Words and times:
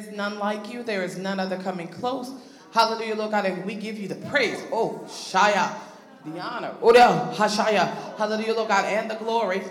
is 0.00 0.16
none 0.16 0.38
like 0.38 0.72
you. 0.72 0.82
There 0.82 1.02
is 1.02 1.16
none 1.18 1.38
other 1.38 1.58
coming 1.58 1.88
close. 1.88 2.32
Hallelujah, 2.72 3.16
Lord 3.16 3.32
God, 3.32 3.46
and 3.46 3.64
we 3.64 3.74
give 3.74 3.98
you 3.98 4.08
the 4.08 4.14
praise. 4.28 4.62
Oh, 4.72 5.00
Shaya, 5.06 5.74
the 6.24 6.40
honor. 6.40 6.74
Oh, 6.80 6.94
yeah, 6.94 7.32
Hashaya. 7.34 8.16
Hallelujah, 8.16 8.54
Lord 8.54 8.68
God, 8.68 8.84
and 8.84 9.10
the 9.10 9.16
glory. 9.16 9.62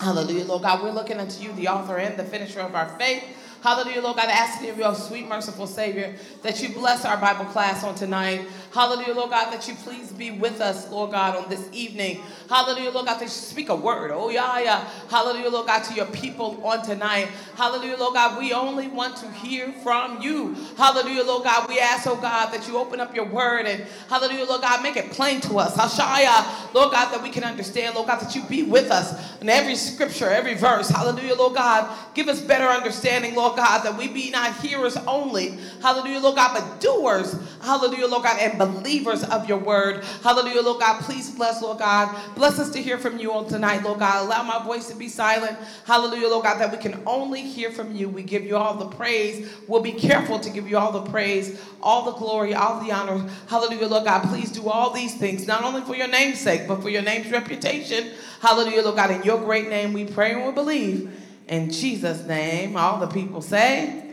Hallelujah, 0.00 0.44
Lord 0.44 0.62
God. 0.62 0.82
We're 0.82 0.92
looking 0.92 1.18
unto 1.18 1.42
you, 1.42 1.52
the 1.52 1.68
author 1.68 1.98
and 1.98 2.18
the 2.18 2.24
finisher 2.24 2.60
of 2.60 2.74
our 2.74 2.88
faith. 2.98 3.22
Hallelujah, 3.62 4.00
Lord 4.00 4.16
God, 4.16 4.28
asking 4.30 4.70
of 4.70 4.78
your 4.78 4.88
oh, 4.88 4.94
sweet, 4.94 5.28
merciful 5.28 5.66
Savior 5.66 6.14
that 6.42 6.62
you 6.62 6.70
bless 6.70 7.04
our 7.04 7.18
Bible 7.18 7.44
class 7.44 7.84
on 7.84 7.94
tonight. 7.94 8.48
Hallelujah, 8.72 9.14
Lord 9.14 9.30
God, 9.30 9.52
that 9.52 9.66
you 9.66 9.74
please 9.74 10.12
be 10.12 10.30
with 10.30 10.60
us, 10.60 10.88
Lord 10.92 11.10
God, 11.10 11.36
on 11.36 11.50
this 11.50 11.68
evening. 11.72 12.22
Hallelujah, 12.48 12.92
Lord 12.92 13.06
God, 13.06 13.14
that 13.14 13.22
you 13.22 13.28
speak 13.28 13.68
a 13.68 13.74
word. 13.74 14.12
Oh, 14.12 14.30
yeah, 14.30 14.60
yeah. 14.60 14.88
Hallelujah, 15.08 15.50
Lord 15.50 15.66
God, 15.66 15.82
to 15.84 15.94
your 15.94 16.06
people 16.06 16.64
on 16.64 16.84
tonight. 16.84 17.26
Hallelujah, 17.56 17.96
Lord 17.96 18.14
God, 18.14 18.38
we 18.38 18.52
only 18.52 18.86
want 18.86 19.16
to 19.18 19.30
hear 19.32 19.72
from 19.82 20.22
you. 20.22 20.54
Hallelujah, 20.76 21.24
Lord 21.24 21.42
God, 21.42 21.68
we 21.68 21.80
ask, 21.80 22.06
oh 22.06 22.14
God, 22.14 22.52
that 22.52 22.68
you 22.68 22.78
open 22.78 23.00
up 23.00 23.12
your 23.12 23.24
word 23.24 23.66
and 23.66 23.84
hallelujah, 24.08 24.44
Lord 24.44 24.62
God, 24.62 24.84
make 24.84 24.96
it 24.96 25.10
plain 25.10 25.40
to 25.42 25.58
us. 25.58 25.76
Hashaya, 25.76 26.72
Lord 26.72 26.92
God, 26.92 27.12
that 27.12 27.22
we 27.24 27.30
can 27.30 27.42
understand, 27.42 27.96
Lord 27.96 28.06
God, 28.06 28.20
that 28.20 28.36
you 28.36 28.42
be 28.44 28.62
with 28.62 28.92
us 28.92 29.40
in 29.40 29.48
every 29.48 29.74
scripture, 29.74 30.30
every 30.30 30.54
verse. 30.54 30.88
Hallelujah, 30.88 31.34
Lord 31.34 31.56
God, 31.56 31.92
give 32.14 32.28
us 32.28 32.40
better 32.40 32.68
understanding, 32.68 33.34
Lord 33.34 33.56
God, 33.56 33.82
that 33.82 33.98
we 33.98 34.06
be 34.06 34.30
not 34.30 34.56
hearers 34.58 34.96
only. 35.08 35.58
Hallelujah, 35.82 36.20
Lord 36.20 36.36
God, 36.36 36.54
but 36.54 36.80
doers. 36.80 37.34
Hallelujah, 37.62 38.06
Lord 38.06 38.22
God, 38.22 38.38
and 38.40 38.59
believers 38.66 39.24
of 39.24 39.48
your 39.48 39.58
word. 39.58 40.04
Hallelujah, 40.22 40.62
Lord 40.62 40.80
God. 40.80 41.02
Please 41.02 41.30
bless, 41.30 41.62
Lord 41.62 41.78
God. 41.78 42.14
Bless 42.34 42.58
us 42.58 42.70
to 42.70 42.82
hear 42.82 42.98
from 42.98 43.18
you 43.18 43.32
on 43.32 43.48
tonight, 43.48 43.82
Lord 43.82 43.98
God. 43.98 44.24
Allow 44.24 44.42
my 44.42 44.64
voice 44.64 44.88
to 44.88 44.96
be 44.96 45.08
silent. 45.08 45.56
Hallelujah, 45.84 46.28
Lord 46.28 46.44
God, 46.44 46.58
that 46.58 46.72
we 46.72 46.78
can 46.78 47.02
only 47.06 47.42
hear 47.42 47.70
from 47.70 47.94
you. 47.94 48.08
We 48.08 48.22
give 48.22 48.44
you 48.44 48.56
all 48.56 48.74
the 48.74 48.86
praise. 48.86 49.50
We'll 49.68 49.82
be 49.82 49.92
careful 49.92 50.38
to 50.40 50.50
give 50.50 50.68
you 50.68 50.78
all 50.78 50.92
the 50.92 51.10
praise, 51.10 51.60
all 51.82 52.04
the 52.04 52.18
glory, 52.18 52.54
all 52.54 52.82
the 52.84 52.92
honor. 52.92 53.28
Hallelujah, 53.48 53.88
Lord 53.88 54.04
God. 54.04 54.28
Please 54.28 54.50
do 54.50 54.68
all 54.68 54.90
these 54.90 55.14
things, 55.14 55.46
not 55.46 55.64
only 55.64 55.82
for 55.82 55.96
your 55.96 56.08
name's 56.08 56.40
sake, 56.40 56.66
but 56.66 56.82
for 56.82 56.88
your 56.88 57.02
name's 57.02 57.30
reputation. 57.30 58.10
Hallelujah, 58.40 58.82
Lord 58.82 58.96
God. 58.96 59.10
In 59.10 59.22
your 59.22 59.38
great 59.38 59.68
name 59.68 59.92
we 59.92 60.04
pray 60.04 60.32
and 60.32 60.46
we 60.46 60.52
believe. 60.52 61.16
In 61.48 61.70
Jesus' 61.70 62.24
name, 62.26 62.76
all 62.76 63.00
the 63.00 63.08
people 63.08 63.42
say, 63.42 64.06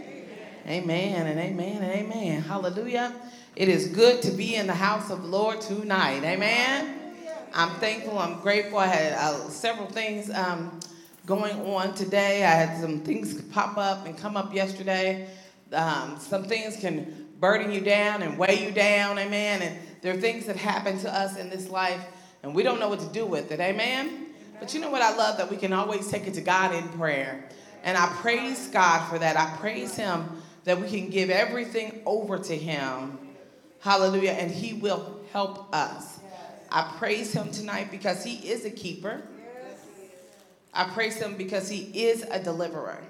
Amen 0.67 1.27
and 1.27 1.39
amen 1.39 1.81
and 1.81 1.91
amen. 1.91 2.41
Hallelujah. 2.41 3.13
It 3.57 3.69
is 3.69 3.87
good 3.87 4.21
to 4.21 4.29
be 4.29 4.53
in 4.53 4.67
the 4.67 4.75
house 4.75 5.09
of 5.09 5.23
the 5.23 5.27
Lord 5.29 5.61
tonight. 5.61 6.23
Amen. 6.23 7.15
I'm 7.55 7.71
thankful. 7.79 8.19
I'm 8.19 8.39
grateful. 8.39 8.77
I 8.77 8.85
had 8.85 9.13
uh, 9.13 9.49
several 9.49 9.87
things 9.87 10.29
um, 10.29 10.79
going 11.25 11.59
on 11.61 11.95
today. 11.95 12.45
I 12.45 12.51
had 12.51 12.79
some 12.79 12.99
things 12.99 13.41
pop 13.45 13.75
up 13.79 14.05
and 14.05 14.15
come 14.15 14.37
up 14.37 14.53
yesterday. 14.53 15.27
Um, 15.73 16.19
some 16.19 16.43
things 16.43 16.77
can 16.77 17.29
burden 17.39 17.71
you 17.71 17.81
down 17.81 18.21
and 18.21 18.37
weigh 18.37 18.63
you 18.63 18.69
down. 18.69 19.17
Amen. 19.17 19.63
And 19.63 19.79
there 20.03 20.13
are 20.13 20.21
things 20.21 20.45
that 20.45 20.55
happen 20.55 20.99
to 20.99 21.11
us 21.11 21.35
in 21.35 21.49
this 21.49 21.67
life, 21.67 22.05
and 22.43 22.53
we 22.53 22.61
don't 22.61 22.79
know 22.79 22.89
what 22.89 22.99
to 22.99 23.11
do 23.11 23.25
with 23.25 23.51
it. 23.51 23.59
Amen. 23.59 24.27
But 24.59 24.75
you 24.75 24.79
know 24.79 24.91
what 24.91 25.01
I 25.01 25.15
love? 25.15 25.39
That 25.39 25.49
we 25.49 25.57
can 25.57 25.73
always 25.73 26.07
take 26.11 26.27
it 26.27 26.35
to 26.35 26.41
God 26.41 26.75
in 26.75 26.87
prayer. 26.89 27.49
And 27.83 27.97
I 27.97 28.05
praise 28.21 28.67
God 28.67 29.09
for 29.09 29.17
that. 29.17 29.35
I 29.35 29.57
praise 29.57 29.95
Him 29.95 30.43
that 30.65 30.79
we 30.79 30.87
can 30.87 31.09
give 31.09 31.31
everything 31.31 32.03
over 32.05 32.37
to 32.37 32.55
Him. 32.55 33.17
Hallelujah. 33.79 34.31
And 34.31 34.51
He 34.51 34.73
will 34.73 35.21
help 35.31 35.73
us. 35.73 36.19
I 36.71 36.93
praise 36.97 37.33
Him 37.33 37.51
tonight 37.51 37.91
because 37.91 38.23
He 38.23 38.49
is 38.49 38.65
a 38.65 38.71
keeper. 38.71 39.21
I 40.73 40.85
praise 40.89 41.15
Him 41.15 41.35
because 41.37 41.69
He 41.69 42.07
is 42.07 42.23
a 42.29 42.41
deliverer. 42.41 43.01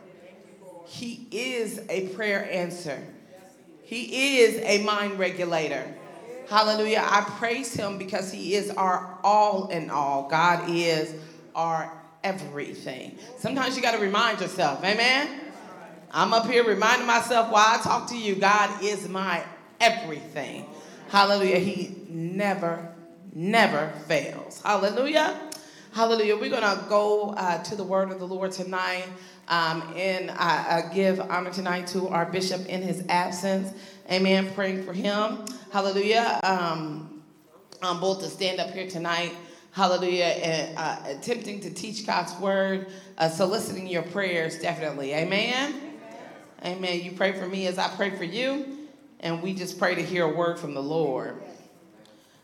He 0.85 1.27
is 1.31 1.81
a 1.89 2.07
prayer 2.09 2.49
answer. 2.51 3.01
He 3.83 4.39
is 4.39 4.61
a 4.63 4.83
mind 4.83 5.19
regulator. 5.19 5.85
Hallelujah. 6.49 7.03
I 7.05 7.21
praise 7.21 7.73
Him 7.73 7.97
because 7.97 8.31
He 8.31 8.55
is 8.55 8.69
our 8.71 9.17
all 9.23 9.67
in 9.67 9.89
all. 9.89 10.29
God 10.29 10.69
is 10.69 11.13
our 11.55 11.91
everything. 12.23 13.17
Sometimes 13.37 13.75
you 13.75 13.81
got 13.81 13.93
to 13.95 14.01
remind 14.01 14.41
yourself, 14.41 14.83
amen? 14.83 15.41
I'm 16.11 16.33
up 16.33 16.47
here 16.49 16.63
reminding 16.63 17.05
myself 17.05 17.51
while 17.51 17.79
I 17.79 17.81
talk 17.81 18.09
to 18.09 18.17
you, 18.17 18.35
God 18.35 18.81
is 18.81 19.09
my 19.09 19.43
everything. 19.79 20.65
Hallelujah. 21.09 21.59
He 21.59 21.95
never, 22.09 22.93
never 23.33 23.89
fails. 24.07 24.61
Hallelujah. 24.61 25.39
Hallelujah. 25.93 26.35
We're 26.35 26.49
going 26.49 26.61
to 26.61 26.85
go 26.89 27.29
uh, 27.31 27.63
to 27.63 27.75
the 27.75 27.83
word 27.83 28.11
of 28.11 28.19
the 28.19 28.27
Lord 28.27 28.51
tonight. 28.51 29.07
Um, 29.49 29.93
and 29.95 30.29
give 30.93 31.21
honor 31.21 31.53
tonight 31.53 31.87
to 31.87 32.09
our 32.09 32.25
bishop 32.25 32.65
in 32.65 32.81
his 32.81 33.05
absence. 33.07 33.71
Amen. 34.11 34.51
Praying 34.53 34.83
for 34.83 34.91
him. 34.91 35.45
Hallelujah. 35.71 36.39
Um, 36.43 37.23
I'm 37.81 37.99
bold 37.99 38.19
to 38.21 38.27
stand 38.27 38.59
up 38.59 38.71
here 38.71 38.89
tonight. 38.89 39.33
Hallelujah. 39.71 40.25
And 40.25 40.77
uh, 40.77 40.97
attempting 41.05 41.61
to 41.61 41.73
teach 41.73 42.05
God's 42.05 42.33
word, 42.41 42.87
uh, 43.17 43.29
soliciting 43.29 43.87
your 43.87 44.01
prayers, 44.01 44.59
definitely. 44.59 45.13
Amen. 45.13 45.93
Amen. 46.65 47.01
You 47.01 47.11
pray 47.11 47.33
for 47.33 47.47
me 47.47 47.67
as 47.67 47.77
I 47.77 47.87
pray 47.95 48.09
for 48.09 48.23
you, 48.23 48.76
and 49.19 49.41
we 49.41 49.53
just 49.53 49.79
pray 49.79 49.95
to 49.95 50.03
hear 50.03 50.25
a 50.25 50.35
word 50.35 50.59
from 50.59 50.73
the 50.73 50.81
Lord. 50.81 51.41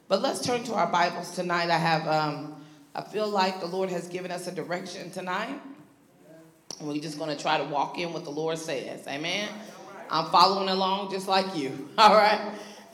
But 0.07 0.21
let's 0.21 0.45
turn 0.45 0.63
to 0.65 0.73
our 0.73 0.87
Bibles 0.87 1.35
tonight. 1.35 1.69
I 1.69 1.77
have, 1.77 2.07
um, 2.07 2.55
I 2.93 3.01
feel 3.01 3.27
like 3.27 3.59
the 3.59 3.67
Lord 3.67 3.89
has 3.89 4.07
given 4.07 4.31
us 4.31 4.47
a 4.47 4.51
direction 4.51 5.11
tonight, 5.11 5.59
and 6.79 6.87
we're 6.87 7.01
just 7.01 7.17
going 7.17 7.35
to 7.35 7.41
try 7.41 7.57
to 7.57 7.63
walk 7.65 7.99
in 7.99 8.13
what 8.13 8.23
the 8.23 8.31
Lord 8.31 8.57
says. 8.57 9.07
Amen. 9.07 9.49
I'm 10.09 10.29
following 10.31 10.69
along 10.69 11.11
just 11.11 11.27
like 11.27 11.55
you. 11.55 11.89
All 11.97 12.15
right. 12.15 12.53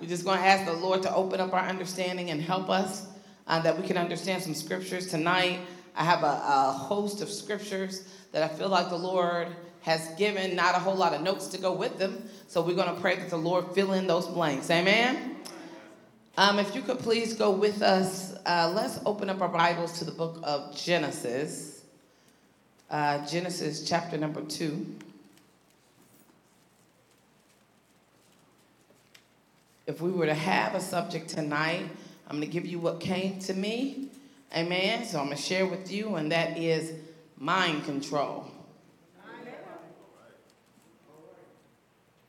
we're 0.00 0.08
just 0.08 0.24
going 0.24 0.38
to 0.38 0.44
ask 0.44 0.64
the 0.64 0.72
Lord 0.72 1.02
to 1.02 1.14
open 1.14 1.40
up 1.40 1.52
our 1.52 1.68
understanding 1.68 2.30
and 2.30 2.40
help 2.40 2.68
us 2.70 3.06
uh, 3.46 3.60
that 3.60 3.80
we 3.80 3.86
can 3.86 3.96
understand 3.96 4.42
some 4.42 4.54
scriptures 4.54 5.08
tonight. 5.08 5.60
I 5.94 6.04
have 6.04 6.22
a, 6.22 6.42
a 6.46 6.72
host 6.72 7.22
of 7.22 7.30
scriptures 7.30 8.08
that 8.32 8.42
I 8.42 8.48
feel 8.48 8.68
like 8.68 8.88
the 8.88 8.96
Lord 8.96 9.48
has 9.88 10.06
given 10.16 10.54
not 10.54 10.74
a 10.74 10.78
whole 10.78 10.94
lot 10.94 11.14
of 11.14 11.22
notes 11.22 11.46
to 11.46 11.56
go 11.56 11.72
with 11.72 11.98
them. 11.98 12.22
So 12.46 12.60
we're 12.60 12.76
going 12.76 12.94
to 12.94 13.00
pray 13.00 13.16
that 13.16 13.30
the 13.30 13.38
Lord 13.38 13.72
fill 13.74 13.94
in 13.94 14.06
those 14.06 14.26
blanks. 14.26 14.70
Amen. 14.70 15.36
Um, 16.36 16.58
if 16.58 16.74
you 16.74 16.82
could 16.82 16.98
please 16.98 17.32
go 17.32 17.50
with 17.50 17.80
us, 17.80 18.34
uh, 18.44 18.70
let's 18.76 19.00
open 19.06 19.30
up 19.30 19.40
our 19.40 19.48
Bibles 19.48 19.98
to 20.00 20.04
the 20.04 20.12
book 20.12 20.40
of 20.42 20.76
Genesis. 20.76 21.80
Uh, 22.90 23.26
Genesis 23.26 23.88
chapter 23.88 24.18
number 24.18 24.42
two. 24.42 24.94
If 29.86 30.02
we 30.02 30.10
were 30.10 30.26
to 30.26 30.34
have 30.34 30.74
a 30.74 30.80
subject 30.80 31.30
tonight, 31.30 31.88
I'm 32.28 32.36
going 32.36 32.46
to 32.46 32.52
give 32.52 32.66
you 32.66 32.78
what 32.78 33.00
came 33.00 33.38
to 33.38 33.54
me. 33.54 34.08
Amen. 34.54 35.06
So 35.06 35.18
I'm 35.18 35.26
going 35.28 35.38
to 35.38 35.42
share 35.42 35.64
with 35.64 35.90
you, 35.90 36.16
and 36.16 36.30
that 36.30 36.58
is 36.58 36.92
mind 37.38 37.86
control. 37.86 38.50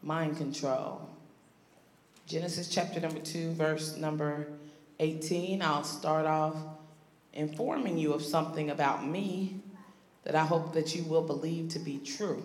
Mind 0.01 0.37
control. 0.37 1.01
Genesis 2.25 2.69
chapter 2.69 2.99
number 2.99 3.19
2, 3.19 3.53
verse 3.53 3.97
number 3.97 4.47
18. 4.99 5.61
I'll 5.61 5.83
start 5.83 6.25
off 6.25 6.55
informing 7.33 7.97
you 7.97 8.13
of 8.13 8.21
something 8.21 8.69
about 8.69 9.05
me 9.05 9.61
that 10.23 10.35
I 10.35 10.45
hope 10.45 10.73
that 10.73 10.95
you 10.95 11.03
will 11.03 11.23
believe 11.23 11.69
to 11.69 11.79
be 11.79 11.97
true. 11.97 12.43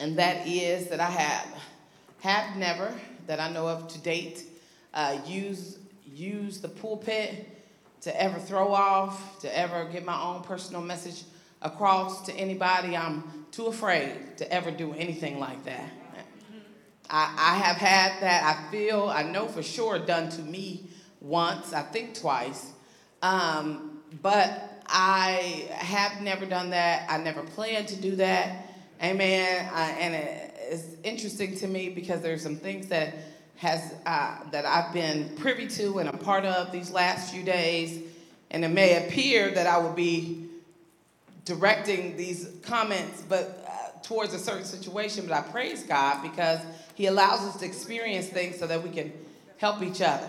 And 0.00 0.18
that 0.18 0.46
is 0.46 0.88
that 0.88 1.00
I 1.00 1.10
have, 1.10 1.62
have 2.20 2.56
never, 2.56 2.92
that 3.26 3.40
I 3.40 3.50
know 3.50 3.66
of 3.66 3.88
to 3.88 3.98
date, 4.00 4.44
uh, 4.94 5.18
used, 5.26 5.78
the 6.62 6.68
pulpit 6.68 7.46
to 8.02 8.22
ever 8.22 8.38
throw 8.38 8.72
off, 8.72 9.40
to 9.40 9.58
ever 9.58 9.84
get 9.86 10.04
my 10.04 10.20
own 10.20 10.42
personal 10.42 10.82
message 10.82 11.24
across 11.62 12.24
to 12.26 12.32
anybody. 12.34 12.96
I'm 12.96 13.37
too 13.50 13.66
afraid 13.66 14.36
to 14.38 14.52
ever 14.52 14.70
do 14.70 14.92
anything 14.94 15.38
like 15.38 15.64
that. 15.64 15.90
I, 17.10 17.34
I 17.38 17.54
have 17.58 17.76
had 17.76 18.20
that, 18.20 18.44
I 18.44 18.70
feel, 18.70 19.08
I 19.08 19.22
know 19.22 19.48
for 19.48 19.62
sure 19.62 19.98
done 19.98 20.28
to 20.30 20.42
me 20.42 20.88
once, 21.20 21.72
I 21.72 21.82
think 21.82 22.14
twice. 22.14 22.70
Um, 23.22 24.00
but 24.22 24.82
I 24.86 25.68
have 25.70 26.20
never 26.22 26.46
done 26.46 26.70
that. 26.70 27.10
I 27.10 27.18
never 27.18 27.42
planned 27.42 27.88
to 27.88 27.96
do 27.96 28.16
that. 28.16 28.68
Amen. 29.02 29.68
Uh, 29.72 29.78
and 29.98 30.14
it, 30.14 30.54
it's 30.70 30.84
interesting 31.02 31.56
to 31.56 31.66
me 31.66 31.88
because 31.88 32.20
there's 32.20 32.42
some 32.42 32.56
things 32.56 32.88
that 32.88 33.14
has 33.56 33.94
uh, 34.06 34.38
that 34.50 34.64
I've 34.64 34.92
been 34.92 35.34
privy 35.36 35.66
to 35.66 35.98
and 35.98 36.08
a 36.08 36.16
part 36.16 36.44
of 36.44 36.70
these 36.70 36.90
last 36.90 37.32
few 37.32 37.42
days, 37.42 38.00
and 38.50 38.64
it 38.64 38.68
may 38.68 39.06
appear 39.06 39.50
that 39.50 39.66
I 39.66 39.78
will 39.78 39.92
be 39.92 40.47
directing 41.48 42.16
these 42.16 42.48
comments, 42.62 43.24
but 43.28 43.66
uh, 43.66 43.98
towards 44.02 44.34
a 44.34 44.38
certain 44.38 44.64
situation. 44.64 45.26
But 45.26 45.34
I 45.34 45.40
praise 45.42 45.82
God 45.82 46.22
because 46.22 46.60
He 46.94 47.06
allows 47.06 47.40
us 47.40 47.56
to 47.56 47.66
experience 47.66 48.28
things 48.28 48.58
so 48.58 48.66
that 48.66 48.82
we 48.82 48.90
can 48.90 49.12
help 49.56 49.82
each 49.82 50.00
other. 50.00 50.28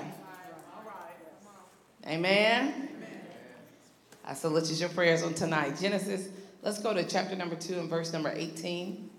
Amen. 2.07 2.89
I 4.25 4.33
solicit 4.33 4.79
your 4.79 4.89
prayers 4.89 5.21
on 5.21 5.33
tonight. 5.33 5.77
Genesis 5.79 6.29
Let's 6.61 6.79
go 6.79 6.93
to 6.93 7.03
chapter 7.03 7.37
number 7.37 7.55
2 7.55 7.79
and 7.79 7.89
verse 7.89 8.11
number 8.11 8.33
18. 8.35 9.09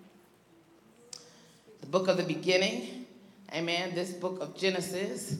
The 1.80 1.86
book 1.86 2.06
of 2.08 2.18
the 2.18 2.22
beginning. 2.22 3.06
Amen. 3.54 3.94
This 3.94 4.12
book 4.12 4.42
of 4.42 4.54
Genesis. 4.54 5.38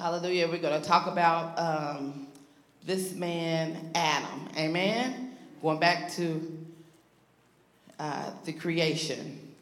Hallelujah. 0.00 0.48
We're 0.48 0.58
going 0.58 0.82
to 0.82 0.86
talk 0.86 1.06
about 1.06 1.56
um, 1.60 2.26
this 2.84 3.14
man, 3.14 3.92
Adam. 3.94 4.48
Amen. 4.56 5.25
Going 5.66 5.80
back 5.80 6.12
to 6.12 6.64
uh, 7.98 8.30
the 8.44 8.52
creation. 8.52 9.52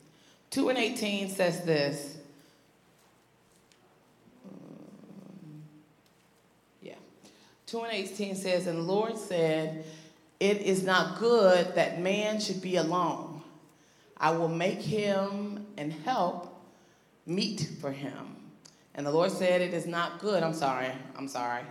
2 0.51 0.69
and 0.69 0.77
18 0.77 1.31
says 1.31 1.65
this. 1.65 2.19
Yeah. 6.83 6.97
2 7.69 7.81
and 7.85 7.93
18 7.95 8.37
says, 8.37 8.67
And 8.67 8.81
the 8.81 8.83
Lord 8.83 9.17
said, 9.17 9.87
It 10.41 10.59
is 10.59 10.85
not 10.85 11.21
good 11.21 11.75
that 11.75 12.03
man 12.03 12.39
should 12.39 12.61
be 12.61 12.77
alone. 12.77 13.41
I 14.19 14.33
will 14.33 14.51
make 14.51 14.83
him 14.83 15.65
and 15.79 15.91
help 15.91 16.55
meet 17.25 17.67
for 17.81 17.91
him. 17.91 18.37
And 18.95 19.07
the 19.07 19.11
Lord 19.11 19.31
said, 19.31 19.63
It 19.63 19.73
is 19.73 19.87
not 19.87 20.21
good. 20.21 20.43
I'm 20.43 20.53
sorry. 20.53 20.93
I'm 21.17 21.29
sorry. 21.29 21.63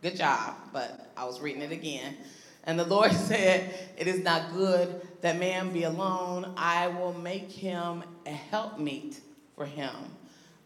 Good 0.00 0.16
job. 0.16 0.54
But 0.72 1.12
I 1.14 1.26
was 1.26 1.42
reading 1.42 1.60
it 1.60 1.72
again. 1.72 2.16
And 2.64 2.78
the 2.78 2.84
Lord 2.84 3.12
said, 3.28 3.74
It 3.96 4.06
is 4.06 4.22
not 4.22 4.52
good 4.52 5.00
that 5.20 5.38
man 5.38 5.72
be 5.72 5.84
alone. 5.84 6.52
I 6.56 6.88
will 6.88 7.14
make 7.14 7.50
him 7.50 8.02
a 8.26 8.30
helpmeet 8.30 9.20
for 9.56 9.64
him. 9.64 9.94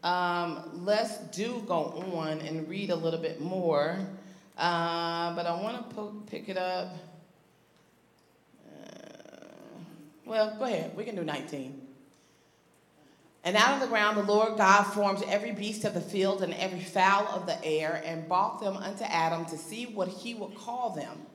Um, 0.03 0.85
let's 0.85 1.19
do 1.37 1.63
go 1.67 2.03
on 2.15 2.41
and 2.41 2.69
read 2.69 2.91
a 2.91 2.97
little 2.97 3.21
bit 3.21 3.41
more. 3.41 3.99
Uh, 4.57 5.35
but 5.35 5.47
I 5.47 5.61
want 5.61 5.91
to 5.95 6.23
pick 6.27 6.49
it 6.49 6.57
up. 6.57 6.97
Uh, 8.67 8.89
well, 10.25 10.57
go 10.59 10.65
ahead. 10.65 10.97
We 10.97 11.05
can 11.05 11.17
do 11.17 11.25
19. 11.25 11.83
And 13.45 13.57
out 13.57 13.75
of 13.75 13.81
the 13.81 13.87
ground 13.87 14.17
the 14.17 14.23
Lord 14.23 14.57
God 14.57 14.85
formed 14.85 15.23
every 15.29 15.53
beast 15.53 15.85
of 15.85 15.95
the 15.95 16.01
field 16.01 16.43
and 16.43 16.53
every 16.55 16.81
fowl 16.81 17.29
of 17.29 17.47
the 17.47 17.63
air 17.65 18.03
and 18.05 18.27
brought 18.27 18.61
them 18.61 18.77
unto 18.77 19.05
Adam 19.05 19.45
to 19.47 19.59
see 19.59 19.87
what 19.87 20.09
he 20.09 20.35
would 20.35 20.57
call 20.57 20.91
them. 20.91 21.27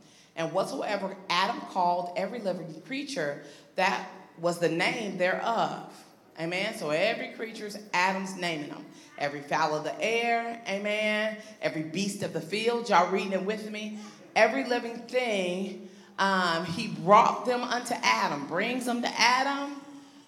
And 0.41 0.51
whatsoever 0.53 1.15
Adam 1.29 1.61
called 1.69 2.13
every 2.17 2.39
living 2.39 2.81
creature, 2.87 3.43
that 3.75 4.09
was 4.39 4.57
the 4.57 4.69
name 4.69 5.19
thereof. 5.19 5.93
Amen. 6.39 6.75
So 6.75 6.89
every 6.89 7.27
creature's 7.33 7.77
Adam's 7.93 8.35
naming 8.35 8.69
them. 8.69 8.83
Every 9.19 9.41
fowl 9.41 9.75
of 9.75 9.83
the 9.83 9.93
air, 10.01 10.59
amen. 10.67 11.37
Every 11.61 11.83
beast 11.83 12.23
of 12.23 12.33
the 12.33 12.41
field, 12.41 12.89
y'all 12.89 13.11
reading 13.11 13.33
it 13.33 13.45
with 13.45 13.69
me. 13.69 13.99
Every 14.35 14.63
living 14.63 14.97
thing, 15.01 15.87
um, 16.17 16.65
he 16.65 16.87
brought 16.87 17.45
them 17.45 17.61
unto 17.61 17.93
Adam, 18.01 18.47
brings 18.47 18.85
them 18.85 19.03
to 19.03 19.09
Adam 19.15 19.75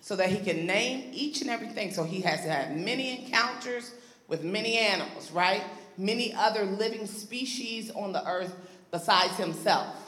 so 0.01 0.15
that 0.15 0.29
he 0.29 0.37
can 0.37 0.67
name 0.67 1.09
each 1.11 1.41
and 1.41 1.49
everything. 1.49 1.91
So 1.91 2.03
he 2.03 2.21
has 2.21 2.41
have 2.41 2.69
many 2.77 3.25
encounters 3.25 3.95
with 4.27 4.43
many 4.43 4.77
animals, 4.77 5.31
right? 5.31 5.63
Many 5.97 6.35
other 6.35 6.65
living 6.65 7.07
species 7.07 7.89
on 7.89 8.13
the 8.13 8.23
earth 8.27 8.55
besides 8.91 9.35
himself. 9.37 10.02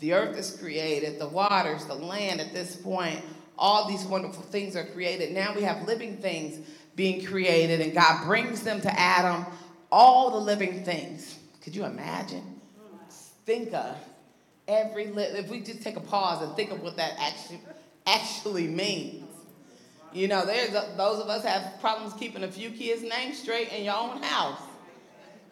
The 0.00 0.12
earth 0.12 0.36
is 0.36 0.50
created, 0.50 1.18
the 1.18 1.28
waters, 1.28 1.84
the 1.86 1.94
land 1.94 2.40
at 2.40 2.52
this 2.52 2.76
point, 2.76 3.20
all 3.58 3.88
these 3.88 4.04
wonderful 4.04 4.42
things 4.42 4.76
are 4.76 4.84
created. 4.84 5.32
Now 5.32 5.54
we 5.54 5.62
have 5.62 5.86
living 5.86 6.18
things 6.18 6.66
being 6.94 7.24
created, 7.24 7.80
and 7.80 7.94
God 7.94 8.26
brings 8.26 8.62
them 8.62 8.80
to 8.82 8.98
Adam, 8.98 9.46
all 9.90 10.30
the 10.32 10.38
living 10.38 10.84
things. 10.84 11.38
Could 11.62 11.74
you 11.74 11.84
imagine? 11.84 12.60
Think 13.44 13.72
of 13.72 13.96
every, 14.68 15.06
li- 15.06 15.22
if 15.22 15.48
we 15.48 15.60
just 15.60 15.82
take 15.82 15.96
a 15.96 16.00
pause 16.00 16.42
and 16.42 16.54
think 16.56 16.70
of 16.70 16.82
what 16.82 16.96
that 16.96 17.14
actually, 17.18 17.60
actually 18.06 18.66
means. 18.66 19.24
You 20.12 20.28
know, 20.28 20.46
there's 20.46 20.70
a, 20.70 20.94
those 20.96 21.20
of 21.20 21.28
us 21.28 21.44
have 21.44 21.80
problems 21.80 22.14
keeping 22.14 22.42
a 22.42 22.48
few 22.48 22.70
kids' 22.70 23.02
names 23.02 23.38
straight 23.38 23.72
in 23.72 23.84
your 23.84 23.96
own 23.96 24.22
house. 24.22 24.60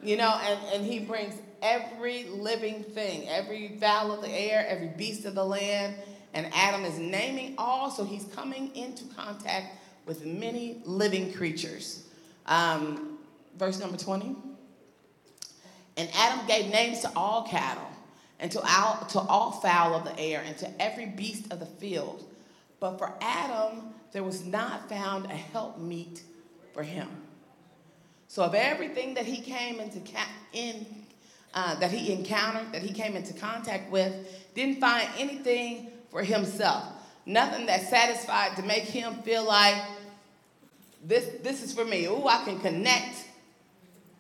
You 0.03 0.17
know, 0.17 0.39
and, 0.43 0.59
and 0.75 0.85
he 0.85 0.99
brings 0.99 1.35
every 1.65 2.25
living 2.25 2.85
thing, 2.85 3.27
every 3.29 3.77
fowl 3.81 4.13
of 4.13 4.21
the 4.21 4.31
air, 4.31 4.65
every 4.69 4.89
beast 4.89 5.25
of 5.25 5.35
the 5.35 5.45
land. 5.45 5.97
And 6.35 6.49
Adam 6.55 6.85
is 6.85 6.99
naming 6.99 7.55
all, 7.59 7.91
so 7.91 8.05
he's 8.05 8.25
coming 8.35 8.75
into 8.77 9.05
contact 9.15 9.75
with 10.07 10.27
many 10.27 10.83
living 10.85 11.33
creatures. 11.33 12.07
Um, 12.47 13.19
verse 13.57 13.81
number 13.81 13.97
20. 13.97 14.37
And 15.97 16.09
Adam 16.15 16.47
gave 16.47 16.71
names 16.71 17.01
to 17.01 17.13
all 17.17 17.45
cattle, 17.45 17.89
and 18.41 18.51
to 18.53 18.61
all, 18.61 19.07
to 19.07 19.21
all 19.21 19.53
fowl 19.53 19.95
of 19.95 20.05
the 20.05 20.19
air, 20.19 20.43
and 20.45 20.59
to 20.59 20.83
every 20.83 21.07
beast 21.07 21.53
of 21.53 21.61
the 21.61 21.67
field. 21.67 22.29
But 22.81 22.99
for 22.99 23.15
Adam, 23.21 23.95
there 24.13 24.25
was 24.25 24.45
not 24.45 24.89
found 24.89 25.27
a 25.27 25.29
helpmeet 25.29 26.23
for 26.75 26.83
him. 26.83 27.09
So 28.27 28.43
of 28.43 28.55
everything 28.55 29.15
that 29.15 29.27
he 29.27 29.41
came 29.41 29.79
into 29.79 30.01
in 30.53 30.85
uh, 31.55 31.77
that 31.77 31.91
he 31.91 32.13
encountered, 32.13 32.73
that 32.73 32.83
he 32.83 32.93
came 32.93 33.17
into 33.17 33.33
contact 33.33 33.91
with, 33.91 34.13
didn't 34.55 34.81
find 34.81 35.09
anything 35.19 35.89
for 36.11 36.23
himself. 36.23 36.85
Nothing 37.27 37.67
that 37.67 37.89
satisfied 37.89 38.57
to 38.57 38.63
make 38.63 38.85
him 38.85 39.15
feel 39.23 39.45
like 39.45 39.77
this, 41.03 41.31
this 41.43 41.63
is 41.63 41.73
for 41.73 41.85
me. 41.85 42.09
Oh, 42.09 42.27
I 42.27 42.45
can 42.45 42.61
connect 42.61 43.25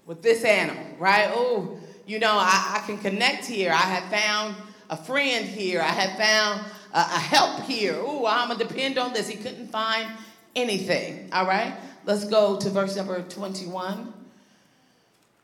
with 0.06 0.22
this 0.22 0.44
animal, 0.44 0.84
right? 0.98 1.30
Oh, 1.32 1.78
you 2.06 2.18
know, 2.18 2.32
I, 2.32 2.80
I, 2.82 2.86
can 2.86 2.98
connect 2.98 3.46
here. 3.46 3.70
I 3.70 3.76
have 3.76 4.10
found 4.10 4.54
a 4.90 4.96
friend 4.96 5.46
here. 5.46 5.80
I 5.80 5.86
have 5.86 6.18
found 6.18 6.60
a, 6.92 6.98
a 6.98 7.18
help 7.18 7.62
here. 7.62 7.96
Oh, 7.98 8.26
I'm 8.26 8.48
going 8.48 8.58
to 8.58 8.66
depend 8.66 8.98
on 8.98 9.12
this. 9.12 9.28
He 9.28 9.36
couldn't 9.36 9.68
find 9.68 10.06
anything, 10.54 11.30
all 11.32 11.46
right? 11.46 11.74
Let's 12.04 12.26
go 12.26 12.58
to 12.58 12.70
verse 12.70 12.96
number 12.96 13.22
21. 13.22 14.13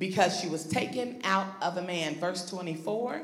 because 0.00 0.40
she 0.40 0.48
was 0.48 0.64
taken 0.64 1.20
out 1.22 1.46
of 1.62 1.76
a 1.76 1.82
man. 1.82 2.16
Verse 2.16 2.44
24 2.50 3.22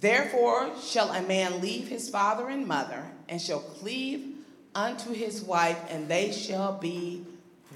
Therefore 0.00 0.70
shall 0.80 1.12
a 1.12 1.20
man 1.20 1.60
leave 1.60 1.88
his 1.88 2.08
father 2.08 2.48
and 2.48 2.66
mother, 2.66 3.04
and 3.28 3.42
shall 3.42 3.60
cleave 3.60 4.36
unto 4.74 5.12
his 5.12 5.42
wife, 5.42 5.78
and 5.90 6.08
they 6.08 6.32
shall 6.32 6.78
be 6.78 7.22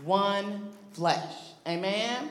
one 0.02 0.70
flesh. 0.94 1.34
Amen. 1.68 2.30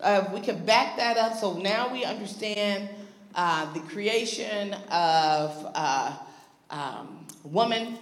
Uh, 0.00 0.24
we 0.32 0.40
can 0.40 0.64
back 0.64 0.96
that 0.96 1.18
up 1.18 1.34
so 1.34 1.58
now 1.58 1.92
we 1.92 2.04
understand 2.04 2.88
uh, 3.34 3.70
the 3.74 3.80
creation 3.80 4.72
of 4.90 5.70
uh, 5.74 6.16
um, 6.70 7.26
woman, 7.44 7.98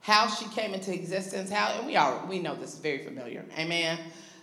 how 0.00 0.26
she 0.28 0.46
came 0.46 0.72
into 0.72 0.94
existence, 0.94 1.50
how, 1.50 1.72
and 1.76 1.86
we 1.86 1.96
all 1.96 2.24
we 2.26 2.38
know 2.38 2.54
this 2.54 2.72
is 2.72 2.78
very 2.78 3.04
familiar. 3.04 3.44
Amen 3.58 3.98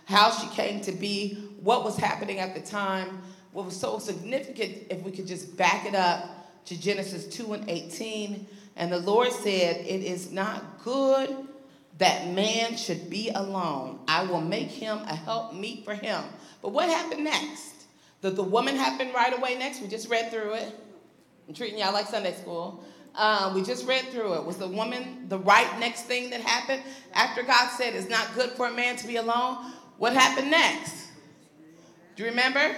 how 0.06 0.30
she 0.30 0.46
came 0.54 0.80
to 0.80 0.92
be, 0.92 1.45
what 1.60 1.84
was 1.84 1.96
happening 1.96 2.38
at 2.38 2.54
the 2.54 2.60
time, 2.60 3.22
what 3.52 3.64
was 3.64 3.76
so 3.76 3.98
significant, 3.98 4.86
if 4.90 5.02
we 5.02 5.10
could 5.10 5.26
just 5.26 5.56
back 5.56 5.86
it 5.86 5.94
up 5.94 6.64
to 6.66 6.80
Genesis 6.80 7.26
2 7.28 7.54
and 7.54 7.70
18. 7.70 8.46
And 8.76 8.92
the 8.92 8.98
Lord 8.98 9.32
said, 9.32 9.76
It 9.86 10.02
is 10.02 10.30
not 10.30 10.82
good 10.84 11.34
that 11.98 12.28
man 12.28 12.76
should 12.76 13.08
be 13.08 13.30
alone. 13.30 14.00
I 14.06 14.24
will 14.24 14.42
make 14.42 14.68
him 14.68 14.98
a 14.98 15.14
help 15.14 15.54
meet 15.54 15.84
for 15.84 15.94
him. 15.94 16.22
But 16.60 16.70
what 16.70 16.88
happened 16.88 17.24
next? 17.24 17.72
Did 18.20 18.36
the 18.36 18.42
woman 18.42 18.76
happen 18.76 19.12
right 19.14 19.36
away 19.36 19.56
next? 19.56 19.80
We 19.80 19.88
just 19.88 20.10
read 20.10 20.30
through 20.30 20.54
it. 20.54 20.74
I'm 21.48 21.54
treating 21.54 21.78
y'all 21.78 21.92
like 21.92 22.06
Sunday 22.06 22.34
school. 22.34 22.84
Um, 23.14 23.54
we 23.54 23.62
just 23.62 23.86
read 23.86 24.04
through 24.08 24.34
it. 24.34 24.44
Was 24.44 24.58
the 24.58 24.68
woman 24.68 25.26
the 25.28 25.38
right 25.38 25.78
next 25.78 26.02
thing 26.02 26.28
that 26.30 26.40
happened 26.40 26.82
after 27.14 27.42
God 27.42 27.70
said 27.70 27.94
it's 27.94 28.10
not 28.10 28.34
good 28.34 28.50
for 28.50 28.66
a 28.66 28.72
man 28.72 28.96
to 28.96 29.06
be 29.06 29.16
alone? 29.16 29.72
What 29.96 30.12
happened 30.12 30.50
next? 30.50 31.05
Do 32.16 32.22
you 32.22 32.30
remember? 32.30 32.74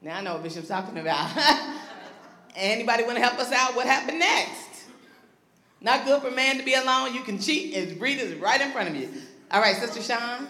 Now 0.00 0.18
I 0.18 0.20
know 0.22 0.34
what 0.34 0.42
Bishop's 0.42 0.66
talking 0.66 0.98
about. 0.98 1.30
Anybody 2.56 3.04
want 3.04 3.16
to 3.16 3.22
help 3.22 3.38
us 3.38 3.52
out? 3.52 3.76
What 3.76 3.86
happened 3.86 4.18
next? 4.18 4.86
Not 5.80 6.04
good 6.04 6.20
for 6.20 6.32
man 6.32 6.58
to 6.58 6.64
be 6.64 6.74
alone. 6.74 7.14
You 7.14 7.22
can 7.22 7.38
cheat. 7.38 7.74
His 7.74 7.96
breed 7.96 8.18
is 8.18 8.34
right 8.34 8.60
in 8.60 8.72
front 8.72 8.88
of 8.88 8.96
you. 8.96 9.08
All 9.52 9.60
right, 9.60 9.76
Sister 9.76 10.02
Sean. 10.02 10.48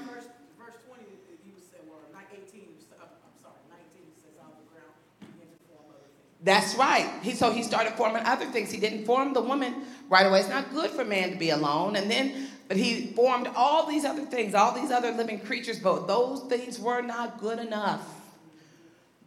That's 6.45 6.75
right. 6.75 7.09
He, 7.23 7.33
so 7.35 7.53
he 7.53 7.63
started 7.63 7.93
forming 7.93 8.25
other 8.25 8.47
things. 8.47 8.71
He 8.71 8.81
didn't 8.81 9.05
form 9.05 9.33
the 9.33 9.41
woman 9.41 9.85
right 10.09 10.27
away. 10.27 10.41
It's 10.41 10.49
not 10.49 10.73
good 10.73 10.91
for 10.91 11.05
man 11.05 11.31
to 11.31 11.37
be 11.37 11.51
alone. 11.51 11.95
And 11.95 12.11
then, 12.11 12.49
but 12.73 12.79
he 12.79 13.09
formed 13.09 13.51
all 13.55 13.87
these 13.87 14.07
other 14.07 14.25
things, 14.25 14.55
all 14.55 14.73
these 14.73 14.91
other 14.91 15.11
living 15.11 15.39
creatures, 15.39 15.79
but 15.79 16.09
those 16.09 16.41
things 16.45 16.81
were 16.81 17.03
not 17.03 17.39
good 17.39 17.59
enough. 17.59 18.01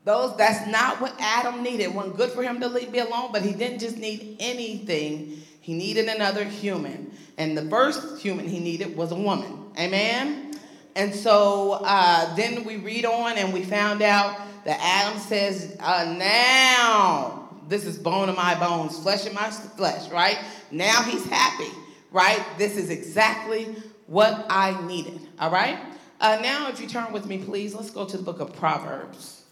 Those, 0.03 0.35
that's 0.35 0.65
not 0.67 0.99
what 0.99 1.13
Adam 1.19 1.61
needed. 1.61 1.83
It 1.83 1.93
wasn't 1.93 2.17
good 2.17 2.31
for 2.31 2.41
him 2.41 2.59
to 2.59 2.69
be 2.91 2.97
alone, 2.97 3.29
but 3.31 3.43
he 3.43 3.53
didn't 3.53 3.81
just 3.81 3.97
need 3.97 4.37
anything. 4.39 5.43
He 5.61 5.75
needed 5.75 6.07
another 6.07 6.43
human. 6.43 7.11
And 7.37 7.55
the 7.55 7.69
first 7.69 8.19
human 8.19 8.47
he 8.47 8.59
needed 8.59 8.97
was 8.97 9.11
a 9.11 9.15
woman. 9.15 9.65
Amen? 9.77 10.57
And 10.95 11.13
so 11.13 11.81
uh, 11.83 12.33
then 12.33 12.63
we 12.63 12.77
read 12.77 13.05
on 13.05 13.37
and 13.37 13.53
we 13.53 13.63
found 13.63 14.01
out 14.01 14.39
that 14.63 14.79
Adam 14.81 15.19
says, 15.19 15.77
uh, 15.81 16.15
now 16.17 17.47
this 17.69 17.85
is 17.85 17.99
bone 17.99 18.27
of 18.27 18.35
my 18.35 18.55
bones, 18.55 18.97
flesh 18.97 19.27
of 19.27 19.35
my 19.35 19.51
flesh, 19.51 20.09
right? 20.09 20.39
Now 20.71 21.03
he's 21.03 21.27
happy, 21.27 21.69
right? 22.15 22.41
This 22.57 22.77
is 22.77 22.89
exactly 22.89 23.75
what 24.07 24.45
I 24.49 24.81
needed, 24.87 25.19
all 25.37 25.51
right? 25.51 25.77
Uh, 26.21 26.39
now, 26.41 26.69
if 26.69 26.79
you 26.79 26.87
turn 26.87 27.11
with 27.11 27.25
me, 27.25 27.39
please, 27.39 27.75
let's 27.75 27.89
go 27.89 28.05
to 28.05 28.15
the 28.15 28.23
book 28.23 28.39
of 28.39 28.55
Proverbs. 28.55 29.43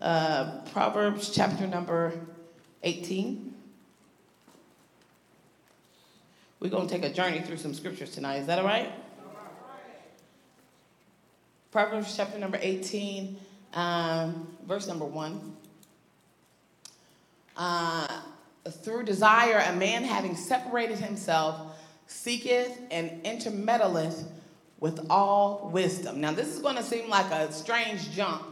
Uh, 0.00 0.60
Proverbs 0.72 1.30
chapter 1.34 1.66
number 1.66 2.12
18. 2.84 3.52
We're 6.60 6.70
going 6.70 6.86
to 6.86 6.94
take 6.94 7.04
a 7.04 7.12
journey 7.12 7.40
through 7.40 7.56
some 7.56 7.74
scriptures 7.74 8.12
tonight. 8.12 8.36
Is 8.36 8.46
that 8.46 8.60
all 8.60 8.64
right? 8.64 8.92
Proverbs 11.72 12.16
chapter 12.16 12.38
number 12.38 12.60
18 12.62 13.36
um, 13.74 14.46
verse 14.68 14.86
number 14.86 15.04
one. 15.04 15.56
Uh, 17.56 18.06
through 18.70 19.02
desire, 19.02 19.64
a 19.66 19.74
man 19.74 20.04
having 20.04 20.36
separated 20.36 20.98
himself 20.98 21.71
seeketh 22.12 22.78
and 22.90 23.22
intermeddleth 23.24 24.24
with 24.80 25.06
all 25.10 25.70
wisdom. 25.72 26.20
Now, 26.20 26.32
this 26.32 26.48
is 26.48 26.58
going 26.58 26.76
to 26.76 26.82
seem 26.82 27.08
like 27.08 27.30
a 27.30 27.52
strange 27.52 28.10
jump 28.10 28.42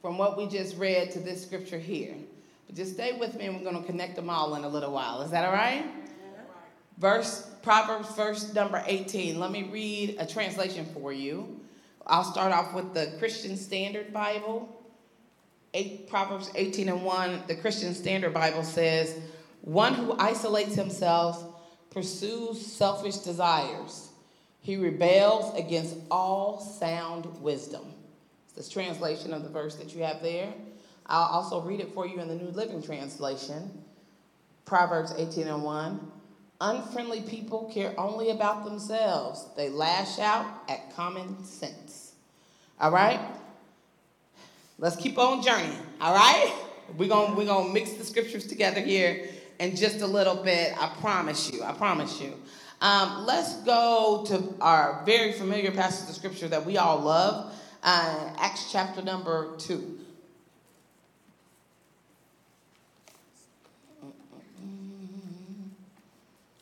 from 0.00 0.18
what 0.18 0.36
we 0.36 0.46
just 0.46 0.76
read 0.76 1.10
to 1.12 1.20
this 1.20 1.42
scripture 1.42 1.78
here. 1.78 2.14
But 2.66 2.76
just 2.76 2.94
stay 2.94 3.18
with 3.18 3.34
me 3.36 3.46
and 3.46 3.56
we're 3.56 3.70
going 3.70 3.80
to 3.80 3.86
connect 3.86 4.16
them 4.16 4.30
all 4.30 4.54
in 4.54 4.64
a 4.64 4.68
little 4.68 4.92
while. 4.92 5.22
Is 5.22 5.30
that 5.30 5.44
all 5.44 5.52
right? 5.52 5.84
Verse 6.98 7.50
Proverbs 7.62 8.14
verse 8.14 8.54
number 8.54 8.82
18. 8.86 9.40
Let 9.40 9.50
me 9.50 9.64
read 9.64 10.16
a 10.18 10.26
translation 10.26 10.86
for 10.94 11.12
you. 11.12 11.60
I'll 12.06 12.24
start 12.24 12.52
off 12.52 12.74
with 12.74 12.94
the 12.94 13.14
Christian 13.18 13.56
Standard 13.56 14.12
Bible. 14.12 14.68
Eight, 15.72 16.08
Proverbs 16.08 16.50
18 16.54 16.88
and 16.88 17.02
1, 17.02 17.42
the 17.48 17.56
Christian 17.56 17.94
Standard 17.94 18.32
Bible 18.32 18.62
says, 18.62 19.18
One 19.62 19.94
who 19.94 20.14
isolates 20.18 20.74
himself 20.74 21.53
pursues 21.94 22.66
selfish 22.66 23.18
desires. 23.18 24.10
He 24.60 24.76
rebels 24.76 25.56
against 25.56 25.96
all 26.10 26.60
sound 26.60 27.26
wisdom. 27.40 27.84
It's 28.46 28.54
this 28.54 28.68
translation 28.68 29.32
of 29.32 29.44
the 29.44 29.48
verse 29.48 29.76
that 29.76 29.94
you 29.94 30.02
have 30.02 30.20
there. 30.20 30.52
I'll 31.06 31.28
also 31.28 31.60
read 31.60 31.80
it 31.80 31.94
for 31.94 32.06
you 32.06 32.20
in 32.20 32.28
the 32.28 32.34
New 32.34 32.48
Living 32.48 32.82
Translation. 32.82 33.84
Proverbs 34.64 35.12
18 35.16 35.46
and 35.46 35.62
1. 35.62 36.12
Unfriendly 36.60 37.20
people 37.22 37.70
care 37.72 37.94
only 37.98 38.30
about 38.30 38.64
themselves. 38.64 39.46
They 39.56 39.68
lash 39.68 40.18
out 40.18 40.46
at 40.68 40.94
common 40.96 41.44
sense. 41.44 42.12
All 42.80 42.90
right? 42.90 43.20
Let's 44.78 44.96
keep 44.96 45.18
on 45.18 45.42
journeying. 45.42 45.78
All 46.00 46.14
right? 46.14 46.52
We're 46.96 47.08
going 47.08 47.36
we're 47.36 47.46
gonna 47.46 47.72
mix 47.72 47.92
the 47.94 48.04
scriptures 48.04 48.46
together 48.46 48.80
here 48.80 49.28
in 49.64 49.74
just 49.74 50.02
a 50.02 50.06
little 50.06 50.36
bit. 50.36 50.74
I 50.78 50.94
promise 51.00 51.50
you. 51.50 51.62
I 51.62 51.72
promise 51.72 52.20
you. 52.20 52.34
Um, 52.80 53.24
let's 53.24 53.54
go 53.62 54.24
to 54.28 54.54
our 54.60 55.02
very 55.06 55.32
familiar 55.32 55.70
passage 55.70 56.08
of 56.08 56.14
scripture 56.14 56.48
that 56.48 56.66
we 56.66 56.76
all 56.76 57.00
love 57.00 57.52
uh, 57.82 58.34
Acts 58.38 58.70
chapter 58.70 59.02
number 59.02 59.56
2. 59.56 60.00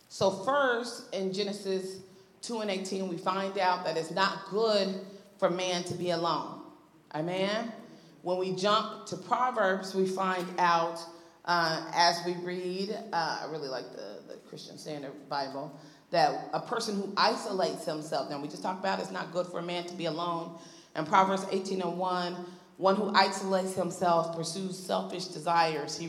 So, 0.08 0.30
first 0.30 1.12
in 1.12 1.32
Genesis 1.32 2.02
2 2.42 2.60
and 2.60 2.70
18, 2.70 3.08
we 3.08 3.16
find 3.16 3.58
out 3.58 3.84
that 3.84 3.96
it's 3.96 4.12
not 4.12 4.48
good 4.50 4.94
for 5.38 5.50
man 5.50 5.82
to 5.84 5.94
be 5.94 6.10
alone. 6.10 6.60
Amen? 7.14 7.72
When 8.20 8.38
we 8.38 8.54
jump 8.54 9.06
to 9.06 9.16
Proverbs, 9.16 9.94
we 9.94 10.06
find 10.06 10.46
out 10.58 11.00
uh, 11.44 11.90
as 11.94 12.24
we 12.24 12.34
read, 12.44 12.90
uh, 13.12 13.40
I 13.42 13.50
really 13.50 13.68
like 13.68 13.90
the, 13.92 14.20
the 14.28 14.36
Christian 14.48 14.78
Standard 14.78 15.12
Bible, 15.28 15.78
that 16.10 16.48
a 16.52 16.60
person 16.60 16.96
who 16.96 17.12
isolates 17.16 17.84
himself, 17.84 18.30
now 18.30 18.40
we 18.40 18.48
just 18.48 18.62
talked 18.62 18.80
about 18.80 19.00
it's 19.00 19.10
not 19.10 19.32
good 19.32 19.46
for 19.46 19.58
a 19.58 19.62
man 19.62 19.84
to 19.86 19.94
be 19.94 20.04
alone. 20.04 20.58
And 20.94 21.06
Proverbs 21.06 21.46
18 21.50 21.80
and 21.80 21.98
1, 21.98 22.46
one 22.76 22.96
who 22.96 23.12
isolates 23.14 23.74
himself 23.74 24.36
pursues 24.36 24.78
selfish 24.78 25.26
desires. 25.26 25.96
He 25.96 26.08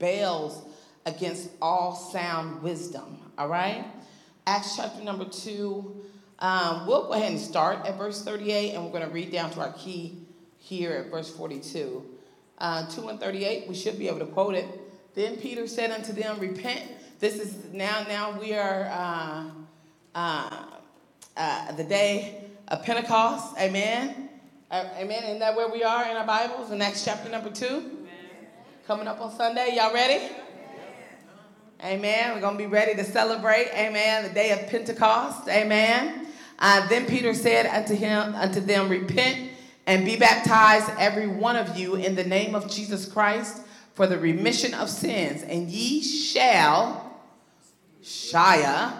rebels 0.00 0.66
against 1.04 1.50
all 1.60 1.94
sound 1.94 2.62
wisdom. 2.62 3.18
All 3.36 3.48
right? 3.48 3.84
Acts 4.46 4.76
chapter 4.76 5.02
number 5.02 5.26
2. 5.26 6.02
Um, 6.38 6.86
we'll 6.86 7.06
go 7.06 7.12
ahead 7.12 7.30
and 7.30 7.40
start 7.40 7.86
at 7.86 7.96
verse 7.96 8.24
38, 8.24 8.72
and 8.72 8.84
we're 8.84 8.90
going 8.90 9.06
to 9.06 9.14
read 9.14 9.30
down 9.30 9.50
to 9.52 9.60
our 9.60 9.72
key 9.74 10.26
here 10.58 10.92
at 10.92 11.10
verse 11.10 11.30
42. 11.30 12.04
Uh, 12.62 12.86
2 12.86 13.08
and 13.08 13.18
38, 13.18 13.66
we 13.66 13.74
should 13.74 13.98
be 13.98 14.06
able 14.06 14.20
to 14.20 14.26
quote 14.26 14.54
it. 14.54 14.68
Then 15.16 15.36
Peter 15.36 15.66
said 15.66 15.90
unto 15.90 16.12
them, 16.12 16.38
Repent. 16.38 16.80
This 17.18 17.40
is 17.40 17.56
now, 17.72 18.06
now 18.08 18.38
we 18.38 18.54
are 18.54 18.84
uh, 18.84 19.44
uh, 20.14 20.64
uh 21.36 21.72
the 21.72 21.82
day 21.82 22.44
of 22.68 22.84
Pentecost. 22.84 23.58
Amen. 23.58 24.28
Uh, 24.70 24.84
amen. 24.96 25.24
Isn't 25.24 25.40
that 25.40 25.56
where 25.56 25.68
we 25.70 25.82
are 25.82 26.08
in 26.08 26.16
our 26.16 26.24
Bibles? 26.24 26.70
In 26.70 26.80
Acts 26.80 27.04
chapter 27.04 27.28
number 27.28 27.50
2. 27.50 27.66
Amen. 27.66 27.84
Coming 28.86 29.08
up 29.08 29.20
on 29.20 29.32
Sunday. 29.32 29.74
Y'all 29.74 29.92
ready? 29.92 30.32
Amen. 31.84 32.32
We're 32.32 32.40
going 32.40 32.56
to 32.56 32.62
be 32.62 32.70
ready 32.70 32.94
to 32.94 33.02
celebrate. 33.02 33.70
Amen. 33.74 34.22
The 34.22 34.30
day 34.30 34.52
of 34.52 34.68
Pentecost. 34.68 35.48
Amen. 35.48 36.28
Uh, 36.60 36.86
then 36.86 37.06
Peter 37.06 37.34
said 37.34 37.66
unto 37.66 37.96
him, 37.96 38.36
unto 38.36 38.60
them, 38.60 38.88
Repent 38.88 39.51
and 39.86 40.04
be 40.04 40.16
baptized, 40.16 40.90
every 40.98 41.26
one 41.26 41.56
of 41.56 41.76
you, 41.76 41.96
in 41.96 42.14
the 42.14 42.24
name 42.24 42.54
of 42.54 42.70
Jesus 42.70 43.06
Christ 43.06 43.62
for 43.94 44.06
the 44.06 44.18
remission 44.18 44.74
of 44.74 44.88
sins, 44.88 45.42
and 45.42 45.68
ye 45.68 46.02
shall, 46.02 47.20
Shia, 48.02 48.92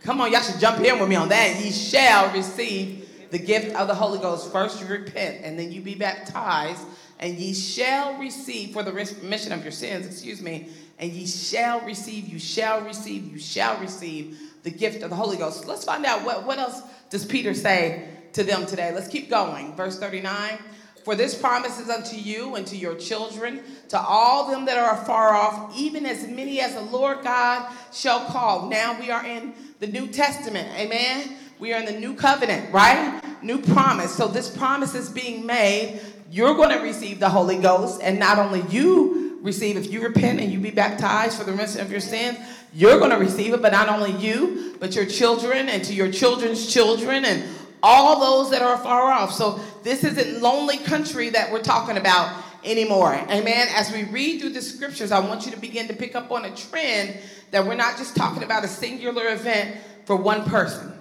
come 0.00 0.20
on, 0.20 0.30
y'all 0.30 0.42
should 0.42 0.60
jump 0.60 0.80
in 0.80 0.98
with 0.98 1.08
me 1.08 1.16
on 1.16 1.28
that. 1.28 1.60
Ye 1.60 1.70
shall 1.70 2.32
receive 2.32 3.28
the 3.30 3.38
gift 3.38 3.74
of 3.74 3.88
the 3.88 3.94
Holy 3.94 4.18
Ghost. 4.18 4.52
First 4.52 4.80
you 4.80 4.86
repent, 4.86 5.40
and 5.42 5.58
then 5.58 5.72
you 5.72 5.80
be 5.80 5.94
baptized, 5.94 6.82
and 7.18 7.36
ye 7.36 7.52
shall 7.52 8.16
receive 8.18 8.72
for 8.72 8.82
the 8.82 8.92
remission 8.92 9.52
of 9.52 9.62
your 9.62 9.72
sins, 9.72 10.06
excuse 10.06 10.40
me, 10.40 10.68
and 10.98 11.10
ye 11.10 11.26
shall 11.26 11.80
receive, 11.80 12.28
you 12.28 12.38
shall 12.38 12.80
receive, 12.82 13.26
you 13.26 13.38
shall 13.38 13.80
receive 13.80 14.38
the 14.62 14.70
gift 14.70 15.02
of 15.02 15.10
the 15.10 15.16
Holy 15.16 15.36
Ghost. 15.36 15.66
Let's 15.66 15.84
find 15.84 16.04
out 16.04 16.24
what, 16.24 16.46
what 16.46 16.58
else 16.58 16.80
does 17.10 17.24
Peter 17.24 17.54
say 17.54 18.08
to 18.32 18.42
them 18.42 18.66
today. 18.66 18.92
Let's 18.94 19.08
keep 19.08 19.30
going. 19.30 19.74
Verse 19.76 19.98
39. 19.98 20.58
For 21.04 21.16
this 21.16 21.34
promise 21.34 21.80
is 21.80 21.90
unto 21.90 22.14
you 22.14 22.54
and 22.54 22.64
to 22.68 22.76
your 22.76 22.94
children, 22.94 23.60
to 23.88 23.98
all 23.98 24.50
them 24.50 24.66
that 24.66 24.78
are 24.78 25.02
afar 25.02 25.34
off, 25.34 25.76
even 25.76 26.06
as 26.06 26.28
many 26.28 26.60
as 26.60 26.74
the 26.74 26.80
Lord 26.80 27.22
God 27.24 27.72
shall 27.92 28.24
call. 28.26 28.68
Now 28.68 28.98
we 29.00 29.10
are 29.10 29.26
in 29.26 29.52
the 29.80 29.88
New 29.88 30.06
Testament. 30.06 30.68
Amen. 30.78 31.36
We 31.58 31.72
are 31.72 31.80
in 31.80 31.86
the 31.86 31.98
new 31.98 32.14
covenant, 32.14 32.72
right? 32.72 33.20
New 33.42 33.60
promise. 33.60 34.14
So 34.14 34.28
this 34.28 34.48
promise 34.48 34.94
is 34.94 35.10
being 35.10 35.44
made. 35.44 36.00
You're 36.30 36.54
going 36.54 36.70
to 36.70 36.82
receive 36.82 37.18
the 37.18 37.28
Holy 37.28 37.58
Ghost, 37.58 38.00
and 38.02 38.18
not 38.18 38.38
only 38.38 38.62
you 38.62 39.38
receive, 39.42 39.76
if 39.76 39.90
you 39.90 40.02
repent 40.02 40.40
and 40.40 40.52
you 40.52 40.60
be 40.60 40.70
baptized 40.70 41.36
for 41.36 41.44
the 41.44 41.50
remission 41.50 41.80
of 41.80 41.90
your 41.90 42.00
sins, 42.00 42.38
you're 42.72 42.98
going 42.98 43.10
to 43.10 43.18
receive 43.18 43.52
it, 43.52 43.60
but 43.60 43.72
not 43.72 43.88
only 43.88 44.12
you, 44.12 44.76
but 44.78 44.94
your 44.94 45.04
children 45.04 45.68
and 45.68 45.84
to 45.84 45.92
your 45.92 46.10
children's 46.10 46.72
children 46.72 47.24
and 47.24 47.44
all 47.82 48.20
those 48.20 48.50
that 48.52 48.62
are 48.62 48.78
far 48.78 49.10
off. 49.10 49.32
So 49.32 49.60
this 49.82 50.04
isn't 50.04 50.40
lonely 50.40 50.78
country 50.78 51.30
that 51.30 51.50
we're 51.50 51.62
talking 51.62 51.96
about 51.96 52.42
anymore. 52.64 53.14
Amen. 53.14 53.68
As 53.70 53.92
we 53.92 54.04
read 54.04 54.40
through 54.40 54.50
the 54.50 54.62
scriptures, 54.62 55.10
I 55.10 55.18
want 55.20 55.44
you 55.46 55.52
to 55.52 55.58
begin 55.58 55.88
to 55.88 55.94
pick 55.94 56.14
up 56.14 56.30
on 56.30 56.44
a 56.44 56.54
trend 56.54 57.18
that 57.50 57.66
we're 57.66 57.74
not 57.74 57.98
just 57.98 58.16
talking 58.16 58.42
about 58.42 58.64
a 58.64 58.68
singular 58.68 59.28
event 59.28 59.76
for 60.04 60.16
one 60.16 60.44
person. 60.44 60.92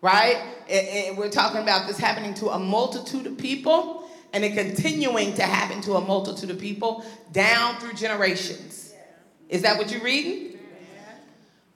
Right? 0.00 0.42
It, 0.68 1.16
we're 1.16 1.30
talking 1.30 1.62
about 1.62 1.86
this 1.86 1.98
happening 1.98 2.34
to 2.34 2.50
a 2.50 2.58
multitude 2.58 3.26
of 3.26 3.38
people 3.38 4.08
and 4.32 4.44
it 4.44 4.54
continuing 4.54 5.32
to 5.34 5.42
happen 5.42 5.80
to 5.82 5.94
a 5.94 6.00
multitude 6.00 6.50
of 6.50 6.58
people 6.58 7.04
down 7.32 7.76
through 7.76 7.94
generations. 7.94 8.92
Is 9.48 9.62
that 9.62 9.78
what 9.78 9.92
you're 9.92 10.02
reading? 10.02 10.53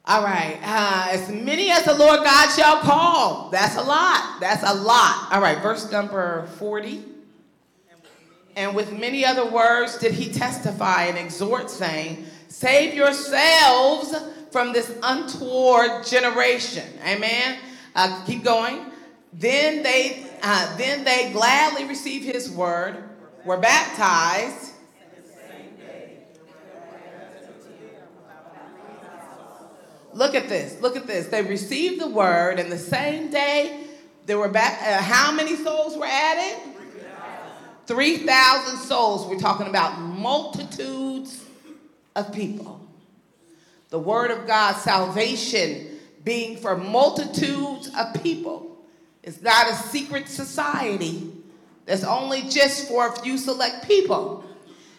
All 0.09 0.25
right. 0.25 0.59
Uh, 0.63 1.09
as 1.11 1.29
many 1.29 1.71
as 1.71 1.85
the 1.85 1.93
Lord 1.93 2.25
God 2.25 2.51
shall 2.57 2.79
call. 2.79 3.51
That's 3.51 3.77
a 3.77 3.83
lot. 3.83 4.41
That's 4.41 4.63
a 4.63 4.73
lot. 4.73 5.31
All 5.31 5.43
right. 5.43 5.61
Verse 5.61 5.93
number 5.93 6.47
40. 6.57 7.05
And 8.57 8.75
with 8.75 8.91
many 8.99 9.27
other 9.27 9.45
words 9.45 9.99
did 9.99 10.13
he 10.13 10.33
testify 10.33 11.05
and 11.05 11.19
exhort, 11.19 11.69
saying, 11.69 12.25
Save 12.49 12.95
yourselves 12.95 14.15
from 14.51 14.73
this 14.73 14.97
untoward 15.03 16.07
generation. 16.07 16.89
Amen. 17.07 17.59
Uh, 17.95 18.25
keep 18.25 18.43
going. 18.43 18.87
Then 19.35 19.83
they, 19.83 20.27
uh, 20.43 20.75
then 20.79 21.05
they 21.05 21.33
gladly 21.33 21.85
received 21.85 22.25
his 22.25 22.51
word, 22.51 23.05
were 23.45 23.59
baptized. 23.59 24.73
Look 30.13 30.35
at 30.35 30.49
this. 30.49 30.81
Look 30.81 30.97
at 30.97 31.07
this. 31.07 31.29
They 31.29 31.43
received 31.43 32.01
the 32.01 32.09
word, 32.09 32.59
and 32.59 32.73
the 32.73 32.79
same 32.79 33.31
day 33.31 33.85
there 34.27 34.39
were 34.39 34.49
back. 34.49 34.81
Uh, 34.83 35.03
how 35.03 35.33
many 35.33 35.57
souls 35.57 35.97
were 35.97 36.07
added? 36.07 36.59
3,000 37.87 38.77
souls. 38.77 39.27
We're 39.27 39.39
talking 39.39 39.67
about 39.67 39.99
multitudes 39.99 41.45
of 42.15 42.33
people. 42.33 42.87
The 43.89 43.99
word 43.99 44.31
of 44.31 44.47
God, 44.47 44.77
salvation 44.77 45.99
being 46.23 46.59
for 46.59 46.77
multitudes 46.77 47.91
of 47.97 48.23
people. 48.23 48.77
It's 49.23 49.41
not 49.41 49.71
a 49.71 49.75
secret 49.75 50.29
society 50.29 51.33
that's 51.87 52.05
only 52.05 52.43
just 52.43 52.89
for 52.89 53.09
a 53.09 53.17
few 53.17 53.39
select 53.39 53.87
people. 53.87 54.45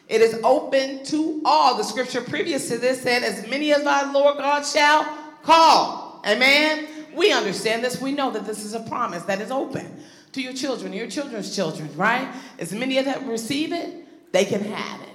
It 0.10 0.22
is 0.22 0.40
open 0.44 1.04
to 1.06 1.42
all. 1.46 1.78
The 1.78 1.84
scripture 1.84 2.22
previous 2.22 2.68
to 2.70 2.78
this 2.80 3.02
said, 3.02 3.24
As 3.24 3.48
many 3.48 3.72
as 3.72 3.86
our 3.86 4.12
Lord 4.12 4.38
God 4.38 4.66
shall 4.66 5.04
call. 5.44 6.22
Amen. 6.28 6.88
We 7.14 7.32
understand 7.32 7.84
this. 7.84 8.02
We 8.02 8.12
know 8.12 8.32
that 8.32 8.46
this 8.46 8.66
is 8.66 8.74
a 8.74 8.80
promise 8.82 9.24
that 9.24 9.40
is 9.40 9.52
open 9.52 10.04
to 10.34 10.42
your 10.42 10.54
children, 10.54 10.94
your 10.94 11.08
children's 11.08 11.56
children, 11.56 11.90
right? 11.96 12.28
As 12.58 12.74
many 12.74 12.98
as 12.98 13.06
that 13.06 13.26
receive 13.26 13.72
it, 13.72 14.32
they 14.32 14.46
can 14.46 14.64
have 14.64 15.02
it. 15.02 15.10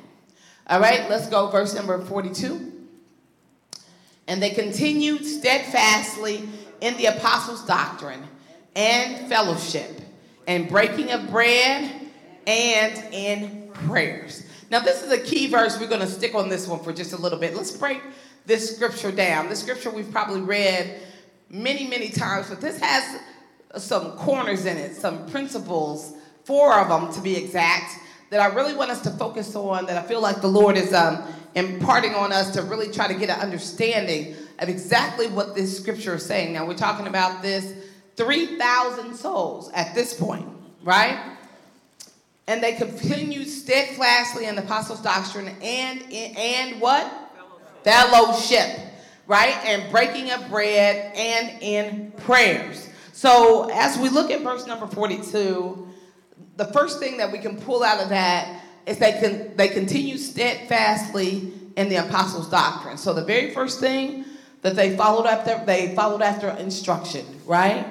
All 0.67 0.81
right, 0.81 1.11
let's 1.11 1.29
go, 1.29 1.51
verse 1.51 1.75
number 1.75 2.01
42. 2.01 2.73
And 4.27 4.43
they 4.43 4.51
continued 4.51 5.27
steadfastly 5.27 6.49
in 6.81 6.97
the 6.97 7.07
apostles' 7.07 7.65
doctrine 7.67 8.23
and 8.75 9.29
fellowship, 9.29 10.01
and 10.47 10.69
breaking 10.69 11.11
of 11.13 11.31
bread 11.31 11.91
and 12.47 13.15
in 13.15 13.71
prayers. 13.73 14.44
Now, 14.71 14.81
this 14.81 15.03
is 15.03 15.13
a 15.13 15.19
key 15.19 15.47
verse. 15.47 15.79
We're 15.79 15.89
going 15.89 16.01
to 16.01 16.07
stick 16.07 16.35
on 16.35 16.49
this 16.49 16.67
one 16.67 16.83
for 16.83 16.93
just 16.93 17.13
a 17.13 17.17
little 17.17 17.39
bit. 17.39 17.55
Let's 17.55 17.77
break 17.77 18.01
this 18.47 18.75
scripture 18.75 19.13
down. 19.13 19.49
This 19.49 19.61
scripture 19.61 19.91
we've 19.91 20.11
probably 20.11 20.41
read 20.41 21.01
many, 21.51 21.87
many 21.87 22.11
times, 22.11 22.49
but 22.49 22.61
this 22.61 22.79
has 22.81 23.21
some 23.77 24.13
corners 24.13 24.67
in 24.67 24.77
it, 24.77 24.95
some 24.95 25.27
principles, 25.29 26.15
four 26.45 26.79
of 26.79 26.89
them 26.89 27.13
to 27.15 27.21
be 27.21 27.37
exact, 27.37 27.99
that 28.31 28.41
I 28.41 28.55
really 28.55 28.75
want 28.75 28.91
us 28.91 29.01
to 29.03 29.11
focus 29.11 29.55
on, 29.55 29.87
that 29.87 29.97
I 29.97 30.07
feel 30.07 30.21
like 30.21 30.41
the 30.41 30.49
Lord 30.49 30.77
is 30.77 30.93
um, 30.93 31.23
imparting 31.55 32.15
on 32.15 32.33
us 32.33 32.51
to 32.53 32.63
really 32.63 32.91
try 32.91 33.07
to 33.07 33.15
get 33.15 33.31
an 33.31 33.41
understanding 33.41 34.35
of 34.59 34.69
exactly 34.69 35.27
what 35.29 35.55
this 35.55 35.77
scripture 35.77 36.15
is 36.15 36.25
saying. 36.25 36.53
Now, 36.53 36.67
we're 36.67 36.77
talking 36.77 37.07
about 37.07 37.43
this 37.43 37.75
3,000 38.17 39.15
souls 39.15 39.71
at 39.73 39.95
this 39.95 40.15
point, 40.15 40.49
right? 40.83 41.37
And 42.47 42.63
they 42.63 42.75
continued 42.75 43.49
steadfastly 43.49 44.47
in 44.47 44.55
the 44.55 44.63
apostles' 44.63 45.01
doctrine 45.01 45.49
and 45.63 46.03
and 46.13 46.81
what? 46.81 47.11
Fellowship. 47.83 47.85
Fellowship, 47.85 48.81
right? 49.27 49.57
And 49.65 49.91
breaking 49.91 50.31
of 50.31 50.49
bread 50.51 51.15
and 51.17 51.63
in 51.63 52.13
prayers. 52.19 52.91
So 53.13 53.71
as 53.73 53.97
we 53.97 54.11
look 54.11 54.31
at 54.31 54.43
verse 54.43 54.67
number 54.67 54.87
42, 54.87 55.89
the 56.57 56.67
first 56.67 56.99
thing 56.99 57.17
that 57.17 57.33
we 57.33 57.39
can 57.39 57.57
pull 57.61 57.83
out 57.83 58.01
of 58.01 58.11
that 58.11 58.63
is 58.87 58.99
they 58.99 59.13
can 59.13 59.57
they 59.57 59.69
continue 59.69 60.19
steadfastly 60.19 61.53
in 61.77 61.89
the 61.89 61.97
apostles' 61.97 62.49
doctrine. 62.51 62.99
So 62.99 63.15
the 63.15 63.25
very 63.25 63.51
first 63.51 63.81
thing 63.81 64.25
that 64.63 64.77
they 64.77 64.97
followed 64.97 65.27
after 65.27 65.65
they 65.65 65.95
followed 65.95 66.23
after 66.23 66.51
instruction, 66.51 67.25
right? 67.47 67.87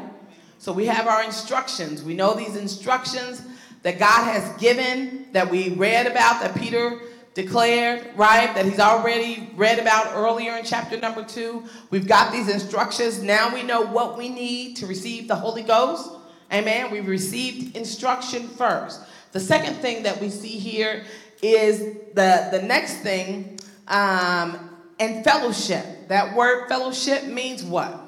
So 0.60 0.72
we 0.72 0.86
have 0.86 1.08
our 1.08 1.24
instructions. 1.24 2.04
We 2.04 2.14
know 2.14 2.34
these 2.34 2.56
instructions 2.56 3.42
that 3.84 4.00
God 4.00 4.24
has 4.26 4.58
given, 4.62 5.28
that 5.34 5.50
we 5.50 5.70
read 5.70 6.08
about, 6.08 6.42
that 6.42 6.56
Peter 6.56 7.00
declared, 7.34 8.10
right? 8.16 8.54
That 8.56 8.66
he's 8.66 8.80
already 8.80 9.50
read 9.56 9.80
about 9.80 10.16
earlier 10.16 10.56
in 10.58 10.64
chapter 10.64 10.98
number 10.98 11.24
two. 11.24 11.64
We've 11.90 12.08
got 12.08 12.32
these 12.32 12.50
instructions. 12.50 13.22
Now 13.22 13.54
we 13.54 13.64
know 13.64 13.82
what 13.82 14.18
we 14.18 14.30
need 14.30 14.78
to 14.78 14.88
receive 14.88 15.28
the 15.28 15.36
Holy 15.36 15.64
Ghost. 15.64 16.10
Amen. 16.52 16.92
We've 16.92 17.08
received 17.08 17.76
instruction 17.76 18.48
first. 18.48 19.02
The 19.32 19.40
second 19.40 19.76
thing 19.76 20.04
that 20.04 20.22
we 20.22 20.30
see 20.30 20.60
here 20.60 21.04
is 21.42 21.80
the, 22.14 22.50
the 22.52 22.62
next 22.62 22.98
thing, 22.98 23.60
um, 23.88 24.70
and 25.00 25.24
fellowship. 25.24 26.08
That 26.08 26.36
word 26.36 26.68
fellowship 26.68 27.26
means 27.26 27.64
what? 27.64 28.00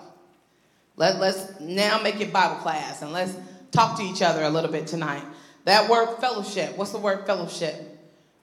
Let, 0.95 1.19
let's 1.19 1.59
now 1.59 1.99
make 2.01 2.21
it 2.21 2.31
Bible 2.31 2.57
class 2.57 3.01
and 3.01 3.11
let's 3.11 3.35
talk 3.71 3.97
to 3.97 4.03
each 4.03 4.21
other 4.21 4.43
a 4.43 4.49
little 4.49 4.71
bit 4.71 4.87
tonight. 4.87 5.23
That 5.65 5.89
word 5.89 6.17
fellowship, 6.19 6.77
what's 6.77 6.91
the 6.91 6.99
word 6.99 7.25
fellowship 7.25 7.75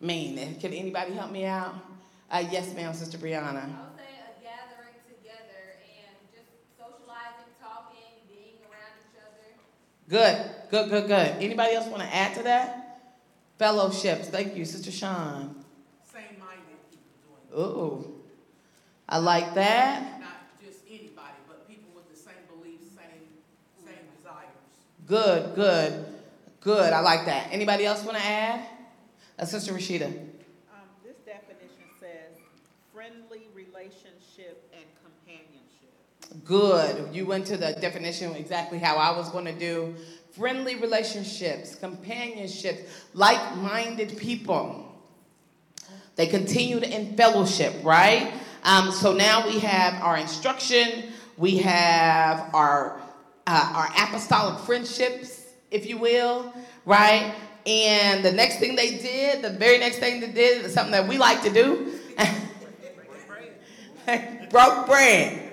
mean? 0.01 0.59
Can 0.59 0.73
anybody 0.73 1.13
help 1.13 1.31
me 1.31 1.45
out? 1.45 1.73
Uh, 2.29 2.45
yes, 2.51 2.75
ma'am, 2.75 2.93
Sister 2.95 3.17
Brianna. 3.17 3.63
I'll 3.63 3.95
say 3.97 4.11
a 4.19 4.43
gathering 4.43 4.99
together 5.07 5.79
and 5.87 6.17
just 6.35 6.51
socializing, 6.77 7.55
talking, 7.63 8.27
being 8.27 8.59
around 8.67 8.99
each 8.99 9.21
other. 9.23 9.55
Good, 10.09 10.51
good, 10.71 10.91
good, 10.91 11.07
good. 11.07 11.43
Anybody 11.43 11.75
else 11.75 11.87
want 11.87 12.03
to 12.03 12.13
add 12.13 12.35
to 12.35 12.43
that? 12.43 13.01
Fellowships. 13.57 14.27
Thank 14.29 14.57
you, 14.57 14.65
Sister 14.65 14.91
Sean. 14.91 15.55
Same-minded 16.13 16.91
people 16.91 17.39
doing. 17.55 17.65
Ooh, 17.65 18.21
I 19.09 19.19
like 19.19 19.55
that. 19.55 20.19
Not 20.19 20.61
just 20.61 20.81
anybody, 20.89 21.39
but 21.47 21.69
people 21.69 21.91
with 21.95 22.11
the 22.11 22.17
same 22.19 22.35
beliefs, 22.51 22.87
same, 22.97 23.87
same 23.87 24.09
desires. 24.17 24.49
Good, 25.07 25.55
good. 25.55 26.07
Good, 26.63 26.93
I 26.93 27.01
like 27.01 27.27
that. 27.27 27.49
Anybody 27.51 27.85
else 27.85 28.05
want 28.05 28.17
to 28.19 28.25
add? 28.25 28.65
Uh, 29.37 29.45
Sister 29.45 29.73
Rashida. 29.73 30.07
Um, 30.07 30.13
this 31.05 31.17
definition 31.27 31.83
says 31.99 32.39
friendly 32.95 33.49
relationship 33.53 34.71
and 34.73 34.85
companionship. 35.03 36.45
Good. 36.45 37.13
You 37.13 37.27
went 37.27 37.47
to 37.49 37.57
the 37.57 37.73
definition 37.81 38.37
exactly 38.37 38.79
how 38.79 38.95
I 38.95 39.11
was 39.17 39.29
going 39.31 39.47
to 39.47 39.59
do. 39.59 39.97
Friendly 40.31 40.77
relationships, 40.77 41.75
companionship, 41.75 42.89
like 43.13 43.57
minded 43.57 44.17
people. 44.17 44.89
They 46.15 46.29
continued 46.29 46.85
in 46.85 47.17
fellowship, 47.17 47.75
right? 47.83 48.33
Um, 48.63 48.93
so 48.93 49.13
now 49.13 49.49
we 49.49 49.59
have 49.59 50.01
our 50.01 50.17
instruction, 50.17 51.11
we 51.37 51.57
have 51.59 52.55
our, 52.55 53.01
uh, 53.49 53.73
our 53.75 54.07
apostolic 54.07 54.61
friendships, 54.61 55.42
if 55.73 55.87
you 55.87 55.99
will, 55.99 56.53
right? 56.85 57.35
And 57.67 58.25
the 58.25 58.33
next 58.33 58.59
thing 58.59 58.77
they 58.77 58.99
did, 58.99 59.43
the 59.43 59.51
very 59.51 59.79
next 59.79 59.99
thing 59.99 60.21
they 60.21 60.33
did, 60.33 60.67
is 60.67 60.75
something 60.75 60.93
that 60.93 61.09
we 61.09 61.19
like 61.19 61.43
to 61.43 61.51
do. 61.51 61.93
broke 64.51 64.87
bread. 64.87 65.51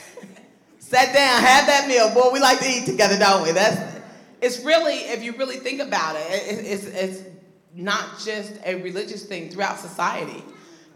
Sat 0.78 1.12
down, 1.12 1.42
had 1.42 1.66
that 1.66 1.86
meal. 1.88 2.14
Boy, 2.14 2.30
we 2.32 2.40
like 2.40 2.60
to 2.60 2.68
eat 2.68 2.86
together, 2.86 3.18
don't 3.18 3.42
we? 3.42 3.52
That's 3.52 3.94
it's 4.40 4.60
really, 4.60 4.96
if 4.96 5.22
you 5.22 5.32
really 5.32 5.56
think 5.56 5.80
about 5.80 6.16
it, 6.16 6.26
it's, 6.30 6.84
it's 6.84 7.22
not 7.74 8.18
just 8.22 8.58
a 8.66 8.74
religious 8.82 9.24
thing 9.24 9.50
throughout 9.50 9.78
society. 9.78 10.44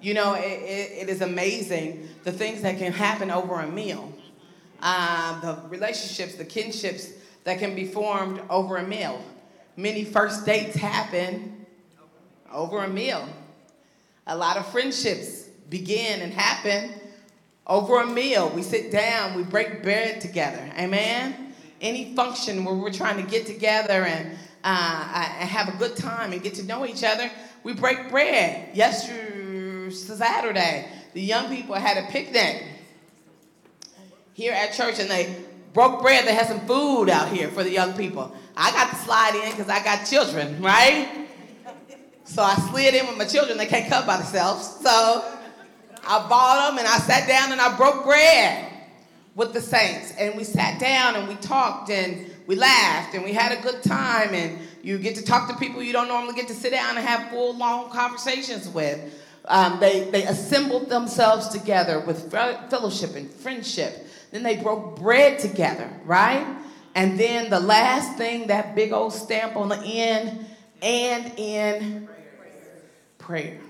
You 0.03 0.15
know, 0.15 0.35
it, 0.35 0.43
it, 0.43 1.03
it 1.03 1.09
is 1.09 1.23
amazing 1.23 2.09
the 2.25 2.31
things 2.31 2.63
that 2.63 2.79
can 2.79 2.93
happen 2.93 3.31
over 3.31 3.61
a 3.61 3.67
meal. 3.67 4.13
Um, 4.83 5.41
the 5.41 5.63
relationships, 5.69 6.35
the 6.35 6.45
kinships 6.45 7.18
that 7.49 7.59
can 7.59 7.75
be 7.75 7.87
formed 7.87 8.43
over 8.51 8.77
a 8.77 8.87
meal. 8.87 9.25
Many 9.75 10.05
first 10.05 10.45
dates 10.45 10.77
happen 10.77 11.65
over 12.53 12.85
a 12.85 12.89
meal. 12.89 13.27
A 14.27 14.37
lot 14.37 14.59
of 14.59 14.67
friendships 14.67 15.45
begin 15.71 16.21
and 16.21 16.31
happen 16.31 16.93
over 17.67 18.03
a 18.03 18.07
meal. 18.07 18.51
We 18.51 18.63
sit 18.63 18.93
down, 18.93 19.35
we 19.35 19.45
break 19.45 19.83
bread 19.83 20.21
together. 20.21 20.63
Amen? 20.79 21.55
Any 21.81 22.15
function 22.15 22.67
where 22.67 22.75
we're 22.75 22.93
trying 22.93 23.17
to 23.17 23.31
get 23.31 23.47
together 23.47 24.05
and, 24.05 24.37
uh, 24.63 25.29
and 25.41 25.49
have 25.49 25.75
a 25.75 25.77
good 25.79 25.97
time 25.97 26.35
and 26.35 26.43
get 26.43 26.53
to 26.57 26.65
know 26.65 26.85
each 26.85 27.03
other, 27.03 27.31
we 27.63 27.73
break 27.73 28.11
bread. 28.11 28.77
Yesterday, 28.77 29.89
Saturday, 29.89 30.87
the 31.15 31.23
young 31.23 31.49
people 31.49 31.77
had 31.77 31.97
a 31.97 32.09
picnic 32.09 32.63
here 34.35 34.53
at 34.53 34.75
church 34.75 34.99
and 34.99 35.11
they 35.11 35.48
broke 35.79 36.03
bread. 36.03 36.27
They 36.27 36.35
had 36.35 36.49
some 36.49 36.67
food 36.67 37.09
out 37.09 37.29
here 37.29 37.47
for 37.47 37.63
the 37.63 37.71
young 37.71 37.93
people. 37.93 38.35
I 38.57 38.73
got 38.73 38.91
to 38.91 38.97
slide 38.97 39.37
in 39.37 39.53
because 39.53 39.69
I 39.69 39.81
got 39.85 40.05
children, 40.07 40.61
right? 40.61 41.29
So 42.25 42.43
I 42.43 42.57
slid 42.73 42.97
in 42.97 43.07
with 43.07 43.17
my 43.17 43.25
children. 43.25 43.57
They 43.57 43.67
can't 43.67 43.89
come 43.89 44.05
by 44.05 44.17
themselves. 44.17 44.81
So 44.83 45.25
I 46.05 46.29
bought 46.29 46.71
them 46.71 46.79
and 46.79 46.89
I 46.89 46.99
sat 46.99 47.29
down 47.29 47.53
and 47.53 47.61
I 47.61 47.77
broke 47.77 48.03
bread 48.03 48.73
with 49.37 49.53
the 49.53 49.61
saints 49.61 50.13
and 50.19 50.37
we 50.37 50.43
sat 50.43 50.81
down 50.81 51.15
and 51.15 51.29
we 51.29 51.37
talked 51.37 51.91
and 51.91 52.29
we 52.49 52.57
laughed 52.57 53.15
and 53.15 53.23
we 53.23 53.33
had 53.33 53.57
a 53.57 53.63
good 53.63 53.81
time 53.85 54.35
and 54.35 54.59
you 54.83 54.99
get 54.99 55.15
to 55.15 55.23
talk 55.23 55.49
to 55.49 55.55
people 55.59 55.81
you 55.81 55.93
don't 55.93 56.09
normally 56.09 56.35
get 56.35 56.49
to 56.49 56.55
sit 56.55 56.73
down 56.73 56.97
and 56.97 57.07
have 57.07 57.31
full 57.31 57.57
long 57.57 57.89
conversations 57.91 58.69
with 58.69 58.99
um, 59.45 59.79
they, 59.79 60.11
they 60.11 60.25
assembled 60.25 60.89
themselves 60.89 61.49
together 61.49 62.01
with 62.01 62.33
fellowship 62.33 63.15
and 63.15 63.31
friendship 63.31 64.08
then 64.31 64.43
they 64.43 64.57
broke 64.57 64.99
bread 64.99 65.39
together 65.39 65.91
right 66.05 66.47
and 66.95 67.19
then 67.19 67.51
the 67.51 67.61
last 67.61 68.17
thing 68.17 68.49
that 68.49 68.75
big 68.75 68.93
old 68.93 69.13
stamp 69.13 69.57
on 69.57 69.69
the 69.69 69.79
end 69.79 70.47
and 70.83 71.39
in 71.39 72.09
prayer 73.19 73.61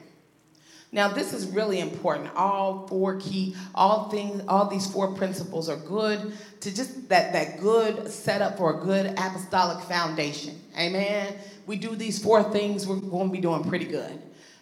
now, 0.91 1.09
this 1.09 1.35
is 1.35 1.47
really 1.47 1.81
important. 1.81 2.31
All 2.35 2.87
four 2.87 3.21
key, 3.21 3.55
all 3.75 4.09
things, 4.09 4.43
all 4.49 4.67
these 4.67 4.91
four 4.91 5.15
principles 5.15 5.69
are 5.69 5.77
good 5.77 6.33
to 6.61 6.75
just 6.75 7.11
that, 7.11 7.35
that 7.35 7.61
good 7.61 8.11
setup 8.11 8.57
for 8.57 8.81
a 8.81 8.85
good 8.85 9.07
apostolic 9.07 9.85
foundation. 9.85 10.59
Amen. 10.79 11.35
We 11.67 11.77
do 11.77 11.95
these 11.95 12.23
four 12.23 12.43
things, 12.43 12.87
we're 12.87 12.97
going 12.97 13.29
to 13.29 13.33
be 13.33 13.41
doing 13.41 13.65
pretty 13.65 13.85
good. 13.85 14.19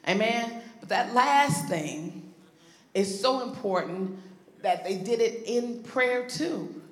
Amen. 0.08 0.62
But 0.80 0.88
that 0.88 1.14
last 1.14 1.68
thing 1.68 2.32
is 2.92 3.20
so 3.20 3.42
important 3.42 4.18
that 4.62 4.84
they 4.84 4.96
did 4.96 5.20
it 5.20 5.42
in 5.46 5.82
prayer 5.82 6.28
too. 6.28 6.82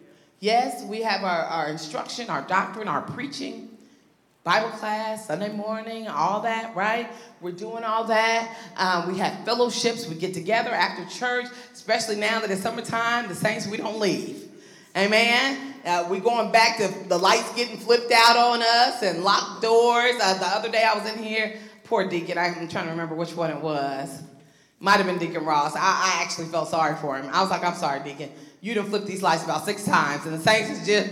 Yes, 0.41 0.85
we 0.85 1.03
have 1.03 1.25
our, 1.25 1.45
our 1.45 1.69
instruction, 1.69 2.29
our 2.29 2.43
doctrine, 2.43 2.89
our 2.89 3.03
preaching, 3.03 3.71
Bible 4.45 4.69
class, 4.71 5.27
Sunday 5.27 5.51
morning, 5.51 6.07
all 6.07 6.43
that, 6.43 6.77
right? 6.77 7.11
We're 7.41 7.53
doing 7.53 7.83
all 7.83 8.05
that. 8.05 8.55
Um, 8.77 9.11
we 9.11 9.19
have 9.19 9.43
fellowships. 9.47 10.07
We 10.07 10.17
get 10.17 10.35
together 10.35 10.71
after 10.71 11.07
church, 11.07 11.47
especially 11.73 12.17
now 12.17 12.41
that 12.41 12.51
it's 12.51 12.61
summertime. 12.61 13.29
The 13.29 13.35
saints, 13.35 13.67
we 13.67 13.79
don't 13.79 13.99
leave. 13.99 14.51
Amen. 14.97 15.75
Uh, 15.87 16.07
we're 16.11 16.21
going 16.21 16.53
back 16.53 16.77
to 16.77 17.09
the 17.09 17.17
lights 17.17 17.55
getting 17.55 17.79
flipped 17.79 18.13
out 18.13 18.37
on 18.37 18.61
us 18.61 19.03
and 19.03 19.25
locked 19.25 19.63
doors. 19.63 20.15
Uh, 20.23 20.39
the 20.39 20.47
other 20.47 20.71
day 20.71 20.85
I 20.85 20.95
was 20.95 21.11
in 21.11 21.23
here, 21.23 21.59
poor 21.85 22.07
Deacon, 22.07 22.37
I'm 22.37 22.69
trying 22.69 22.85
to 22.85 22.91
remember 22.91 23.15
which 23.15 23.35
one 23.35 23.51
it 23.51 23.61
was. 23.61 24.23
Might 24.81 24.97
have 24.97 25.07
been 25.07 25.19
Deacon 25.19 25.45
Ross. 25.45 25.75
I, 25.75 25.81
I 25.81 26.23
actually 26.23 26.47
felt 26.47 26.69
sorry 26.69 26.97
for 26.97 27.17
him. 27.17 27.29
I 27.33 27.41
was 27.41 27.51
like, 27.51 27.65
I'm 27.65 27.75
sorry, 27.75 28.01
Deacon. 28.03 28.31
You 28.61 28.75
done 28.75 28.87
flipped 28.87 29.07
these 29.07 29.23
lights 29.23 29.45
about 29.45 29.65
six 29.65 29.85
times, 29.85 30.27
and 30.27 30.35
the 30.35 30.41
saints 30.41 30.71
is 30.71 30.87
just 30.87 31.11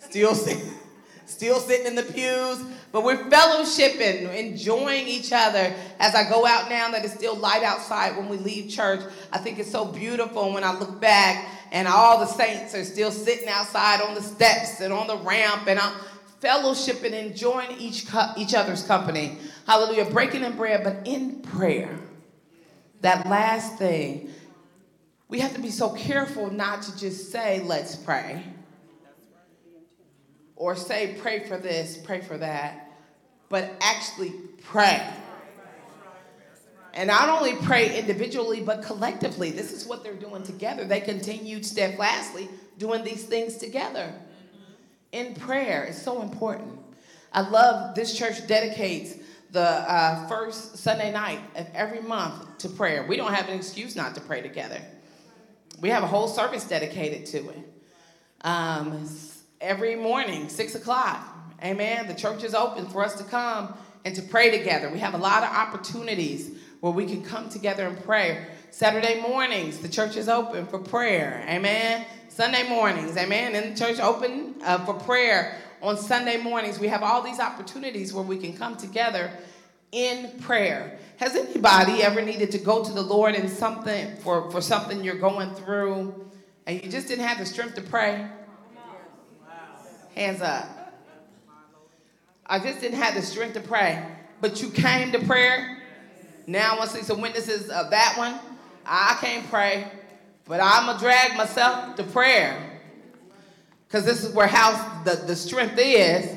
still 0.00 0.34
sitting 0.34 0.74
still 1.26 1.58
sitting 1.58 1.86
in 1.86 1.94
the 1.94 2.02
pews, 2.02 2.64
but 2.92 3.02
we're 3.02 3.24
fellowshipping, 3.28 4.34
enjoying 4.34 5.08
each 5.08 5.32
other. 5.32 5.74
As 5.98 6.14
I 6.14 6.28
go 6.28 6.46
out 6.46 6.68
now 6.68 6.90
that 6.90 7.04
it's 7.04 7.14
still 7.14 7.36
light 7.36 7.62
outside 7.62 8.16
when 8.16 8.28
we 8.28 8.36
leave 8.36 8.70
church, 8.70 9.00
I 9.32 9.38
think 9.38 9.58
it's 9.58 9.70
so 9.70 9.84
beautiful 9.86 10.52
when 10.52 10.64
I 10.64 10.78
look 10.78 11.00
back 11.00 11.48
and 11.72 11.88
all 11.88 12.20
the 12.20 12.26
saints 12.26 12.74
are 12.74 12.84
still 12.84 13.10
sitting 13.10 13.48
outside 13.48 14.00
on 14.00 14.14
the 14.14 14.22
steps 14.22 14.80
and 14.80 14.92
on 14.92 15.06
the 15.06 15.16
ramp 15.18 15.66
and 15.66 15.78
I'm 15.78 15.94
fellowshipping, 16.40 17.12
enjoying 17.12 17.70
each, 17.78 18.06
each 18.36 18.54
other's 18.54 18.82
company. 18.84 19.38
Hallelujah. 19.66 20.04
Breaking 20.04 20.44
in 20.44 20.56
bread, 20.56 20.84
but 20.84 21.06
in 21.06 21.40
prayer. 21.40 21.98
That 23.04 23.26
last 23.28 23.76
thing, 23.76 24.30
we 25.28 25.40
have 25.40 25.52
to 25.56 25.60
be 25.60 25.70
so 25.70 25.90
careful 25.90 26.50
not 26.50 26.80
to 26.84 26.96
just 26.96 27.30
say, 27.30 27.60
let's 27.60 27.96
pray 27.96 28.42
or 30.56 30.74
say, 30.74 31.14
pray 31.20 31.40
for 31.46 31.58
this, 31.58 31.98
pray 31.98 32.22
for 32.22 32.38
that, 32.38 32.90
but 33.50 33.70
actually 33.82 34.32
pray. 34.62 35.06
And 36.94 37.08
not 37.08 37.28
only 37.28 37.56
pray 37.56 37.98
individually, 37.98 38.62
but 38.62 38.82
collectively. 38.82 39.50
This 39.50 39.72
is 39.72 39.84
what 39.84 40.02
they're 40.02 40.14
doing 40.14 40.42
together. 40.42 40.86
They 40.86 41.02
continued 41.02 41.66
steadfastly 41.66 42.48
doing 42.78 43.04
these 43.04 43.24
things 43.24 43.58
together 43.58 44.14
in 45.12 45.34
prayer. 45.34 45.84
It's 45.84 46.00
so 46.00 46.22
important. 46.22 46.78
I 47.34 47.46
love 47.50 47.94
this 47.96 48.16
church 48.16 48.46
dedicates 48.46 49.16
the 49.54 49.60
uh, 49.60 50.26
first 50.26 50.78
Sunday 50.78 51.12
night 51.12 51.38
of 51.54 51.68
every 51.74 52.00
month 52.00 52.58
to 52.58 52.68
prayer. 52.68 53.06
We 53.06 53.16
don't 53.16 53.32
have 53.32 53.48
an 53.48 53.54
excuse 53.54 53.94
not 53.94 54.16
to 54.16 54.20
pray 54.20 54.42
together. 54.42 54.80
We 55.80 55.90
have 55.90 56.02
a 56.02 56.08
whole 56.08 56.26
service 56.26 56.64
dedicated 56.64 57.24
to 57.26 57.50
it. 57.50 57.58
Um, 58.40 59.08
every 59.60 59.94
morning, 59.94 60.48
six 60.48 60.74
o'clock. 60.74 61.24
Amen. 61.62 62.08
The 62.08 62.14
church 62.14 62.42
is 62.42 62.52
open 62.52 62.86
for 62.86 63.04
us 63.04 63.14
to 63.14 63.24
come 63.24 63.74
and 64.04 64.14
to 64.16 64.22
pray 64.22 64.50
together. 64.50 64.90
We 64.90 64.98
have 64.98 65.14
a 65.14 65.18
lot 65.18 65.44
of 65.44 65.50
opportunities 65.50 66.58
where 66.80 66.92
we 66.92 67.06
can 67.06 67.22
come 67.22 67.48
together 67.48 67.86
and 67.86 68.02
pray. 68.04 68.46
Saturday 68.72 69.20
mornings, 69.20 69.78
the 69.78 69.88
church 69.88 70.16
is 70.16 70.28
open 70.28 70.66
for 70.66 70.80
prayer. 70.80 71.46
Amen. 71.48 72.04
Sunday 72.28 72.68
mornings, 72.68 73.16
amen. 73.16 73.54
And 73.54 73.76
the 73.76 73.78
church 73.78 74.00
open 74.00 74.56
uh, 74.64 74.84
for 74.84 74.94
prayer 74.94 75.56
on 75.84 75.98
Sunday 75.98 76.38
mornings. 76.38 76.78
We 76.78 76.88
have 76.88 77.02
all 77.02 77.20
these 77.20 77.38
opportunities 77.38 78.12
where 78.12 78.24
we 78.24 78.38
can 78.38 78.56
come 78.56 78.76
together 78.76 79.30
in 79.92 80.30
prayer. 80.40 80.98
Has 81.18 81.36
anybody 81.36 82.02
ever 82.02 82.22
needed 82.22 82.50
to 82.52 82.58
go 82.58 82.82
to 82.82 82.90
the 82.90 83.02
Lord 83.02 83.34
in 83.34 83.48
something 83.48 84.16
for, 84.16 84.50
for 84.50 84.62
something 84.62 85.04
you're 85.04 85.18
going 85.18 85.50
through 85.54 86.28
and 86.66 86.82
you 86.82 86.90
just 86.90 87.06
didn't 87.06 87.26
have 87.26 87.38
the 87.38 87.44
strength 87.44 87.74
to 87.74 87.82
pray? 87.82 88.26
Hands 90.16 90.40
up. 90.40 90.94
I 92.46 92.58
just 92.58 92.80
didn't 92.80 92.98
have 92.98 93.14
the 93.14 93.22
strength 93.22 93.54
to 93.54 93.60
pray, 93.60 94.04
but 94.40 94.62
you 94.62 94.70
came 94.70 95.12
to 95.12 95.18
prayer. 95.20 95.82
Now 96.46 96.74
I 96.74 96.78
want 96.78 96.90
to 96.90 96.96
see 96.96 97.02
some 97.02 97.20
witnesses 97.20 97.68
of 97.68 97.90
that 97.90 98.14
one. 98.16 98.38
I 98.86 99.16
can't 99.20 99.46
pray, 99.50 99.86
but 100.46 100.60
I'm 100.62 100.86
going 100.86 100.98
to 100.98 101.04
drag 101.04 101.36
myself 101.36 101.96
to 101.96 102.04
prayer 102.04 102.73
because 103.94 104.06
this 104.06 104.24
is 104.24 104.34
where 104.34 104.48
house 104.48 105.04
the, 105.04 105.14
the 105.24 105.36
strength 105.36 105.78
is. 105.78 106.36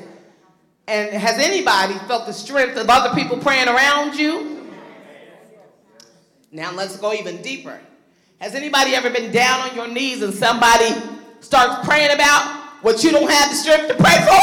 And 0.86 1.10
has 1.12 1.40
anybody 1.40 1.94
felt 2.06 2.26
the 2.26 2.32
strength 2.32 2.76
of 2.76 2.88
other 2.88 3.12
people 3.16 3.36
praying 3.36 3.66
around 3.66 4.14
you? 4.16 4.70
Now 6.52 6.70
let's 6.70 6.96
go 6.98 7.12
even 7.12 7.42
deeper. 7.42 7.80
Has 8.40 8.54
anybody 8.54 8.94
ever 8.94 9.10
been 9.10 9.32
down 9.32 9.68
on 9.68 9.74
your 9.74 9.88
knees 9.88 10.22
and 10.22 10.32
somebody 10.32 10.94
starts 11.40 11.84
praying 11.84 12.14
about 12.14 12.44
what 12.82 13.02
you 13.02 13.10
don't 13.10 13.28
have 13.28 13.50
the 13.50 13.56
strength 13.56 13.88
to 13.88 13.94
pray 13.94 14.18
for? 14.24 14.38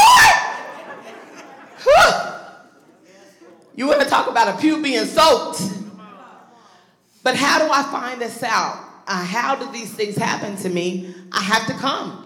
you 3.76 3.86
want 3.86 4.02
to 4.02 4.08
talk 4.10 4.28
about 4.28 4.54
a 4.54 4.60
pew 4.60 4.82
being 4.82 5.06
soaked. 5.06 5.62
But 7.22 7.34
how 7.34 7.60
do 7.60 7.72
I 7.72 7.82
find 7.84 8.20
this 8.20 8.42
out? 8.42 8.78
Uh, 9.06 9.24
how 9.24 9.56
do 9.56 9.72
these 9.72 9.94
things 9.94 10.16
happen 10.16 10.54
to 10.56 10.68
me? 10.68 11.14
I 11.32 11.40
have 11.40 11.66
to 11.68 11.72
come. 11.72 12.25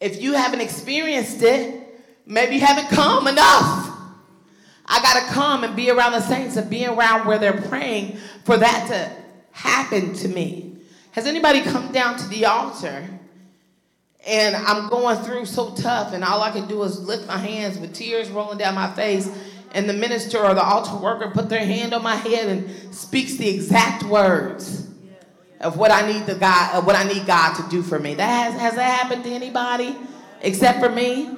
If 0.00 0.20
you 0.20 0.34
haven't 0.34 0.60
experienced 0.60 1.42
it, 1.42 2.02
maybe 2.26 2.56
you 2.56 2.60
haven't 2.60 2.88
come 2.88 3.26
enough. 3.26 3.90
I 4.86 5.00
got 5.00 5.26
to 5.26 5.32
come 5.32 5.64
and 5.64 5.74
be 5.74 5.90
around 5.90 6.12
the 6.12 6.20
saints 6.20 6.56
and 6.56 6.68
be 6.68 6.86
around 6.86 7.26
where 7.26 7.38
they're 7.38 7.62
praying 7.62 8.18
for 8.44 8.56
that 8.56 8.88
to 8.88 9.22
happen 9.52 10.12
to 10.14 10.28
me. 10.28 10.76
Has 11.12 11.26
anybody 11.26 11.62
come 11.62 11.92
down 11.92 12.18
to 12.18 12.28
the 12.28 12.44
altar 12.44 13.08
and 14.26 14.56
I'm 14.56 14.88
going 14.88 15.18
through 15.18 15.44
so 15.46 15.74
tough, 15.74 16.14
and 16.14 16.24
all 16.24 16.40
I 16.40 16.50
can 16.50 16.66
do 16.66 16.82
is 16.82 16.98
lift 16.98 17.26
my 17.26 17.36
hands 17.36 17.78
with 17.78 17.94
tears 17.94 18.30
rolling 18.30 18.58
down 18.58 18.74
my 18.74 18.90
face. 18.92 19.28
And 19.72 19.88
the 19.88 19.92
minister 19.92 20.38
or 20.38 20.54
the 20.54 20.62
altar 20.62 20.96
worker 20.96 21.30
put 21.30 21.48
their 21.48 21.64
hand 21.64 21.92
on 21.92 22.02
my 22.02 22.14
head 22.14 22.48
and 22.48 22.94
speaks 22.94 23.36
the 23.36 23.48
exact 23.48 24.04
words 24.04 24.88
of 25.60 25.76
what 25.76 25.90
I 25.90 26.10
need 26.10 26.26
the 26.26 26.34
God, 26.34 26.74
of 26.74 26.86
what 26.86 26.96
I 26.96 27.04
need 27.04 27.26
God 27.26 27.54
to 27.54 27.68
do 27.70 27.82
for 27.82 27.98
me. 27.98 28.14
That 28.14 28.52
has, 28.52 28.60
has 28.60 28.74
that 28.74 29.00
happened 29.00 29.24
to 29.24 29.30
anybody 29.30 29.96
except 30.42 30.80
for 30.80 30.88
me? 30.88 31.30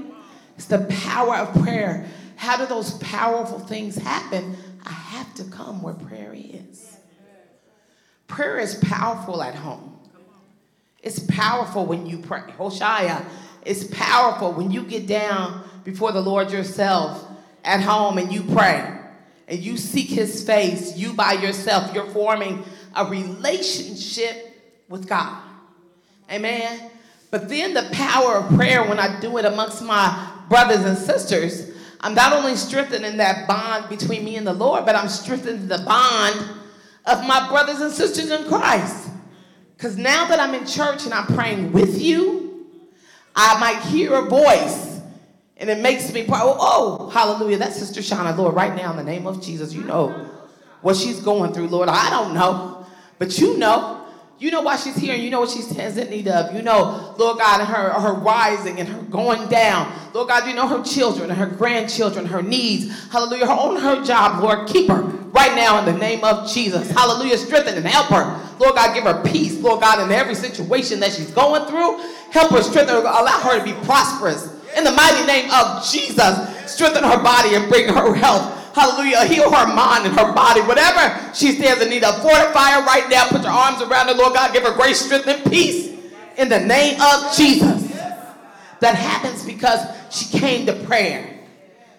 It's 0.56 0.66
the 0.66 0.86
power 0.88 1.36
of 1.36 1.62
prayer. 1.62 2.06
How 2.36 2.56
do 2.56 2.66
those 2.66 2.92
powerful 2.98 3.58
things 3.58 3.96
happen? 3.96 4.56
I 4.84 4.92
have 4.92 5.34
to 5.34 5.44
come 5.44 5.82
where 5.82 5.94
prayer 5.94 6.32
is. 6.34 6.96
Prayer 8.26 8.58
is 8.58 8.74
powerful 8.76 9.42
at 9.42 9.54
home. 9.54 9.98
It's 11.02 11.20
powerful 11.20 11.86
when 11.86 12.06
you 12.06 12.18
pray. 12.18 12.40
Hoshaya. 12.58 13.24
It's 13.64 13.84
powerful 13.84 14.52
when 14.52 14.70
you 14.70 14.84
get 14.84 15.06
down 15.06 15.62
before 15.84 16.12
the 16.12 16.20
Lord 16.20 16.50
yourself 16.50 17.24
at 17.64 17.80
home 17.80 18.18
and 18.18 18.32
you 18.32 18.42
pray 18.42 18.92
and 19.48 19.60
you 19.60 19.76
seek 19.76 20.08
his 20.08 20.44
face, 20.44 20.96
you 20.96 21.12
by 21.12 21.34
yourself, 21.34 21.94
you're 21.94 22.10
forming 22.10 22.64
a 22.96 23.04
relationship 23.04 24.52
with 24.88 25.08
God. 25.08 25.42
Amen. 26.30 26.90
But 27.30 27.48
then 27.48 27.74
the 27.74 27.88
power 27.92 28.36
of 28.36 28.56
prayer, 28.56 28.88
when 28.88 28.98
I 28.98 29.20
do 29.20 29.36
it 29.38 29.44
amongst 29.44 29.82
my 29.82 30.32
brothers 30.48 30.84
and 30.84 30.96
sisters, 30.96 31.72
I'm 32.00 32.14
not 32.14 32.32
only 32.32 32.56
strengthening 32.56 33.16
that 33.18 33.48
bond 33.48 33.88
between 33.88 34.24
me 34.24 34.36
and 34.36 34.46
the 34.46 34.52
Lord, 34.52 34.86
but 34.86 34.94
I'm 34.94 35.08
strengthening 35.08 35.68
the 35.68 35.78
bond 35.78 36.36
of 37.04 37.26
my 37.26 37.48
brothers 37.48 37.80
and 37.80 37.92
sisters 37.92 38.30
in 38.30 38.44
Christ. 38.44 39.10
Because 39.76 39.96
now 39.96 40.26
that 40.26 40.40
I'm 40.40 40.54
in 40.54 40.66
church 40.66 41.04
and 41.04 41.12
I'm 41.12 41.26
praying 41.26 41.72
with 41.72 42.00
you, 42.00 42.66
I 43.34 43.58
might 43.60 43.82
hear 43.82 44.14
a 44.14 44.22
voice 44.22 45.00
and 45.58 45.70
it 45.70 45.78
makes 45.78 46.12
me 46.12 46.24
pray. 46.24 46.38
Oh, 46.40 46.56
oh, 46.58 47.10
hallelujah. 47.10 47.58
That's 47.58 47.76
Sister 47.76 48.00
Shauna, 48.00 48.36
Lord, 48.36 48.54
right 48.54 48.74
now 48.74 48.90
in 48.90 48.96
the 48.96 49.04
name 49.04 49.26
of 49.26 49.42
Jesus. 49.42 49.72
You 49.72 49.82
know 49.82 50.08
what 50.82 50.96
she's 50.96 51.20
going 51.20 51.52
through, 51.52 51.68
Lord. 51.68 51.88
I 51.88 52.10
don't 52.10 52.34
know, 52.34 52.75
but 53.18 53.38
you 53.38 53.56
know. 53.58 54.02
You 54.38 54.50
know 54.50 54.60
why 54.60 54.76
she's 54.76 54.96
here 54.96 55.14
and 55.14 55.22
you 55.22 55.30
know 55.30 55.40
what 55.40 55.48
she 55.48 55.62
stands 55.62 55.96
in 55.96 56.10
need 56.10 56.28
of. 56.28 56.54
You 56.54 56.60
know, 56.60 57.14
Lord 57.16 57.38
God, 57.38 57.64
her, 57.64 57.88
her 57.98 58.12
rising 58.12 58.78
and 58.78 58.86
her 58.86 59.00
going 59.04 59.48
down. 59.48 59.90
Lord 60.12 60.28
God, 60.28 60.46
you 60.46 60.54
know 60.54 60.68
her 60.68 60.84
children 60.84 61.30
and 61.30 61.38
her 61.38 61.46
grandchildren, 61.46 62.26
her 62.26 62.42
needs. 62.42 63.08
Hallelujah. 63.08 63.46
Her 63.46 63.52
on 63.52 63.80
her 63.80 64.04
job, 64.04 64.42
Lord, 64.42 64.68
keep 64.68 64.88
her 64.88 65.00
right 65.00 65.54
now 65.56 65.78
in 65.78 65.86
the 65.86 65.98
name 65.98 66.22
of 66.22 66.52
Jesus. 66.52 66.90
Hallelujah. 66.90 67.38
Strengthen 67.38 67.76
and 67.76 67.86
help 67.86 68.08
her. 68.08 68.38
Lord 68.58 68.74
God, 68.74 68.94
give 68.94 69.04
her 69.04 69.22
peace, 69.22 69.58
Lord 69.60 69.80
God, 69.80 70.04
in 70.04 70.12
every 70.12 70.34
situation 70.34 71.00
that 71.00 71.12
she's 71.12 71.30
going 71.30 71.66
through. 71.66 71.98
Help 72.30 72.50
her, 72.50 72.62
strengthen 72.62 72.94
her, 72.96 73.00
allow 73.00 73.40
her 73.40 73.58
to 73.58 73.64
be 73.64 73.72
prosperous. 73.86 74.52
In 74.76 74.84
the 74.84 74.92
mighty 74.92 75.26
name 75.26 75.50
of 75.50 75.82
Jesus, 75.86 76.70
strengthen 76.70 77.04
her 77.04 77.22
body 77.22 77.54
and 77.54 77.70
bring 77.70 77.88
her 77.88 78.14
health. 78.14 78.65
Hallelujah. 78.76 79.24
Heal 79.24 79.50
her 79.50 79.74
mind 79.74 80.04
and 80.04 80.14
her 80.14 80.34
body. 80.34 80.60
Whatever 80.60 81.32
she 81.32 81.52
stands 81.52 81.82
in 81.82 81.88
need 81.88 82.04
of, 82.04 82.20
fortify 82.20 82.72
her 82.72 82.84
right 82.84 83.08
now. 83.08 83.26
Put 83.26 83.40
your 83.40 83.50
arms 83.50 83.80
around 83.80 84.08
her, 84.08 84.14
Lord 84.14 84.34
God. 84.34 84.52
Give 84.52 84.64
her 84.64 84.74
grace, 84.74 85.00
strength, 85.00 85.26
and 85.26 85.50
peace. 85.50 85.98
In 86.36 86.50
the 86.50 86.60
name 86.60 87.00
of 87.00 87.34
Jesus. 87.34 87.90
That 88.80 88.94
happens 88.94 89.42
because 89.46 89.80
she 90.10 90.38
came 90.38 90.66
to 90.66 90.74
prayer. 90.84 91.40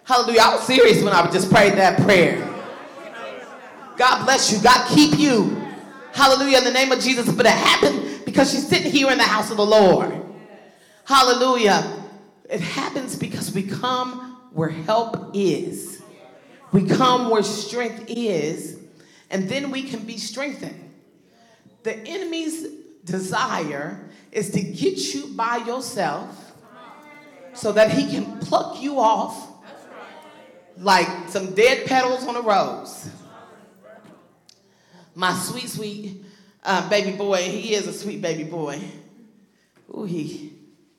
Hallelujah. 0.04 0.42
I 0.42 0.56
was 0.56 0.68
serious 0.68 1.02
when 1.02 1.13
I 1.13 1.28
just 1.32 1.52
prayed 1.52 1.74
that 1.80 2.00
prayer. 2.02 2.48
God 3.98 4.26
bless 4.26 4.54
you. 4.54 4.62
God 4.62 4.88
keep 4.88 5.18
you. 5.18 5.60
Hallelujah. 6.13 6.60
In 6.60 6.63
the 6.63 6.74
name 6.74 6.92
of 6.92 7.00
Jesus. 7.00 7.34
But 7.34 7.48
it 7.48 7.54
happened 7.54 8.24
because 8.24 8.52
she's 8.52 8.68
sitting 8.68 8.92
here 8.92 9.10
in 9.10 9.18
the 9.18 9.24
house 9.24 9.50
of 9.50 9.58
the 9.58 9.66
Lord. 9.66 10.13
Hallelujah. 11.06 12.06
It 12.48 12.62
happens 12.62 13.16
because 13.16 13.52
we 13.52 13.63
come 13.63 14.38
where 14.54 14.70
help 14.70 15.32
is. 15.34 15.96
We 16.71 16.86
come 16.86 17.30
where 17.30 17.43
strength 17.43 18.06
is, 18.08 18.80
and 19.30 19.47
then 19.47 19.71
we 19.71 19.84
can 19.84 20.01
be 20.01 20.17
strengthened. 20.17 20.91
The 21.84 21.95
enemy's 21.95 22.67
desire 23.06 23.99
is 24.32 24.51
to 24.51 24.62
get 24.62 25.13
you 25.13 25.27
by 25.27 25.58
yourself 25.58 26.53
so 27.53 27.71
that 27.71 27.91
he 27.91 28.10
can 28.10 28.39
pluck 28.39 28.82
you 28.82 28.99
off 28.99 29.47
like 30.77 31.08
some 31.30 31.56
dead 31.56 31.88
petals 31.88 32.25
on 32.27 32.36
a 32.36 32.41
rose. 32.41 33.10
My 35.15 35.34
sweet, 35.34 35.69
sweet 35.69 36.25
uh, 36.63 36.88
baby 36.89 37.17
boy, 37.17 37.38
he 37.38 37.73
is 37.73 37.88
a 37.88 37.93
sweet 37.93 38.21
baby 38.21 38.43
boy. 38.43 38.80
Ooh, 39.95 40.03
he, 40.03 40.53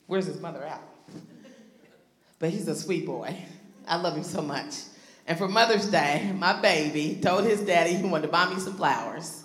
where's 0.07 0.27
his 0.27 0.41
mother 0.41 0.65
out? 0.65 0.83
But 2.39 2.51
he's 2.51 2.67
a 2.67 2.75
sweet 2.75 3.07
boy. 3.07 3.37
I 3.87 3.97
love 3.97 4.17
him 4.17 4.25
so 4.25 4.43
much. 4.43 4.75
And 5.29 5.37
for 5.37 5.47
Mother's 5.47 5.87
Day, 5.87 6.33
my 6.39 6.59
baby 6.59 7.19
told 7.23 7.45
his 7.45 7.61
daddy 7.61 7.95
he 7.95 8.03
wanted 8.03 8.29
to 8.29 8.33
buy 8.33 8.49
me 8.49 8.59
some 8.59 8.73
flowers. 8.73 9.45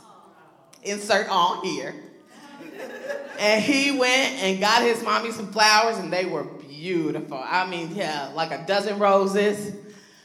Insert 0.82 1.28
on 1.28 1.62
here. 1.65 1.93
And 3.38 3.62
he 3.62 3.91
went 3.91 4.36
and 4.41 4.62
got 4.62 4.82
his 4.82 5.04
mommy 5.04 5.32
some 5.32 5.52
flowers, 5.52 5.98
and 5.98 6.12
they 6.12 6.24
were 6.24 6.46
beautiful. 6.46 7.38
I 7.38 7.69
mean, 7.69 7.93
yeah, 7.93 8.32
like 8.34 8.52
a 8.52 8.65
dozen 8.65 8.98
roses. 8.98 9.76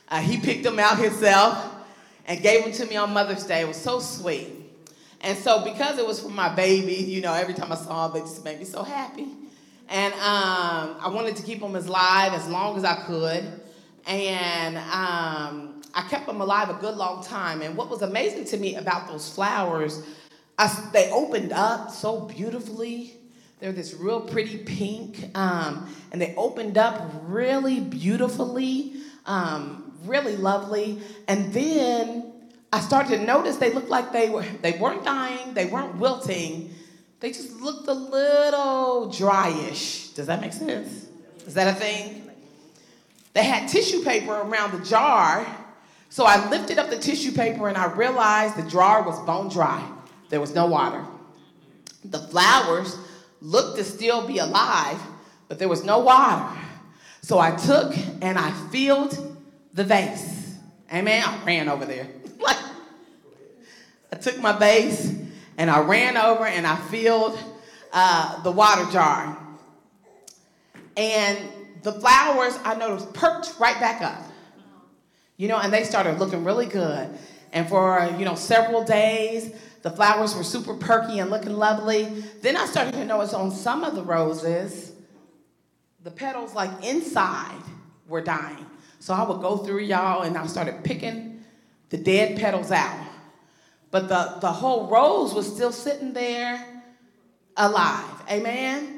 Uh, 0.09 0.21
he 0.21 0.39
picked 0.39 0.63
them 0.63 0.79
out 0.79 0.97
himself 0.97 1.75
and 2.27 2.41
gave 2.41 2.63
them 2.63 2.73
to 2.75 2.87
me 2.87 2.95
on 2.95 3.13
Mother's 3.13 3.45
Day. 3.45 3.63
It 3.63 3.69
was 3.69 3.77
so 3.77 3.99
sweet. 3.99 4.53
And 5.23 5.37
so, 5.37 5.65
because 5.65 5.99
it 5.99 6.07
was 6.07 6.21
for 6.21 6.29
my 6.29 6.55
baby, 6.55 6.95
you 6.95 7.21
know, 7.21 7.35
every 7.35 7.55
time 7.55 7.73
I 7.73 7.75
saw 7.75 8.09
him, 8.09 8.17
it 8.17 8.21
just 8.21 8.45
made 8.45 8.61
me 8.61 8.65
so 8.65 8.85
happy. 8.85 9.27
And 9.89 10.15
um, 10.15 10.99
I 11.01 11.11
wanted 11.13 11.35
to 11.35 11.43
keep 11.43 11.61
him 11.61 11.75
as 11.75 11.89
live 11.89 12.33
as 12.33 12.47
long 12.47 12.77
as 12.77 12.85
I 12.85 13.03
could 13.07 13.63
and 14.09 14.79
um, 14.79 15.83
I 15.95 16.03
kept 16.09 16.27
them 16.27 16.41
alive 16.41 16.71
a 16.71 16.75
good 16.75 16.97
long 16.97 17.23
time. 17.23 17.61
And 17.61 17.77
what 17.77 17.91
was 17.91 18.03
amazing 18.03 18.47
to 18.47 18.57
me 18.57 18.77
about 18.77 19.07
those 19.07 19.33
flowers, 19.33 20.03
I, 20.57 20.89
they 20.93 21.11
opened 21.13 21.53
up 21.53 21.91
so 21.91 22.23
beautifully. 22.23 23.15
They're 23.61 23.73
this 23.73 23.95
real 23.95 24.21
pretty 24.21 24.59
pink, 24.59 25.37
um, 25.37 25.93
and 26.11 26.23
they 26.23 26.35
opened 26.37 26.79
up 26.79 27.11
really 27.25 27.81
beautifully, 27.81 28.95
um, 29.27 29.93
really 30.05 30.37
lovely. 30.37 31.01
And 31.27 31.53
then 31.53 32.33
I 32.73 32.81
started 32.81 33.19
to 33.19 33.25
notice 33.25 33.57
they 33.57 33.73
looked 33.73 33.89
like 33.89 34.13
they 34.13 34.31
were 34.31 34.45
they 34.63 34.79
weren't 34.79 35.05
dying, 35.05 35.55
they 35.55 35.67
weren't 35.67 35.97
wilting, 35.97 36.73
they 37.19 37.33
just 37.33 37.61
looked 37.61 37.89
a 37.89 37.95
little 37.95 39.09
dryish. 39.13 40.15
Does 40.15 40.29
that 40.29 40.41
make 40.41 40.53
sense? 40.53 41.09
Is 41.45 41.55
that 41.55 41.77
a 41.77 41.79
thing? 41.79 42.28
They 43.39 43.45
had 43.45 43.69
tissue 43.69 44.03
paper 44.03 44.33
around 44.33 44.73
the 44.73 44.85
jar. 44.85 45.47
So 46.09 46.25
I 46.25 46.51
lifted 46.51 46.77
up 46.77 46.91
the 46.91 46.99
tissue 46.99 47.31
paper 47.31 47.69
and 47.69 47.79
I 47.79 47.87
realized 47.87 48.57
the 48.57 48.69
jar 48.69 49.05
was 49.05 49.17
bone 49.21 49.49
dry. 49.49 49.89
There 50.29 50.41
was 50.41 50.57
no 50.57 50.67
water. 50.67 51.05
The 52.05 52.19
flowers 52.19 52.99
looked 53.41 53.79
to 53.79 53.85
still 53.85 54.27
be 54.27 54.39
alive, 54.39 55.01
but 55.47 55.61
there 55.61 55.69
was 55.69 55.85
no 55.85 56.01
water. 56.01 56.53
So 57.21 57.39
I 57.39 57.53
took 57.53 57.97
and 58.21 58.37
I 58.37 58.51
filled 58.73 59.39
the 59.73 59.85
vase. 59.85 60.57
Amen. 60.93 61.23
I 61.25 61.45
ran 61.45 61.69
over 61.69 61.85
there. 61.85 62.09
like 62.41 62.57
I 64.13 64.17
took 64.17 64.41
my 64.41 64.51
vase 64.59 65.15
and 65.57 65.71
I 65.71 65.79
ran 65.79 66.17
over 66.17 66.45
and 66.45 66.67
I 66.67 66.75
filled 66.75 67.39
uh, 67.93 68.43
the 68.43 68.51
water 68.51 68.91
jar. 68.91 69.39
And 70.97 71.39
the 71.83 71.93
flowers 71.93 72.59
I 72.65 72.75
noticed 72.75 73.13
perked 73.13 73.55
right 73.59 73.79
back 73.81 74.03
up. 74.03 74.23
You 75.37 75.49
know, 75.49 75.59
and 75.59 75.73
they 75.73 75.85
started 75.85 76.19
looking 76.19 76.45
really 76.45 76.67
good. 76.67 77.09
And 77.53 77.69
for, 77.69 78.13
you 78.19 78.25
know, 78.25 78.35
several 78.35 78.85
days, 78.85 79.55
the 79.83 79.91
flowers 79.91 80.35
were 80.35 80.43
super 80.43 80.75
perky 80.75 81.21
and 81.21 81.31
looking 81.31 81.53
lovely. 81.53 82.05
Then 82.43 82.57
I 82.57 82.67
started 82.67 82.95
to 82.95 83.05
notice 83.05 83.33
on 83.33 83.51
some 83.51 83.85
of 83.85 83.95
the 83.95 84.03
roses, 84.03 84.93
the 86.03 86.11
petals 86.11 86.55
like 86.55 86.85
inside 86.85 87.63
were 88.09 88.21
dying. 88.21 88.67
So 88.99 89.15
I 89.15 89.23
would 89.23 89.41
go 89.41 89.59
through 89.59 89.81
y'all 89.81 90.23
and 90.23 90.37
I 90.37 90.47
started 90.47 90.83
picking 90.83 91.45
the 91.91 91.97
dead 91.97 92.39
petals 92.39 92.73
out. 92.73 93.07
But 93.91 94.09
the, 94.09 94.39
the 94.41 94.53
whole 94.53 94.89
rose 94.89 95.33
was 95.33 95.47
still 95.47 95.73
sitting 95.73 96.13
there 96.13 96.83
alive. 97.57 98.23
Amen? 98.31 98.98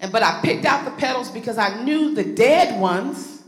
And 0.00 0.12
but 0.12 0.22
I 0.22 0.40
picked 0.42 0.64
out 0.64 0.84
the 0.84 0.92
petals 0.92 1.30
because 1.30 1.58
I 1.58 1.82
knew 1.82 2.14
the 2.14 2.24
dead 2.24 2.80
ones 2.80 3.42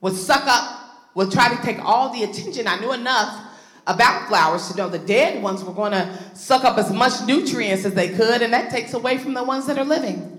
would 0.00 0.14
suck 0.14 0.46
up, 0.46 1.12
would 1.14 1.30
try 1.30 1.54
to 1.54 1.62
take 1.62 1.82
all 1.84 2.12
the 2.12 2.24
attention. 2.24 2.66
I 2.66 2.78
knew 2.78 2.92
enough 2.92 3.44
about 3.86 4.28
flowers 4.28 4.68
to 4.68 4.76
know 4.76 4.88
the 4.90 4.98
dead 4.98 5.42
ones 5.42 5.64
were 5.64 5.72
going 5.72 5.92
to 5.92 6.18
suck 6.34 6.64
up 6.64 6.76
as 6.76 6.92
much 6.92 7.24
nutrients 7.26 7.86
as 7.86 7.94
they 7.94 8.10
could, 8.10 8.42
and 8.42 8.52
that 8.52 8.70
takes 8.70 8.92
away 8.92 9.16
from 9.16 9.32
the 9.32 9.42
ones 9.42 9.66
that 9.66 9.78
are 9.78 9.84
living. 9.84 10.34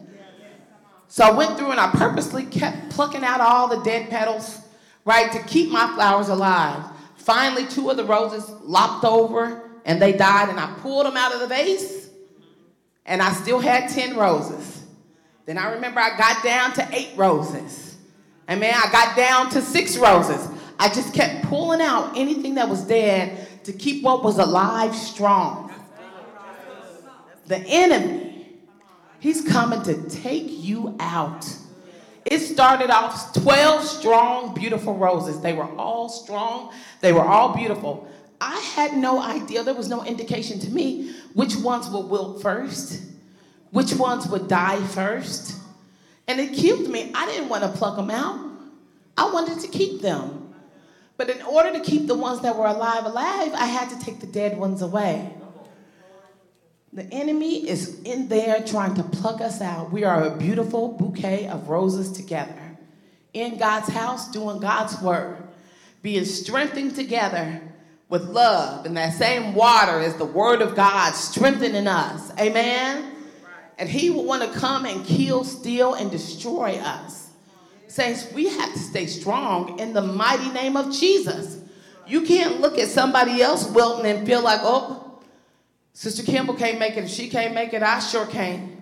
So 1.07 1.25
I 1.25 1.31
went 1.31 1.57
through 1.57 1.71
and 1.71 1.79
I 1.79 1.89
purposely 1.89 2.45
kept 2.45 2.91
plucking 2.91 3.23
out 3.23 3.41
all 3.41 3.67
the 3.67 3.81
dead 3.83 4.12
petals, 4.12 4.62
right, 5.03 5.31
to 5.31 5.41
keep 5.43 5.71
my 5.71 5.91
flowers 5.95 6.29
alive. 6.29 6.83
Finally, 7.15 7.65
two 7.65 7.89
of 7.89 7.97
the 7.97 8.05
roses 8.05 8.47
lopped 8.62 9.03
over 9.03 9.63
and 9.85 9.99
they 9.99 10.13
died, 10.13 10.49
and 10.49 10.59
I 10.59 10.71
pulled 10.81 11.07
them 11.07 11.17
out 11.17 11.33
of 11.33 11.39
the 11.39 11.47
vase, 11.47 12.09
and 13.07 13.21
I 13.23 13.31
still 13.33 13.59
had 13.59 13.89
10 13.89 14.15
roses. 14.15 14.78
Then 15.49 15.57
I 15.57 15.71
remember 15.71 15.99
I 15.99 16.15
got 16.15 16.43
down 16.43 16.73
to 16.73 16.88
eight 16.91 17.09
roses. 17.15 17.97
And 18.47 18.59
man, 18.59 18.75
I 18.75 18.91
got 18.91 19.17
down 19.17 19.49
to 19.49 19.63
six 19.63 19.97
roses. 19.97 20.47
I 20.77 20.89
just 20.89 21.12
kept 21.12 21.45
pulling 21.45 21.81
out 21.81 22.15
anything 22.15 22.53
that 22.53 22.69
was 22.69 22.83
dead 22.83 23.63
to 23.63 23.73
keep 23.73 24.03
what 24.03 24.23
was 24.23 24.38
alive 24.38 24.93
strong. 24.93 25.73
The 27.47 27.57
enemy, 27.65 28.59
he's 29.19 29.41
coming 29.41 29.81
to 29.81 30.07
take 30.07 30.45
you 30.47 30.95
out. 30.99 31.51
It 32.25 32.41
started 32.41 32.91
off 32.91 33.33
12 33.33 33.83
strong, 33.85 34.53
beautiful 34.53 34.99
roses. 34.99 35.41
They 35.41 35.53
were 35.53 35.71
all 35.79 36.09
strong, 36.09 36.75
they 37.01 37.12
were 37.12 37.25
all 37.25 37.55
beautiful. 37.55 38.07
I 38.39 38.59
had 38.75 38.93
no 38.93 39.19
idea, 39.19 39.63
there 39.63 39.73
was 39.73 39.89
no 39.89 40.05
indication 40.05 40.59
to 40.59 40.69
me 40.69 41.15
which 41.33 41.55
ones 41.55 41.89
would 41.89 42.05
wilt 42.05 42.39
first 42.39 43.09
which 43.71 43.93
ones 43.93 44.27
would 44.27 44.47
die 44.47 44.82
first. 44.88 45.58
And 46.27 46.39
it 46.39 46.53
killed 46.53 46.89
me. 46.89 47.12
I 47.13 47.25
didn't 47.25 47.49
want 47.49 47.63
to 47.63 47.69
pluck 47.69 47.95
them 47.95 48.12
out, 48.12 48.39
I 49.17 49.32
wanted 49.32 49.60
to 49.62 49.67
keep 49.67 50.01
them. 50.01 50.53
But 51.17 51.29
in 51.29 51.41
order 51.41 51.73
to 51.73 51.82
keep 51.82 52.08
the 52.08 52.15
ones 52.15 52.41
that 52.43 52.55
were 52.55 52.65
alive 52.65 53.05
alive, 53.05 53.51
I 53.53 53.65
had 53.65 53.89
to 53.89 53.99
take 53.99 54.21
the 54.21 54.27
dead 54.27 54.58
ones 54.58 54.82
away. 54.82 55.34
The 56.93 57.03
enemy 57.13 57.69
is 57.69 58.01
in 58.03 58.29
there 58.29 58.63
trying 58.63 58.95
to 58.95 59.03
pluck 59.03 59.41
us 59.41 59.62
out. 59.62 59.91
We 59.91 60.05
are 60.05 60.23
a 60.23 60.38
beautiful 60.38 60.93
bouquet 60.93 61.47
of 61.47 61.67
roses 61.67 62.12
together 62.12 62.77
in 63.34 63.58
God's 63.58 63.89
house, 63.89 64.32
doing 64.32 64.60
God's 64.60 64.99
work, 65.01 65.38
being 66.01 66.25
strengthened 66.25 66.95
together 66.95 67.62
with 68.08 68.23
love. 68.23 68.86
And 68.86 68.97
that 68.97 69.13
same 69.13 69.53
water 69.53 69.99
is 69.99 70.15
the 70.15 70.25
word 70.25 70.62
of 70.62 70.75
God 70.75 71.13
strengthening 71.13 71.88
us. 71.88 72.32
Amen. 72.39 73.15
And 73.79 73.89
he 73.89 74.09
will 74.09 74.25
want 74.25 74.43
to 74.43 74.59
come 74.59 74.85
and 74.85 75.05
kill, 75.05 75.43
steal, 75.43 75.93
and 75.95 76.11
destroy 76.11 76.75
us. 76.75 77.29
Saints, 77.87 78.31
we 78.33 78.49
have 78.49 78.73
to 78.73 78.79
stay 78.79 79.07
strong 79.07 79.79
in 79.79 79.93
the 79.93 80.01
mighty 80.01 80.51
name 80.51 80.77
of 80.77 80.93
Jesus. 80.93 81.59
You 82.05 82.21
can't 82.21 82.59
look 82.59 82.77
at 82.77 82.89
somebody 82.89 83.41
else 83.41 83.67
wilting 83.71 84.05
and 84.05 84.27
feel 84.27 84.43
like, 84.43 84.59
oh, 84.63 85.21
Sister 85.93 86.23
Kimball 86.23 86.55
can't 86.55 86.77
make 86.77 86.97
it. 86.97 87.05
If 87.05 87.09
she 87.09 87.29
can't 87.29 87.53
make 87.53 87.73
it, 87.73 87.81
I 87.81 87.99
sure 87.99 88.25
can't. 88.25 88.79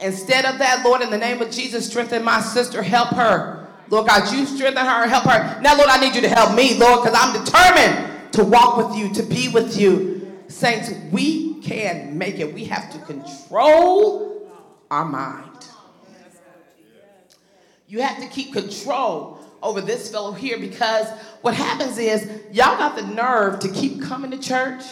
Instead 0.00 0.44
of 0.44 0.58
that, 0.58 0.84
Lord, 0.84 1.02
in 1.02 1.10
the 1.10 1.18
name 1.18 1.42
of 1.42 1.50
Jesus, 1.50 1.86
strengthen 1.86 2.22
my 2.22 2.40
sister, 2.40 2.82
help 2.82 3.08
her. 3.10 3.68
Lord 3.88 4.08
God, 4.08 4.32
you 4.32 4.44
strengthen 4.46 4.84
her 4.84 5.06
help 5.06 5.24
her. 5.24 5.60
Now, 5.60 5.76
Lord, 5.76 5.88
I 5.88 6.00
need 6.00 6.14
you 6.14 6.20
to 6.22 6.28
help 6.28 6.54
me, 6.54 6.78
Lord, 6.78 7.02
because 7.02 7.18
I'm 7.18 7.44
determined 7.44 8.32
to 8.32 8.44
walk 8.44 8.76
with 8.76 8.96
you, 8.96 9.12
to 9.14 9.22
be 9.22 9.48
with 9.48 9.78
you. 9.78 10.42
Saints, 10.48 10.92
we 11.12 11.45
can 11.66 12.16
make 12.16 12.38
it. 12.38 12.52
We 12.52 12.64
have 12.66 12.90
to 12.92 12.98
control 13.00 14.48
our 14.90 15.04
mind. 15.04 15.68
You 17.88 18.02
have 18.02 18.18
to 18.20 18.28
keep 18.28 18.52
control 18.52 19.40
over 19.62 19.80
this 19.80 20.10
fellow 20.10 20.32
here 20.32 20.58
because 20.58 21.08
what 21.42 21.54
happens 21.54 21.98
is 21.98 22.28
y'all 22.52 22.76
got 22.78 22.96
the 22.96 23.02
nerve 23.02 23.60
to 23.60 23.68
keep 23.68 24.02
coming 24.02 24.30
to 24.30 24.38
church, 24.38 24.82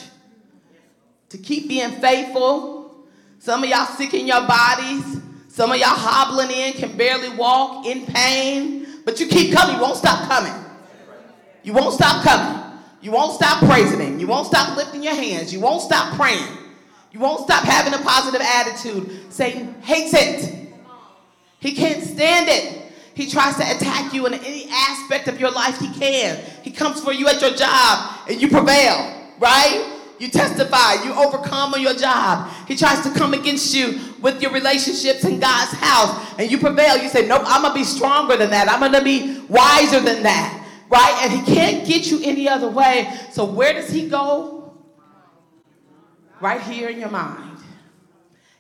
to 1.29 1.39
keep 1.39 1.69
being 1.69 1.91
faithful. 2.01 2.97
Some 3.39 3.63
of 3.63 3.69
y'all 3.69 3.87
sick 3.87 4.15
in 4.15 4.27
your 4.27 4.47
bodies. 4.47 5.21
Some 5.49 5.71
of 5.71 5.79
y'all 5.79 5.91
hobbling 5.91 6.51
in, 6.51 6.73
can 6.73 6.97
barely 6.97 7.29
walk, 7.37 7.87
in 7.87 8.07
pain. 8.07 8.87
But 9.05 9.21
you 9.21 9.29
keep 9.29 9.55
coming. 9.55 9.77
You 9.77 9.83
won't 9.83 9.97
stop 9.97 10.29
coming. 10.29 10.53
You 11.63 11.73
won't 11.73 11.95
stop 11.95 12.25
coming. 12.25 12.81
You 13.01 13.13
won't 13.13 13.35
stop 13.35 13.65
praising 13.65 14.01
Him. 14.01 14.19
You 14.19 14.27
won't 14.27 14.47
stop 14.47 14.77
lifting 14.77 15.03
your 15.03 15.15
hands. 15.15 15.53
You 15.53 15.61
won't 15.61 15.83
stop 15.83 16.15
praying. 16.17 16.64
You 17.15 17.21
won't 17.21 17.43
stop 17.43 17.63
having 17.63 17.95
a 17.95 17.99
positive 17.99 18.41
attitude. 18.41 19.33
Satan 19.33 19.81
hates 19.83 20.13
it. 20.15 20.69
He 21.61 21.73
can't 21.73 22.03
stand 22.03 22.49
it. 22.49 22.93
He 23.15 23.31
tries 23.31 23.55
to 23.55 23.63
attack 23.63 24.13
you 24.13 24.27
in 24.27 24.35
any 24.35 24.67
aspect 24.69 25.29
of 25.29 25.39
your 25.39 25.53
life 25.53 25.79
he 25.79 25.95
can. 25.95 26.45
He 26.63 26.73
comes 26.73 27.01
for 27.01 27.13
you 27.13 27.29
at 27.29 27.41
your 27.41 27.53
job 27.53 28.19
and 28.29 28.43
you 28.43 28.49
prevail, 28.49 29.31
right? 29.39 29.93
You 30.19 30.29
testify, 30.29 31.05
you 31.05 31.15
overcome 31.15 31.75
on 31.75 31.81
your 31.81 31.95
job. 31.95 32.51
He 32.67 32.75
tries 32.75 33.01
to 33.05 33.11
come 33.17 33.33
against 33.33 33.73
you 33.73 34.01
with 34.21 34.43
your 34.43 34.51
relationships 34.51 35.25
in 35.25 35.39
God's 35.39 35.71
house 35.71 36.35
and 36.37 36.51
you 36.51 36.59
prevail. 36.59 36.97
You 36.97 37.09
say, 37.09 37.29
Nope, 37.29 37.43
I'm 37.47 37.63
gonna 37.63 37.75
be 37.75 37.85
stronger 37.85 38.37
than 38.37 38.51
that. 38.51 38.69
I'm 38.69 38.81
gonna 38.81 39.05
be 39.05 39.39
wiser 39.49 40.01
than 40.01 40.25
that, 40.25 40.67
right? 40.91 41.17
And 41.23 41.33
he 41.33 41.55
can't 41.55 41.87
get 41.87 42.11
you 42.11 42.19
any 42.25 42.49
other 42.49 42.69
way. 42.69 43.09
So, 43.31 43.45
where 43.45 43.73
does 43.73 43.91
he 43.91 44.09
go? 44.09 44.54
Right 46.41 46.61
here 46.61 46.89
in 46.89 46.99
your 46.99 47.11
mind. 47.11 47.59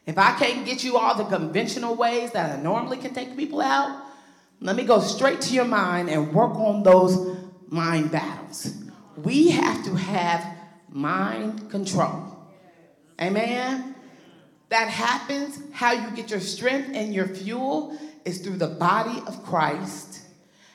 If 0.06 0.18
I 0.18 0.32
can't 0.38 0.66
get 0.66 0.84
you 0.84 0.96
all 0.96 1.16
the 1.16 1.24
conventional 1.24 1.94
ways 1.94 2.32
that 2.32 2.58
I 2.58 2.62
normally 2.62 2.98
can 2.98 3.14
take 3.14 3.37
people 3.37 3.60
out, 3.60 4.02
let 4.60 4.76
me 4.76 4.84
go 4.84 5.00
straight 5.00 5.40
to 5.42 5.54
your 5.54 5.64
mind 5.64 6.08
and 6.10 6.32
work 6.32 6.54
on 6.56 6.82
those 6.82 7.37
mind 7.68 8.10
battles. 8.10 8.74
We 9.16 9.50
have 9.50 9.84
to 9.84 9.94
have 9.94 10.46
mind 10.88 11.70
control. 11.70 12.37
Amen? 13.20 13.94
That 14.68 14.88
happens, 14.88 15.58
how 15.72 15.92
you 15.92 16.10
get 16.16 16.30
your 16.30 16.40
strength 16.40 16.90
and 16.94 17.14
your 17.14 17.28
fuel 17.28 17.98
is 18.24 18.40
through 18.40 18.56
the 18.56 18.68
body 18.68 19.22
of 19.26 19.44
Christ 19.44 20.22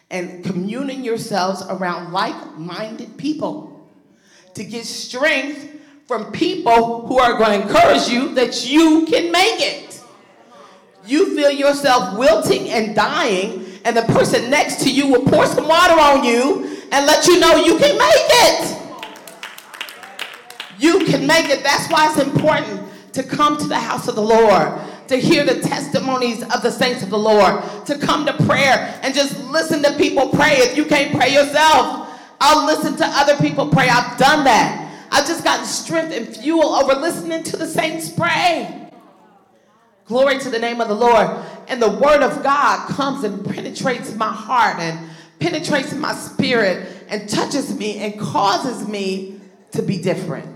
and 0.09 0.43
communing 0.43 1.03
yourselves 1.03 1.63
around 1.69 2.11
like 2.11 2.57
minded 2.57 3.17
people 3.17 3.89
to 4.55 4.63
get 4.63 4.85
strength 4.85 5.78
from 6.09 6.31
people 6.31 7.05
who 7.05 7.19
are 7.19 7.37
going 7.37 7.61
to 7.61 7.67
encourage 7.67 8.09
you 8.09 8.33
that 8.33 8.67
you 8.67 9.05
can 9.05 9.31
make 9.31 9.61
it. 9.61 10.01
You 11.05 11.35
feel 11.35 11.51
yourself 11.51 12.17
wilting 12.17 12.67
and 12.71 12.95
dying, 12.95 13.63
and 13.85 13.95
the 13.95 14.01
person 14.01 14.49
next 14.49 14.81
to 14.85 14.91
you 14.91 15.07
will 15.07 15.23
pour 15.25 15.45
some 15.45 15.67
water 15.67 15.93
on 15.93 16.23
you 16.23 16.81
and 16.91 17.05
let 17.05 17.27
you 17.27 17.39
know 17.39 17.57
you 17.57 17.77
can 17.77 17.95
make 17.95 18.27
it. 18.47 18.81
You 20.79 21.05
can 21.05 21.27
make 21.27 21.47
it. 21.47 21.63
That's 21.63 21.87
why 21.91 22.09
it's 22.09 22.19
important 22.19 22.91
to 23.13 23.21
come 23.21 23.57
to 23.57 23.67
the 23.67 23.77
house 23.77 24.07
of 24.07 24.15
the 24.15 24.23
Lord, 24.23 24.81
to 25.09 25.15
hear 25.15 25.45
the 25.45 25.61
testimonies 25.61 26.41
of 26.41 26.63
the 26.63 26.71
saints 26.71 27.03
of 27.03 27.11
the 27.11 27.19
Lord, 27.19 27.61
to 27.85 27.99
come 27.99 28.25
to 28.25 28.33
prayer 28.47 28.99
and 29.03 29.13
just 29.13 29.39
listen 29.51 29.83
to 29.83 29.95
people 29.95 30.29
pray. 30.29 30.53
If 30.53 30.75
you 30.75 30.85
can't 30.85 31.15
pray 31.15 31.31
yourself, 31.31 32.09
I'll 32.41 32.65
listen 32.65 32.97
to 32.97 33.05
other 33.05 33.37
people 33.37 33.67
pray. 33.67 33.89
I've 33.89 34.17
done 34.17 34.43
that. 34.45 34.88
I've 35.11 35.27
just 35.27 35.43
gotten 35.43 35.65
strength 35.65 36.13
and 36.13 36.35
fuel 36.35 36.75
over 36.75 36.95
listening 36.99 37.43
to 37.43 37.57
the 37.57 37.65
saints 37.65 38.09
pray. 38.09 38.89
Glory 40.05 40.39
to 40.39 40.49
the 40.49 40.59
name 40.59 40.81
of 40.81 40.87
the 40.87 40.95
Lord. 40.95 41.27
And 41.67 41.81
the 41.81 41.89
word 41.89 42.23
of 42.23 42.43
God 42.43 42.89
comes 42.89 43.23
and 43.23 43.45
penetrates 43.45 44.13
my 44.15 44.31
heart 44.31 44.79
and 44.79 45.09
penetrates 45.39 45.93
my 45.93 46.13
spirit 46.13 47.05
and 47.09 47.29
touches 47.29 47.77
me 47.77 47.99
and 47.99 48.19
causes 48.19 48.87
me 48.87 49.39
to 49.71 49.81
be 49.81 50.01
different. 50.01 50.55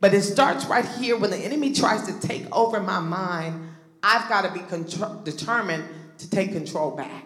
But 0.00 0.14
it 0.14 0.22
starts 0.22 0.64
right 0.66 0.84
here 0.84 1.16
when 1.16 1.30
the 1.30 1.38
enemy 1.38 1.72
tries 1.72 2.06
to 2.06 2.26
take 2.26 2.44
over 2.54 2.80
my 2.80 3.00
mind. 3.00 3.68
I've 4.02 4.28
got 4.28 4.42
to 4.42 4.52
be 4.52 4.60
contr- 4.60 5.24
determined 5.24 5.84
to 6.18 6.30
take 6.30 6.52
control 6.52 6.90
back. 6.90 7.24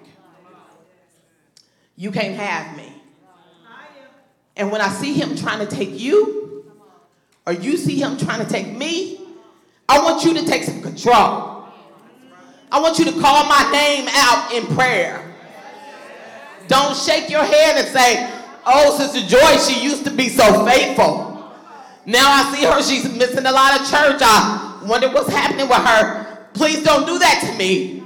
You 1.96 2.10
can't 2.10 2.34
have 2.36 2.76
me. 2.76 2.92
And 4.56 4.70
when 4.70 4.80
I 4.80 4.88
see 4.88 5.14
him 5.14 5.36
trying 5.36 5.66
to 5.66 5.66
take 5.66 5.98
you, 5.98 6.72
or 7.46 7.52
you 7.52 7.76
see 7.76 8.00
him 8.00 8.16
trying 8.16 8.44
to 8.44 8.50
take 8.50 8.72
me, 8.76 9.20
I 9.88 10.02
want 10.02 10.24
you 10.24 10.34
to 10.34 10.44
take 10.46 10.62
some 10.62 10.80
control. 10.80 11.66
I 12.70 12.80
want 12.80 12.98
you 12.98 13.04
to 13.04 13.12
call 13.20 13.44
my 13.46 13.70
name 13.72 14.08
out 14.10 14.52
in 14.52 14.66
prayer. 14.74 15.34
Don't 16.66 16.96
shake 16.96 17.28
your 17.28 17.44
head 17.44 17.84
and 17.84 17.88
say, 17.88 18.30
Oh, 18.66 18.96
Sister 18.96 19.28
Joy, 19.28 19.58
she 19.58 19.84
used 19.84 20.04
to 20.04 20.10
be 20.10 20.28
so 20.28 20.64
faithful. 20.64 21.52
Now 22.06 22.24
I 22.26 22.54
see 22.54 22.64
her, 22.64 22.82
she's 22.82 23.04
missing 23.16 23.46
a 23.46 23.52
lot 23.52 23.80
of 23.80 23.86
church. 23.88 24.20
I 24.22 24.82
wonder 24.86 25.08
what's 25.10 25.30
happening 25.30 25.68
with 25.68 25.78
her. 25.78 26.48
Please 26.54 26.82
don't 26.82 27.06
do 27.06 27.18
that 27.18 27.46
to 27.50 27.58
me. 27.58 28.02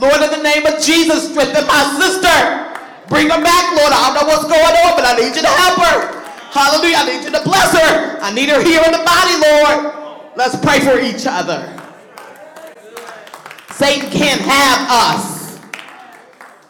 Lord, 0.00 0.20
in 0.20 0.30
the 0.30 0.42
name 0.42 0.66
of 0.66 0.82
Jesus, 0.82 1.30
strengthen 1.30 1.66
my 1.66 1.96
sister. 1.98 2.65
Bring 3.08 3.30
her 3.30 3.42
back, 3.42 3.76
Lord. 3.76 3.92
I 3.92 4.12
don't 4.12 4.14
know 4.20 4.26
what's 4.28 4.44
going 4.44 4.76
on, 4.84 4.96
but 4.96 5.06
I 5.06 5.16
need 5.16 5.36
you 5.36 5.42
to 5.42 5.48
help 5.48 5.78
her. 5.78 6.26
Hallelujah. 6.50 6.96
I 6.98 7.06
need 7.06 7.24
you 7.24 7.30
to 7.30 7.42
bless 7.44 7.72
her. 7.72 8.18
I 8.20 8.32
need 8.32 8.48
her 8.48 8.62
here 8.62 8.82
in 8.84 8.92
the 8.92 9.04
body, 9.04 9.36
Lord. 9.40 9.94
Let's 10.36 10.56
pray 10.56 10.80
for 10.80 10.98
each 10.98 11.26
other. 11.26 11.72
Satan 13.70 14.10
can't 14.10 14.40
have 14.40 14.90
us. 14.90 15.58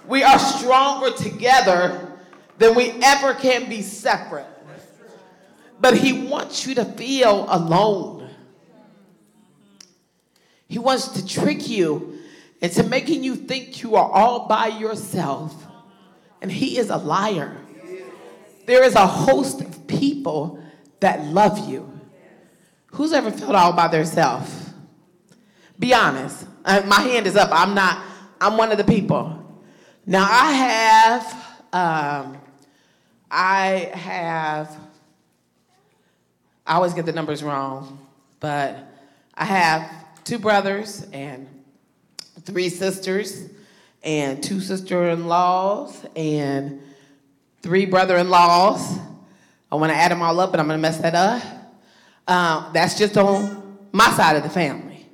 We 0.06 0.22
are 0.22 0.38
stronger 0.38 1.16
together 1.16 2.12
than 2.58 2.74
we 2.74 2.90
ever 3.02 3.34
can 3.34 3.68
be 3.68 3.82
separate. 3.82 4.46
But 5.80 5.96
he 5.96 6.26
wants 6.26 6.66
you 6.66 6.74
to 6.76 6.84
feel 6.84 7.46
alone. 7.48 8.28
He 10.68 10.78
wants 10.78 11.08
to 11.08 11.26
trick 11.26 11.68
you 11.68 12.18
into 12.60 12.82
making 12.82 13.22
you 13.22 13.36
think 13.36 13.82
you 13.82 13.96
are 13.96 14.10
all 14.10 14.48
by 14.48 14.68
yourself. 14.68 15.65
And 16.40 16.50
he 16.50 16.78
is 16.78 16.90
a 16.90 16.96
liar. 16.96 17.56
There 18.66 18.82
is 18.84 18.94
a 18.94 19.06
host 19.06 19.60
of 19.60 19.86
people 19.86 20.62
that 21.00 21.24
love 21.24 21.68
you. 21.68 21.92
Who's 22.86 23.12
ever 23.12 23.30
felt 23.30 23.54
all 23.54 23.72
by 23.72 23.88
themselves? 23.88 24.70
Be 25.78 25.94
honest. 25.94 26.46
Uh, 26.64 26.82
my 26.86 27.00
hand 27.00 27.26
is 27.26 27.36
up. 27.36 27.50
I'm 27.52 27.74
not, 27.74 28.02
I'm 28.40 28.56
one 28.56 28.72
of 28.72 28.78
the 28.78 28.84
people. 28.84 29.42
Now 30.04 30.26
I 30.28 30.52
have, 30.52 31.32
um, 31.72 32.38
I 33.30 33.90
have, 33.94 34.76
I 36.66 36.74
always 36.74 36.94
get 36.94 37.06
the 37.06 37.12
numbers 37.12 37.42
wrong, 37.42 37.98
but 38.40 38.78
I 39.34 39.44
have 39.44 39.90
two 40.24 40.38
brothers 40.38 41.06
and 41.12 41.48
three 42.42 42.68
sisters 42.68 43.50
and 44.06 44.40
two 44.42 44.60
sister-in-laws 44.60 46.06
and 46.14 46.80
three 47.60 47.84
brother-in-laws. 47.84 48.98
I 49.70 49.74
want 49.74 49.90
to 49.92 49.96
add 49.96 50.12
them 50.12 50.22
all 50.22 50.38
up, 50.38 50.52
but 50.52 50.60
I'm 50.60 50.68
going 50.68 50.78
to 50.78 50.82
mess 50.82 50.98
that 50.98 51.14
up. 51.16 51.42
Um, 52.28 52.72
that's 52.72 52.96
just 52.96 53.18
on 53.18 53.78
my 53.90 54.08
side 54.12 54.36
of 54.36 54.44
the 54.44 54.48
family. 54.48 55.08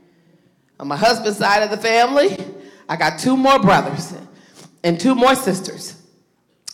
On 0.78 0.86
my 0.86 0.96
husband's 0.96 1.38
side 1.38 1.62
of 1.62 1.70
the 1.70 1.78
family, 1.78 2.36
I 2.88 2.96
got 2.96 3.18
two 3.18 3.36
more 3.36 3.58
brothers 3.58 4.12
and 4.84 5.00
two 5.00 5.14
more 5.14 5.34
sisters. 5.34 6.00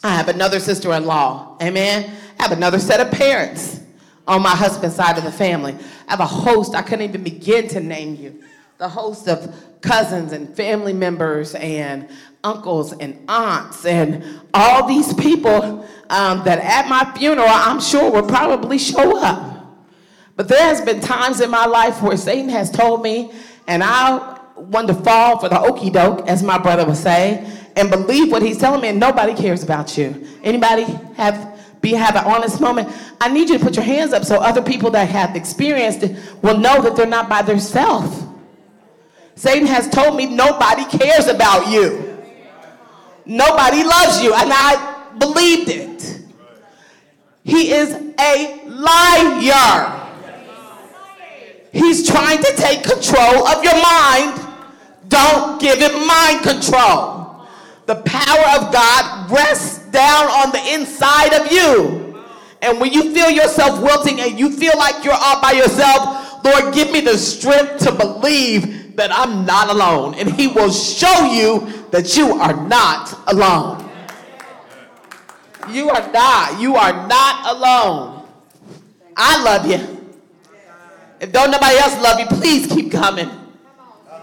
I 0.03 0.17
have 0.17 0.29
another 0.29 0.59
sister-in-law. 0.59 1.59
Amen. 1.63 2.17
I 2.39 2.43
have 2.43 2.53
another 2.53 2.81
set 2.81 3.01
of 3.01 3.13
parents 3.13 3.81
on 4.27 4.43
my 4.43 4.57
husband's 4.57 4.97
side 4.97 5.19
of 5.19 5.25
the 5.25 5.33
family. 5.33 5.77
I 6.09 6.11
have 6.11 6.21
a 6.21 6.27
host. 6.27 6.75
I 6.75 6.83
couldn't 6.83 7.09
even 7.09 7.23
begin 7.23 7.69
to 7.69 7.81
name 7.81 8.17
you. 8.17 8.43
The 8.79 8.89
host 8.89 9.29
of 9.29 9.55
cousins 9.81 10.33
and 10.33 10.55
family 10.57 10.93
members 10.93 11.55
and 11.55 12.09
uncles 12.45 12.93
and 12.93 13.19
aunts 13.29 13.85
and 13.85 14.25
all 14.55 14.87
these 14.87 15.13
people 15.15 15.87
um, 16.11 16.45
that 16.45 16.61
at 16.61 16.89
my 16.89 17.13
funeral 17.19 17.49
I'm 17.49 17.81
sure 17.81 18.11
will 18.11 18.27
probably 18.27 18.79
show 18.79 19.19
up. 19.19 19.67
But 20.37 20.47
there 20.47 20.63
has 20.63 20.81
been 20.81 21.01
times 21.01 21.41
in 21.41 21.51
my 21.51 21.67
life 21.67 22.01
where 22.01 22.17
Satan 22.17 22.49
has 22.51 22.71
told 22.71 23.03
me, 23.03 23.33
and 23.67 23.83
I 23.83 24.39
want 24.55 24.87
to 24.87 24.95
fall 24.95 25.39
for 25.39 25.49
the 25.49 25.61
okey 25.61 25.91
doke, 25.91 26.29
as 26.29 26.45
my 26.45 26.59
brother 26.59 26.87
would 26.87 26.97
say, 26.97 27.45
and 27.75 27.91
believe 27.91 28.31
what 28.31 28.43
he's 28.43 28.59
telling 28.59 28.81
me, 28.81 28.89
and 28.89 29.01
nobody 29.01 29.35
cares 29.35 29.65
about 29.65 29.99
you. 29.99 30.27
Anybody 30.45 30.85
have 31.17 31.59
be 31.81 31.93
have 31.93 32.17
an 32.17 32.25
honest 32.25 32.61
moment, 32.61 32.89
I 33.21 33.29
need 33.29 33.51
you 33.51 33.59
to 33.59 33.65
put 33.65 33.77
your 33.77 33.85
hands 33.85 34.13
up 34.13 34.25
so 34.25 34.37
other 34.37 34.63
people 34.63 34.91
that 34.93 35.09
have 35.09 35.37
experienced 35.37 36.03
it 36.03 36.17
will 36.43 36.59
know 36.59 36.83
that 36.83 36.97
they're 36.97 37.07
not 37.07 37.29
by 37.29 37.43
themselves. 37.43 38.25
Satan 39.39 39.69
has 39.69 39.89
told 39.89 40.17
me 40.17 40.27
nobody 40.27 40.85
cares 40.99 41.29
about 41.29 41.71
you. 41.71 42.19
Nobody 43.25 43.85
loves 43.85 44.21
you, 44.21 44.35
and 44.35 44.51
I 44.53 45.15
believed 45.17 45.69
it. 45.71 46.25
He 47.45 47.71
is 47.71 47.95
a 48.19 48.61
liar. 48.67 50.11
He's 51.71 52.05
trying 52.05 52.43
to 52.43 52.53
take 52.57 52.83
control 52.83 53.47
of 53.47 53.63
your 53.63 53.81
mind. 53.81 54.45
Don't 55.07 55.61
give 55.61 55.79
him 55.79 56.05
mind 56.05 56.43
control. 56.43 57.47
The 57.87 58.03
power 58.05 58.59
of 58.59 58.73
God 58.73 59.31
rests 59.31 59.79
down 59.91 60.27
on 60.27 60.51
the 60.51 60.75
inside 60.75 61.33
of 61.35 61.53
you. 61.53 62.25
And 62.61 62.81
when 62.81 62.93
you 62.93 63.15
feel 63.15 63.31
yourself 63.31 63.81
wilting 63.81 64.21
and 64.21 64.37
you 64.37 64.51
feel 64.51 64.77
like 64.77 65.05
you're 65.05 65.15
all 65.15 65.41
by 65.41 65.53
yourself, 65.53 66.45
Lord, 66.45 66.75
give 66.75 66.91
me 66.91 67.03
the 67.03 67.17
strength 67.17 67.85
to 67.85 67.93
believe 67.93 68.88
that 68.99 69.11
I'm 69.13 69.47
not 69.47 69.71
alone. 69.71 70.15
And 70.15 70.31
He 70.31 70.49
will 70.49 70.71
show 70.71 71.33
you 71.33 71.87
that 71.91 72.17
you 72.17 72.33
are 72.35 72.55
not 72.69 73.17
alone. 73.29 73.89
You 75.71 75.89
are 75.89 76.13
not. 76.13 76.61
You 76.61 76.77
are 76.77 77.07
not 77.07 77.57
alone. 77.57 78.29
I 79.17 79.43
love 79.43 79.67
you. 79.67 79.95
If 81.21 81.33
don't 81.33 81.51
nobody 81.51 81.77
else 81.79 82.01
love 82.03 82.21
you, 82.21 82.27
please 82.27 82.67
keep 82.67 82.93
coming. 82.93 83.31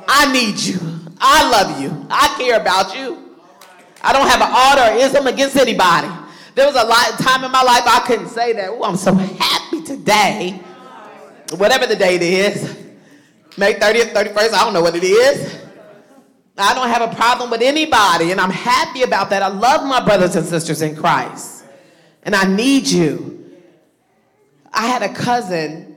I 0.08 0.32
need 0.32 0.60
you. 0.60 0.80
I 1.20 1.50
love 1.50 1.82
you. 1.82 2.06
I 2.10 2.36
care 2.38 2.60
about 2.60 2.96
you. 2.96 3.36
I 4.02 4.14
don't 4.14 4.28
have 4.28 4.42
an 4.42 4.52
order 4.54 4.94
or 4.94 5.06
ism 5.06 5.26
against 5.28 5.56
anybody. 5.56 6.08
There 6.54 6.66
was 6.66 6.76
a 6.76 6.84
lot 6.86 7.12
of 7.12 7.18
time 7.18 7.44
in 7.44 7.52
my 7.52 7.64
life 7.64 7.84
I 7.86 8.04
couldn't 8.06 8.30
say 8.30 8.54
that. 8.54 8.70
Oh, 8.70 8.84
I'm 8.84 8.96
so 8.96 9.14
happy 9.14 9.82
today. 9.84 10.62
Whatever 11.58 11.86
the 11.88 11.96
date 11.96 12.22
is. 12.22 12.85
May 13.58 13.76
30th, 13.76 14.12
31st, 14.12 14.54
I 14.54 14.64
don't 14.66 14.74
know 14.74 14.82
what 14.82 14.96
it 14.96 15.04
is. 15.04 15.62
I 16.58 16.74
don't 16.74 16.90
have 16.90 17.10
a 17.10 17.16
problem 17.16 17.50
with 17.50 17.62
anybody, 17.62 18.32
and 18.32 18.42
I'm 18.42 18.50
happy 18.50 19.04
about 19.04 19.30
that. 19.30 19.42
I 19.42 19.48
love 19.48 19.88
my 19.88 20.04
brothers 20.04 20.36
and 20.36 20.46
sisters 20.46 20.82
in 20.82 20.96
Christ, 20.96 21.64
and 22.24 22.36
I 22.36 22.46
need 22.46 22.88
you. 22.88 23.50
I 24.74 24.88
had 24.88 25.04
a 25.04 25.14
cousin 25.14 25.96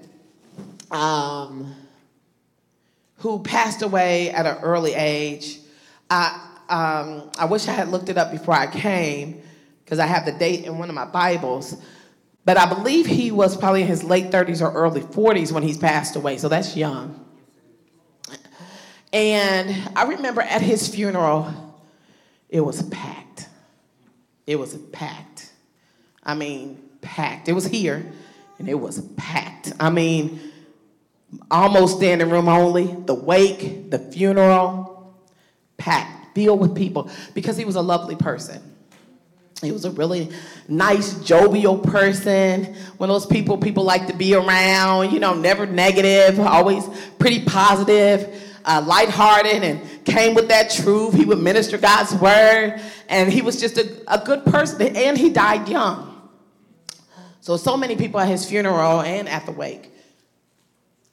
um, 0.92 1.74
who 3.16 3.42
passed 3.42 3.82
away 3.82 4.30
at 4.30 4.46
an 4.46 4.58
early 4.62 4.94
age. 4.94 5.58
I, 6.10 6.28
um, 6.68 7.30
I 7.38 7.44
wish 7.46 7.66
I 7.66 7.72
had 7.72 7.88
looked 7.88 8.08
it 8.08 8.16
up 8.16 8.30
before 8.30 8.54
I 8.54 8.68
came 8.68 9.42
because 9.84 9.98
I 9.98 10.06
have 10.06 10.24
the 10.24 10.32
date 10.32 10.64
in 10.64 10.78
one 10.78 10.88
of 10.88 10.94
my 10.94 11.06
Bibles. 11.06 11.76
But 12.44 12.56
I 12.56 12.72
believe 12.72 13.06
he 13.06 13.32
was 13.32 13.56
probably 13.56 13.82
in 13.82 13.88
his 13.88 14.04
late 14.04 14.30
30s 14.30 14.62
or 14.62 14.72
early 14.72 15.00
40s 15.00 15.50
when 15.50 15.64
he's 15.64 15.76
passed 15.78 16.14
away, 16.14 16.38
so 16.38 16.48
that's 16.48 16.76
young. 16.76 17.24
And 19.12 19.90
I 19.96 20.04
remember 20.04 20.42
at 20.42 20.60
his 20.60 20.88
funeral, 20.88 21.52
it 22.48 22.60
was 22.60 22.82
packed. 22.82 23.48
It 24.46 24.58
was 24.58 24.74
packed. 24.92 25.50
I 26.22 26.34
mean, 26.34 26.82
packed. 27.00 27.48
It 27.48 27.52
was 27.52 27.66
here, 27.66 28.10
and 28.58 28.68
it 28.68 28.74
was 28.74 29.00
packed. 29.16 29.72
I 29.80 29.90
mean, 29.90 30.40
almost 31.50 31.96
standing 31.96 32.30
room 32.30 32.48
only, 32.48 32.86
the 32.86 33.14
wake, 33.14 33.90
the 33.90 33.98
funeral, 33.98 35.14
packed, 35.76 36.34
filled 36.34 36.60
with 36.60 36.74
people, 36.74 37.10
because 37.34 37.56
he 37.56 37.64
was 37.64 37.76
a 37.76 37.82
lovely 37.82 38.16
person. 38.16 38.62
He 39.62 39.72
was 39.72 39.84
a 39.84 39.90
really 39.90 40.30
nice, 40.68 41.14
jovial 41.24 41.78
person. 41.78 42.76
One 42.96 43.10
of 43.10 43.14
those 43.14 43.26
people 43.26 43.58
people 43.58 43.82
like 43.84 44.06
to 44.06 44.14
be 44.14 44.34
around, 44.34 45.12
you 45.12 45.18
know, 45.18 45.34
never 45.34 45.66
negative, 45.66 46.38
always 46.38 46.88
pretty 47.18 47.44
positive, 47.44 48.47
uh, 48.64 48.82
lighthearted, 48.86 49.62
and 49.62 50.04
came 50.04 50.34
with 50.34 50.48
that 50.48 50.70
truth. 50.70 51.14
He 51.14 51.24
would 51.24 51.38
minister 51.38 51.78
God's 51.78 52.14
word, 52.14 52.80
and 53.08 53.32
he 53.32 53.42
was 53.42 53.60
just 53.60 53.78
a, 53.78 54.02
a 54.06 54.24
good 54.24 54.44
person, 54.44 54.96
and 54.96 55.16
he 55.16 55.30
died 55.30 55.68
young. 55.68 56.08
So, 57.40 57.56
so 57.56 57.76
many 57.76 57.96
people 57.96 58.20
at 58.20 58.28
his 58.28 58.44
funeral 58.44 59.00
and 59.00 59.28
at 59.28 59.46
the 59.46 59.52
wake. 59.52 59.90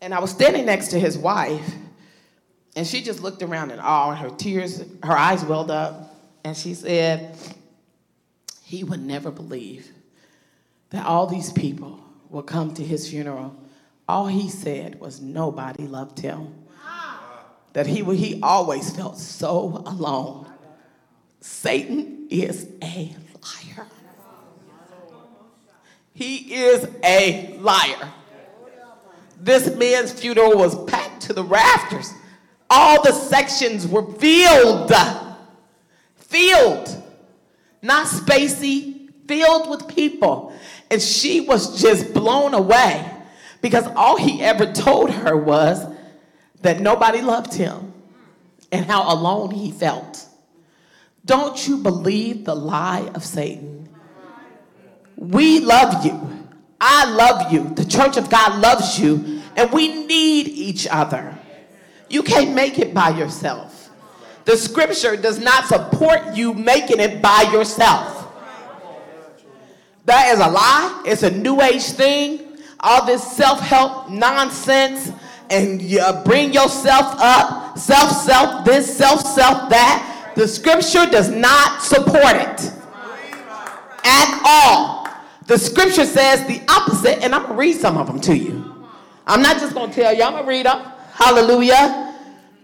And 0.02 0.14
I 0.14 0.20
was 0.20 0.32
standing 0.32 0.66
next 0.66 0.90
to 0.90 1.00
his 1.00 1.18
wife, 1.18 1.74
and 2.76 2.86
she 2.86 3.02
just 3.02 3.22
looked 3.22 3.42
around 3.42 3.72
in 3.72 3.80
awe, 3.80 4.12
and 4.12 4.20
her 4.20 4.30
tears, 4.36 4.84
her 5.04 5.18
eyes 5.18 5.44
welled 5.46 5.72
up, 5.72 6.14
and 6.44 6.56
she 6.56 6.74
said, 6.74 7.38
He 8.64 8.84
would 8.84 9.02
never 9.02 9.32
believe 9.32 9.90
that 10.90 11.06
all 11.06 11.26
these 11.28 11.52
people 11.52 12.00
would 12.30 12.46
come 12.46 12.74
to 12.74 12.84
his 12.84 13.10
funeral. 13.10 13.56
All 14.08 14.28
he 14.28 14.50
said 14.50 15.00
was 15.00 15.22
nobody 15.22 15.88
loved 15.88 16.20
him. 16.20 16.54
That 17.76 17.88
he, 17.88 18.04
he 18.16 18.40
always 18.42 18.96
felt 18.96 19.18
so 19.18 19.84
alone. 19.86 20.48
Satan 21.42 22.26
is 22.30 22.70
a 22.82 23.14
liar. 23.44 23.88
He 26.14 26.56
is 26.56 26.88
a 27.04 27.58
liar. 27.58 28.14
This 29.42 29.76
man's 29.76 30.14
funeral 30.14 30.58
was 30.58 30.86
packed 30.86 31.24
to 31.24 31.34
the 31.34 31.44
rafters. 31.44 32.14
All 32.70 33.04
the 33.04 33.12
sections 33.12 33.86
were 33.86 34.10
filled. 34.10 34.94
Filled. 36.16 37.04
Not 37.82 38.08
spacey, 38.08 39.10
filled 39.28 39.70
with 39.70 39.94
people. 39.94 40.54
And 40.90 41.02
she 41.02 41.42
was 41.42 41.82
just 41.82 42.14
blown 42.14 42.54
away 42.54 43.12
because 43.60 43.86
all 43.98 44.16
he 44.16 44.42
ever 44.42 44.72
told 44.72 45.12
her 45.12 45.36
was 45.36 45.86
that 46.62 46.80
nobody 46.80 47.22
loved 47.22 47.54
him 47.54 47.94
and 48.72 48.86
how 48.86 49.14
alone 49.14 49.52
he 49.52 49.72
felt. 49.72 50.26
Don't 51.26 51.68
you 51.68 51.78
believe 51.78 52.46
the 52.46 52.56
lie 52.56 53.10
of 53.16 53.24
Satan? 53.24 53.90
We 55.18 55.60
love 55.60 56.06
you. 56.06 56.48
I 56.80 57.06
love 57.06 57.52
you. 57.52 57.74
The 57.74 57.86
church 57.86 58.18
of 58.18 58.30
God 58.30 58.62
loves 58.62 59.00
you. 59.00 59.42
And 59.56 59.72
we 59.72 60.06
need 60.06 60.48
each 60.48 60.88
other. 60.88 61.38
You 62.10 62.22
can't 62.22 62.54
make 62.54 62.78
it 62.78 62.94
by 62.94 63.10
yourself. 63.10 63.90
The 64.44 64.56
scripture 64.56 65.16
does 65.16 65.40
not 65.40 65.66
support 65.66 66.36
you 66.36 66.54
making 66.54 67.00
it 67.00 67.22
by 67.22 67.50
yourself. 67.52 68.28
That 70.06 70.34
is 70.34 70.40
a 70.40 70.48
lie. 70.48 71.04
It's 71.06 71.24
a 71.24 71.32
new 71.32 71.62
age 71.62 71.84
thing. 71.84 72.42
All 72.80 73.06
this 73.06 73.24
self 73.36 73.60
help 73.60 74.10
nonsense 74.12 75.12
and 75.50 75.82
you 75.82 76.02
bring 76.24 76.54
yourself 76.54 77.16
up, 77.20 77.78
self, 77.78 78.12
self, 78.12 78.66
this, 78.66 78.98
self, 78.98 79.22
self, 79.22 79.70
that. 79.70 80.34
The 80.36 80.48
scripture 80.48 81.06
does 81.06 81.30
not 81.30 81.82
support 81.82 82.36
it 82.36 82.72
at 84.04 84.42
all. 84.46 85.08
The 85.48 85.58
scripture 85.58 86.06
says 86.06 86.46
the 86.48 86.62
opposite, 86.70 87.24
and 87.24 87.34
I'm 87.34 87.44
gonna 87.44 87.54
read 87.54 87.76
some 87.78 87.98
of 87.98 88.08
them 88.08 88.20
to 88.22 88.38
you. 88.38 88.86
I'm 89.28 89.42
not 89.42 89.60
just 89.60 89.74
gonna 89.74 89.94
tell 89.94 90.14
you, 90.14 90.24
I'm 90.24 90.34
gonna 90.34 90.48
read 90.48 90.66
them. 90.66 90.80
Hallelujah. 91.14 92.14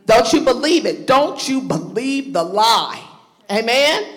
Don't 0.05 0.33
you 0.33 0.41
believe 0.41 0.85
it? 0.85 1.07
Don't 1.07 1.47
you 1.47 1.61
believe 1.61 2.33
the 2.33 2.43
lie? 2.43 3.01
Amen? 3.49 4.15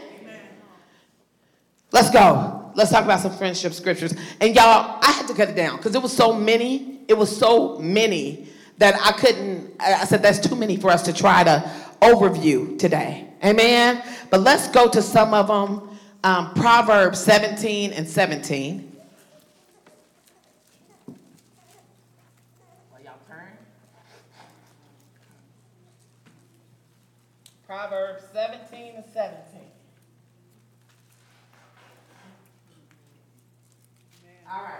Let's 1.93 2.11
go. 2.11 2.73
Let's 2.75 2.91
talk 2.91 3.05
about 3.05 3.21
some 3.21 3.37
friendship 3.37 3.73
scriptures. 3.73 4.15
And 4.41 4.55
y'all, 4.57 4.99
I 5.01 5.13
had 5.13 5.29
to 5.29 5.35
cut 5.35 5.49
it 5.49 5.55
down 5.55 5.77
because 5.77 5.95
it 5.95 6.03
was 6.03 6.13
so 6.13 6.33
many. 6.33 7.01
It 7.07 7.15
was 7.15 7.35
so 7.35 7.79
many 7.79 8.49
that 8.79 8.95
I 9.01 9.13
couldn't. 9.13 9.75
I 9.81 10.05
said 10.05 10.23
that's 10.23 10.41
too 10.41 10.57
many 10.57 10.77
for 10.77 10.91
us 10.91 11.03
to 11.03 11.13
try 11.13 11.45
to 11.45 11.71
overview 12.01 12.79
today. 12.79 13.29
Amen. 13.45 14.03
But 14.31 14.41
let's 14.41 14.69
go 14.69 14.89
to 14.89 15.03
some 15.03 15.35
of 15.35 15.49
them. 15.49 15.99
Um, 16.25 16.55
Proverbs 16.55 17.21
17 17.21 17.93
and 17.93 18.09
17. 18.09 18.93
Proverbs 27.67 28.23
17 28.33 28.95
and 28.95 29.05
17. 29.13 29.61
All 34.49 34.63
right. 34.63 34.73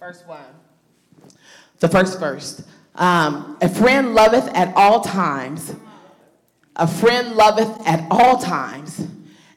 First 0.00 0.26
one. 0.26 0.63
The 1.84 1.90
first 1.90 2.18
verse. 2.18 2.64
Um, 2.94 3.58
a 3.60 3.68
friend 3.68 4.14
loveth 4.14 4.48
at 4.54 4.74
all 4.74 5.02
times. 5.02 5.74
A 6.76 6.88
friend 6.88 7.36
loveth 7.36 7.86
at 7.86 8.06
all 8.10 8.38
times. 8.38 9.06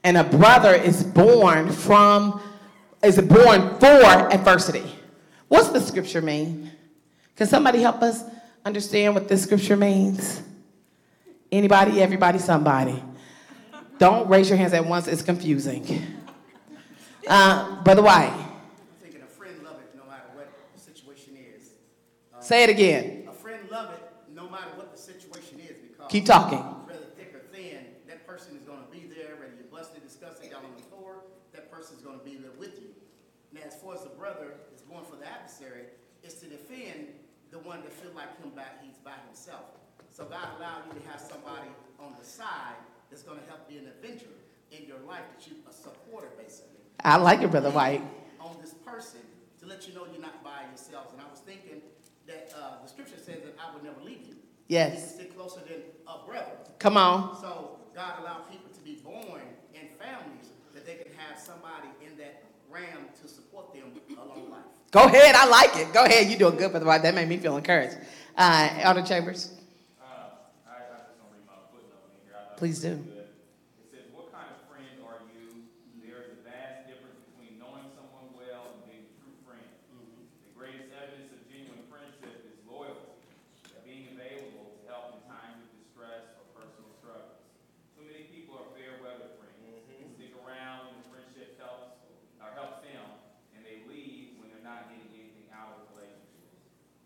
And 0.03 0.17
a 0.17 0.25
brother 0.25 0.73
is 0.73 1.05
born 1.05 1.71
from, 1.71 2.41
is 3.01 3.21
born 3.21 3.79
for 3.79 4.03
adversity. 4.33 4.83
What's 5.47 5.69
the 5.69 5.79
scripture 5.79 6.21
mean? 6.21 6.69
Can 7.37 7.47
somebody 7.47 7.79
help 7.79 8.01
us 8.01 8.25
understand 8.65 9.13
what 9.13 9.29
this 9.29 9.43
scripture 9.43 9.77
means? 9.77 10.41
Anybody, 11.49 12.01
everybody, 12.01 12.39
somebody. 12.39 13.01
Don't 13.99 14.27
raise 14.27 14.49
your 14.49 14.57
hands 14.57 14.73
at 14.73 14.85
once, 14.85 15.07
it's 15.07 15.21
confusing. 15.21 16.01
Uh, 17.25 17.81
Brother 17.83 18.01
White, 18.01 18.33
I'm 18.33 18.47
thinking 19.01 19.21
a 19.21 19.27
friend 19.27 19.63
love 19.63 19.77
it 19.79 19.97
no 19.97 20.03
matter 20.09 20.23
what 20.33 20.49
the 20.75 20.81
situation 20.81 21.37
is. 21.55 21.69
Say 22.47 22.63
it 22.63 22.69
again. 22.69 23.27
A 23.27 23.33
friend 23.33 23.59
love 23.69 23.91
it 23.93 24.01
no 24.33 24.49
matter 24.49 24.71
what 24.75 24.95
the 24.95 24.97
situation 24.97 25.59
is 25.59 25.75
because 25.83 26.07
Keep 26.09 26.25
talking. 26.25 26.59
whether 26.87 27.03
thick 27.19 27.35
or 27.35 27.43
thin, 27.53 27.83
that 28.07 28.25
person 28.25 28.55
is 28.55 28.63
gonna 28.63 28.87
be 28.89 29.03
there, 29.03 29.35
whether 29.35 29.51
you're 29.59 29.67
busted, 29.67 30.01
disgusted, 30.03 30.51
down 30.51 30.63
on 30.63 30.71
the 30.77 30.83
floor, 30.83 31.23
that 31.51 31.69
person 31.69 31.97
is 31.97 32.01
gonna 32.01 32.23
be 32.23 32.35
there 32.37 32.55
with 32.57 32.79
you. 32.79 32.95
Now, 33.51 33.61
as 33.67 33.75
far 33.75 33.95
as 33.95 34.03
the 34.03 34.15
brother 34.15 34.55
is 34.73 34.81
going 34.81 35.03
for 35.03 35.17
the 35.17 35.27
adversary, 35.27 35.91
is 36.23 36.35
to 36.35 36.47
defend 36.47 37.11
the 37.51 37.59
one 37.59 37.81
that 37.83 37.91
feel 37.91 38.11
like 38.15 38.31
him 38.39 38.51
back, 38.55 38.79
he's 38.83 38.97
by 39.03 39.15
himself. 39.27 39.75
So 40.09 40.23
God 40.25 40.47
allowed 40.57 40.87
you 40.87 40.99
to 41.01 41.07
have 41.11 41.19
somebody 41.19 41.67
on 41.99 42.15
the 42.17 42.25
side 42.25 42.79
that's 43.09 43.23
gonna 43.23 43.43
help 43.49 43.67
be 43.67 43.77
an 43.77 43.91
avenger 43.99 44.31
in 44.71 44.87
your 44.87 44.99
life, 45.07 45.23
that 45.35 45.47
you, 45.47 45.55
a 45.69 45.73
supporter 45.73 46.27
basically 46.37 46.79
I 47.03 47.17
like 47.17 47.41
it, 47.41 47.51
Brother 47.51 47.71
White. 47.71 48.01
on 48.39 48.55
this 48.61 48.73
person 48.73 49.19
to 49.59 49.65
let 49.65 49.87
you 49.87 49.93
know 49.93 50.05
you're 50.11 50.21
not 50.21 50.43
by 50.43 50.63
yourselves. 50.69 51.11
And 51.13 51.21
I 51.21 51.29
was 51.29 51.39
thinking 51.39 51.81
that 52.27 52.53
uh, 52.55 52.81
the 52.83 52.87
scripture 52.89 53.17
says 53.17 53.39
that 53.43 53.55
I 53.59 53.73
would 53.73 53.83
never 53.83 54.01
leave 54.03 54.21
you. 54.27 54.35
Yes. 54.67 54.93
You 55.17 55.23
stick 55.25 55.35
closer 55.37 55.61
than 55.67 55.81
a 56.07 56.25
brother. 56.25 56.51
Come 56.79 56.97
on. 56.97 57.39
So 57.39 57.79
God 57.95 58.19
allowed 58.21 58.49
people 58.51 58.69
to 58.73 58.81
be 58.81 58.95
born 59.03 59.41
in 59.73 59.87
families 59.99 60.49
that 60.73 60.85
they 60.85 60.95
can 60.95 61.11
have 61.17 61.39
somebody 61.39 61.87
in 62.05 62.17
that 62.17 62.43
realm 62.69 63.05
to 63.21 63.27
support 63.27 63.73
them 63.73 63.93
along 64.17 64.49
life. 64.51 64.61
Go 64.91 65.05
ahead, 65.05 65.35
I 65.35 65.45
like 65.47 65.75
it. 65.77 65.93
Go 65.93 66.03
ahead, 66.05 66.27
you're 66.27 66.39
doing 66.39 66.57
good, 66.57 66.71
Brother 66.71 66.85
White. 66.85 67.03
That 67.03 67.15
made 67.15 67.27
me 67.29 67.37
feel 67.37 67.55
encouraged. 67.57 67.97
Uh, 68.37 68.69
Elder 68.81 69.01
Chambers, 69.03 69.53
Uh, 69.99 70.05
I, 70.67 70.75
I 70.75 70.99
just 71.07 71.17
don't 71.17 71.31
read 71.33 71.43
my 71.47 71.57
footnote 71.71 72.11
in 72.13 72.27
here. 72.27 72.35
I 72.37 72.49
thought 72.51 72.57
Please 72.59 72.83
it 72.83 72.91
was 72.91 72.99
do. 72.99 73.03
good. 73.11 73.27
It 73.83 73.87
says, 73.91 74.05
what 74.13 74.31
kind 74.35 74.47
of 74.51 74.59
friend 74.69 74.87
are 75.03 75.19
you? 75.31 75.63
There 76.03 76.21
is 76.27 76.37
a 76.37 76.41
vast 76.45 76.87
difference 76.87 77.17
between 77.31 77.57
knowing 77.59 77.87
someone 77.97 78.29
well 78.37 78.77
and 78.77 78.79
being 78.87 79.09
a 79.09 79.13
true 79.19 79.35
friend. 79.43 79.63
The 80.45 80.53
greatest 80.55 80.91
evidence 80.93 81.33
of 81.35 81.39
genuine 81.49 81.83
friendship 81.91 82.47
is 82.47 82.55
loyalty, 82.69 83.15
being 83.83 84.11
available 84.15 84.71
to 84.71 84.79
help 84.87 85.17
in 85.17 85.19
times 85.27 85.57
of 85.65 85.69
distress 85.83 86.31
or 86.39 86.45
personal 86.55 86.87
struggles. 87.01 87.41
Too 87.97 88.05
many 88.07 88.29
people 88.31 88.55
are 88.61 88.69
fair 88.77 89.01
weather 89.03 89.33
friends. 89.41 89.83
They 89.91 89.99
stick 90.15 90.31
around 90.45 90.93
when 90.93 90.95
the 91.01 91.07
friendship 91.11 91.57
helps, 91.59 91.97
or 92.39 92.53
helps 92.53 92.85
them, 92.85 93.03
and 93.57 93.65
they 93.65 93.81
leave 93.89 94.37
when 94.37 94.53
they're 94.53 94.61
not 94.61 94.93
getting 94.93 95.09
anything 95.09 95.49
out 95.49 95.73
of 95.73 95.89
the 95.89 95.97
relationship. 95.97 96.53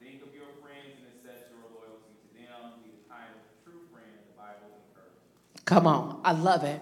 Think 0.03 0.19
of 0.27 0.35
your 0.35 0.51
friends 0.59 0.97
and 0.99 1.07
assess 1.15 1.47
your 1.53 1.63
loyalty 1.71 2.11
to 2.19 2.27
them. 2.35 2.83
Be 2.83 2.89
the 2.91 3.05
kind 3.07 3.31
of 3.31 3.39
true 3.63 3.85
friend 3.93 4.11
the 4.27 4.35
Bible 4.35 4.81
encourages. 4.91 5.23
Come 5.71 5.87
on. 5.87 6.19
I 6.25 6.33
love 6.33 6.65
it. 6.65 6.81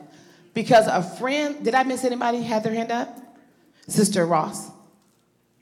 Because 0.55 0.87
a 0.87 1.03
friend, 1.03 1.63
did 1.63 1.75
I 1.75 1.83
miss 1.83 2.03
anybody 2.03 2.41
have 2.41 2.63
their 2.63 2.73
hand 2.73 2.91
up? 2.91 3.13
Sister 3.87 4.25
Ross. 4.25 4.71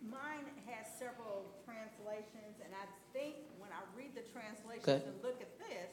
Mine 0.02 0.48
has 0.72 0.88
several 0.98 1.44
translations, 1.68 2.56
and 2.64 2.72
I 2.72 2.88
think 3.12 3.36
when 3.60 3.68
I 3.76 3.84
read 4.00 4.16
the 4.16 4.24
translations 4.32 4.88
Good. 4.88 5.04
and 5.04 5.20
look 5.22 5.44
at 5.44 5.52
this, 5.60 5.92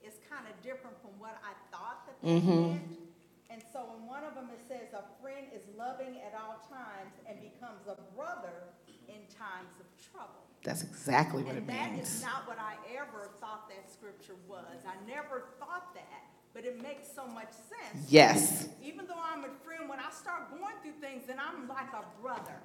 it's 0.00 0.22
kind 0.30 0.46
of 0.46 0.54
different 0.62 0.94
from 1.02 1.10
what 1.18 1.34
I 1.42 1.58
thought 1.74 2.06
that 2.06 2.22
Mhm. 2.22 2.78
meant. 2.78 3.02
And 3.50 3.62
so 3.72 3.90
in 3.98 4.06
one 4.06 4.22
of 4.22 4.34
them, 4.38 4.48
it 4.54 4.62
says, 4.68 4.94
"A 4.94 5.02
friend 5.20 5.46
is 5.52 5.66
loving 5.76 6.20
at 6.22 6.34
all 6.38 6.62
times 6.70 7.14
and 7.26 7.40
becomes 7.40 7.82
a 7.88 7.96
brother 8.14 8.70
in 9.08 9.26
times 9.26 9.74
of 9.82 9.86
trouble." 10.12 10.46
That's 10.62 10.82
exactly 10.82 11.42
what 11.42 11.56
it 11.56 11.66
means. 11.66 11.78
that 11.78 11.98
is 11.98 12.22
not 12.22 12.46
what 12.46 12.58
I 12.58 12.74
ever 12.94 13.30
thought 13.40 13.68
that 13.70 13.90
scripture 13.90 14.36
was. 14.46 14.78
I 14.86 14.94
never 15.06 15.50
thought 15.58 15.94
that, 15.94 16.22
but 16.56 16.64
it 16.64 16.82
makes 16.82 17.06
so 17.14 17.26
much 17.26 17.52
sense. 17.52 18.06
Yes. 18.08 18.70
Even 18.82 19.06
though 19.06 19.20
I'm 19.22 19.44
a 19.44 19.52
friend, 19.62 19.90
when 19.90 20.00
I 20.00 20.10
start 20.10 20.48
going 20.48 20.74
through 20.82 20.96
things, 21.06 21.24
then 21.26 21.36
I'm 21.36 21.68
like 21.68 21.92
a 21.92 22.02
brother 22.22 22.56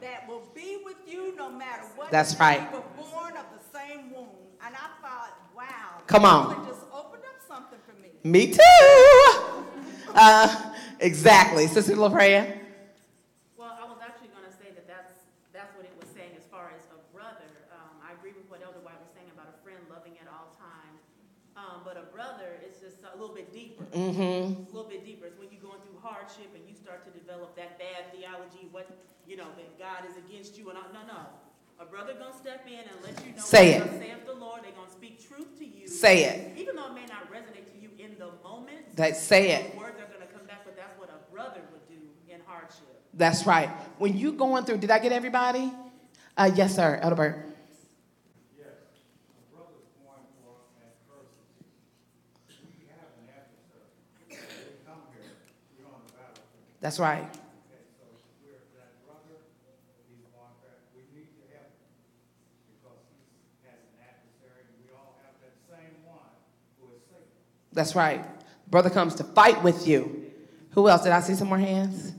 that 0.00 0.26
will 0.28 0.42
be 0.52 0.82
with 0.84 0.96
you 1.06 1.32
no 1.36 1.48
matter 1.48 1.84
what. 1.94 2.10
That's 2.10 2.34
right. 2.40 2.68
We 2.72 2.78
were 2.78 2.84
born 2.96 3.36
of 3.36 3.46
the 3.54 3.78
same 3.78 4.10
womb. 4.10 4.34
And 4.66 4.74
I 4.74 4.88
thought, 5.00 5.38
wow. 5.54 6.02
Come 6.08 6.24
on. 6.24 6.66
Just 6.66 6.82
opened 6.92 7.22
up 7.22 7.38
something 7.46 7.78
for 7.86 7.94
me. 8.02 8.10
Me 8.24 8.52
too. 8.52 8.60
Uh, 10.14 10.46
exactly. 11.00 11.66
Sister 11.66 11.98
LaPrea. 11.98 12.46
Well, 13.58 13.74
I 13.74 13.82
was 13.82 13.98
actually 13.98 14.30
gonna 14.30 14.54
say 14.54 14.70
that 14.70 14.86
that's, 14.86 15.26
that's 15.50 15.74
what 15.74 15.82
it 15.82 15.90
was 15.98 16.06
saying 16.14 16.38
as 16.38 16.46
far 16.46 16.70
as 16.70 16.86
a 16.94 17.02
brother. 17.10 17.50
Um, 17.74 17.98
I 17.98 18.14
agree 18.14 18.30
with 18.30 18.46
what 18.46 18.62
Elder 18.62 18.78
White 18.86 19.02
was 19.02 19.10
saying 19.10 19.26
about 19.34 19.50
a 19.50 19.58
friend 19.66 19.82
loving 19.90 20.14
at 20.22 20.30
all 20.30 20.54
times. 20.54 21.02
Um, 21.54 21.82
but 21.86 21.94
a 21.96 22.06
brother 22.10 22.58
is 22.66 22.82
just 22.82 22.98
a 23.06 23.14
little 23.16 23.34
Mm-hmm. 23.94 24.20
A 24.20 24.74
little 24.74 24.90
bit 24.90 25.04
deeper. 25.04 25.26
It's 25.26 25.38
when 25.38 25.48
you're 25.50 25.62
going 25.62 25.80
through 25.80 25.98
hardship 26.02 26.50
and 26.54 26.62
you 26.68 26.74
start 26.74 27.04
to 27.06 27.12
develop 27.18 27.54
that 27.56 27.78
bad 27.78 28.12
theology, 28.12 28.68
what, 28.70 28.90
you 29.26 29.36
know, 29.36 29.46
that 29.56 29.78
God 29.78 30.04
is 30.10 30.16
against 30.16 30.58
you 30.58 30.68
and 30.70 30.78
all, 30.78 30.90
no, 30.92 31.06
no. 31.06 31.20
A 31.80 31.84
brother 31.84 32.14
gonna 32.14 32.36
step 32.36 32.66
in 32.66 32.78
and 32.78 32.96
let 33.02 33.24
you 33.26 33.32
know. 33.32 33.42
Say 33.42 33.74
it. 33.74 33.90
saith 33.98 34.26
the 34.26 34.34
Lord, 34.34 34.62
they're 34.62 34.72
gonna 34.72 34.90
speak 34.90 35.26
truth 35.28 35.58
to 35.58 35.66
you. 35.66 35.88
Say 35.88 36.24
it. 36.24 36.56
Even 36.56 36.76
though 36.76 36.86
it 36.86 36.94
may 36.94 37.06
not 37.06 37.30
resonate 37.32 37.66
to 37.72 37.78
you 37.80 37.90
in 37.98 38.16
the 38.18 38.30
moment. 38.44 38.94
That 38.96 39.16
say 39.16 39.50
it. 39.50 39.76
Words 39.76 39.98
are 39.98 40.06
gonna 40.06 40.26
come 40.26 40.46
back, 40.46 40.64
but 40.64 40.76
that's 40.76 40.96
what 40.98 41.10
a 41.10 41.32
brother 41.32 41.62
would 41.72 41.88
do 41.88 42.00
in 42.32 42.40
hardship. 42.46 43.02
That's 43.14 43.44
right. 43.46 43.68
When 43.98 44.16
you 44.16 44.32
going 44.32 44.64
through, 44.64 44.78
did 44.78 44.90
I 44.90 44.98
get 45.00 45.12
everybody? 45.12 45.72
Uh, 46.36 46.50
yes, 46.54 46.74
sir. 46.76 46.98
Elderbert. 47.02 47.42
Yes, 48.58 48.74
my 49.34 49.42
brother's 49.54 49.86
going 50.02 50.26
for 50.42 50.58
adversity. 50.78 51.62
We 52.78 52.86
have 52.90 53.10
an 53.18 53.30
adversary. 53.34 53.90
We 54.30 54.78
come 54.86 55.02
here, 55.14 55.30
we're 55.78 55.86
on 55.90 56.02
the 56.06 56.10
battlefield. 56.10 56.10
That's 56.10 56.10
right. 56.10 56.10
Okay, 56.10 56.10
so 56.10 56.10
we're, 56.10 56.10
that 56.10 56.10
brother, 56.10 56.10
he's 56.10 56.10
going 56.10 56.10
for, 56.10 56.10
we 56.10 56.10
need 56.10 56.10
to 56.10 56.10
help 56.10 56.10
him. 56.10 56.10
Because 56.10 56.10
he 56.10 56.10
has 56.10 56.10
an 56.10 56.10
adversary, 56.10 56.10
and 56.10 56.10
we 56.10 56.10
all 56.10 56.10
have 56.10 56.34
that 56.34 56.48
same 56.50 56.64
one 56.64 56.73
who 56.73 56.73
is 56.92 57.00
right. 57.00 57.28
That's 67.72 67.96
right. 67.96 68.24
Brother 68.70 68.88
comes 68.88 69.16
to 69.16 69.24
fight 69.24 69.60
with 69.64 69.88
you. 69.88 70.30
Who 70.70 70.88
else? 70.88 71.02
Did 71.02 71.10
I 71.10 71.20
see 71.20 71.34
some 71.34 71.48
more 71.48 71.58
hands? 71.58 72.12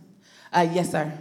Uh, 0.52 0.68
yes, 0.70 0.92
sir. 0.92 1.18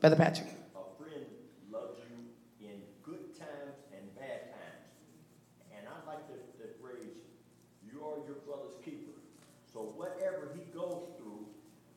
Brother 0.00 0.16
Patrick. 0.16 0.48
A 0.74 1.02
friend 1.02 1.24
loves 1.72 1.98
you 1.98 2.66
in 2.68 2.82
good 3.04 3.38
times 3.38 3.78
and 3.94 4.14
bad 4.16 4.50
times. 4.50 4.86
And 5.70 5.86
I 5.86 6.10
like 6.10 6.26
the, 6.26 6.38
the 6.58 6.70
phrase, 6.82 7.18
you 7.86 7.98
are 8.02 8.26
your 8.26 8.38
brother's 8.46 8.78
keeper. 8.84 9.14
So 9.72 9.94
whatever 9.94 10.50
he 10.54 10.62
goes 10.76 11.02
through, 11.16 11.46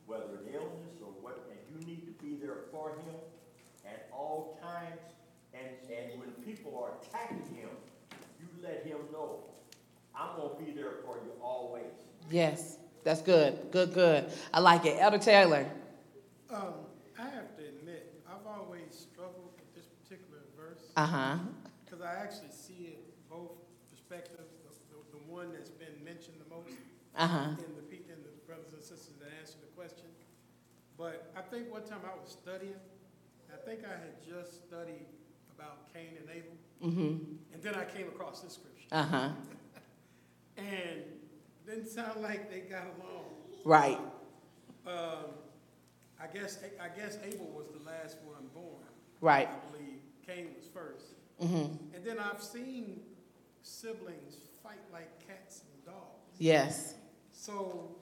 whether 0.06 0.46
an 0.46 0.54
illness 0.54 0.98
or 1.02 1.10
what, 1.22 1.46
and 1.50 1.58
you 1.70 1.86
need 1.86 2.06
to 2.06 2.12
be 2.24 2.36
there 2.36 2.70
for 2.70 2.90
him 2.90 3.18
at 3.84 4.08
all 4.12 4.58
times. 4.62 5.00
And, 5.54 5.74
and 5.90 6.20
when 6.20 6.30
people 6.46 6.78
are 6.78 6.94
attacking 7.02 7.46
him, 7.54 7.70
you 8.40 8.46
let 8.62 8.84
him 8.84 8.98
know, 9.12 9.44
I'm 10.32 10.40
gonna 10.40 10.54
be 10.64 10.72
there 10.72 10.92
for 11.04 11.16
you 11.24 11.30
always. 11.42 11.84
Yes, 12.30 12.78
that's 13.04 13.20
good. 13.22 13.58
Good, 13.70 13.92
good. 13.92 14.30
I 14.54 14.60
like 14.60 14.86
it. 14.86 14.96
Elder 14.98 15.18
Taylor. 15.18 15.66
Um, 16.50 16.74
I 17.18 17.22
have 17.24 17.56
to 17.56 17.62
admit, 17.64 18.22
I've 18.28 18.46
always 18.46 18.94
struggled 19.12 19.50
with 19.56 19.74
this 19.74 19.86
particular 19.86 20.40
verse. 20.56 20.90
Uh 20.96 21.06
huh. 21.06 21.36
Because 21.84 22.00
I 22.00 22.14
actually 22.22 22.50
see 22.52 22.94
it 22.96 23.28
both 23.28 23.52
perspectives, 23.90 24.52
the, 24.64 24.96
the, 24.96 25.18
the 25.18 25.32
one 25.32 25.52
that's 25.52 25.70
been 25.70 25.96
mentioned 26.04 26.36
the 26.40 26.54
most 26.54 26.72
Uh 27.16 27.26
huh. 27.26 27.48
in 27.58 27.72
the, 27.76 27.96
in 28.12 28.18
the 28.22 28.32
brothers 28.46 28.72
and 28.72 28.82
sisters 28.82 29.14
that 29.20 29.28
answered 29.40 29.60
the 29.60 29.72
question. 29.76 30.08
But 30.96 31.32
I 31.36 31.40
think 31.42 31.70
one 31.72 31.84
time 31.84 32.00
I 32.04 32.14
was 32.20 32.30
studying, 32.32 32.76
I 33.52 33.56
think 33.66 33.80
I 33.84 33.92
had 33.92 34.16
just 34.24 34.64
studied 34.68 35.06
about 35.58 35.92
Cain 35.92 36.16
and 36.20 36.28
Abel, 36.30 36.56
Mm-hmm. 36.82 37.54
and 37.54 37.62
then 37.62 37.74
I 37.76 37.84
came 37.84 38.08
across 38.08 38.40
this 38.40 38.54
scripture. 38.54 38.88
Uh 38.90 39.04
huh. 39.04 39.28
And 39.50 39.58
didn't 41.66 41.88
sound 41.88 42.22
like 42.22 42.50
they 42.50 42.60
got 42.60 42.84
along. 42.98 43.24
Right. 43.64 43.98
Um, 44.86 45.30
I 46.20 46.26
guess, 46.32 46.58
I 46.80 46.88
guess 46.88 47.18
Abel 47.24 47.50
was 47.54 47.66
the 47.68 47.84
last 47.88 48.18
one 48.24 48.48
born. 48.54 48.84
Right. 49.20 49.48
I 49.48 49.76
believe 49.76 49.98
Cain 50.26 50.48
was 50.56 50.66
first. 50.66 51.14
Mm-hmm. 51.42 51.94
And 51.94 52.04
then 52.04 52.18
I've 52.18 52.42
seen 52.42 53.00
siblings 53.62 54.36
fight 54.62 54.80
like 54.92 55.26
cats 55.26 55.62
and 55.72 55.84
dogs. 55.94 56.36
Yes. 56.38 56.94
So 57.30 57.96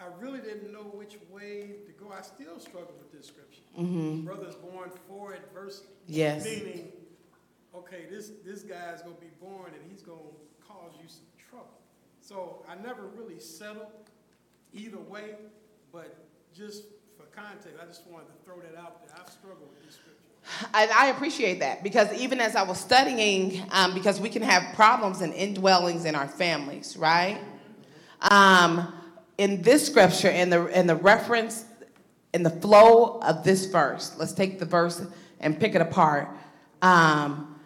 I 0.00 0.04
really 0.18 0.40
didn't 0.40 0.72
know 0.72 0.80
which 0.94 1.16
way 1.30 1.74
to 1.86 1.92
go. 1.92 2.12
I 2.12 2.22
still 2.22 2.58
struggle 2.58 2.94
with 2.98 3.12
this 3.12 3.26
scripture. 3.26 3.62
Mm-hmm. 3.78 4.24
Brothers 4.24 4.54
born 4.54 4.90
for 5.08 5.34
adversity. 5.34 5.88
Yes. 6.06 6.44
Meaning, 6.44 6.92
okay, 7.74 8.06
this, 8.10 8.32
this 8.44 8.62
guy's 8.62 9.02
going 9.02 9.16
to 9.16 9.20
be 9.20 9.30
born 9.40 9.72
and 9.74 9.90
he's 9.90 10.02
going 10.02 10.18
to 10.18 10.66
cause 10.66 10.92
you 11.02 11.08
some 11.08 11.26
trouble. 11.50 11.79
So 12.30 12.64
I 12.68 12.76
never 12.80 13.08
really 13.18 13.40
settled 13.40 13.88
either 14.72 14.98
way, 14.98 15.34
but 15.92 16.16
just 16.56 16.84
for 17.16 17.24
context, 17.34 17.76
I 17.82 17.86
just 17.86 18.06
wanted 18.06 18.26
to 18.26 18.44
throw 18.44 18.60
that 18.60 18.78
out 18.78 19.04
there. 19.04 19.16
I've 19.20 19.28
struggled 19.32 19.68
with 19.68 19.84
this 19.84 19.96
scripture. 19.96 20.70
I, 20.72 21.06
I 21.06 21.10
appreciate 21.10 21.58
that 21.58 21.82
because 21.82 22.12
even 22.12 22.40
as 22.40 22.54
I 22.54 22.62
was 22.62 22.78
studying, 22.78 23.60
um, 23.72 23.94
because 23.94 24.20
we 24.20 24.28
can 24.28 24.42
have 24.42 24.76
problems 24.76 25.22
and 25.22 25.32
indwellings 25.34 26.04
in 26.04 26.14
our 26.14 26.28
families, 26.28 26.96
right? 26.96 27.40
Um, 28.20 28.94
in 29.36 29.60
this 29.62 29.84
scripture, 29.84 30.30
in 30.30 30.50
the 30.50 30.66
in 30.66 30.86
the 30.86 30.94
reference, 30.94 31.64
in 32.32 32.44
the 32.44 32.50
flow 32.50 33.18
of 33.22 33.42
this 33.42 33.64
verse, 33.66 34.14
let's 34.18 34.34
take 34.34 34.60
the 34.60 34.66
verse 34.66 35.04
and 35.40 35.58
pick 35.58 35.74
it 35.74 35.82
apart. 35.82 36.28
Um, 36.80 37.58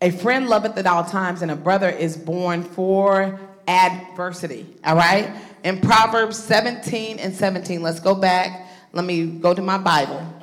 a 0.00 0.12
friend 0.12 0.48
loveth 0.48 0.78
at 0.78 0.86
all 0.86 1.04
times, 1.04 1.42
and 1.42 1.50
a 1.50 1.56
brother 1.56 1.88
is 1.88 2.16
born 2.16 2.62
for 2.62 3.40
adversity. 3.68 4.66
All 4.82 4.96
right? 4.96 5.30
In 5.62 5.80
Proverbs 5.80 6.36
17 6.38 7.18
and 7.18 7.34
17, 7.34 7.82
let's 7.82 8.00
go 8.00 8.14
back. 8.14 8.68
Let 8.92 9.04
me 9.04 9.26
go 9.26 9.54
to 9.54 9.62
my 9.62 9.78
Bible. 9.78 10.34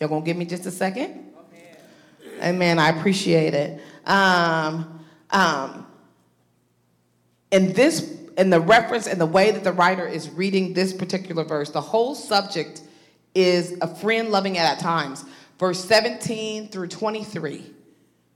Going 0.00 0.22
to 0.22 0.26
give 0.26 0.36
me 0.36 0.46
just 0.46 0.66
a 0.66 0.70
second? 0.72 1.32
Amen. 2.42 2.80
I 2.80 2.88
appreciate 2.88 3.54
it. 3.54 3.80
Um, 4.04 5.04
um, 5.30 5.86
in 7.52 7.72
this, 7.72 8.18
in 8.36 8.50
the 8.50 8.58
reference 8.58 9.06
and 9.06 9.20
the 9.20 9.26
way 9.26 9.52
that 9.52 9.62
the 9.62 9.70
writer 9.70 10.08
is 10.08 10.28
reading 10.30 10.72
this 10.72 10.92
particular 10.92 11.44
verse, 11.44 11.70
the 11.70 11.80
whole 11.80 12.16
subject 12.16 12.82
is 13.34 13.76
a 13.80 13.94
friend 13.94 14.30
loving 14.30 14.58
at 14.58 14.80
times. 14.80 15.24
Verse 15.60 15.84
17 15.84 16.68
through 16.68 16.88
23 16.88 17.64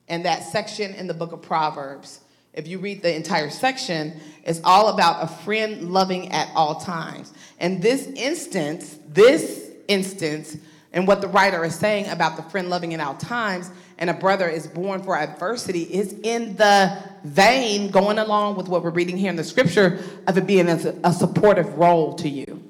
and 0.09 0.25
that 0.25 0.45
section 0.45 0.95
in 0.95 1.09
the 1.09 1.15
book 1.15 1.33
of 1.33 1.43
Proverbs. 1.43 2.21
If 2.57 2.67
you 2.67 2.79
read 2.79 3.03
the 3.03 3.15
entire 3.15 3.51
section, 3.51 4.19
it's 4.43 4.63
all 4.65 4.89
about 4.89 5.23
a 5.23 5.29
friend 5.29 5.93
loving 5.93 6.33
at 6.33 6.51
all 6.55 6.81
times. 6.81 7.33
And 7.61 7.83
this 7.83 8.07
instance, 8.07 8.99
this 9.09 9.71
instance, 9.89 10.57
and 10.95 11.07
what 11.07 11.21
the 11.21 11.29
writer 11.29 11.63
is 11.65 11.75
saying 11.75 12.09
about 12.09 12.37
the 12.37 12.43
friend 12.45 12.71
loving 12.71 12.95
at 12.95 13.01
all 13.01 13.15
times 13.15 13.71
and 13.99 14.09
a 14.09 14.15
brother 14.15 14.49
is 14.49 14.67
born 14.67 15.03
for 15.03 15.19
adversity 15.19 15.83
is 15.83 16.15
in 16.23 16.57
the 16.57 16.97
vein 17.25 17.91
going 17.91 18.19
along 18.19 18.57
with 18.57 18.69
what 18.69 18.83
we're 18.83 18.91
reading 18.91 19.19
here 19.19 19.31
in 19.31 19.37
the 19.37 19.45
scripture 19.45 20.03
of 20.27 20.39
it 20.39 20.47
being 20.47 20.69
a, 20.69 20.95
a 21.05 21.13
supportive 21.13 21.77
role 21.77 22.15
to 22.15 22.29
you. 22.29 22.63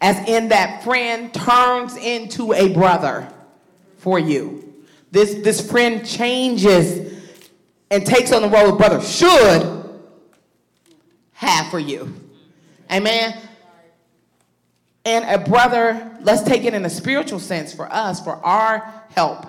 As 0.00 0.28
in 0.28 0.48
that 0.48 0.82
friend 0.82 1.32
turns 1.32 1.96
into 1.96 2.52
a 2.52 2.72
brother 2.72 3.32
for 3.98 4.18
you. 4.18 4.64
This, 5.10 5.34
this 5.34 5.68
friend 5.68 6.06
changes 6.06 7.17
and 7.90 8.04
takes 8.04 8.32
on 8.32 8.42
the 8.42 8.48
role 8.48 8.70
of 8.70 8.78
brother 8.78 9.00
should 9.00 9.88
have 11.32 11.70
for 11.70 11.78
you. 11.78 12.14
Amen. 12.90 13.36
And 15.04 15.24
a 15.24 15.42
brother, 15.48 16.16
let's 16.20 16.42
take 16.42 16.64
it 16.64 16.74
in 16.74 16.84
a 16.84 16.90
spiritual 16.90 17.38
sense 17.38 17.72
for 17.72 17.90
us, 17.92 18.22
for 18.22 18.34
our 18.44 19.04
help 19.14 19.46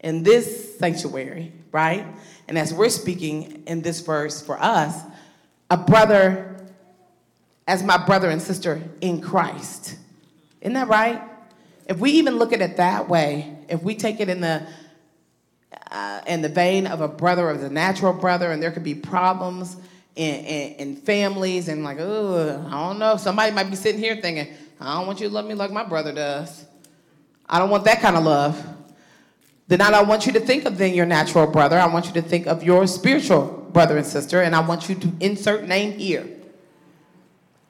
in 0.00 0.22
this 0.22 0.78
sanctuary, 0.78 1.52
right? 1.70 2.06
And 2.48 2.58
as 2.58 2.72
we're 2.72 2.88
speaking 2.88 3.62
in 3.66 3.82
this 3.82 4.00
verse 4.00 4.42
for 4.42 4.60
us, 4.60 5.00
a 5.70 5.76
brother 5.76 6.56
as 7.68 7.82
my 7.82 7.98
brother 7.98 8.30
and 8.30 8.40
sister 8.40 8.82
in 9.02 9.20
Christ. 9.20 9.96
Isn't 10.62 10.72
that 10.72 10.88
right? 10.88 11.22
If 11.86 11.98
we 11.98 12.12
even 12.12 12.36
look 12.36 12.54
at 12.54 12.62
it 12.62 12.78
that 12.78 13.08
way, 13.08 13.58
if 13.68 13.82
we 13.82 13.94
take 13.94 14.20
it 14.20 14.30
in 14.30 14.40
the 14.40 14.66
uh, 15.90 16.20
in 16.26 16.42
the 16.42 16.48
vein 16.48 16.86
of 16.86 17.00
a 17.00 17.08
brother 17.08 17.50
of 17.50 17.60
the 17.60 17.70
natural 17.70 18.12
brother, 18.12 18.50
and 18.50 18.62
there 18.62 18.70
could 18.70 18.84
be 18.84 18.94
problems 18.94 19.76
in, 20.16 20.34
in, 20.44 20.72
in 20.74 20.96
families, 20.96 21.68
and 21.68 21.84
like, 21.84 21.98
oh, 22.00 22.64
I 22.68 22.70
don't 22.70 22.98
know. 22.98 23.16
Somebody 23.16 23.52
might 23.52 23.70
be 23.70 23.76
sitting 23.76 24.00
here 24.00 24.16
thinking, 24.16 24.52
I 24.80 24.96
don't 24.96 25.06
want 25.06 25.20
you 25.20 25.28
to 25.28 25.34
love 25.34 25.46
me 25.46 25.54
like 25.54 25.70
my 25.70 25.84
brother 25.84 26.12
does. 26.12 26.64
I 27.48 27.58
don't 27.58 27.70
want 27.70 27.84
that 27.84 28.00
kind 28.00 28.16
of 28.16 28.24
love. 28.24 28.62
Then 29.68 29.80
I 29.80 29.90
don't 29.90 30.08
want 30.08 30.26
you 30.26 30.32
to 30.32 30.40
think 30.40 30.64
of 30.64 30.78
then 30.78 30.94
your 30.94 31.06
natural 31.06 31.46
brother. 31.46 31.78
I 31.78 31.86
want 31.86 32.06
you 32.06 32.12
to 32.14 32.22
think 32.22 32.46
of 32.46 32.62
your 32.62 32.86
spiritual 32.86 33.68
brother 33.72 33.96
and 33.96 34.06
sister, 34.06 34.42
and 34.42 34.54
I 34.54 34.60
want 34.60 34.88
you 34.88 34.94
to 34.96 35.12
insert 35.20 35.68
name 35.68 35.98
here 35.98 36.26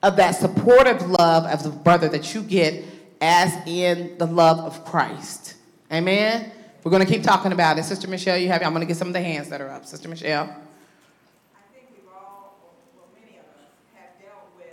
of 0.03 0.17
that 0.17 0.33
supportive 0.37 1.11
love 1.11 1.45
of 1.45 1.63
the 1.65 1.71
brother 1.71 2.09
that 2.09 2.35
you 2.35 2.43
get 2.43 2.85
as 3.21 3.53
in 3.67 4.17
the 4.19 4.27
love 4.27 4.61
of 4.61 4.85
Christ. 4.85 5.55
Amen. 5.93 6.53
We're 6.85 6.91
going 6.91 7.05
to 7.05 7.13
keep 7.13 7.23
talking 7.23 7.53
about 7.53 7.79
it. 7.79 7.85
Sister 7.85 8.09
Michelle, 8.09 8.39
you 8.39 8.49
have 8.49 8.63
I'm 8.63 8.73
going 8.73 8.81
to 8.81 8.87
get 8.87 8.97
some 8.97 9.09
of 9.09 9.15
the 9.15 9.21
hands 9.21 9.49
that 9.51 9.61
are 9.61 9.69
up. 9.69 9.85
Sister 9.85 10.09
Michelle. 10.09 10.45
I 10.45 11.75
think 11.75 11.87
we've 11.91 12.09
all, 12.13 12.57
well, 12.97 13.09
many 13.15 13.39
of 13.39 13.45
us 13.45 13.73
have 13.95 14.11
dealt 14.21 14.49
with 14.57 14.67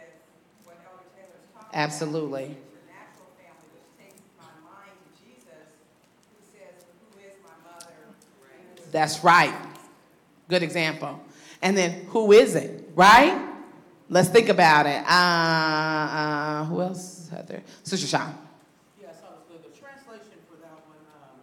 what 0.64 0.78
Elder 0.86 1.04
Taylor's 1.16 1.46
talking 1.54 1.68
about. 1.68 1.76
Absolutely. 1.76 2.44
Your 2.44 2.86
natural 2.88 3.30
family, 3.36 3.68
which 3.74 3.90
takes 4.00 4.22
my 4.38 4.54
mind 4.64 4.96
to 4.96 5.10
Jesus, 5.24 5.66
who 6.32 6.38
says, 6.54 6.86
who 7.02 7.20
is 7.20 7.36
my 7.44 7.56
mother? 7.70 7.96
That's 8.92 9.24
right. 9.24 9.54
Good 10.48 10.64
example. 10.64 11.20
And 11.62 11.76
then 11.76 12.06
who 12.10 12.32
is 12.32 12.56
it, 12.56 12.92
right? 12.96 13.50
Let's 14.08 14.30
think 14.30 14.50
about 14.50 14.86
it. 14.86 15.04
Uh, 15.04 15.10
uh, 15.10 16.66
who 16.66 16.82
else? 16.82 17.14
Sister 17.84 18.08
Shaw. 18.08 18.30
Yes, 19.02 19.18
I 19.26 19.34
was 19.34 19.42
good. 19.50 19.66
The 19.66 19.74
translation 19.74 20.38
for 20.46 20.62
that 20.62 20.78
one, 20.86 21.02
um, 21.26 21.38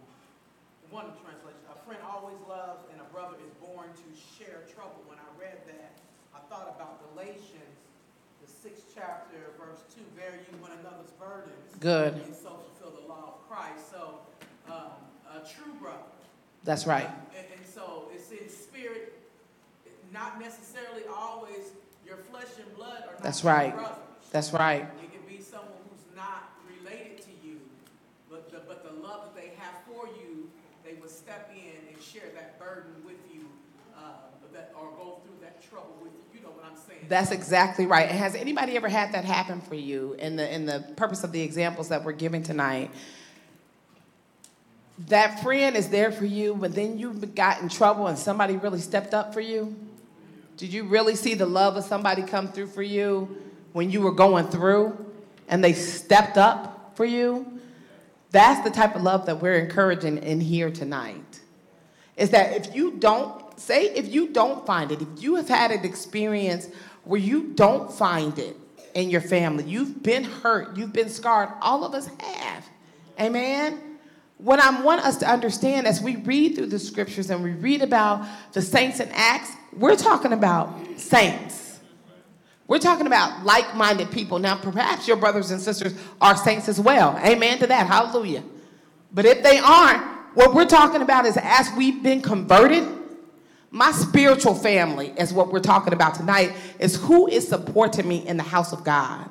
one 0.89 1.11
translation, 1.19 1.59
a 1.67 1.75
friend 1.83 1.99
always 2.07 2.39
loves 2.47 2.87
and 2.91 2.99
a 3.03 3.07
brother 3.11 3.35
is 3.43 3.51
born 3.59 3.91
to 3.91 4.07
share 4.15 4.63
trouble. 4.71 5.03
When 5.11 5.19
I 5.19 5.27
read 5.35 5.59
that, 5.67 5.99
I 6.31 6.39
thought 6.47 6.71
about 6.71 7.03
Galatians, 7.11 7.75
the 8.39 8.47
sixth 8.47 8.95
chapter, 8.95 9.51
verse 9.59 9.83
two, 9.91 10.03
bear 10.15 10.39
you 10.39 10.55
one 10.63 10.71
another's 10.79 11.11
burdens. 11.19 11.72
Good. 11.83 12.13
And 12.13 12.33
so 12.33 12.63
fulfill 12.63 13.01
the 13.01 13.09
law 13.09 13.35
of 13.35 13.49
Christ. 13.49 13.91
So, 13.91 14.19
um, 14.71 14.95
a 15.27 15.39
true 15.45 15.73
brother. 15.81 15.99
That's 16.63 16.87
right. 16.87 17.09
And, 17.35 17.45
and 17.57 17.67
so 17.67 18.07
it's 18.13 18.31
in 18.31 18.47
spirit, 18.47 19.19
not 20.13 20.39
necessarily 20.39 21.01
always 21.13 21.75
your 22.07 22.15
flesh 22.15 22.47
and 22.57 22.73
blood 22.77 23.03
are 23.03 23.11
not 23.11 23.21
That's 23.21 23.43
right. 23.43 23.75
brothers. 23.75 23.97
That's 24.31 24.53
right. 24.53 24.87
It 25.03 25.11
can 25.11 25.27
be 25.27 25.43
someone 25.43 25.75
who's 25.91 26.15
not 26.15 26.55
related 26.71 27.19
to 27.23 27.31
you, 27.45 27.59
but 28.31 28.49
the, 28.49 28.61
but 28.65 28.85
the 28.85 28.93
love 29.05 29.27
that 29.27 29.35
they 29.35 29.51
have 29.59 29.75
for 29.85 30.07
you, 30.07 30.49
they 30.85 30.93
will 31.01 31.09
step 31.09 31.51
in 31.53 31.93
and 31.93 32.01
share 32.01 32.31
that 32.33 32.57
burden 32.59 32.93
with 33.05 33.19
you, 33.27 33.43
uh, 33.97 34.31
that, 34.53 34.71
or 34.79 34.87
go 34.95 35.19
through 35.25 35.35
that 35.41 35.61
trouble 35.69 35.97
with 36.01 36.13
you. 36.13 36.39
You 36.39 36.45
know 36.45 36.55
what 36.55 36.63
I'm 36.63 36.77
saying? 36.77 36.92
That's 37.09 37.31
exactly 37.31 37.85
right. 37.85 38.09
Has 38.09 38.35
anybody 38.35 38.75
ever 38.75 38.89
had 38.89 39.13
that 39.13 39.25
happen 39.25 39.61
for 39.61 39.75
you 39.75 40.15
in 40.19 40.35
the 40.35 40.53
in 40.53 40.65
the 40.65 40.85
purpose 40.95 41.23
of 41.23 41.31
the 41.31 41.41
examples 41.41 41.89
that 41.89 42.03
we're 42.03 42.13
giving 42.13 42.43
tonight? 42.43 42.91
That 45.07 45.41
friend 45.41 45.75
is 45.75 45.89
there 45.89 46.11
for 46.11 46.25
you, 46.25 46.55
but 46.55 46.75
then 46.75 46.97
you 46.99 47.13
got 47.13 47.61
in 47.61 47.69
trouble 47.69 48.07
and 48.07 48.17
somebody 48.17 48.57
really 48.57 48.79
stepped 48.79 49.13
up 49.13 49.33
for 49.33 49.41
you? 49.41 49.75
Did 50.57 50.71
you 50.71 50.83
really 50.83 51.15
see 51.15 51.33
the 51.33 51.47
love 51.47 51.77
of 51.77 51.83
somebody 51.83 52.21
come 52.21 52.47
through 52.47 52.67
for 52.67 52.83
you 52.83 53.41
when 53.73 53.89
you 53.89 54.01
were 54.01 54.11
going 54.11 54.47
through 54.47 54.95
and 55.47 55.63
they 55.63 55.73
stepped 55.73 56.37
up 56.37 56.95
for 56.95 57.05
you? 57.05 57.59
That's 58.31 58.63
the 58.63 58.69
type 58.69 58.95
of 58.95 59.01
love 59.01 59.25
that 59.25 59.41
we're 59.41 59.57
encouraging 59.57 60.19
in 60.19 60.39
here 60.41 60.69
tonight. 60.69 61.41
Is 62.15 62.29
that 62.29 62.55
if 62.55 62.75
you 62.75 62.91
don't, 62.91 63.59
say 63.59 63.85
if 63.85 64.13
you 64.13 64.29
don't 64.29 64.65
find 64.65 64.91
it, 64.91 65.01
if 65.01 65.07
you 65.17 65.35
have 65.35 65.47
had 65.47 65.71
an 65.71 65.83
experience 65.83 66.67
where 67.03 67.19
you 67.19 67.53
don't 67.53 67.91
find 67.91 68.37
it 68.39 68.55
in 68.93 69.09
your 69.09 69.21
family, 69.21 69.63
you've 69.63 70.03
been 70.03 70.23
hurt, 70.23 70.77
you've 70.77 70.93
been 70.93 71.09
scarred, 71.09 71.49
all 71.61 71.83
of 71.83 71.93
us 71.93 72.09
have. 72.19 72.65
Amen? 73.19 73.97
What 74.37 74.59
I 74.59 74.81
want 74.81 75.01
us 75.01 75.17
to 75.17 75.29
understand 75.29 75.87
as 75.87 76.01
we 76.01 76.17
read 76.17 76.55
through 76.55 76.67
the 76.67 76.79
scriptures 76.79 77.29
and 77.29 77.43
we 77.43 77.51
read 77.51 77.81
about 77.81 78.27
the 78.51 78.61
saints 78.61 78.99
in 78.99 79.09
Acts, 79.13 79.51
we're 79.71 79.95
talking 79.95 80.33
about 80.33 80.77
saints. 80.97 81.79
We're 82.67 82.79
talking 82.79 83.07
about 83.07 83.43
like 83.45 83.75
minded 83.75 84.11
people. 84.11 84.39
Now, 84.39 84.55
perhaps 84.55 85.07
your 85.07 85.17
brothers 85.17 85.51
and 85.51 85.61
sisters 85.61 85.93
are 86.21 86.35
saints 86.35 86.67
as 86.69 86.79
well. 86.79 87.17
Amen 87.23 87.57
to 87.59 87.67
that. 87.67 87.87
Hallelujah. 87.87 88.43
But 89.13 89.25
if 89.25 89.43
they 89.43 89.59
aren't, 89.59 90.01
what 90.33 90.53
we're 90.53 90.65
talking 90.65 91.01
about 91.01 91.25
is 91.25 91.37
as 91.41 91.69
we've 91.77 92.01
been 92.01 92.21
converted, 92.21 92.87
my 93.73 93.91
spiritual 93.91 94.53
family 94.53 95.11
is 95.17 95.33
what 95.33 95.51
we're 95.51 95.59
talking 95.59 95.93
about 95.93 96.13
tonight, 96.13 96.53
is 96.77 96.95
who 96.95 97.27
is 97.27 97.47
supporting 97.47 98.07
me 98.07 98.25
in 98.27 98.37
the 98.37 98.43
house 98.43 98.71
of 98.71 98.83
God. 98.83 99.27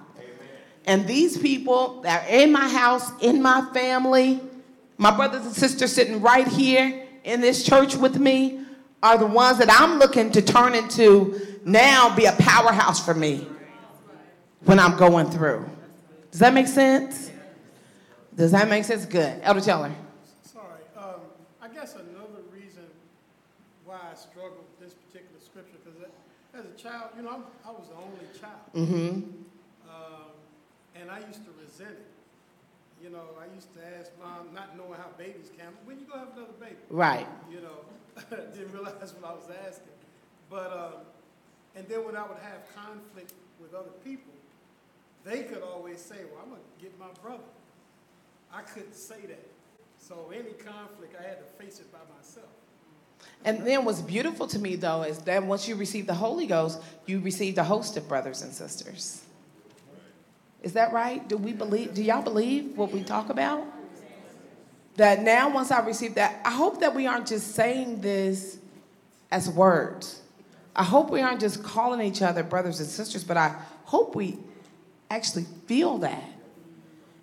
And 0.84 1.06
these 1.06 1.38
people 1.38 2.02
that 2.02 2.24
are 2.24 2.28
in 2.28 2.50
my 2.50 2.68
house, 2.68 3.08
in 3.20 3.40
my 3.40 3.64
family, 3.72 4.40
my 4.98 5.14
brothers 5.14 5.46
and 5.46 5.54
sisters 5.54 5.92
sitting 5.92 6.20
right 6.20 6.48
here 6.48 7.06
in 7.22 7.40
this 7.40 7.64
church 7.64 7.94
with 7.94 8.18
me 8.18 8.64
are 9.00 9.16
the 9.16 9.26
ones 9.26 9.58
that 9.58 9.70
I'm 9.70 10.00
looking 10.00 10.32
to 10.32 10.42
turn 10.42 10.74
into 10.74 11.40
now 11.64 12.14
be 12.16 12.24
a 12.24 12.32
powerhouse 12.32 13.04
for 13.04 13.14
me 13.14 13.46
when 14.64 14.80
I'm 14.80 14.96
going 14.96 15.30
through. 15.30 15.64
Does 16.32 16.40
that 16.40 16.52
make 16.52 16.66
sense? 16.66 17.30
Does 18.34 18.50
that 18.50 18.68
make 18.68 18.84
sense? 18.84 19.06
Good. 19.06 19.38
Elder 19.42 19.60
Taylor. 19.60 19.92
Sorry, 20.42 20.82
um, 20.96 21.20
I 21.60 21.68
guess 21.68 21.94
another 21.94 22.42
reason 22.52 22.84
why 23.84 23.98
I 24.10 24.14
struggled 24.14 24.64
with 24.78 24.80
this 24.80 24.94
particular 24.94 25.40
scripture, 25.40 25.76
because 25.84 26.08
as 26.54 26.64
a 26.64 26.71
child, 26.82 27.10
you 27.16 27.22
know, 27.22 27.30
I'm, 27.30 27.44
I 27.66 27.70
was 27.70 27.88
the 27.88 27.94
only 27.96 28.26
child. 28.40 28.66
Mm-hmm. 28.74 29.08
Um, 29.88 30.30
and 30.96 31.10
I 31.10 31.18
used 31.26 31.44
to 31.44 31.50
resent 31.62 31.90
it. 31.90 32.06
You 33.02 33.10
know, 33.10 33.34
I 33.40 33.52
used 33.54 33.72
to 33.74 33.80
ask 33.98 34.10
mom, 34.22 34.54
not 34.54 34.76
knowing 34.76 34.94
how 34.94 35.08
babies 35.18 35.50
can, 35.58 35.68
when 35.84 35.98
you 35.98 36.06
gonna 36.06 36.20
have 36.20 36.36
another 36.36 36.52
baby? 36.60 36.76
Right. 36.90 37.26
You 37.50 37.60
know, 37.60 37.78
didn't 38.54 38.72
realize 38.72 39.14
what 39.18 39.30
I 39.30 39.34
was 39.34 39.48
asking. 39.66 39.88
But 40.50 40.72
um, 40.72 41.00
And 41.74 41.88
then 41.88 42.04
when 42.04 42.16
I 42.16 42.22
would 42.22 42.38
have 42.38 42.62
conflict 42.74 43.32
with 43.60 43.74
other 43.74 43.94
people, 44.04 44.32
they 45.24 45.44
could 45.44 45.62
always 45.62 46.00
say, 46.00 46.16
well, 46.30 46.42
I'm 46.42 46.50
gonna 46.50 46.62
get 46.80 46.98
my 46.98 47.10
brother. 47.22 47.42
I 48.52 48.62
couldn't 48.62 48.94
say 48.94 49.20
that. 49.26 49.46
So 49.98 50.30
any 50.34 50.52
conflict, 50.52 51.16
I 51.18 51.22
had 51.22 51.38
to 51.38 51.64
face 51.64 51.80
it 51.80 51.90
by 51.92 52.00
myself. 52.16 52.50
And 53.44 53.66
then 53.66 53.84
what's 53.84 54.00
beautiful 54.00 54.46
to 54.48 54.58
me 54.58 54.76
though 54.76 55.02
is 55.02 55.18
that 55.20 55.42
once 55.42 55.66
you 55.66 55.74
receive 55.74 56.06
the 56.06 56.14
Holy 56.14 56.46
Ghost, 56.46 56.80
you 57.06 57.20
received 57.20 57.58
a 57.58 57.64
host 57.64 57.96
of 57.96 58.08
brothers 58.08 58.42
and 58.42 58.52
sisters. 58.52 59.24
Is 60.62 60.74
that 60.74 60.92
right? 60.92 61.26
Do 61.28 61.36
we 61.36 61.52
believe 61.52 61.94
do 61.94 62.02
y'all 62.02 62.22
believe 62.22 62.76
what 62.76 62.92
we 62.92 63.02
talk 63.02 63.30
about? 63.30 63.64
That 64.96 65.22
now 65.22 65.52
once 65.52 65.70
I 65.70 65.80
receive 65.80 66.14
that, 66.14 66.40
I 66.44 66.50
hope 66.50 66.80
that 66.80 66.94
we 66.94 67.06
aren't 67.06 67.26
just 67.26 67.54
saying 67.54 68.00
this 68.00 68.58
as 69.30 69.48
words. 69.48 70.20
I 70.76 70.84
hope 70.84 71.10
we 71.10 71.20
aren't 71.20 71.40
just 71.40 71.62
calling 71.62 72.00
each 72.00 72.22
other 72.22 72.42
brothers 72.42 72.80
and 72.80 72.88
sisters, 72.88 73.24
but 73.24 73.36
I 73.36 73.56
hope 73.84 74.14
we 74.14 74.38
actually 75.10 75.46
feel 75.66 75.98
that 75.98 76.22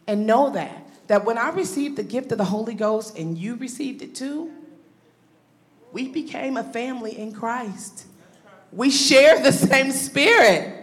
and 0.08 0.28
know 0.28 0.50
that. 0.52 0.86
That 1.08 1.26
when 1.26 1.38
I 1.38 1.50
received 1.50 1.96
the 1.96 2.04
gift 2.04 2.32
of 2.32 2.38
the 2.38 2.46
Holy 2.46 2.76
Ghost 2.76 3.18
and 3.18 3.38
you 3.38 3.56
received 3.56 4.02
it 4.02 4.14
too, 4.14 4.52
we 5.92 6.10
became 6.10 6.58
a 6.58 6.64
family 6.64 7.18
in 7.18 7.32
Christ. 7.32 8.06
We 8.72 8.92
share 8.92 9.42
the 9.42 9.52
same 9.52 9.92
spirit. 9.92 10.76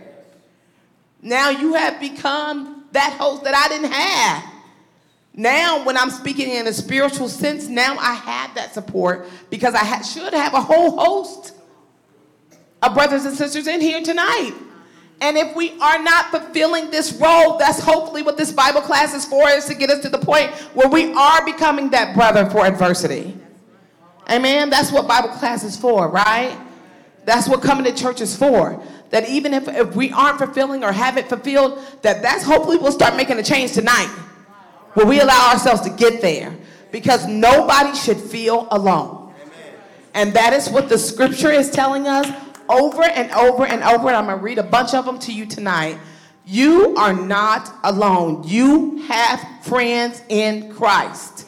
Now 1.23 1.51
you 1.51 1.75
have 1.75 2.01
become 2.01 2.85
that 2.93 3.13
host 3.19 3.45
that 3.45 3.55
I 3.55 3.69
didn't 3.69 3.93
have. 3.93 4.53
Now, 5.39 5.85
when 5.85 5.99
I'm 5.99 6.09
speaking 6.09 6.49
in 6.49 6.67
a 6.67 6.73
spiritual 6.73 7.29
sense, 7.29 7.69
now 7.69 7.99
I 7.99 8.15
have 8.15 8.55
that 8.55 8.73
support 8.73 9.29
because 9.51 9.75
I 9.75 9.85
ha- 9.85 10.03
should 10.03 10.33
have 10.33 10.55
a 10.55 10.61
whole 10.61 10.99
host 10.99 11.53
of 12.83 12.95
brothers 12.95 13.27
and 13.27 13.37
sisters 13.37 13.67
in 13.67 13.83
here 13.83 14.03
tonight. 14.03 14.55
And 15.21 15.37
if 15.37 15.55
we 15.55 15.79
are 15.81 16.03
not 16.03 16.31
fulfilling 16.31 16.91
this 16.91 17.13
role, 17.15 17.59
that's 17.59 17.79
hopefully 17.79 18.23
what 18.23 18.39
this 18.39 18.51
Bible 18.51 18.81
class 18.81 19.15
is 19.15 19.27
for, 19.27 19.49
is 19.49 19.67
to 19.67 19.75
get 19.75 19.91
us 19.91 20.01
to 20.01 20.09
the 20.09 20.19
point 20.19 20.51
where 20.75 20.89
we 20.89 21.13
are 21.13 21.45
becoming 21.45 21.91
that 21.91 22.15
brother 22.15 22.49
for 22.49 22.65
adversity. 22.65 23.39
Amen. 24.31 24.71
That's 24.71 24.91
what 24.91 25.07
Bible 25.07 25.29
class 25.29 25.63
is 25.63 25.77
for, 25.77 26.09
right? 26.09 26.59
That's 27.25 27.49
what 27.49 27.63
coming 27.63 27.85
to 27.85 27.93
church 27.93 28.21
is 28.21 28.37
for. 28.37 28.83
That 29.11 29.29
even 29.29 29.55
if, 29.55 29.69
if 29.69 29.95
we 29.95 30.13
aren't 30.13 30.39
fulfilling 30.39 30.83
or 30.83 30.93
haven't 30.93 31.29
fulfilled, 31.29 31.81
that 32.03 32.23
that's 32.23 32.45
hopefully 32.45 32.77
we'll 32.77 32.93
start 32.93 33.17
making 33.17 33.39
a 33.39 33.43
change 33.43 33.73
tonight. 33.73 34.09
Where 34.95 35.07
we 35.07 35.21
allow 35.21 35.51
ourselves 35.53 35.83
to 35.83 35.91
get 35.91 36.21
there. 36.23 36.57
Because 36.91 37.27
nobody 37.27 37.95
should 37.97 38.17
feel 38.17 38.67
alone. 38.71 39.35
And 40.15 40.33
that 40.33 40.53
is 40.55 40.71
what 40.71 40.89
the 40.89 40.97
scripture 40.97 41.51
is 41.51 41.71
telling 41.71 42.09
us 42.09 42.27
over 42.69 43.03
and 43.03 43.31
over 43.33 43.67
and 43.67 43.83
over. 43.83 44.09
And 44.09 44.17
I'm 44.17 44.27
going 44.27 44.39
to 44.39 44.43
read 44.43 44.59
a 44.59 44.63
bunch 44.63 44.95
of 44.95 45.05
them 45.05 45.19
to 45.21 45.33
you 45.33 45.47
tonight. 45.47 45.99
You 46.47 46.95
are 46.97 47.13
not 47.13 47.73
alone. 47.85 48.45
You 48.45 49.03
have 49.03 49.45
friends 49.63 50.23
in 50.29 50.73
Christ. 50.73 51.46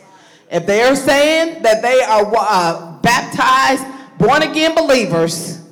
If 0.51 0.67
they 0.67 0.83
are 0.83 0.97
saying 0.97 1.63
that 1.63 1.83
they 1.83 2.01
are 2.01 2.33
uh, 2.37 2.99
baptized, 3.01 3.85
born 4.19 4.43
again 4.43 4.75
believers, 4.75 5.63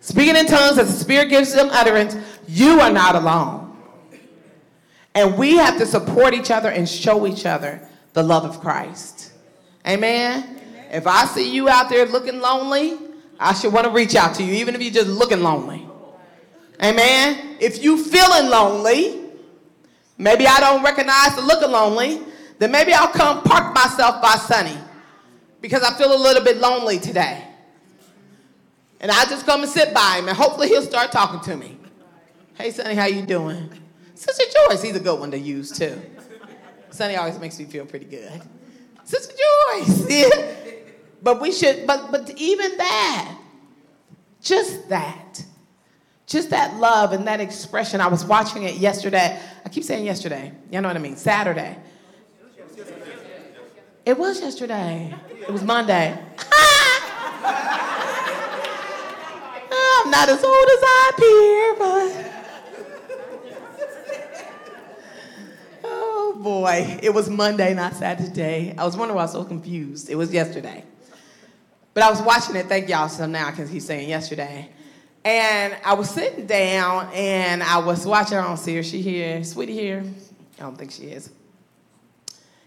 speaking 0.00 0.36
in 0.36 0.46
tongues 0.46 0.78
as 0.78 0.92
the 0.92 1.04
Spirit 1.04 1.28
gives 1.28 1.52
them 1.52 1.68
utterance, 1.70 2.16
you 2.48 2.80
are 2.80 2.90
not 2.90 3.14
alone. 3.14 3.76
And 5.14 5.38
we 5.38 5.56
have 5.56 5.78
to 5.78 5.86
support 5.86 6.34
each 6.34 6.50
other 6.50 6.70
and 6.70 6.88
show 6.88 7.26
each 7.26 7.46
other 7.46 7.86
the 8.14 8.22
love 8.22 8.44
of 8.44 8.60
Christ. 8.60 9.32
Amen? 9.86 10.60
If 10.90 11.06
I 11.06 11.26
see 11.26 11.52
you 11.54 11.68
out 11.68 11.88
there 11.88 12.06
looking 12.06 12.40
lonely, 12.40 12.96
I 13.38 13.52
should 13.52 13.72
want 13.72 13.86
to 13.86 13.92
reach 13.92 14.14
out 14.14 14.34
to 14.36 14.42
you, 14.42 14.54
even 14.54 14.74
if 14.74 14.82
you're 14.82 14.92
just 14.92 15.08
looking 15.08 15.42
lonely. 15.42 15.86
Amen? 16.82 17.56
If 17.60 17.82
you 17.82 18.02
feeling 18.02 18.50
lonely, 18.50 19.22
maybe 20.18 20.46
I 20.46 20.60
don't 20.60 20.82
recognize 20.82 21.36
the 21.36 21.42
looking 21.42 21.70
lonely, 21.70 22.22
then 22.64 22.70
maybe 22.70 22.94
I'll 22.94 23.08
come 23.08 23.42
park 23.42 23.74
myself 23.74 24.22
by 24.22 24.36
Sonny 24.36 24.78
because 25.60 25.82
I 25.82 25.92
feel 25.98 26.16
a 26.16 26.16
little 26.16 26.42
bit 26.42 26.56
lonely 26.56 26.98
today. 26.98 27.44
And 29.00 29.10
I 29.10 29.26
just 29.26 29.44
come 29.44 29.60
and 29.62 29.70
sit 29.70 29.92
by 29.92 30.16
him 30.18 30.28
and 30.28 30.36
hopefully 30.36 30.68
he'll 30.68 30.80
start 30.80 31.12
talking 31.12 31.40
to 31.40 31.56
me. 31.58 31.76
Hey 32.54 32.70
Sonny, 32.70 32.94
how 32.94 33.04
you 33.04 33.20
doing? 33.20 33.68
Sister 34.14 34.44
Joyce, 34.50 34.80
he's 34.80 34.96
a 34.96 35.00
good 35.00 35.20
one 35.20 35.30
to 35.32 35.38
use 35.38 35.76
too. 35.76 36.00
Sonny 36.88 37.16
always 37.16 37.38
makes 37.38 37.58
me 37.58 37.66
feel 37.66 37.84
pretty 37.84 38.06
good. 38.06 38.40
Sister 39.04 39.34
Joyce, 39.34 40.10
yeah. 40.10 40.28
But 41.22 41.40
we 41.40 41.52
should, 41.52 41.86
but 41.86 42.10
but 42.10 42.30
even 42.36 42.76
that, 42.76 43.38
just 44.42 44.90
that, 44.90 45.42
just 46.26 46.50
that 46.50 46.76
love 46.76 47.12
and 47.12 47.26
that 47.26 47.40
expression. 47.40 48.02
I 48.02 48.08
was 48.08 48.26
watching 48.26 48.64
it 48.64 48.74
yesterday. 48.74 49.40
I 49.64 49.68
keep 49.70 49.84
saying 49.84 50.04
yesterday. 50.04 50.52
You 50.70 50.82
know 50.82 50.88
what 50.88 50.98
I 50.98 51.00
mean? 51.00 51.16
Saturday. 51.16 51.78
It 54.06 54.18
was 54.18 54.40
yesterday. 54.40 55.14
It 55.40 55.50
was 55.50 55.62
Monday. 55.62 56.12
I'm 59.72 60.10
not 60.10 60.28
as 60.28 60.44
old 60.44 60.68
as 60.68 60.80
I 60.82 61.10
appear, 61.14 61.74
but. 61.78 62.30
Oh 65.86 66.36
boy, 66.42 66.98
it 67.02 67.12
was 67.14 67.30
Monday, 67.30 67.74
not 67.74 67.94
Saturday. 67.94 68.74
I 68.76 68.84
was 68.84 68.96
wondering 68.96 69.16
why 69.16 69.22
I 69.22 69.24
was 69.26 69.32
so 69.32 69.44
confused. 69.44 70.08
It 70.10 70.16
was 70.16 70.32
yesterday. 70.32 70.82
But 71.92 72.02
I 72.02 72.10
was 72.10 72.20
watching 72.22 72.56
it, 72.56 72.66
thank 72.66 72.88
y'all 72.88 73.08
so 73.08 73.26
now 73.26 73.50
because 73.50 73.70
he's 73.70 73.86
saying 73.86 74.08
yesterday. 74.08 74.70
And 75.24 75.76
I 75.84 75.94
was 75.94 76.10
sitting 76.10 76.46
down 76.46 77.10
and 77.14 77.62
I 77.62 77.78
was 77.78 78.04
watching, 78.06 78.38
I 78.38 78.42
don't 78.42 78.56
see 78.56 78.74
her, 78.76 78.82
she 78.82 79.00
here, 79.00 79.44
sweetie 79.44 79.74
here? 79.74 80.02
I 80.58 80.62
don't 80.62 80.76
think 80.76 80.90
she 80.90 81.04
is. 81.04 81.30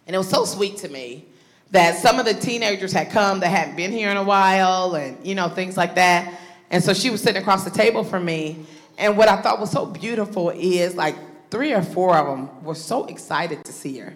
And 0.07 0.15
it 0.15 0.17
was 0.17 0.29
so 0.29 0.45
sweet 0.45 0.77
to 0.77 0.89
me 0.89 1.25
that 1.71 1.97
some 1.97 2.17
of 2.17 2.25
the 2.25 2.33
teenagers 2.33 2.93
had 2.93 3.11
come 3.11 3.41
that 3.41 3.49
hadn't 3.49 3.75
been 3.75 3.91
here 3.91 4.09
in 4.09 4.17
a 4.17 4.23
while 4.23 4.95
and, 4.95 5.25
you 5.25 5.35
know, 5.35 5.49
things 5.49 5.75
like 5.75 5.95
that. 5.95 6.39
And 6.71 6.81
so 6.83 6.93
she 6.93 7.09
was 7.09 7.21
sitting 7.21 7.41
across 7.41 7.65
the 7.65 7.69
table 7.69 8.03
from 8.03 8.23
me. 8.23 8.65
And 8.97 9.17
what 9.17 9.27
I 9.27 9.41
thought 9.41 9.59
was 9.59 9.71
so 9.71 9.85
beautiful 9.85 10.49
is 10.49 10.95
like 10.95 11.15
three 11.51 11.73
or 11.73 11.81
four 11.81 12.17
of 12.17 12.25
them 12.25 12.63
were 12.63 12.75
so 12.75 13.05
excited 13.05 13.65
to 13.65 13.71
see 13.73 13.97
her. 13.99 14.15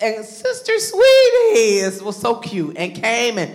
And 0.00 0.24
Sister 0.24 0.78
Sweetie 0.78 2.04
was 2.04 2.16
so 2.16 2.36
cute 2.36 2.76
and 2.76 2.94
came 2.94 3.38
and 3.38 3.54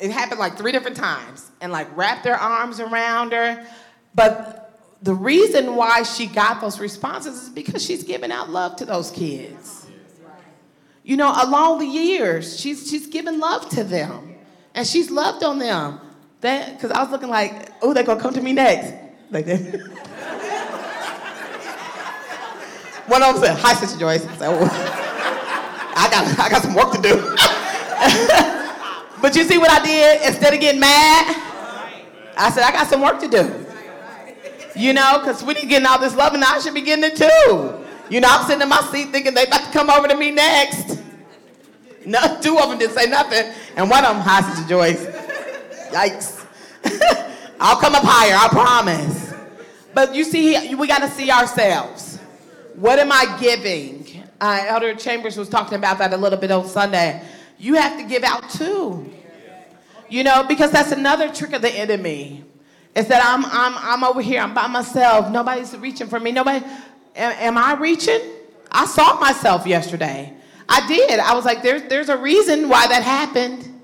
it 0.00 0.10
happened 0.10 0.38
like 0.38 0.58
three 0.58 0.72
different 0.72 0.96
times 0.96 1.50
and 1.60 1.72
like 1.72 1.88
wrapped 1.96 2.24
their 2.24 2.36
arms 2.36 2.80
around 2.80 3.32
her. 3.32 3.66
But 4.14 4.78
the 5.02 5.14
reason 5.14 5.76
why 5.76 6.02
she 6.02 6.26
got 6.26 6.60
those 6.60 6.78
responses 6.80 7.44
is 7.44 7.48
because 7.48 7.84
she's 7.84 8.04
giving 8.04 8.32
out 8.32 8.50
love 8.50 8.76
to 8.76 8.84
those 8.84 9.10
kids. 9.10 9.85
You 11.06 11.16
know, 11.16 11.30
along 11.30 11.78
the 11.78 11.86
years, 11.86 12.58
she's 12.58 12.90
she's 12.90 13.06
given 13.06 13.38
love 13.38 13.68
to 13.70 13.84
them, 13.84 14.34
and 14.74 14.84
she's 14.84 15.08
loved 15.08 15.44
on 15.44 15.60
them. 15.60 16.00
Because 16.40 16.90
I 16.90 17.00
was 17.00 17.12
looking 17.12 17.28
like, 17.28 17.70
oh, 17.80 17.94
they're 17.94 18.02
gonna 18.02 18.20
come 18.20 18.34
to 18.34 18.40
me 18.42 18.52
next, 18.52 18.92
like 19.30 19.46
that. 19.46 19.58
One 23.06 23.22
of 23.22 23.34
them 23.34 23.44
said, 23.44 23.56
"Hi, 23.56 23.74
Sister 23.74 24.00
Joyce." 24.00 24.26
I 24.26 24.36
said, 24.36 24.48
oh, 24.50 24.58
I 25.96 26.10
got 26.10 26.38
I 26.40 26.48
got 26.50 26.62
some 26.62 26.74
work 26.74 26.92
to 26.92 27.00
do. 27.00 27.36
But 29.22 29.34
you 29.34 29.44
see 29.44 29.56
what 29.58 29.70
I 29.70 29.82
did? 29.84 30.22
Instead 30.22 30.52
of 30.52 30.60
getting 30.60 30.78
mad, 30.78 31.34
I 32.36 32.50
said, 32.50 32.64
I 32.64 32.70
got 32.70 32.86
some 32.86 33.00
work 33.00 33.18
to 33.20 33.28
do. 33.28 33.66
You 34.78 34.92
know, 34.92 35.18
because 35.18 35.42
when 35.42 35.56
you 35.56 35.66
getting 35.66 35.86
all 35.86 35.98
this 35.98 36.14
love, 36.14 36.34
and 36.34 36.44
I 36.44 36.58
should 36.60 36.74
be 36.74 36.82
getting 36.82 37.04
it 37.04 37.16
too. 37.16 37.85
You 38.10 38.20
know, 38.20 38.28
I'm 38.30 38.46
sitting 38.46 38.62
in 38.62 38.68
my 38.68 38.80
seat 38.92 39.10
thinking 39.10 39.34
they 39.34 39.46
about 39.46 39.64
to 39.64 39.72
come 39.72 39.90
over 39.90 40.08
to 40.08 40.16
me 40.16 40.30
next. 40.30 41.00
No, 42.04 42.20
two 42.40 42.58
of 42.58 42.68
them 42.68 42.78
didn't 42.78 42.94
say 42.94 43.06
nothing, 43.06 43.52
and 43.76 43.90
one 43.90 44.04
of 44.04 44.24
them, 44.24 44.44
Sister 44.44 44.68
Joyce. 44.68 45.04
Yikes. 45.90 46.46
I'll 47.60 47.80
come 47.80 47.94
up 47.94 48.04
higher, 48.04 48.36
I 48.36 48.48
promise. 48.48 49.34
But 49.92 50.14
you 50.14 50.24
see, 50.24 50.74
we 50.74 50.86
got 50.86 51.00
to 51.00 51.10
see 51.10 51.30
ourselves. 51.30 52.18
What 52.76 52.98
am 52.98 53.10
I 53.10 53.36
giving? 53.40 54.22
Uh, 54.40 54.64
Elder 54.66 54.94
Chambers 54.94 55.36
was 55.36 55.48
talking 55.48 55.78
about 55.78 55.98
that 55.98 56.12
a 56.12 56.16
little 56.16 56.38
bit 56.38 56.50
on 56.50 56.66
Sunday 56.66 57.22
you 57.58 57.74
have 57.74 57.98
to 57.98 58.04
give 58.04 58.22
out 58.22 58.50
too. 58.50 59.12
You 60.08 60.22
know, 60.22 60.44
because 60.44 60.70
that's 60.70 60.92
another 60.92 61.32
trick 61.32 61.52
of 61.52 61.62
the 61.62 61.70
enemy. 61.70 62.44
Is 62.94 63.08
that 63.08 63.22
I'm, 63.22 63.44
I'm, 63.44 63.76
I'm 63.76 64.04
over 64.04 64.22
here, 64.22 64.40
I'm 64.40 64.54
by 64.54 64.68
myself, 64.68 65.30
nobody's 65.30 65.76
reaching 65.76 66.06
for 66.06 66.18
me. 66.18 66.32
Nobody, 66.32 66.64
am, 67.16 67.32
am 67.32 67.58
I 67.58 67.74
reaching? 67.74 68.20
I 68.70 68.86
saw 68.86 69.18
myself 69.18 69.66
yesterday. 69.66 70.32
I 70.68 70.86
did. 70.88 71.20
I 71.20 71.34
was 71.34 71.44
like, 71.44 71.62
there's, 71.62 71.82
there's 71.84 72.08
a 72.08 72.16
reason 72.16 72.68
why 72.68 72.86
that 72.88 73.02
happened. 73.02 73.80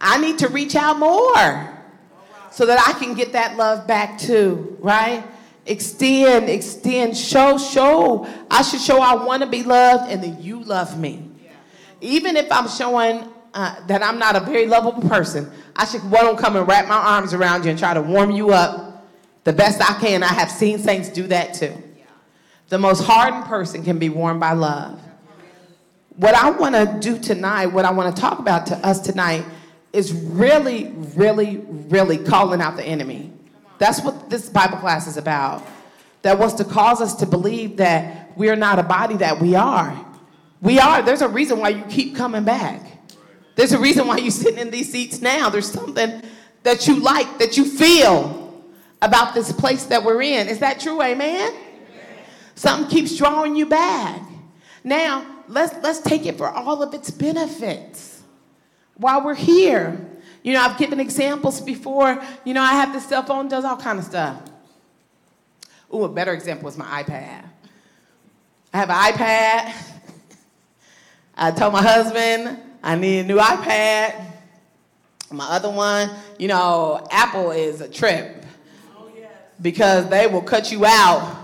I 0.00 0.18
need 0.18 0.38
to 0.38 0.48
reach 0.48 0.74
out 0.74 0.98
more 0.98 1.78
so 2.50 2.66
that 2.66 2.84
I 2.86 2.98
can 2.98 3.14
get 3.14 3.32
that 3.32 3.56
love 3.56 3.86
back 3.86 4.18
too, 4.18 4.76
right? 4.80 5.24
Extend, 5.66 6.48
extend, 6.48 7.16
show, 7.16 7.58
show. 7.58 8.26
I 8.50 8.62
should 8.62 8.80
show 8.80 9.00
I 9.00 9.24
want 9.24 9.42
to 9.42 9.48
be 9.48 9.62
loved 9.62 10.10
and 10.10 10.22
that 10.22 10.42
you 10.42 10.62
love 10.62 10.98
me 10.98 11.30
even 12.00 12.36
if 12.36 12.50
I'm 12.50 12.68
showing 12.68 13.24
uh, 13.54 13.86
that 13.86 14.02
I'm 14.02 14.18
not 14.18 14.36
a 14.36 14.40
very 14.40 14.66
lovable 14.66 15.08
person, 15.08 15.50
I 15.74 15.86
should 15.86 16.08
want 16.10 16.36
to 16.36 16.42
come 16.42 16.56
and 16.56 16.68
wrap 16.68 16.88
my 16.88 16.96
arms 16.96 17.32
around 17.32 17.64
you 17.64 17.70
and 17.70 17.78
try 17.78 17.94
to 17.94 18.02
warm 18.02 18.30
you 18.30 18.50
up 18.50 19.06
The 19.44 19.52
best 19.52 19.80
I 19.80 19.98
can. 20.00 20.22
I 20.22 20.32
have 20.32 20.50
seen 20.50 20.78
saints 20.78 21.08
do 21.08 21.26
that 21.28 21.54
too. 21.54 21.72
The 22.68 22.78
most 22.78 23.04
hardened 23.04 23.44
person 23.44 23.84
can 23.84 23.98
be 23.98 24.08
warmed 24.08 24.40
by 24.40 24.52
love. 24.52 25.00
What 26.16 26.34
I 26.34 26.50
want 26.50 26.74
to 26.74 26.98
do 27.00 27.18
tonight, 27.18 27.66
what 27.66 27.84
I 27.84 27.92
want 27.92 28.14
to 28.14 28.20
talk 28.20 28.38
about 28.38 28.66
to 28.66 28.76
us 28.76 29.00
tonight, 29.00 29.44
is 29.92 30.12
really, 30.12 30.92
really, 31.14 31.58
really 31.68 32.18
calling 32.18 32.60
out 32.60 32.76
the 32.76 32.84
enemy. 32.84 33.32
That's 33.78 34.02
what 34.02 34.30
this 34.30 34.48
Bible 34.48 34.78
class 34.78 35.06
is 35.06 35.16
about. 35.16 35.64
That 36.22 36.38
wants 36.38 36.54
to 36.54 36.64
cause 36.64 37.00
us 37.00 37.14
to 37.16 37.26
believe 37.26 37.76
that 37.76 38.36
we 38.36 38.48
are 38.48 38.56
not 38.56 38.78
a 38.78 38.82
body 38.82 39.16
that 39.18 39.38
we 39.40 39.54
are. 39.54 40.04
We 40.60 40.78
are. 40.80 41.02
There's 41.02 41.22
a 41.22 41.28
reason 41.28 41.58
why 41.60 41.68
you 41.68 41.84
keep 41.84 42.16
coming 42.16 42.44
back. 42.44 42.82
There's 43.54 43.72
a 43.72 43.78
reason 43.78 44.06
why 44.06 44.18
you're 44.18 44.30
sitting 44.30 44.58
in 44.58 44.70
these 44.70 44.90
seats 44.90 45.20
now. 45.20 45.50
There's 45.50 45.70
something 45.70 46.22
that 46.62 46.88
you 46.88 46.96
like, 46.96 47.38
that 47.38 47.56
you 47.56 47.64
feel 47.64 48.64
about 49.02 49.34
this 49.34 49.52
place 49.52 49.84
that 49.84 50.02
we're 50.02 50.22
in. 50.22 50.48
Is 50.48 50.58
that 50.58 50.80
true? 50.80 51.00
Amen? 51.00 51.54
Something 52.56 52.88
keeps 52.90 53.16
drawing 53.16 53.54
you 53.54 53.66
back. 53.66 54.22
Now, 54.82 55.26
let's 55.46 55.74
let's 55.82 56.00
take 56.00 56.24
it 56.26 56.38
for 56.38 56.48
all 56.48 56.82
of 56.82 56.94
its 56.94 57.10
benefits 57.10 58.22
while 58.96 59.22
we're 59.22 59.34
here. 59.34 60.04
You 60.42 60.54
know, 60.54 60.62
I've 60.62 60.78
given 60.78 60.98
examples 60.98 61.60
before. 61.60 62.22
You 62.44 62.54
know, 62.54 62.62
I 62.62 62.72
have 62.72 62.92
this 62.92 63.06
cell 63.06 63.22
phone, 63.22 63.48
does 63.48 63.64
all 63.64 63.76
kind 63.76 63.98
of 63.98 64.06
stuff. 64.06 64.40
Ooh, 65.92 66.04
a 66.04 66.08
better 66.08 66.32
example 66.32 66.68
is 66.68 66.78
my 66.78 67.02
iPad. 67.02 67.44
I 68.72 68.78
have 68.78 68.90
an 68.90 69.12
iPad. 69.12 69.92
I 71.36 71.50
told 71.50 71.74
my 71.74 71.82
husband 71.82 72.58
I 72.82 72.96
need 72.96 73.20
a 73.20 73.24
new 73.24 73.36
iPad. 73.36 74.32
My 75.30 75.46
other 75.48 75.70
one, 75.70 76.10
you 76.38 76.48
know, 76.48 77.06
Apple 77.10 77.50
is 77.50 77.82
a 77.82 77.88
trip 77.88 78.46
oh, 78.96 79.10
because 79.60 80.08
they 80.08 80.26
will 80.26 80.42
cut 80.42 80.72
you 80.72 80.86
out 80.86 81.35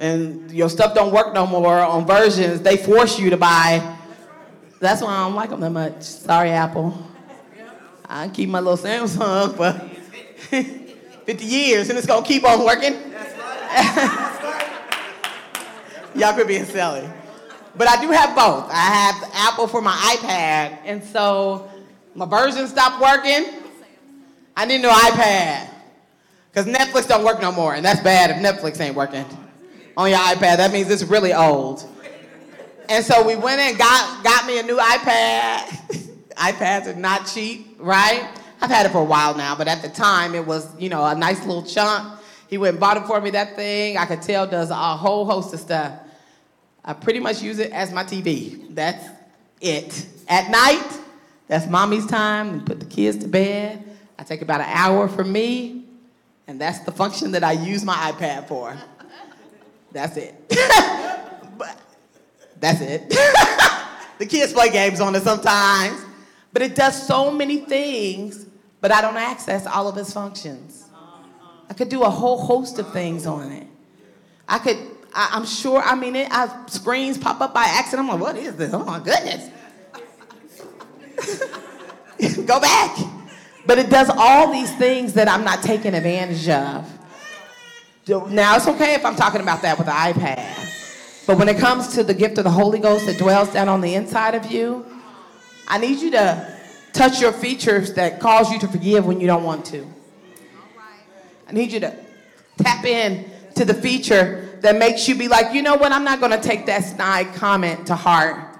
and 0.00 0.50
your 0.50 0.70
stuff 0.70 0.94
don't 0.94 1.12
work 1.12 1.34
no 1.34 1.46
more 1.46 1.78
on 1.78 2.06
versions. 2.06 2.62
They 2.62 2.78
force 2.78 3.18
you 3.18 3.28
to 3.30 3.36
buy. 3.36 3.98
That's 4.80 5.02
why 5.02 5.10
I 5.10 5.26
don't 5.26 5.34
like 5.34 5.50
them 5.50 5.60
that 5.60 5.70
much. 5.70 6.02
Sorry, 6.02 6.48
Apple. 6.50 7.06
I 8.08 8.28
keep 8.28 8.48
my 8.48 8.60
little 8.60 8.78
Samsung 8.78 9.56
for 9.56 9.72
50 11.26 11.44
years 11.44 11.90
and 11.90 11.98
it's 11.98 12.06
gonna 12.06 12.24
keep 12.26 12.44
on 12.44 12.64
working. 12.64 12.94
Y'all 16.16 16.34
could 16.34 16.48
be 16.48 16.58
silly. 16.64 17.06
But 17.76 17.86
I 17.86 18.00
do 18.00 18.10
have 18.10 18.34
both. 18.34 18.68
I 18.70 18.74
have 18.74 19.30
Apple 19.32 19.68
for 19.68 19.80
my 19.80 19.92
iPad, 19.92 20.78
and 20.84 21.04
so 21.04 21.70
my 22.16 22.26
version 22.26 22.66
stopped 22.66 23.00
working. 23.00 23.62
I 24.56 24.64
need 24.66 24.76
a 24.76 24.82
new 24.82 24.88
iPad. 24.88 25.68
Because 26.50 26.66
Netflix 26.66 27.06
don't 27.06 27.24
work 27.24 27.40
no 27.40 27.52
more, 27.52 27.74
and 27.74 27.84
that's 27.84 28.02
bad 28.02 28.30
if 28.30 28.38
Netflix 28.38 28.80
ain't 28.80 28.96
working 28.96 29.24
on 30.00 30.08
your 30.08 30.18
iPad. 30.18 30.56
That 30.56 30.72
means 30.72 30.90
it's 30.90 31.02
really 31.02 31.34
old. 31.34 31.86
And 32.88 33.04
so 33.04 33.24
we 33.26 33.36
went 33.36 33.60
and 33.60 33.76
got, 33.76 34.24
got 34.24 34.46
me 34.46 34.58
a 34.58 34.62
new 34.62 34.78
iPad. 34.78 36.08
iPads 36.36 36.86
are 36.86 36.98
not 36.98 37.26
cheap, 37.26 37.76
right? 37.78 38.26
I've 38.62 38.70
had 38.70 38.86
it 38.86 38.92
for 38.92 39.02
a 39.02 39.04
while 39.04 39.36
now, 39.36 39.54
but 39.54 39.68
at 39.68 39.82
the 39.82 39.90
time 39.90 40.34
it 40.34 40.44
was, 40.44 40.68
you 40.80 40.88
know, 40.88 41.04
a 41.04 41.14
nice 41.14 41.40
little 41.44 41.62
chunk. 41.62 42.18
He 42.48 42.56
went 42.56 42.74
and 42.74 42.80
bought 42.80 42.96
it 42.96 43.04
for 43.06 43.20
me, 43.20 43.30
that 43.30 43.54
thing, 43.56 43.98
I 43.98 44.06
could 44.06 44.22
tell 44.22 44.46
does 44.46 44.70
a 44.70 44.74
whole 44.74 45.26
host 45.26 45.52
of 45.52 45.60
stuff. 45.60 45.92
I 46.82 46.94
pretty 46.94 47.20
much 47.20 47.42
use 47.42 47.58
it 47.58 47.70
as 47.70 47.92
my 47.92 48.02
TV. 48.02 48.74
That's 48.74 49.06
it. 49.60 50.06
At 50.28 50.50
night, 50.50 50.98
that's 51.46 51.66
mommy's 51.66 52.06
time. 52.06 52.54
We 52.54 52.60
put 52.60 52.80
the 52.80 52.86
kids 52.86 53.18
to 53.18 53.28
bed. 53.28 53.84
I 54.18 54.22
take 54.24 54.40
about 54.40 54.62
an 54.62 54.68
hour 54.70 55.08
for 55.08 55.24
me, 55.24 55.84
and 56.46 56.58
that's 56.60 56.80
the 56.80 56.92
function 56.92 57.32
that 57.32 57.44
I 57.44 57.52
use 57.52 57.84
my 57.84 57.94
iPad 57.94 58.48
for. 58.48 58.76
That's 59.92 60.16
it. 60.16 60.34
but 61.58 61.80
that's 62.58 62.80
it. 62.80 63.08
the 64.18 64.26
kids 64.26 64.52
play 64.52 64.70
games 64.70 65.00
on 65.00 65.14
it 65.14 65.22
sometimes, 65.22 66.00
but 66.52 66.62
it 66.62 66.74
does 66.74 67.06
so 67.06 67.30
many 67.30 67.58
things, 67.58 68.46
but 68.80 68.92
I 68.92 69.00
don't 69.00 69.16
access 69.16 69.66
all 69.66 69.88
of 69.88 69.96
its 69.96 70.12
functions. 70.12 70.86
I 71.68 71.74
could 71.74 71.88
do 71.88 72.02
a 72.02 72.10
whole 72.10 72.38
host 72.38 72.78
of 72.78 72.92
things 72.92 73.26
on 73.26 73.52
it. 73.52 73.66
I 74.48 74.58
could 74.58 74.78
I, 75.14 75.36
am 75.36 75.44
sure, 75.44 75.82
I 75.82 75.94
mean, 75.94 76.16
it, 76.16 76.28
I, 76.30 76.66
screens 76.66 77.18
pop 77.18 77.40
up 77.40 77.52
by 77.54 77.64
accident. 77.64 78.08
I'm 78.08 78.20
like, 78.20 78.20
what 78.20 78.36
is 78.36 78.54
this? 78.56 78.72
Oh 78.72 78.84
my 78.84 78.98
goodness. 79.00 79.50
Go 82.46 82.60
back. 82.60 82.98
But 83.66 83.78
it 83.78 83.90
does 83.90 84.10
all 84.10 84.52
these 84.52 84.74
things 84.76 85.14
that 85.14 85.28
I'm 85.28 85.44
not 85.44 85.62
taking 85.62 85.94
advantage 85.94 86.48
of. 86.48 86.99
Now, 88.08 88.56
it's 88.56 88.66
okay 88.66 88.94
if 88.94 89.04
I'm 89.04 89.14
talking 89.14 89.40
about 89.40 89.62
that 89.62 89.76
with 89.76 89.86
the 89.86 89.92
iPad. 89.92 91.26
But 91.26 91.38
when 91.38 91.48
it 91.48 91.58
comes 91.58 91.94
to 91.94 92.02
the 92.02 92.14
gift 92.14 92.38
of 92.38 92.44
the 92.44 92.50
Holy 92.50 92.78
Ghost 92.78 93.06
that 93.06 93.18
dwells 93.18 93.52
down 93.52 93.68
on 93.68 93.80
the 93.80 93.94
inside 93.94 94.34
of 94.34 94.50
you, 94.50 94.86
I 95.68 95.78
need 95.78 96.00
you 96.00 96.10
to 96.12 96.58
touch 96.92 97.20
your 97.20 97.32
features 97.32 97.94
that 97.94 98.18
cause 98.18 98.50
you 98.50 98.58
to 98.60 98.68
forgive 98.68 99.06
when 99.06 99.20
you 99.20 99.26
don't 99.26 99.44
want 99.44 99.64
to. 99.66 99.86
I 101.46 101.52
need 101.52 101.72
you 101.72 101.80
to 101.80 101.96
tap 102.58 102.84
in 102.84 103.30
to 103.54 103.64
the 103.64 103.74
feature 103.74 104.58
that 104.60 104.76
makes 104.76 105.06
you 105.08 105.14
be 105.14 105.28
like, 105.28 105.54
you 105.54 105.62
know 105.62 105.76
what, 105.76 105.92
I'm 105.92 106.04
not 106.04 106.20
going 106.20 106.32
to 106.32 106.40
take 106.40 106.66
that 106.66 106.84
snide 106.84 107.34
comment 107.34 107.86
to 107.88 107.94
heart. 107.94 108.58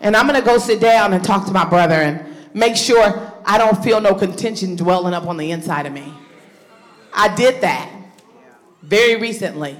And 0.00 0.14
I'm 0.14 0.26
going 0.26 0.38
to 0.38 0.44
go 0.44 0.58
sit 0.58 0.80
down 0.80 1.12
and 1.14 1.24
talk 1.24 1.46
to 1.46 1.52
my 1.52 1.64
brother 1.64 1.94
and 1.94 2.54
make 2.54 2.76
sure 2.76 3.32
I 3.44 3.56
don't 3.56 3.82
feel 3.82 4.00
no 4.00 4.14
contention 4.14 4.76
dwelling 4.76 5.14
up 5.14 5.26
on 5.26 5.36
the 5.36 5.50
inside 5.50 5.86
of 5.86 5.92
me. 5.92 6.12
I 7.14 7.34
did 7.34 7.60
that 7.62 7.90
very 8.82 9.16
recently. 9.16 9.76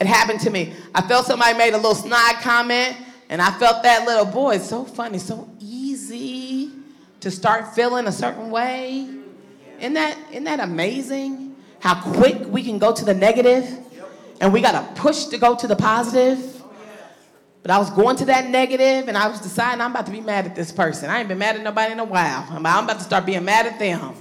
It 0.00 0.06
happened 0.06 0.40
to 0.40 0.50
me. 0.50 0.74
I 0.94 1.02
felt 1.02 1.26
somebody 1.26 1.56
made 1.56 1.72
a 1.74 1.76
little 1.76 1.94
snide 1.94 2.36
comment, 2.42 2.96
and 3.28 3.40
I 3.40 3.50
felt 3.58 3.82
that 3.82 4.06
little 4.06 4.26
boy, 4.26 4.56
it's 4.56 4.68
so 4.68 4.84
funny, 4.84 5.18
so 5.18 5.48
easy 5.60 6.70
to 7.20 7.30
start 7.30 7.74
feeling 7.74 8.06
a 8.06 8.12
certain 8.12 8.50
way. 8.50 9.08
Isn't 9.78 9.94
that, 9.94 10.16
isn't 10.30 10.44
that 10.44 10.60
amazing? 10.60 11.56
How 11.80 12.00
quick 12.12 12.46
we 12.46 12.62
can 12.62 12.78
go 12.78 12.92
to 12.92 13.04
the 13.04 13.14
and 14.40 14.52
we 14.52 14.60
got 14.60 14.72
to 14.72 15.00
push 15.00 15.24
to 15.26 15.38
go 15.38 15.54
to 15.56 15.66
the 15.66 15.76
positive. 15.76 16.62
But 17.62 17.70
I 17.70 17.78
was 17.78 17.90
going 17.90 18.16
to 18.16 18.26
that 18.26 18.48
negative, 18.48 19.08
and 19.08 19.16
I 19.16 19.26
was 19.28 19.40
deciding 19.40 19.80
I'm 19.80 19.90
about 19.90 20.06
to 20.06 20.12
be 20.12 20.20
mad 20.20 20.46
at 20.46 20.54
this 20.54 20.70
person. 20.70 21.10
I 21.10 21.18
ain't 21.18 21.28
been 21.28 21.38
mad 21.38 21.56
at 21.56 21.62
nobody 21.62 21.92
in 21.92 21.98
a 21.98 22.04
while. 22.04 22.46
I'm 22.50 22.64
about 22.64 22.98
to 22.98 23.04
start 23.04 23.26
being 23.26 23.44
mad 23.44 23.66
at 23.66 23.78
them. 23.78 24.14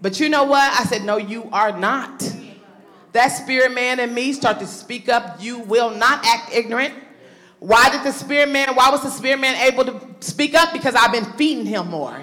But 0.00 0.18
you 0.18 0.28
know 0.28 0.44
what? 0.44 0.72
I 0.80 0.84
said, 0.84 1.04
No, 1.04 1.16
you 1.16 1.48
are 1.52 1.78
not. 1.78 2.28
That 3.12 3.28
spirit 3.28 3.74
man 3.74 4.00
in 4.00 4.14
me 4.14 4.32
start 4.32 4.58
to 4.60 4.66
speak 4.66 5.08
up. 5.08 5.42
You 5.42 5.58
will 5.60 5.90
not 5.90 6.24
act 6.24 6.54
ignorant. 6.54 6.94
Why 7.58 7.90
did 7.90 8.02
the 8.02 8.12
spirit 8.12 8.50
man, 8.50 8.74
why 8.74 8.90
was 8.90 9.02
the 9.02 9.10
spirit 9.10 9.38
man 9.38 9.54
able 9.72 9.84
to 9.84 10.00
speak 10.20 10.54
up? 10.54 10.72
Because 10.72 10.94
I've 10.94 11.12
been 11.12 11.26
feeding 11.34 11.66
him 11.66 11.88
more 11.88 12.20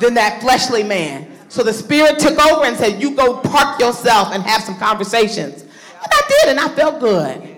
than 0.00 0.14
that 0.14 0.40
fleshly 0.40 0.82
man. 0.82 1.38
So 1.48 1.62
the 1.62 1.72
Spirit 1.72 2.18
took 2.18 2.38
over 2.38 2.64
and 2.64 2.76
said, 2.76 3.00
You 3.00 3.14
go 3.14 3.38
park 3.38 3.80
yourself 3.80 4.32
and 4.32 4.42
have 4.42 4.62
some 4.62 4.76
conversations. 4.76 5.62
And 5.62 6.12
I 6.12 6.22
did, 6.28 6.50
and 6.50 6.60
I 6.60 6.68
felt 6.68 7.00
good. 7.00 7.56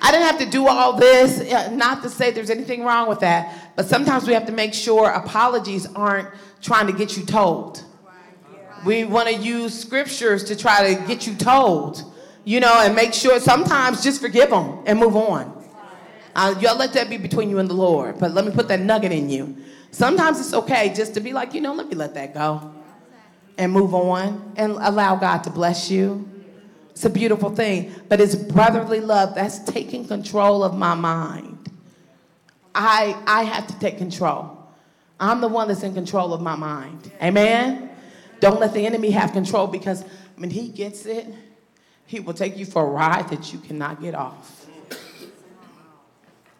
I 0.00 0.12
didn't 0.12 0.26
have 0.26 0.38
to 0.38 0.50
do 0.50 0.68
all 0.68 0.92
this, 0.92 1.40
uh, 1.52 1.70
not 1.72 2.02
to 2.02 2.10
say 2.10 2.30
there's 2.30 2.50
anything 2.50 2.84
wrong 2.84 3.08
with 3.08 3.20
that, 3.20 3.72
but 3.74 3.86
sometimes 3.86 4.26
we 4.28 4.32
have 4.32 4.46
to 4.46 4.52
make 4.52 4.72
sure 4.72 5.10
apologies 5.10 5.86
aren't 5.94 6.28
trying 6.62 6.86
to 6.86 6.92
get 6.92 7.16
you 7.16 7.24
told. 7.24 7.84
We 8.84 9.04
want 9.04 9.28
to 9.28 9.34
use 9.34 9.78
scriptures 9.78 10.44
to 10.44 10.56
try 10.56 10.94
to 10.94 11.06
get 11.06 11.26
you 11.26 11.34
told, 11.34 12.02
you 12.44 12.60
know, 12.60 12.80
and 12.80 12.94
make 12.94 13.14
sure 13.14 13.38
sometimes 13.40 14.02
just 14.02 14.20
forgive 14.20 14.50
them 14.50 14.80
and 14.86 14.98
move 14.98 15.16
on. 15.16 15.54
Uh, 16.34 16.54
y'all 16.60 16.76
let 16.76 16.92
that 16.92 17.10
be 17.10 17.16
between 17.16 17.50
you 17.50 17.58
and 17.58 17.68
the 17.68 17.74
Lord, 17.74 18.18
but 18.18 18.32
let 18.32 18.44
me 18.44 18.52
put 18.52 18.68
that 18.68 18.80
nugget 18.80 19.12
in 19.12 19.28
you. 19.28 19.56
Sometimes 19.90 20.38
it's 20.38 20.54
okay 20.54 20.92
just 20.94 21.14
to 21.14 21.20
be 21.20 21.32
like, 21.32 21.54
you 21.54 21.60
know, 21.60 21.74
let 21.74 21.88
me 21.88 21.94
let 21.94 22.14
that 22.14 22.34
go 22.34 22.72
and 23.56 23.72
move 23.72 23.94
on 23.94 24.52
and 24.56 24.72
allow 24.72 25.16
God 25.16 25.42
to 25.44 25.50
bless 25.50 25.90
you. 25.90 26.28
It's 26.90 27.04
a 27.04 27.10
beautiful 27.10 27.50
thing. 27.50 27.92
But 28.08 28.20
it's 28.20 28.34
brotherly 28.34 29.00
love 29.00 29.34
that's 29.34 29.58
taking 29.60 30.06
control 30.06 30.62
of 30.62 30.76
my 30.76 30.94
mind. 30.94 31.70
I, 32.74 33.20
I 33.26 33.42
have 33.42 33.66
to 33.66 33.78
take 33.78 33.98
control. 33.98 34.56
I'm 35.18 35.40
the 35.40 35.48
one 35.48 35.68
that's 35.68 35.82
in 35.82 35.94
control 35.94 36.32
of 36.32 36.40
my 36.40 36.54
mind. 36.54 37.10
Amen? 37.20 37.90
Don't 38.40 38.60
let 38.60 38.72
the 38.72 38.86
enemy 38.86 39.10
have 39.10 39.32
control 39.32 39.66
because 39.66 40.04
when 40.36 40.50
he 40.50 40.68
gets 40.68 41.06
it, 41.06 41.26
he 42.06 42.20
will 42.20 42.34
take 42.34 42.56
you 42.56 42.64
for 42.64 42.82
a 42.82 42.88
ride 42.88 43.28
that 43.28 43.52
you 43.52 43.58
cannot 43.58 44.00
get 44.00 44.14
off. 44.14 44.66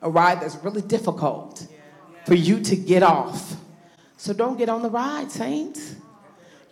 A 0.02 0.10
ride 0.10 0.40
that's 0.40 0.56
really 0.56 0.82
difficult 0.82 1.66
for 2.26 2.34
you 2.34 2.60
to 2.60 2.76
get 2.76 3.02
off. 3.02 3.56
So 4.16 4.32
don't 4.32 4.58
get 4.58 4.68
on 4.68 4.82
the 4.82 4.90
ride, 4.90 5.30
saints. 5.30 5.94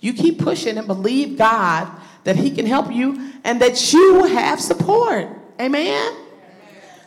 You 0.00 0.12
keep 0.12 0.38
pushing 0.38 0.76
and 0.78 0.86
believe 0.86 1.38
God 1.38 1.90
that 2.24 2.36
He 2.36 2.50
can 2.50 2.66
help 2.66 2.92
you 2.92 3.32
and 3.44 3.61
that 3.62 3.92
you 3.92 4.24
have 4.24 4.61
support. 4.61 5.28
Amen? 5.61 6.16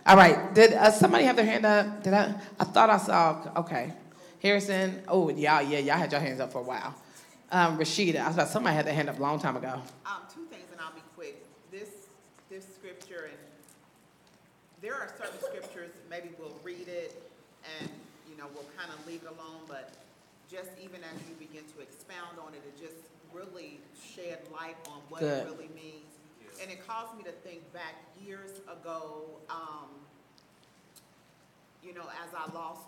All 0.05 0.17
right. 0.17 0.53
Did 0.55 0.73
uh, 0.73 0.91
somebody 0.91 1.25
have 1.25 1.35
their 1.35 1.45
hand 1.45 1.65
up? 1.65 2.03
Did 2.03 2.13
I? 2.13 2.33
I 2.59 2.63
thought 2.63 2.89
I 2.89 2.97
saw. 2.97 3.51
Okay. 3.57 3.93
Harrison. 4.41 5.03
Oh, 5.07 5.29
y'all, 5.29 5.61
yeah, 5.61 5.79
y'all 5.79 5.97
had 5.97 6.11
your 6.11 6.21
hands 6.21 6.39
up 6.39 6.51
for 6.51 6.59
a 6.59 6.63
while. 6.63 6.95
Um, 7.51 7.79
Rashida, 7.79 8.17
I 8.21 8.27
was 8.27 8.35
about, 8.35 8.49
somebody 8.49 8.75
had 8.75 8.85
their 8.85 8.93
hand 8.93 9.09
up 9.09 9.17
a 9.17 9.21
long 9.21 9.39
time 9.39 9.57
ago. 9.57 9.81
Um, 10.05 10.21
two 10.33 10.45
things, 10.45 10.69
and 10.71 10.79
I'll 10.79 10.93
be 10.93 11.01
quick. 11.15 11.43
This, 11.71 11.89
this 12.49 12.63
scripture, 12.75 13.29
and 13.29 13.37
there 14.81 14.93
are 14.93 15.09
certain 15.17 15.39
scriptures, 15.41 15.89
maybe 16.09 16.29
we'll 16.37 16.53
read 16.63 16.87
it, 16.87 17.19
and, 17.79 17.89
you 18.29 18.37
know, 18.37 18.45
we'll 18.53 18.69
kind 18.77 18.91
of 18.93 19.07
leave 19.07 19.23
it 19.23 19.29
alone, 19.29 19.61
but 19.67 19.93
just 20.49 20.69
even 20.81 21.01
as 21.03 21.17
you 21.27 21.35
begin 21.39 21.63
to 21.75 21.81
expound 21.81 22.37
on 22.39 22.53
it, 22.53 22.61
it 22.67 22.79
just 22.79 23.01
really 23.33 23.79
shed 23.97 24.39
light 24.53 24.77
on 24.87 25.01
what 25.09 25.23
it 25.23 25.45
really 25.45 25.69
means. 25.73 26.05
And 26.61 26.69
it 26.69 26.85
caused 26.85 27.17
me 27.17 27.23
to 27.23 27.31
think 27.31 27.61
back 27.73 27.95
years 28.23 28.61
ago, 28.69 29.25
um, 29.49 29.89
you 31.83 31.93
know, 31.93 32.05
as 32.21 32.29
I 32.35 32.51
lost 32.53 32.81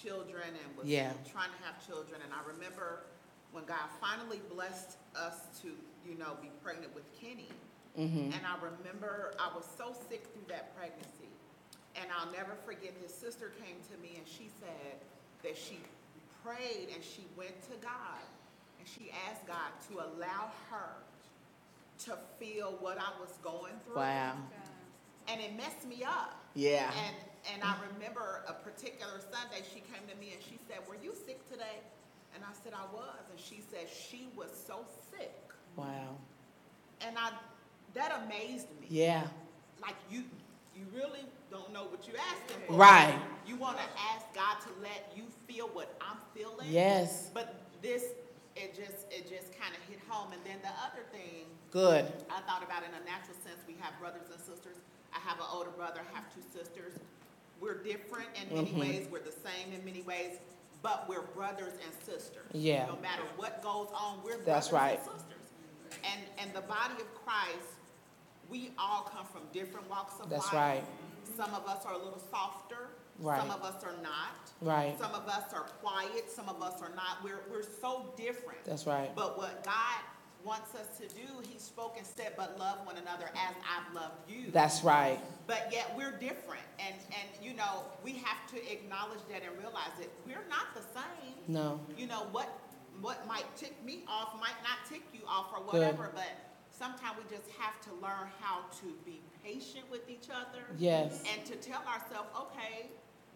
children 0.00 0.46
and 0.46 0.76
was 0.76 0.86
Yeah. 0.86 1.12
trying 1.30 1.50
to 1.50 1.60
have 1.66 1.84
children, 1.86 2.20
and 2.22 2.32
I 2.32 2.40
remember 2.48 3.00
when 3.58 3.66
God 3.66 3.90
finally 4.00 4.40
blessed 4.54 4.94
us 5.16 5.50
to, 5.62 5.74
you 6.06 6.16
know, 6.16 6.38
be 6.40 6.48
pregnant 6.62 6.94
with 6.94 7.10
Kenny. 7.20 7.50
Mm-hmm. 7.98 8.30
And 8.30 8.40
I 8.46 8.54
remember 8.54 9.34
I 9.40 9.50
was 9.50 9.66
so 9.76 9.90
sick 10.08 10.22
through 10.32 10.46
that 10.46 10.78
pregnancy. 10.78 11.26
And 11.96 12.06
I'll 12.14 12.30
never 12.30 12.54
forget, 12.64 12.94
his 13.02 13.12
sister 13.12 13.50
came 13.58 13.74
to 13.90 13.98
me 14.00 14.14
and 14.16 14.28
she 14.28 14.48
said 14.60 15.02
that 15.42 15.58
she 15.58 15.80
prayed 16.44 16.94
and 16.94 17.02
she 17.02 17.26
went 17.36 17.60
to 17.66 17.74
God 17.82 18.22
and 18.78 18.86
she 18.86 19.10
asked 19.26 19.44
God 19.48 19.74
to 19.90 20.06
allow 20.06 20.54
her 20.70 20.94
to 22.06 22.14
feel 22.38 22.78
what 22.78 22.96
I 22.98 23.10
was 23.18 23.34
going 23.42 23.74
through. 23.84 23.96
Wow. 23.96 24.36
And 25.26 25.40
it 25.40 25.56
messed 25.56 25.84
me 25.88 26.04
up. 26.04 26.38
Yeah. 26.54 26.92
And, 26.94 27.16
and 27.54 27.64
I 27.64 27.74
remember 27.92 28.44
a 28.46 28.52
particular 28.52 29.18
Sunday, 29.18 29.66
she 29.66 29.80
came 29.80 30.06
to 30.06 30.14
me 30.20 30.30
and 30.32 30.42
she 30.42 30.60
said, 30.68 30.78
were 30.88 30.96
you 31.02 31.12
sick 31.26 31.42
today? 31.50 31.82
And 32.38 32.46
I 32.46 32.54
said, 32.62 32.72
I 32.72 32.86
was. 32.94 33.18
And 33.30 33.40
she 33.40 33.60
said 33.68 33.88
she 33.90 34.28
was 34.36 34.50
so 34.66 34.86
sick. 35.10 35.34
Wow. 35.74 36.14
And 37.00 37.16
I, 37.18 37.32
that 37.94 38.22
amazed 38.24 38.68
me. 38.80 38.86
Yeah. 38.88 39.26
Like 39.82 39.96
you, 40.08 40.22
you 40.76 40.86
really 40.94 41.24
don't 41.50 41.72
know 41.72 41.84
what 41.84 42.06
you're 42.06 42.16
asking 42.16 42.62
for. 42.68 42.74
Right. 42.74 43.18
You 43.44 43.56
want 43.56 43.78
to 43.78 43.84
ask 44.14 44.24
God 44.34 44.60
to 44.62 44.68
let 44.82 45.10
you 45.16 45.24
feel 45.48 45.66
what 45.72 45.96
I'm 46.00 46.18
feeling. 46.32 46.68
Yes. 46.70 47.30
But 47.34 47.56
this, 47.82 48.04
it 48.54 48.70
just, 48.76 49.10
it 49.10 49.26
just 49.28 49.50
kind 49.58 49.74
of 49.74 49.82
hit 49.90 49.98
home. 50.08 50.30
And 50.32 50.40
then 50.44 50.58
the 50.62 50.70
other 50.86 51.02
thing 51.10 51.46
Good. 51.72 52.06
I 52.30 52.40
thought 52.46 52.62
about 52.62 52.82
in 52.86 52.94
a 52.94 53.04
natural 53.04 53.34
sense, 53.42 53.58
we 53.66 53.74
have 53.80 53.98
brothers 53.98 54.30
and 54.30 54.38
sisters. 54.40 54.78
I 55.12 55.18
have 55.26 55.38
an 55.38 55.46
older 55.52 55.70
brother, 55.70 56.00
I 56.00 56.14
have 56.14 56.24
two 56.32 56.40
sisters. 56.54 56.94
We're 57.60 57.82
different 57.82 58.28
in 58.40 58.54
many 58.54 58.70
Mhm. 58.70 58.78
ways, 58.80 59.08
we're 59.10 59.20
the 59.20 59.34
same 59.44 59.72
in 59.74 59.84
many 59.84 60.02
ways, 60.02 60.38
but 60.82 61.08
we're 61.08 61.22
brothers 61.22 61.72
and 61.84 61.92
sisters. 62.04 62.46
Yeah. 62.52 62.86
No 62.86 62.98
matter 63.02 63.22
what 63.36 63.62
goes 63.62 63.88
on, 63.94 64.20
we're 64.24 64.38
That's 64.38 64.68
brothers 64.68 64.72
right. 64.72 65.00
and 65.00 65.20
sisters. 65.20 66.02
And, 66.04 66.20
and 66.38 66.54
the 66.54 66.66
body 66.66 66.94
of 67.00 67.24
Christ, 67.24 67.68
we 68.48 68.70
all 68.78 69.02
come 69.02 69.26
from 69.26 69.42
different 69.52 69.88
walks 69.90 70.14
of 70.14 70.30
life. 70.30 70.30
That's 70.30 70.52
right. 70.52 70.84
Some 71.36 71.54
of 71.54 71.66
us 71.66 71.84
are 71.84 71.94
a 71.94 71.98
little 71.98 72.22
softer. 72.30 72.88
Right. 73.20 73.40
Some 73.40 73.50
of 73.50 73.62
us 73.62 73.82
are 73.82 73.94
not. 74.02 74.52
Right. 74.60 74.96
Some 74.98 75.12
of 75.12 75.26
us 75.28 75.52
are 75.52 75.66
quiet, 75.82 76.30
some 76.30 76.48
of 76.48 76.62
us 76.62 76.80
are 76.80 76.92
not. 76.94 77.22
We're, 77.24 77.40
we're 77.50 77.64
so 77.80 78.12
different. 78.16 78.64
That's 78.64 78.86
right. 78.86 79.10
But 79.14 79.36
what 79.36 79.64
God 79.64 79.74
wants 80.48 80.74
us 80.74 80.96
to 80.96 81.06
do, 81.14 81.28
he 81.46 81.58
spoke 81.58 81.96
and 81.98 82.06
said, 82.06 82.32
but 82.34 82.58
love 82.58 82.78
one 82.86 82.96
another 82.96 83.26
as 83.26 83.54
I've 83.68 83.94
loved 83.94 84.16
you. 84.26 84.50
That's 84.50 84.82
right. 84.82 85.20
But 85.46 85.68
yet 85.70 85.92
we're 85.94 86.12
different. 86.12 86.64
And, 86.78 86.94
and, 87.08 87.44
you 87.44 87.54
know, 87.54 87.84
we 88.02 88.14
have 88.14 88.40
to 88.52 88.72
acknowledge 88.72 89.20
that 89.30 89.42
and 89.44 89.56
realize 89.58 89.92
that 89.98 90.08
we're 90.26 90.48
not 90.48 90.74
the 90.74 90.80
same. 90.80 91.34
No. 91.48 91.80
You 91.98 92.06
know, 92.06 92.26
what, 92.32 92.48
what 93.02 93.28
might 93.28 93.44
tick 93.56 93.74
me 93.84 94.04
off 94.08 94.40
might 94.40 94.56
not 94.64 94.88
tick 94.88 95.02
you 95.12 95.20
off 95.28 95.52
or 95.52 95.62
Good. 95.64 95.80
whatever, 95.80 96.10
but 96.14 96.32
sometimes 96.70 97.18
we 97.18 97.36
just 97.36 97.50
have 97.58 97.78
to 97.82 97.90
learn 98.00 98.32
how 98.40 98.60
to 98.80 98.86
be 99.04 99.20
patient 99.44 99.84
with 99.90 100.08
each 100.08 100.30
other. 100.30 100.64
Yes. 100.78 101.22
And 101.30 101.44
to 101.44 101.56
tell 101.56 101.82
ourselves, 101.86 102.30
okay, 102.40 102.86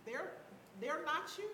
they're, 0.06 0.32
they're 0.80 1.04
not 1.04 1.30
you. 1.36 1.50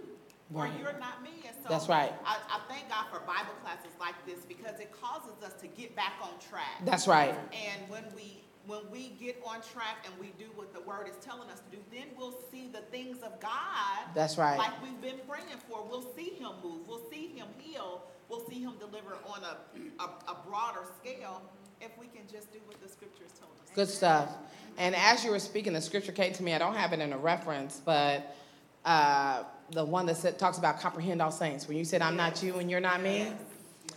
Or 0.55 0.63
Right. 0.65 0.73
you're 0.81 0.99
not 0.99 1.23
me. 1.23 1.31
And 1.47 1.55
so 1.63 1.69
That's 1.69 1.89
right. 1.89 2.13
I, 2.25 2.39
I 2.49 2.61
thank 2.69 2.89
God 2.89 3.07
for 3.13 3.21
Bible 3.21 3.53
classes 3.63 3.93
like 4.01 4.15
this 4.25 4.39
because 4.49 4.81
it 4.81 4.91
causes 4.99 5.43
us 5.45 5.53
to 5.61 5.67
get 5.67 5.95
back 5.95 6.15
on 6.23 6.31
track. 6.49 6.85
That's 6.85 7.07
right. 7.07 7.35
And 7.53 7.89
when 7.89 8.05
we 8.15 8.45
when 8.67 8.81
we 8.93 9.09
get 9.19 9.41
on 9.47 9.63
track 9.63 10.05
and 10.05 10.13
we 10.21 10.27
do 10.39 10.51
what 10.55 10.75
the 10.75 10.81
word 10.83 11.09
is 11.09 11.17
telling 11.25 11.49
us 11.49 11.61
to 11.61 11.77
do, 11.77 11.83
then 11.91 12.05
we'll 12.19 12.39
see 12.51 12.69
the 12.69 12.83
things 12.91 13.23
of 13.23 13.41
God. 13.41 14.05
That's 14.15 14.37
right. 14.37 14.59
Like 14.59 14.83
we've 14.83 15.01
been 15.01 15.21
praying 15.27 15.57
for. 15.69 15.87
We'll 15.89 16.07
see 16.15 16.35
him 16.39 16.51
move. 16.63 16.87
We'll 16.87 17.09
see 17.11 17.29
him 17.29 17.49
heal. 17.59 18.03
We'll 18.29 18.47
see 18.47 18.61
him 18.61 18.75
deliver 18.79 19.17
on 19.27 19.41
a, 19.43 20.03
a, 20.03 20.33
a 20.33 20.37
broader 20.47 20.83
scale 21.01 21.41
if 21.81 21.97
we 21.99 22.07
can 22.09 22.23
just 22.31 22.53
do 22.53 22.59
what 22.67 22.81
the 22.83 22.89
scriptures 22.89 23.31
told 23.41 23.53
us. 23.65 23.71
Good 23.75 23.89
stuff. 23.89 24.31
And 24.77 24.95
as 24.95 25.25
you 25.25 25.31
were 25.31 25.39
speaking, 25.39 25.73
the 25.73 25.81
scripture 25.81 26.13
came 26.13 26.35
to 26.35 26.43
me. 26.43 26.53
I 26.53 26.59
don't 26.59 26.77
have 26.77 26.93
it 26.93 27.01
in 27.01 27.13
a 27.15 27.19
reference, 27.19 27.81
but 27.83 28.37
uh, 28.85 29.45
the 29.71 29.85
one 29.85 30.07
that 30.07 30.17
said, 30.17 30.39
talks 30.39 30.59
about 30.59 30.81
comprehend 30.81 31.21
all 31.21 31.31
saints. 31.31 31.69
When 31.69 31.77
you 31.77 31.85
said, 31.85 32.03
I'm 32.03 32.17
not 32.17 32.43
you 32.43 32.57
and 32.57 32.71
you're 32.71 32.81
not 32.81 33.03
me, 33.03 33.33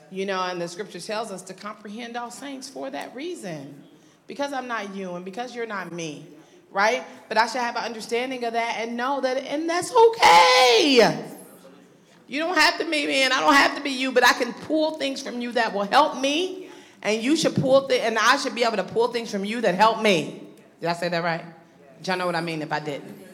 you 0.10 0.26
know, 0.26 0.42
and 0.44 0.62
the 0.62 0.68
scripture 0.68 1.00
tells 1.00 1.32
us 1.32 1.42
to 1.44 1.54
comprehend 1.54 2.18
all 2.18 2.32
saints 2.32 2.68
for 2.70 2.90
that 2.90 3.16
reason. 3.16 3.84
Because 4.28 4.54
I'm 4.54 4.68
not 4.68 4.96
you 4.96 5.16
and 5.16 5.26
because 5.26 5.56
you're 5.56 5.66
not 5.66 5.92
me, 5.92 6.28
right? 6.72 7.04
But 7.28 7.38
I 7.38 7.48
should 7.48 7.62
have 7.62 7.76
an 7.76 7.84
understanding 7.84 8.44
of 8.44 8.54
that 8.54 8.78
and 8.80 8.96
know 8.96 9.22
that, 9.22 9.38
and 9.38 9.70
that's 9.70 9.94
okay. 9.94 11.26
You 12.28 12.40
don't 12.40 12.58
have 12.58 12.78
to 12.80 12.86
be 12.86 13.06
me 13.08 13.24
and 13.24 13.34
I 13.34 13.42
don't 13.42 13.54
have 13.54 13.76
to 13.76 13.82
be 13.82 13.90
you, 13.90 14.12
but 14.12 14.26
I 14.26 14.32
can 14.34 14.54
pull 14.54 14.92
things 14.98 15.22
from 15.22 15.42
you 15.42 15.52
that 15.54 15.74
will 15.74 15.84
help 15.84 16.20
me. 16.20 16.70
And 17.02 17.22
you 17.22 17.36
should 17.36 17.56
pull 17.56 17.88
th- 17.88 18.02
and 18.02 18.18
I 18.18 18.38
should 18.38 18.56
be 18.56 18.64
able 18.64 18.78
to 18.78 18.84
pull 18.84 19.10
things 19.10 19.32
from 19.32 19.44
you 19.44 19.60
that 19.62 19.76
help 19.76 20.02
me. 20.02 20.48
Did 20.80 20.88
I 20.88 20.94
say 20.94 21.10
that 21.10 21.24
right? 21.24 21.44
Y'all 22.06 22.18
know 22.18 22.26
what 22.26 22.36
I 22.36 22.42
mean 22.42 22.62
if 22.62 22.72
I 22.72 22.80
didn't. 22.80 23.31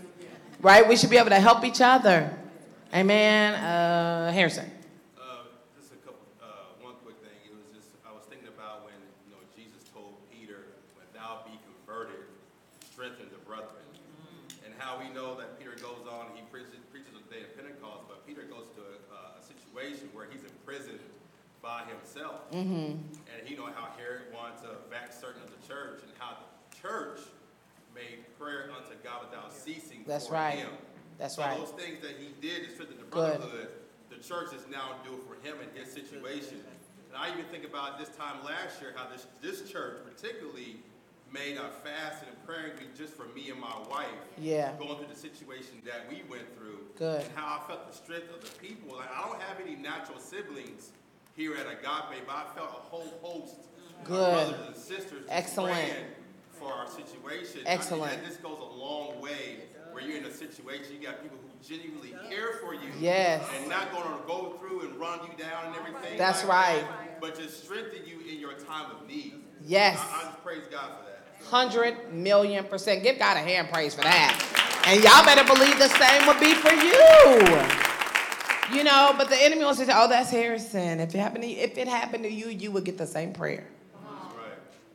Right? 0.59 0.87
We 0.87 0.97
should 0.97 1.09
be 1.09 1.17
able 1.17 1.29
to 1.29 1.39
help 1.39 1.63
each 1.63 1.81
other. 1.81 2.33
Amen. 2.93 3.53
Uh, 3.53 4.31
Harrison. 4.31 4.65
Uh, 5.13 5.45
just 5.77 5.93
a 5.93 5.99
couple, 6.01 6.25
uh, 6.41 6.73
one 6.81 6.97
quick 7.05 7.21
thing. 7.21 7.37
It 7.45 7.53
was 7.53 7.69
just, 7.77 7.93
I 8.01 8.09
was 8.09 8.25
thinking 8.25 8.49
about 8.49 8.81
when, 8.81 8.97
you 9.29 9.37
know, 9.37 9.43
Jesus 9.53 9.85
told 9.93 10.17
Peter, 10.33 10.73
when 10.97 11.05
thou 11.13 11.45
be 11.45 11.53
converted, 11.61 12.25
strengthen 12.89 13.29
the 13.29 13.37
brethren. 13.45 13.85
And 14.65 14.73
how 14.81 14.97
we 14.97 15.13
know 15.13 15.37
that 15.37 15.61
Peter 15.61 15.77
goes 15.77 16.09
on, 16.09 16.33
he 16.33 16.41
preaches, 16.49 16.73
preaches 16.89 17.13
on 17.13 17.21
the 17.29 17.31
day 17.37 17.45
of 17.45 17.53
Pentecost, 17.53 18.09
but 18.09 18.25
Peter 18.25 18.41
goes 18.49 18.65
to 18.73 18.81
a, 18.81 19.37
a 19.37 19.43
situation 19.45 20.09
where 20.09 20.25
he's 20.25 20.41
imprisoned 20.41 21.05
by 21.61 21.85
himself. 21.85 22.49
Mm-hmm. 22.49 22.97
And 23.29 23.37
he 23.45 23.53
know 23.53 23.69
how 23.77 23.93
Herod 23.93 24.33
wanted 24.33 24.57
to 24.65 24.81
back 24.89 25.13
certain 25.13 25.45
of 25.45 25.53
the 25.53 25.61
church 25.69 26.01
and 26.01 26.09
how 26.17 26.41
the 26.41 26.47
church 26.81 27.21
prayer 28.39 28.69
unto 28.75 28.95
God 29.03 29.29
without 29.29 29.53
ceasing 29.53 30.03
That's 30.05 30.29
right. 30.29 30.55
him. 30.55 30.69
That's 31.17 31.35
so 31.35 31.43
right. 31.43 31.57
those 31.57 31.71
things 31.71 31.99
that 32.01 32.15
he 32.19 32.29
did 32.41 32.65
to 32.65 32.71
strengthen 32.73 32.97
the 32.97 33.03
Good. 33.03 33.39
brotherhood, 33.39 33.69
the 34.09 34.17
church 34.17 34.53
is 34.53 34.65
now 34.71 34.95
doing 35.03 35.21
for 35.27 35.35
him 35.47 35.57
in 35.61 35.79
his 35.79 35.91
situation. 35.91 36.61
And 37.09 37.17
I 37.17 37.31
even 37.31 37.45
think 37.45 37.65
about 37.65 37.97
this 37.97 38.09
time 38.09 38.43
last 38.45 38.81
year, 38.81 38.93
how 38.95 39.09
this, 39.09 39.25
this 39.41 39.69
church 39.69 39.97
particularly 40.05 40.77
made 41.33 41.57
a 41.57 41.69
fast 41.83 42.23
and 42.25 42.45
praying 42.45 42.77
week 42.79 42.95
just 42.97 43.13
for 43.13 43.25
me 43.35 43.49
and 43.49 43.59
my 43.59 43.75
wife. 43.89 44.07
Yeah. 44.37 44.73
Going 44.79 44.97
through 44.97 45.13
the 45.13 45.19
situation 45.19 45.81
that 45.85 46.05
we 46.09 46.23
went 46.29 46.55
through. 46.57 46.79
Good. 46.97 47.21
And 47.21 47.31
how 47.35 47.59
I 47.59 47.67
felt 47.67 47.91
the 47.91 47.97
strength 47.97 48.33
of 48.33 48.41
the 48.41 48.59
people. 48.59 48.97
Like, 48.97 49.09
I 49.11 49.27
don't 49.27 49.41
have 49.41 49.59
any 49.59 49.75
natural 49.75 50.19
siblings 50.19 50.91
here 51.35 51.55
at 51.55 51.65
Agape, 51.67 52.25
but 52.25 52.35
I 52.35 52.45
felt 52.55 52.69
a 52.69 52.89
whole 52.89 53.13
host 53.21 53.55
Good. 54.03 54.13
of 54.15 54.49
brothers 54.49 54.67
and 54.67 54.75
sisters 54.75 55.25
Excellent. 55.29 55.75
For 56.67 56.73
our 56.73 56.87
situation. 56.87 57.61
I 57.65 57.69
Excellent. 57.69 58.11
mean, 58.11 58.21
that 58.21 58.27
just 58.27 58.43
goes 58.43 58.57
a 58.59 58.77
long 58.77 59.21
way 59.21 59.63
where 59.91 60.03
you're 60.03 60.17
in 60.17 60.25
a 60.25 60.33
situation, 60.33 60.95
you 60.99 61.07
got 61.07 61.21
people 61.21 61.37
who 61.41 61.67
genuinely 61.67 62.13
care 62.29 62.53
for 62.61 62.73
you. 62.73 62.91
Yes. 62.99 63.43
And 63.57 63.69
not 63.69 63.91
going 63.91 64.03
to 64.03 64.27
go 64.27 64.57
through 64.59 64.81
and 64.81 64.99
run 64.99 65.19
you 65.23 65.43
down 65.43 65.67
and 65.67 65.75
everything. 65.75 66.17
That's 66.17 66.43
like 66.43 66.49
right. 66.49 66.81
that, 66.81 67.21
But 67.21 67.39
just 67.39 67.63
strengthen 67.63 68.05
you 68.05 68.19
in 68.31 68.39
your 68.39 68.53
time 68.53 68.91
of 68.91 69.07
need. 69.07 69.35
Yes. 69.65 69.99
I, 69.99 70.19
I 70.19 70.23
just 70.25 70.43
praise 70.43 70.63
God 70.69 70.91
for 70.99 71.05
that. 71.05 71.47
Hundred 71.49 72.13
million 72.13 72.65
percent. 72.65 73.03
Give 73.03 73.17
God 73.17 73.37
a 73.37 73.39
hand 73.39 73.69
praise 73.71 73.95
for 73.95 74.01
that. 74.01 74.83
And 74.85 75.01
y'all 75.03 75.23
better 75.23 75.43
believe 75.43 75.77
the 75.77 75.87
same 75.87 76.27
would 76.27 76.39
be 76.39 76.53
for 76.53 76.73
you. 76.73 78.77
You 78.77 78.83
know, 78.83 79.13
but 79.17 79.29
the 79.29 79.41
enemy 79.41 79.63
wants 79.63 79.79
to 79.79 79.85
say, 79.85 79.93
"Oh, 79.95 80.09
that's 80.09 80.29
Harrison. 80.29 80.99
If 80.99 81.15
it 81.15 81.19
happened 81.19 81.43
to 81.43 81.49
you, 81.49 81.57
if 81.57 81.77
it 81.77 81.87
happened 81.87 82.23
to 82.23 82.31
you, 82.31 82.49
you 82.49 82.71
would 82.71 82.83
get 82.83 82.97
the 82.97 83.07
same 83.07 83.33
prayer." 83.33 83.65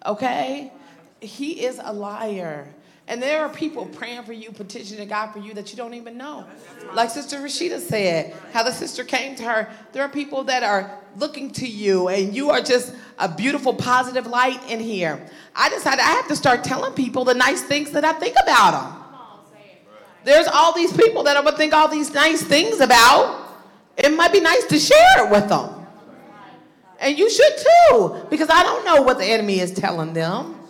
Okay? 0.04 0.72
He 1.22 1.64
is 1.64 1.80
a 1.82 1.92
liar. 1.92 2.66
And 3.08 3.20
there 3.20 3.42
are 3.42 3.48
people 3.48 3.86
praying 3.86 4.22
for 4.22 4.32
you, 4.32 4.52
petitioning 4.52 5.08
God 5.08 5.32
for 5.32 5.40
you 5.40 5.54
that 5.54 5.70
you 5.70 5.76
don't 5.76 5.94
even 5.94 6.16
know. 6.16 6.46
Like 6.94 7.10
Sister 7.10 7.38
Rashida 7.38 7.80
said, 7.80 8.34
how 8.52 8.62
the 8.62 8.72
sister 8.72 9.02
came 9.02 9.34
to 9.36 9.42
her. 9.42 9.70
There 9.92 10.04
are 10.04 10.08
people 10.08 10.44
that 10.44 10.62
are 10.62 10.98
looking 11.16 11.50
to 11.52 11.66
you, 11.66 12.08
and 12.08 12.34
you 12.34 12.50
are 12.50 12.60
just 12.60 12.94
a 13.18 13.28
beautiful, 13.28 13.74
positive 13.74 14.26
light 14.26 14.60
in 14.70 14.78
here. 14.78 15.28
I 15.54 15.68
decided 15.68 16.00
I 16.00 16.12
have 16.12 16.28
to 16.28 16.36
start 16.36 16.62
telling 16.62 16.92
people 16.92 17.24
the 17.24 17.34
nice 17.34 17.60
things 17.60 17.90
that 17.90 18.04
I 18.04 18.12
think 18.12 18.36
about 18.42 18.70
them. 18.70 19.02
There's 20.24 20.46
all 20.46 20.72
these 20.72 20.96
people 20.96 21.24
that 21.24 21.36
I 21.36 21.40
would 21.40 21.56
think 21.56 21.74
all 21.74 21.88
these 21.88 22.14
nice 22.14 22.42
things 22.42 22.80
about. 22.80 23.58
It 23.96 24.16
might 24.16 24.32
be 24.32 24.40
nice 24.40 24.64
to 24.66 24.78
share 24.78 25.26
it 25.26 25.30
with 25.30 25.48
them. 25.48 25.86
And 27.00 27.18
you 27.18 27.28
should 27.28 27.52
too, 27.58 28.26
because 28.30 28.48
I 28.48 28.62
don't 28.62 28.84
know 28.84 29.02
what 29.02 29.18
the 29.18 29.24
enemy 29.24 29.58
is 29.58 29.72
telling 29.72 30.12
them. 30.12 30.60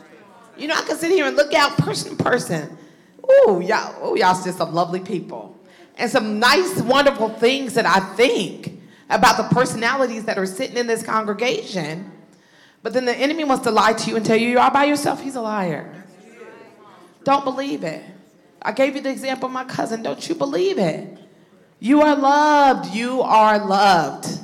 You 0.57 0.69
know, 0.69 0.75
I 0.75 0.83
can 0.83 0.97
sit 0.97 1.11
here 1.11 1.27
and 1.27 1.37
look 1.37 1.55
out 1.55 1.77
person 1.79 2.17
to 2.17 2.23
person. 2.23 2.77
Ooh, 3.25 3.61
y'all, 3.61 4.07
ooh, 4.07 4.19
y'all 4.19 4.43
just 4.43 4.59
some 4.59 4.75
lovely 4.75 5.01
people. 5.01 5.59
And 5.97 6.11
some 6.11 6.39
nice, 6.39 6.81
wonderful 6.81 7.29
things 7.31 7.75
that 7.75 7.87
I 7.87 8.01
think 8.15 8.81
about 9.09 9.37
the 9.37 9.55
personalities 9.55 10.25
that 10.25 10.39
are 10.39 10.47
sitting 10.47 10.77
in 10.77 10.87
this 10.87 11.03
congregation. 11.03 12.11
But 12.83 12.93
then 12.93 13.05
the 13.05 13.15
enemy 13.15 13.45
wants 13.45 13.65
to 13.65 13.71
lie 13.71 13.93
to 13.93 14.11
you 14.11 14.17
and 14.17 14.25
tell 14.25 14.37
you 14.37 14.49
you're 14.49 14.61
all 14.61 14.71
by 14.71 14.85
yourself. 14.85 15.23
He's 15.23 15.37
a 15.37 15.41
liar. 15.41 16.05
Don't 17.25 17.45
believe 17.45 17.85
it. 17.85 18.03
I 18.61 18.73
gave 18.73 18.97
you 18.97 19.01
the 19.01 19.11
example 19.11 19.47
of 19.47 19.53
my 19.53 19.65
cousin. 19.65 20.03
Don't 20.03 20.29
you 20.29 20.35
believe 20.35 20.79
it? 20.79 21.19
You 21.79 22.01
are 22.03 22.17
loved. 22.17 22.95
You 22.95 23.23
are 23.23 23.65
loved. 23.65 24.41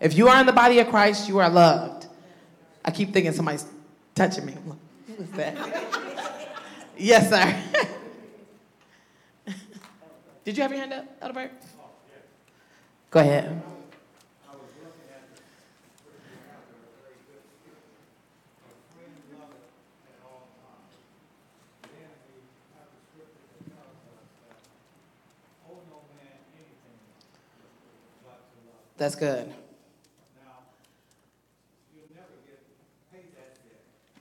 If 0.00 0.16
you 0.16 0.28
are 0.28 0.40
in 0.40 0.46
the 0.46 0.52
body 0.52 0.78
of 0.78 0.88
Christ, 0.88 1.28
you 1.28 1.38
are 1.38 1.48
loved. 1.48 2.06
I 2.84 2.90
keep 2.90 3.12
thinking 3.12 3.32
somebody's 3.32 3.66
touching 4.14 4.46
me. 4.46 4.54
Who 5.20 5.24
is 5.24 5.32
that? 5.32 5.54
yes, 6.96 7.28
sir. 7.28 7.54
Did 10.46 10.56
you 10.56 10.62
have 10.62 10.70
your 10.72 10.80
hand 10.80 10.94
up, 10.94 11.04
Albert? 11.20 11.52
Go 13.10 13.20
ahead. 13.20 13.62
That's 28.96 29.14
good. 29.16 29.52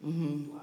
Mm-hmm. 0.06 0.59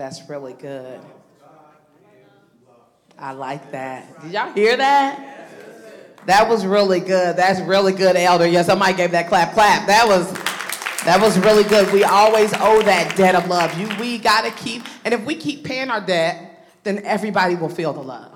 That's 0.00 0.26
really 0.30 0.54
good. 0.54 0.98
I 3.18 3.32
like 3.32 3.70
that. 3.72 4.22
Did 4.22 4.32
y'all 4.32 4.50
hear 4.54 4.74
that? 4.78 5.50
That 6.24 6.48
was 6.48 6.64
really 6.64 7.00
good. 7.00 7.36
That's 7.36 7.60
really 7.60 7.92
good, 7.92 8.16
Elder. 8.16 8.46
Yeah, 8.46 8.62
somebody 8.62 8.94
gave 8.94 9.10
that 9.10 9.28
clap. 9.28 9.52
Clap. 9.52 9.86
That 9.88 10.08
was 10.08 10.32
that 11.04 11.20
was 11.20 11.38
really 11.40 11.64
good. 11.64 11.92
We 11.92 12.02
always 12.02 12.54
owe 12.54 12.80
that 12.80 13.14
debt 13.14 13.34
of 13.34 13.46
love. 13.48 13.78
You, 13.78 13.90
we 14.00 14.16
gotta 14.16 14.50
keep, 14.52 14.84
and 15.04 15.12
if 15.12 15.22
we 15.26 15.34
keep 15.34 15.64
paying 15.64 15.90
our 15.90 16.00
debt, 16.00 16.66
then 16.82 17.02
everybody 17.04 17.56
will 17.56 17.68
feel 17.68 17.92
the 17.92 18.00
love. 18.00 18.32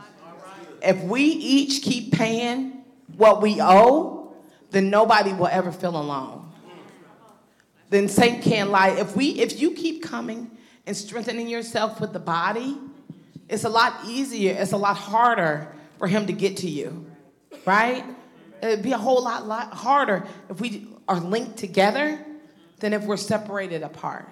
If 0.83 1.03
we 1.05 1.23
each 1.23 1.83
keep 1.83 2.13
paying 2.13 2.85
what 3.17 3.41
we 3.41 3.57
owe, 3.63 4.35
then 4.71 4.91
nobody 4.91 5.33
will 5.33 5.47
ever 5.47 5.73
feel 5.73 5.97
alone. 5.97 6.53
Then 7.89 8.09
Satan 8.09 8.43
can't 8.43 8.69
lie. 8.69 8.91
If 8.91 9.17
we, 9.17 9.31
if 9.41 9.59
you 9.59 9.71
keep 9.71 10.03
coming 10.03 10.51
and 10.87 10.97
strengthening 10.97 11.49
yourself 11.49 12.01
with 12.01 12.13
the 12.13 12.19
body, 12.19 12.79
it's 13.49 13.65
a 13.65 13.69
lot 13.69 14.05
easier, 14.07 14.57
it's 14.59 14.73
a 14.73 14.77
lot 14.77 14.97
harder 14.97 15.73
for 15.99 16.09
him 16.09 16.27
to 16.27 16.33
get 16.33 16.59
to 16.59 16.69
you, 16.69 17.07
right? 17.65 18.05
It'd 18.63 18.83
be 18.83 18.93
a 18.93 18.99
whole 18.99 19.23
lot, 19.23 19.47
lot 19.47 19.73
harder 19.73 20.27
if 20.49 20.61
we 20.61 20.87
are 21.09 21.21
linked 21.21 21.57
together 21.59 22.25
than 22.81 22.93
if 22.93 23.05
we're 23.05 23.17
separated 23.17 23.83
apart. 23.83 24.29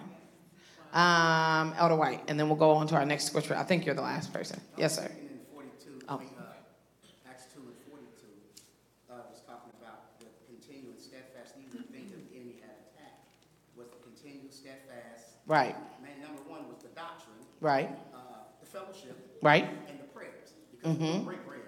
Um, 0.92 1.72
Elder 1.78 1.96
White, 1.96 2.20
and 2.28 2.38
then 2.38 2.48
we'll 2.48 2.59
go 2.59 2.72
on 2.72 2.86
to 2.88 2.96
our 2.96 3.07
next 3.07 3.24
scripture. 3.24 3.57
I 3.57 3.62
think 3.62 3.86
you're 3.86 3.94
the 3.94 4.03
last 4.03 4.32
person. 4.32 4.61
Yes, 4.76 4.96
sir. 4.96 5.11
Oh. 6.09 6.16
I 6.16 6.18
mean, 6.18 6.28
uh, 6.36 7.30
Acts 7.30 7.46
2 7.55 7.61
and 7.64 7.72
42, 7.88 8.28
uh, 9.09 9.24
was 9.30 9.40
talking 9.46 9.72
about 9.80 10.18
the 10.20 10.26
continuing 10.44 10.98
steadfast, 11.00 11.57
these 11.57 11.72
the 11.72 11.80
things 11.88 12.12
that 12.12 12.20
the 12.20 12.36
enemy 12.36 12.61
had 12.61 12.76
attacked, 12.92 13.24
was 13.78 13.88
the 13.88 14.00
continued 14.05 14.53
steadfast. 14.53 15.40
Right. 15.46 15.72
Man, 16.03 16.20
number 16.20 16.42
one 16.44 16.68
was 16.68 16.82
the 16.84 16.92
doctrine, 16.92 17.40
Right. 17.62 17.94
uh, 18.12 18.18
the 18.58 18.66
fellowship, 18.66 19.14
Right. 19.40 19.62
and 19.86 19.94
the 20.00 20.10
prayers, 20.10 20.50
because 20.72 20.98
we 20.98 21.06
Mhm. 21.06 21.24
break 21.24 21.46
bread. 21.46 21.62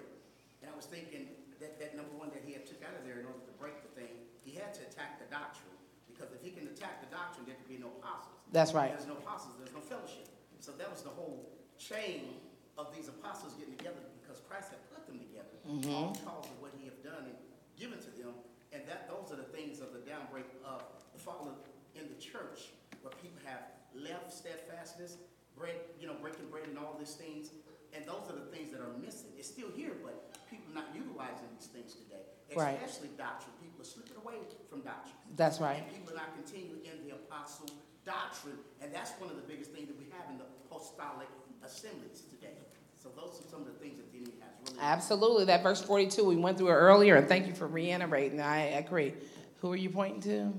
And 0.61 0.69
I 0.69 0.75
was 0.75 0.85
thinking 0.85 1.29
that, 1.59 1.79
that 1.79 1.95
number 1.95 2.11
one 2.19 2.29
that 2.31 2.43
he 2.43 2.51
had 2.51 2.65
took 2.67 2.83
out 2.83 2.93
of 2.99 3.05
there 3.07 3.19
in 3.21 3.25
order 3.25 3.39
to 3.47 3.51
break 3.55 3.79
the 3.81 3.87
thing, 3.95 4.27
he 4.43 4.51
had 4.59 4.73
to 4.75 4.81
attack 4.83 5.19
the 5.23 5.25
doctrine, 5.31 5.71
because 6.11 6.33
if 6.33 6.41
he 6.43 6.51
can 6.51 6.67
attack 6.67 6.99
the 6.99 7.07
doctrine, 7.15 7.45
there 7.47 7.55
could 7.55 7.69
be 7.69 7.77
no 7.77 7.87
apostles. 8.03 8.35
That's 8.51 8.73
right. 8.73 8.91
There's 8.91 9.07
no 9.07 9.15
apostles, 9.15 9.55
there's 9.57 9.71
no 9.73 9.79
fellowship. 9.79 10.27
So 10.59 10.73
that 10.73 10.91
was 10.91 11.01
the 11.01 11.09
whole 11.15 11.47
chain 11.77 12.41
of 12.77 12.93
these 12.93 13.07
apostles 13.07 13.53
getting 13.53 13.77
together 13.77 14.01
because 14.19 14.41
Christ 14.49 14.71
had 14.71 14.83
put 14.93 15.07
them 15.07 15.19
together. 15.19 15.55
Mhm. 15.65 15.95
All 15.95 16.11
because 16.11 16.51
of 16.51 16.61
what 16.61 16.73
he 16.77 16.85
had 16.85 17.01
done 17.03 17.23
and 17.25 17.37
given 17.77 17.99
to 18.01 18.09
them. 18.11 18.33
And 18.73 18.85
that 18.89 19.07
those 19.07 19.31
are 19.31 19.37
the 19.37 19.47
things 19.55 19.79
of 19.79 19.93
the 19.93 19.99
downbreak 19.99 20.43
of 20.65 20.83
the 21.13 21.19
fallen 21.19 21.55
in 21.95 22.09
the 22.09 22.19
church, 22.19 22.73
where 23.01 23.13
people 23.21 23.39
have 23.45 23.63
left 23.93 24.33
steadfastness, 24.33 25.17
bread, 25.57 25.75
you 25.99 26.07
know, 26.07 26.15
breaking 26.21 26.47
bread 26.51 26.67
and 26.67 26.77
all 26.77 26.95
these 26.99 27.15
things. 27.15 27.49
And 27.95 28.05
those 28.05 28.27
are 28.29 28.35
the 28.35 28.47
things 28.51 28.71
that 28.71 28.81
are 28.81 28.91
missing. 28.99 29.31
It's 29.37 29.47
still 29.47 29.71
here, 29.75 29.95
but 30.03 30.35
people 30.49 30.73
not 30.73 30.91
utilizing 30.93 31.47
these 31.57 31.67
things 31.67 31.95
today. 31.95 32.27
Right. 32.55 32.77
Especially 32.83 33.09
doctrine. 33.17 33.55
People 33.61 33.81
are 33.81 33.87
slipping 33.87 34.17
away 34.19 34.35
from 34.69 34.81
doctrine. 34.81 35.15
That's 35.35 35.59
right. 35.59 35.81
And 35.81 35.87
people 35.91 36.13
are 36.13 36.19
not 36.19 36.35
continuing 36.35 36.83
in 36.83 37.07
the 37.07 37.15
apostle 37.15 37.69
doctrine, 38.05 38.59
and 38.81 38.93
that's 38.93 39.11
one 39.17 39.29
of 39.29 39.35
the 39.35 39.47
biggest 39.47 39.71
things 39.71 39.87
that 39.87 39.97
we 39.97 40.05
have 40.11 40.29
in 40.29 40.37
the 40.37 40.45
apostolic 40.69 41.27
assemblies 41.63 42.21
today. 42.29 42.59
So 43.01 43.09
those 43.15 43.39
are 43.39 43.47
some 43.49 43.61
of 43.61 43.67
the 43.67 43.79
things 43.79 43.97
that 43.97 44.11
the 44.11 44.17
enemy 44.17 44.33
has 44.41 44.51
really. 44.65 44.79
Absolutely. 44.81 45.45
That 45.45 45.63
verse 45.63 45.81
42, 45.81 46.23
we 46.23 46.35
went 46.35 46.57
through 46.57 46.69
it 46.69 46.73
earlier, 46.77 47.15
and 47.15 47.27
thank 47.27 47.47
you 47.47 47.53
for 47.53 47.67
reiterating. 47.67 48.41
I 48.41 48.77
agree. 48.77 49.13
Who 49.61 49.71
are 49.71 49.75
you 49.75 49.89
pointing 49.89 50.21
to? 50.21 50.53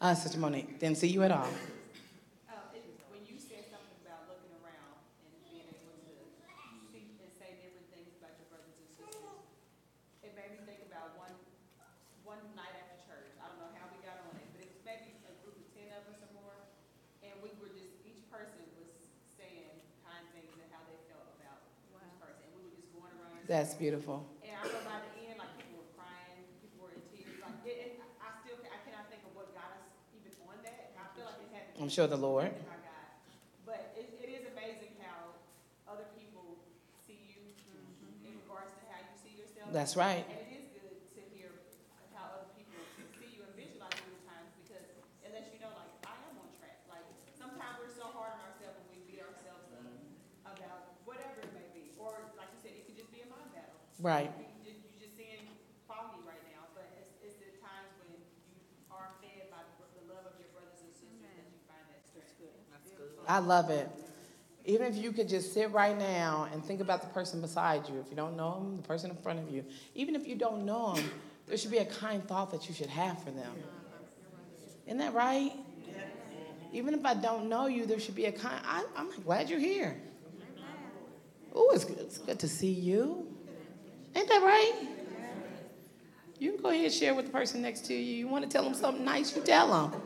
Uh, 0.00 0.14
Sister 0.14 0.38
Monique. 0.38 0.78
Didn't 0.78 0.98
see 0.98 1.08
you 1.08 1.22
at 1.26 1.30
all. 1.34 1.46
Uh, 2.46 2.70
it, 2.74 2.86
when 3.10 3.22
you 3.26 3.34
said 3.34 3.66
something 3.66 3.98
about 4.06 4.30
looking 4.30 4.54
around 4.62 4.94
and 5.26 5.34
being 5.42 5.66
able 5.66 5.94
to 6.06 6.14
see 6.90 7.02
and 7.18 7.30
say 7.34 7.58
different 7.58 7.90
things 7.90 8.10
about 8.22 8.34
your 8.38 8.46
brothers 8.46 8.78
and 8.78 8.86
sisters, 8.94 9.42
it 10.22 10.38
made 10.38 10.54
me 10.54 10.62
think 10.70 10.86
about 10.86 11.18
one, 11.18 11.34
one 12.22 12.38
night 12.54 12.74
after 12.78 12.98
church. 13.10 13.26
I 13.42 13.50
don't 13.50 13.58
know 13.58 13.74
how 13.74 13.90
we 13.90 13.98
got 14.06 14.22
on 14.22 14.38
it, 14.38 14.46
but 14.54 14.62
it 14.62 14.70
was 14.70 14.82
maybe 14.86 15.14
a 15.26 15.34
group 15.42 15.58
of 15.58 15.66
ten 15.74 15.90
of 15.94 16.06
us 16.10 16.22
or 16.22 16.30
more. 16.30 16.58
And 17.26 17.34
we 17.42 17.50
were 17.58 17.70
just, 17.74 17.90
each 18.06 18.22
person 18.30 18.66
was 18.78 18.90
saying 19.34 19.74
kind 20.06 20.22
things 20.30 20.54
and 20.62 20.70
how 20.70 20.82
they 20.86 20.98
felt 21.10 21.26
about 21.42 21.58
each 21.90 21.90
person. 22.22 22.46
And 22.46 22.54
we 22.54 22.70
were 22.70 22.74
just 22.78 22.90
going 22.94 23.10
around. 23.18 23.34
and 23.34 23.37
That's 23.48 23.72
beautiful. 23.72 24.28
And 24.44 24.52
I 24.52 24.60
know 24.60 24.84
by 24.84 25.00
the 25.08 25.24
end, 25.24 25.40
like 25.40 25.56
people 25.56 25.80
were 25.80 25.92
crying, 25.96 26.44
people 26.60 26.84
were 26.84 26.92
in 26.92 27.00
tears. 27.08 27.40
Like, 27.40 27.56
it, 27.64 27.96
it, 27.96 28.04
I 28.20 28.28
still 28.44 28.60
I 28.60 28.76
cannot 28.84 29.08
think 29.08 29.24
of 29.24 29.32
what 29.32 29.56
got 29.56 29.72
us 29.72 29.88
even 30.12 30.28
on 30.44 30.60
that. 30.68 30.92
I 31.00 31.08
feel 31.16 31.24
like 31.24 31.40
it 31.40 31.48
had 31.56 31.64
to 31.72 31.80
I'm 31.80 31.88
sure 31.88 32.04
the 32.04 32.20
Lord. 32.20 32.52
something 32.52 32.68
I 32.68 32.84
got. 32.84 33.08
But 33.64 33.96
it, 33.96 34.12
it 34.20 34.28
is 34.36 34.44
amazing 34.52 35.00
how 35.00 35.32
other 35.88 36.04
people 36.12 36.60
see 37.00 37.16
you 37.24 37.40
mm-hmm. 37.56 38.28
in 38.28 38.36
regards 38.44 38.76
to 38.76 38.84
how 38.92 39.00
you 39.00 39.16
see 39.16 39.32
yourself. 39.40 39.72
That's 39.72 39.96
right. 39.96 40.28
And 40.28 40.44
it 40.44 40.52
is 40.52 40.68
good 40.76 41.00
to 41.16 41.20
hear 41.32 41.48
how 42.12 42.44
other 42.44 42.52
people 42.52 42.76
see 43.16 43.32
you 43.32 43.48
and 43.48 43.56
visualize 43.56 43.96
you 43.96 44.12
at 44.12 44.22
times 44.28 44.52
because 44.60 44.84
it 45.24 45.32
lets 45.32 45.48
you 45.56 45.64
know, 45.64 45.72
like, 45.72 45.88
I 46.04 46.20
am 46.28 46.36
on 46.36 46.52
track. 46.60 46.84
Like, 46.92 47.08
sometimes 47.32 47.80
we're 47.80 47.96
so 47.96 48.12
hard 48.12 48.36
on 48.36 48.44
ourselves 48.44 48.76
and 48.76 48.92
we 48.92 49.00
beat 49.08 49.24
ourselves 49.24 49.72
up 49.72 49.88
about 50.52 51.00
whatever 51.08 51.40
it 51.40 51.52
may 51.56 51.64
be. 51.72 51.96
Or, 51.96 52.28
like 52.36 52.52
you 52.52 52.60
said, 52.60 52.72
it 52.76 52.86
could 52.86 52.96
just 52.96 53.10
be 53.12 53.20
a 53.24 53.28
mind 53.28 53.52
battle. 53.52 53.76
Right. 54.00 54.30
You 54.64 54.72
ju- 54.72 54.78
you 54.78 55.06
just 55.06 55.16
seeing 55.16 55.42
foggy 55.88 56.22
right 56.26 56.42
now, 56.54 56.66
but 56.74 56.86
it's, 56.98 57.14
it's 57.24 57.36
the 57.42 57.50
times 57.58 57.90
when 57.98 58.14
you 58.14 58.22
are 58.90 59.10
fed 59.20 59.50
by 59.50 59.58
the 59.78 59.84
the 59.98 60.14
love 60.14 60.26
of 60.26 60.38
your 60.38 60.48
brothers 60.54 60.78
and 60.86 60.92
sisters 60.94 61.18
that 61.34 61.46
you 61.50 61.58
find 61.66 61.82
that 61.90 62.02
strength. 62.06 62.38
That's 62.70 62.90
good. 62.94 63.10
I 63.26 63.38
love 63.40 63.70
it. 63.70 63.88
Even 64.64 64.86
if 64.86 64.96
you 64.96 65.12
could 65.12 65.28
just 65.28 65.52
sit 65.54 65.72
right 65.72 65.98
now 65.98 66.48
and 66.52 66.64
think 66.64 66.80
about 66.80 67.00
the 67.02 67.08
person 67.08 67.40
beside 67.40 67.88
you, 67.88 67.98
if 68.00 68.10
you 68.10 68.16
don't 68.16 68.36
know 68.36 68.54
them, 68.60 68.76
the 68.76 68.82
person 68.86 69.10
in 69.10 69.16
front 69.16 69.38
of 69.38 69.50
you, 69.50 69.64
even 69.94 70.14
if 70.14 70.26
you 70.28 70.36
don't 70.36 70.64
know 70.64 70.94
them, 70.94 71.10
there 71.46 71.56
should 71.56 71.70
be 71.70 71.78
a 71.78 71.84
kind 71.86 72.26
thought 72.28 72.50
that 72.52 72.68
you 72.68 72.74
should 72.74 72.90
have 72.90 73.22
for 73.22 73.30
them. 73.30 73.52
Isn't 74.86 74.98
that 74.98 75.14
right? 75.14 75.52
Even 76.72 76.92
if 76.94 77.04
I 77.04 77.14
don't 77.14 77.48
know 77.48 77.66
you, 77.66 77.86
there 77.86 77.98
should 77.98 78.14
be 78.14 78.26
a 78.26 78.32
kind. 78.32 78.60
I, 78.66 78.84
I'm 78.96 79.10
glad 79.22 79.48
you're 79.48 79.58
here. 79.58 79.96
Oh, 81.54 81.70
it's, 81.74 81.84
good- 81.84 81.98
it's 81.98 82.18
good 82.18 82.38
to 82.40 82.48
see 82.48 82.70
you. 82.70 83.27
Ain't 84.14 84.28
that 84.28 84.42
right? 84.42 84.88
You 86.38 86.52
can 86.52 86.62
go 86.62 86.70
ahead 86.70 86.84
and 86.84 86.92
share 86.92 87.14
with 87.14 87.26
the 87.26 87.32
person 87.32 87.62
next 87.62 87.84
to 87.86 87.94
you. 87.94 88.00
You 88.00 88.28
want 88.28 88.44
to 88.44 88.50
tell 88.50 88.62
them 88.62 88.74
something 88.74 89.04
nice, 89.04 89.34
you 89.34 89.42
tell 89.42 89.90
them. 89.90 90.00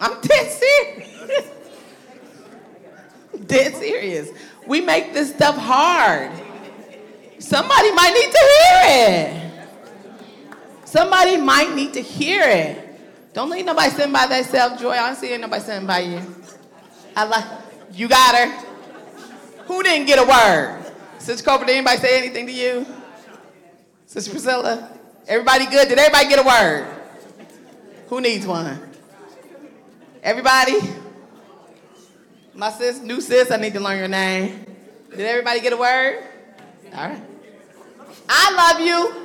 I'm 0.00 0.20
dead 0.22 0.50
serious. 0.50 1.48
dead 3.46 3.74
serious. 3.76 4.30
We 4.66 4.80
make 4.80 5.12
this 5.12 5.32
stuff 5.34 5.56
hard. 5.56 6.32
Somebody 7.38 7.92
might 7.92 8.12
need 8.14 8.32
to 8.32 8.38
hear 8.52 8.80
it. 8.98 9.42
Somebody 10.84 11.36
might 11.36 11.74
need 11.74 11.92
to 11.94 12.00
hear 12.00 12.42
it. 12.44 12.78
Don't 13.32 13.48
let 13.48 13.64
nobody 13.64 13.90
sitting 13.90 14.12
by 14.12 14.26
themselves, 14.26 14.80
Joy. 14.80 14.90
I 14.90 15.06
don't 15.06 15.16
see 15.16 15.36
nobody 15.38 15.62
sitting 15.62 15.86
by 15.86 16.00
you. 16.00 16.20
I 17.16 17.24
like 17.24 17.44
you 17.92 18.08
got 18.08 18.34
her. 18.34 18.50
Who 19.66 19.82
didn't 19.82 20.06
get 20.06 20.18
a 20.18 20.24
word? 20.24 20.81
Sister 21.22 21.48
Cooper, 21.48 21.64
did 21.64 21.76
anybody 21.76 21.98
say 21.98 22.18
anything 22.18 22.46
to 22.46 22.52
you? 22.52 22.84
Sister 24.06 24.32
Priscilla? 24.32 24.90
Everybody 25.28 25.66
good? 25.66 25.88
Did 25.88 25.96
everybody 25.96 26.28
get 26.28 26.40
a 26.40 26.42
word? 26.42 26.84
Who 28.08 28.20
needs 28.20 28.44
one? 28.44 28.76
Everybody? 30.20 30.80
My 32.54 32.72
sis, 32.72 33.00
new 33.00 33.20
sis, 33.20 33.52
I 33.52 33.56
need 33.56 33.72
to 33.74 33.80
learn 33.80 33.98
your 33.98 34.08
name. 34.08 34.66
Did 35.10 35.20
everybody 35.20 35.60
get 35.60 35.72
a 35.72 35.76
word? 35.76 36.24
All 36.92 37.08
right. 37.08 37.22
I 38.28 38.72
love 38.72 38.80
you. 38.80 39.24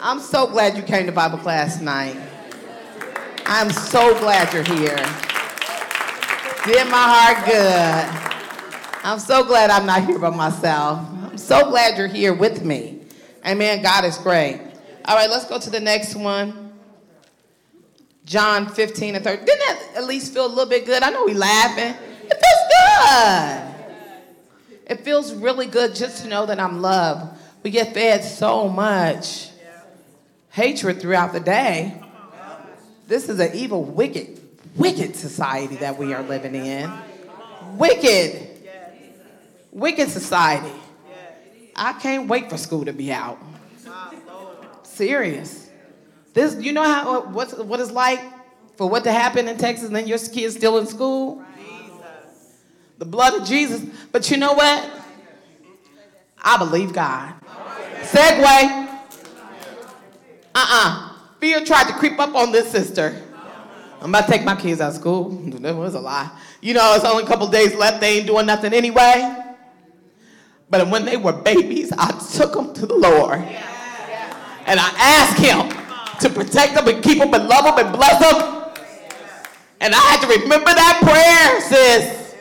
I'm 0.00 0.20
so 0.20 0.46
glad 0.46 0.76
you 0.76 0.84
came 0.84 1.06
to 1.06 1.12
Bible 1.12 1.38
class 1.38 1.78
tonight. 1.78 2.16
I'm 3.46 3.70
so 3.70 4.16
glad 4.20 4.54
you're 4.54 4.62
here. 4.62 4.96
Did 6.64 6.88
my 6.88 7.02
heart 7.02 7.44
good. 7.44 8.27
I'm 9.08 9.18
so 9.18 9.42
glad 9.42 9.70
I'm 9.70 9.86
not 9.86 10.04
here 10.04 10.18
by 10.18 10.28
myself. 10.28 10.98
I'm 11.22 11.38
so 11.38 11.70
glad 11.70 11.96
you're 11.96 12.08
here 12.08 12.34
with 12.34 12.62
me. 12.62 13.00
Amen. 13.46 13.80
God 13.82 14.04
is 14.04 14.18
great. 14.18 14.60
All 15.06 15.16
right, 15.16 15.30
let's 15.30 15.46
go 15.46 15.58
to 15.58 15.70
the 15.70 15.80
next 15.80 16.14
one. 16.14 16.74
John 18.26 18.66
15 18.66 19.14
and 19.14 19.24
30. 19.24 19.46
Didn't 19.46 19.60
that 19.60 19.82
at 19.96 20.04
least 20.04 20.34
feel 20.34 20.44
a 20.44 20.46
little 20.46 20.66
bit 20.66 20.84
good? 20.84 21.02
I 21.02 21.08
know 21.08 21.24
we're 21.24 21.38
laughing. 21.38 21.94
It 22.30 22.34
feels 22.34 22.60
good. 24.76 24.92
It 24.92 25.04
feels 25.06 25.32
really 25.32 25.68
good 25.68 25.94
just 25.94 26.24
to 26.24 26.28
know 26.28 26.44
that 26.44 26.60
I'm 26.60 26.82
loved. 26.82 27.34
We 27.62 27.70
get 27.70 27.94
fed 27.94 28.22
so 28.22 28.68
much 28.68 29.48
hatred 30.50 31.00
throughout 31.00 31.32
the 31.32 31.40
day. 31.40 31.98
This 33.06 33.30
is 33.30 33.40
an 33.40 33.52
evil, 33.54 33.84
wicked, 33.84 34.38
wicked 34.76 35.16
society 35.16 35.76
that 35.76 35.96
we 35.96 36.12
are 36.12 36.22
living 36.22 36.54
in. 36.54 36.92
Wicked. 37.78 38.48
Wicked 39.70 40.08
society. 40.08 40.72
I 41.76 41.92
can't 41.94 42.28
wait 42.28 42.50
for 42.50 42.56
school 42.56 42.84
to 42.84 42.92
be 42.92 43.12
out. 43.12 43.38
Serious. 44.82 45.70
This, 46.34 46.56
you 46.60 46.72
know 46.72 46.82
how 46.82 47.18
uh, 47.18 47.20
what's 47.30 47.54
what 47.54 47.80
it's 47.80 47.90
like 47.90 48.20
for 48.76 48.88
what 48.88 49.04
to 49.04 49.12
happen 49.12 49.48
in 49.48 49.56
Texas 49.56 49.86
and 49.86 49.96
then 49.96 50.06
your 50.06 50.18
kid's 50.18 50.56
still 50.56 50.78
in 50.78 50.86
school? 50.86 51.42
The 52.98 53.04
blood 53.04 53.40
of 53.40 53.46
Jesus. 53.46 53.84
But 54.10 54.30
you 54.30 54.36
know 54.36 54.54
what? 54.54 54.90
I 56.40 56.58
believe 56.58 56.92
God. 56.92 57.34
Segue. 58.02 59.00
Uh-uh. 60.54 61.12
Fear 61.40 61.64
tried 61.64 61.86
to 61.88 61.92
creep 61.94 62.18
up 62.18 62.34
on 62.34 62.50
this 62.50 62.70
sister. 62.70 63.22
I'm 64.00 64.10
about 64.10 64.26
to 64.26 64.32
take 64.32 64.44
my 64.44 64.56
kids 64.56 64.80
out 64.80 64.90
of 64.90 64.96
school. 64.96 65.30
That 65.58 65.74
was 65.74 65.94
a 65.94 66.00
lie. 66.00 66.30
You 66.60 66.74
know, 66.74 66.94
it's 66.94 67.04
only 67.04 67.24
a 67.24 67.26
couple 67.26 67.48
days 67.48 67.74
left. 67.74 68.00
They 68.00 68.18
ain't 68.18 68.26
doing 68.26 68.46
nothing 68.46 68.72
anyway. 68.72 69.47
But 70.70 70.88
when 70.88 71.04
they 71.04 71.16
were 71.16 71.32
babies, 71.32 71.92
I 71.96 72.10
took 72.36 72.52
them 72.52 72.74
to 72.74 72.86
the 72.86 72.94
Lord. 72.94 73.38
And 74.66 74.78
I 74.78 74.90
asked 74.98 75.38
him 75.38 75.70
to 76.20 76.28
protect 76.28 76.74
them 76.74 76.88
and 76.88 77.02
keep 77.02 77.18
them 77.18 77.32
and 77.32 77.48
love 77.48 77.64
them 77.64 77.86
and 77.86 77.96
bless 77.96 78.20
them. 78.20 78.64
And 79.80 79.94
I 79.94 79.98
had 79.98 80.20
to 80.20 80.40
remember 80.40 80.66
that 80.66 81.00
prayer, 81.00 81.60
sis. 81.62 82.34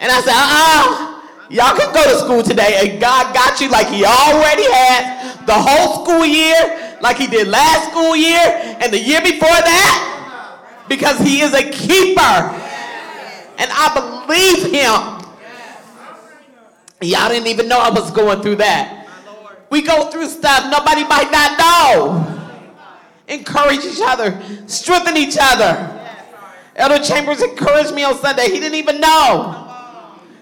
And 0.00 0.10
I 0.10 0.20
said, 0.20 0.34
uh-uh. 0.34 1.14
Y'all 1.50 1.76
can 1.78 1.92
go 1.94 2.02
to 2.04 2.18
school 2.18 2.42
today. 2.42 2.90
And 2.90 3.00
God 3.00 3.32
got 3.32 3.60
you 3.60 3.68
like 3.70 3.88
he 3.88 4.04
already 4.04 4.64
has 4.70 5.38
the 5.46 5.54
whole 5.54 6.04
school 6.04 6.26
year, 6.26 6.98
like 7.00 7.16
he 7.16 7.26
did 7.26 7.48
last 7.48 7.90
school 7.90 8.16
year 8.16 8.42
and 8.80 8.92
the 8.92 8.98
year 8.98 9.20
before 9.22 9.48
that. 9.48 10.84
Because 10.88 11.18
he 11.20 11.42
is 11.42 11.54
a 11.54 11.70
keeper. 11.70 12.34
And 13.58 13.70
I 13.72 14.26
believe 14.26 14.72
him. 14.72 15.17
Y'all 17.00 17.28
didn't 17.28 17.46
even 17.46 17.68
know 17.68 17.78
I 17.78 17.90
was 17.90 18.10
going 18.10 18.42
through 18.42 18.56
that. 18.56 19.06
We 19.70 19.82
go 19.82 20.10
through 20.10 20.28
stuff 20.28 20.70
nobody 20.70 21.04
might 21.04 21.30
not 21.30 21.58
know. 21.58 22.34
Encourage 23.28 23.84
each 23.84 24.00
other, 24.02 24.40
strengthen 24.66 25.16
each 25.16 25.36
other. 25.40 25.94
Elder 26.74 27.04
Chambers 27.04 27.42
encouraged 27.42 27.94
me 27.94 28.04
on 28.04 28.16
Sunday. 28.18 28.46
He 28.46 28.60
didn't 28.60 28.74
even 28.74 29.00
know. 29.00 29.64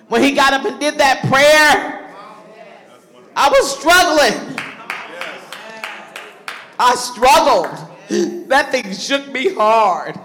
When 0.09 0.23
he 0.23 0.33
got 0.33 0.53
up 0.53 0.65
and 0.65 0.79
did 0.79 0.99
that 0.99 1.23
prayer, 1.29 2.15
I 3.35 3.49
was 3.49 3.79
struggling. 3.79 4.57
I 6.79 6.95
struggled. 6.95 8.49
That 8.49 8.71
thing 8.71 8.93
shook 8.95 9.31
me 9.33 9.53
hard. 9.55 10.19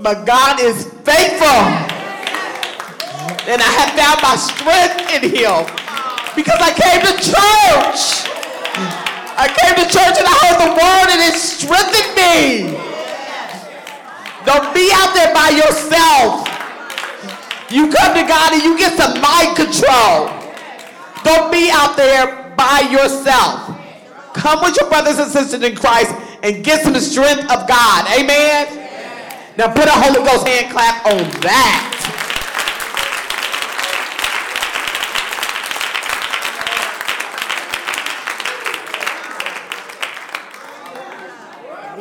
But 0.00 0.24
God 0.24 0.60
is 0.60 0.84
faithful. 1.02 1.93
And 3.48 3.60
I 3.60 3.70
have 3.80 3.92
found 3.96 4.18
my 4.20 4.36
strength 4.36 5.00
in 5.12 5.22
him 5.32 5.64
because 6.36 6.60
I 6.60 6.72
came 6.74 7.00
to 7.04 7.14
church. 7.20 8.28
I 9.36 9.46
came 9.50 9.74
to 9.80 9.86
church 9.90 10.16
and 10.18 10.26
I 10.28 10.34
heard 10.46 10.58
the 10.62 10.72
word 10.76 11.08
and 11.10 11.20
it 11.24 11.36
strengthened 11.38 12.12
me. 12.14 12.78
Don't 14.44 14.74
be 14.74 14.92
out 14.92 15.14
there 15.14 15.32
by 15.32 15.50
yourself. 15.50 16.44
You 17.70 17.90
come 17.90 18.14
to 18.14 18.24
God 18.28 18.52
and 18.52 18.62
you 18.62 18.76
get 18.76 18.96
some 18.96 19.20
mind 19.20 19.56
control. 19.56 20.28
Don't 21.24 21.50
be 21.50 21.70
out 21.72 21.96
there 21.96 22.52
by 22.56 22.86
yourself. 22.92 23.80
Come 24.34 24.60
with 24.62 24.76
your 24.78 24.88
brothers 24.90 25.18
and 25.18 25.30
sisters 25.30 25.62
in 25.62 25.74
Christ 25.74 26.14
and 26.42 26.62
get 26.62 26.82
some 26.82 26.92
the 26.92 27.00
strength 27.00 27.50
of 27.50 27.66
God. 27.66 28.06
Amen. 28.18 28.84
Now 29.56 29.72
put 29.72 29.86
a 29.86 29.92
Holy 29.92 30.22
Ghost 30.26 30.46
hand 30.46 30.70
clap 30.70 31.06
on 31.06 31.40
that. 31.40 32.03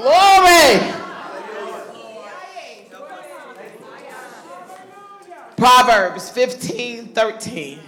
Glory. 0.04 0.82
Proverbs 5.56 6.30
15, 6.30 7.14
13. 7.14 7.80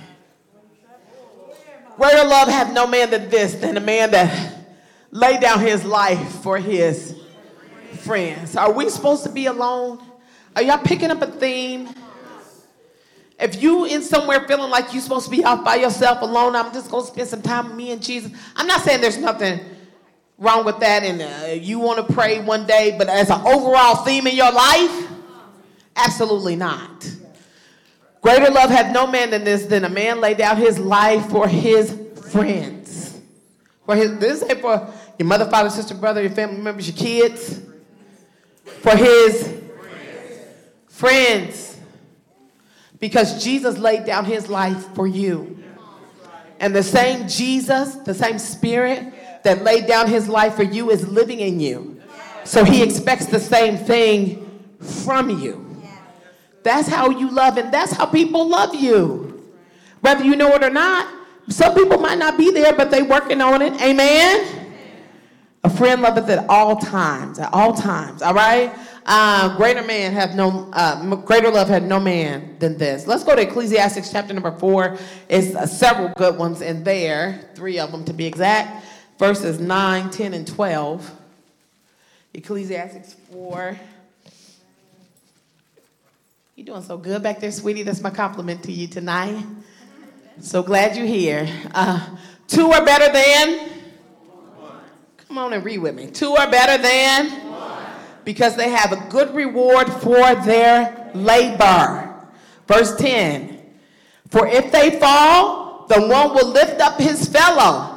Greater 1.97 2.23
love 2.23 2.47
hath 2.47 2.71
no 2.71 2.87
man 2.87 3.09
than 3.09 3.29
this, 3.29 3.55
than 3.55 3.75
a 3.75 3.81
man 3.81 4.11
that 4.11 4.65
lay 5.11 5.37
down 5.41 5.59
his 5.59 5.83
life 5.83 6.25
for 6.41 6.57
his 6.57 7.19
friends. 7.99 8.55
Are 8.55 8.71
we 8.71 8.89
supposed 8.89 9.23
to 9.23 9.29
be 9.29 9.47
alone? 9.47 10.01
Are 10.55 10.61
y'all 10.61 10.77
picking 10.77 11.11
up 11.11 11.21
a 11.21 11.27
theme? 11.27 11.89
If 13.37 13.61
you 13.61 13.83
in 13.83 14.01
somewhere 14.01 14.47
feeling 14.47 14.71
like 14.71 14.93
you're 14.93 15.01
supposed 15.01 15.25
to 15.25 15.31
be 15.31 15.43
off 15.43 15.65
by 15.65 15.75
yourself 15.75 16.21
alone, 16.21 16.55
I'm 16.55 16.71
just 16.71 16.89
gonna 16.89 17.05
spend 17.05 17.27
some 17.27 17.41
time 17.41 17.67
with 17.67 17.75
me 17.75 17.91
and 17.91 18.01
Jesus. 18.01 18.31
I'm 18.55 18.67
not 18.67 18.83
saying 18.83 19.01
there's 19.01 19.17
nothing 19.17 19.59
wrong 20.37 20.65
with 20.65 20.79
that, 20.79 21.03
and 21.03 21.21
uh, 21.21 21.53
you 21.53 21.79
want 21.79 22.05
to 22.05 22.13
pray 22.13 22.39
one 22.39 22.65
day, 22.65 22.95
but 22.97 23.07
as 23.07 23.29
an 23.29 23.41
overall 23.41 24.03
theme 24.03 24.27
in 24.27 24.35
your 24.35 24.51
life, 24.51 25.07
absolutely 25.95 26.55
not. 26.55 27.09
Greater 28.21 28.51
love 28.51 28.69
hath 28.69 28.91
no 28.91 29.07
man 29.07 29.29
than 29.29 29.43
this, 29.43 29.65
than 29.65 29.85
a 29.85 29.89
man 29.89 30.19
lay 30.19 30.33
down 30.33 30.57
his 30.57 30.79
life 30.79 31.29
for 31.29 31.47
his 31.47 31.95
friends. 32.31 33.21
For 33.85 33.95
his, 33.95 34.17
this 34.17 34.41
is 34.41 34.59
for 34.59 34.91
your 35.19 35.27
mother, 35.27 35.45
father, 35.45 35.69
sister, 35.69 35.93
brother, 35.93 36.21
your 36.21 36.31
family 36.31 36.59
members, 36.59 36.87
your 36.87 36.97
kids. 36.97 37.61
For 38.63 38.95
his 38.95 39.61
friends. 40.87 41.77
Because 42.99 43.43
Jesus 43.43 43.77
laid 43.77 44.05
down 44.05 44.25
his 44.25 44.49
life 44.49 44.93
for 44.95 45.05
you. 45.05 45.63
And 46.59 46.75
the 46.75 46.83
same 46.83 47.27
Jesus, 47.27 47.95
the 47.95 48.13
same 48.13 48.39
spirit 48.39 49.13
that 49.45 49.63
laid 49.63 49.87
down 49.87 50.07
his 50.07 50.27
life 50.27 50.55
for 50.55 50.63
you 50.63 50.91
is 50.91 51.07
living 51.07 51.39
in 51.39 51.59
you. 51.59 52.01
So 52.43 52.63
he 52.63 52.83
expects 52.83 53.27
the 53.27 53.39
same 53.39 53.77
thing 53.77 54.61
from 54.79 55.29
you. 55.29 55.61
That's 56.63 56.87
how 56.87 57.09
you 57.09 57.29
love, 57.29 57.57
and 57.57 57.73
that's 57.73 57.93
how 57.93 58.07
people 58.07 58.49
love 58.49 58.75
you. 58.75 59.53
Whether 60.01 60.23
you 60.23 60.35
know 60.35 60.53
it 60.53 60.63
or 60.63 60.69
not. 60.69 61.07
Some 61.47 61.75
people 61.75 61.99
might 61.99 62.17
not 62.17 62.37
be 62.37 62.49
there, 62.51 62.73
but 62.73 62.89
they 62.89 63.03
working 63.03 63.39
on 63.39 63.61
it. 63.61 63.79
Amen. 63.79 64.65
A 65.63 65.69
friend 65.69 66.01
loveth 66.01 66.27
at 66.29 66.49
all 66.49 66.75
times, 66.75 67.37
at 67.39 67.53
all 67.53 67.73
times. 67.73 68.21
All 68.23 68.33
right. 68.33 68.73
Uh, 69.05 69.55
greater 69.55 69.83
man 69.83 70.11
have 70.13 70.35
no, 70.35 70.69
uh, 70.73 71.15
greater 71.17 71.51
love 71.51 71.67
had 71.67 71.83
no 71.83 71.99
man 71.99 72.57
than 72.57 72.75
this. 72.77 73.05
Let's 73.05 73.23
go 73.23 73.35
to 73.35 73.41
Ecclesiastes 73.43 74.11
chapter 74.11 74.33
number 74.33 74.57
four. 74.57 74.97
It's 75.29 75.55
uh, 75.55 75.67
several 75.67 76.09
good 76.17 76.37
ones 76.37 76.61
in 76.61 76.83
there, 76.83 77.51
three 77.53 77.77
of 77.77 77.91
them 77.91 78.03
to 78.05 78.13
be 78.13 78.25
exact. 78.25 78.83
Verses 79.17 79.59
9, 79.59 80.09
10, 80.09 80.33
and 80.33 80.47
12. 80.47 81.11
Ecclesiastes 82.33 83.15
4. 83.31 83.79
You're 86.55 86.65
doing 86.65 86.83
so 86.83 86.97
good 86.97 87.23
back 87.23 87.39
there, 87.39 87.51
sweetie. 87.51 87.83
That's 87.83 88.01
my 88.01 88.09
compliment 88.09 88.63
to 88.63 88.71
you 88.71 88.87
tonight. 88.87 89.45
So 90.39 90.63
glad 90.63 90.97
you're 90.97 91.05
here. 91.05 91.47
Uh, 91.73 92.17
two 92.47 92.71
are 92.71 92.83
better 92.83 93.11
than. 93.11 93.69
Come 95.27 95.37
on 95.37 95.53
and 95.53 95.63
read 95.63 95.79
with 95.79 95.95
me. 95.95 96.07
Two 96.07 96.35
are 96.35 96.49
better 96.49 96.81
than. 96.81 97.41
Because 98.25 98.55
they 98.55 98.69
have 98.69 98.91
a 98.91 99.09
good 99.09 99.33
reward 99.33 99.91
for 99.91 100.35
their 100.35 101.11
labor. 101.13 102.15
Verse 102.67 102.95
10. 102.95 103.61
For 104.29 104.47
if 104.47 104.71
they 104.71 104.99
fall, 104.99 105.85
the 105.87 106.01
one 106.07 106.33
will 106.33 106.47
lift 106.47 106.81
up 106.81 106.99
his 106.99 107.27
fellow. 107.29 107.94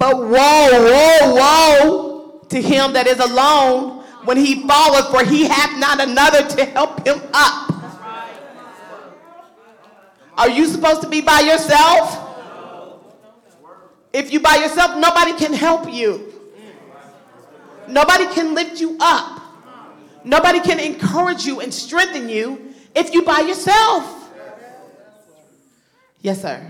But 0.00 0.16
woe, 0.16 0.28
woe, 0.32 1.34
woe 1.34 2.40
to 2.48 2.60
him 2.60 2.94
that 2.94 3.06
is 3.06 3.20
alone 3.20 4.02
when 4.24 4.38
he 4.38 4.66
falleth, 4.66 5.08
for 5.10 5.24
he 5.24 5.44
hath 5.44 5.78
not 5.78 6.00
another 6.00 6.48
to 6.56 6.64
help 6.64 7.06
him 7.06 7.20
up. 7.34 7.68
Are 10.38 10.48
you 10.48 10.66
supposed 10.66 11.02
to 11.02 11.08
be 11.08 11.20
by 11.20 11.40
yourself? 11.40 12.16
If 14.12 14.32
you 14.32 14.40
by 14.40 14.56
yourself, 14.56 14.96
nobody 14.98 15.34
can 15.34 15.52
help 15.52 15.92
you. 15.92 16.32
Nobody 17.86 18.26
can 18.34 18.54
lift 18.54 18.80
you 18.80 18.96
up. 19.00 19.42
Nobody 20.24 20.60
can 20.60 20.80
encourage 20.80 21.44
you 21.44 21.60
and 21.60 21.72
strengthen 21.72 22.28
you 22.30 22.72
if 22.94 23.12
you 23.12 23.22
by 23.22 23.40
yourself. 23.40 24.30
Yes, 26.22 26.42
sir. 26.42 26.60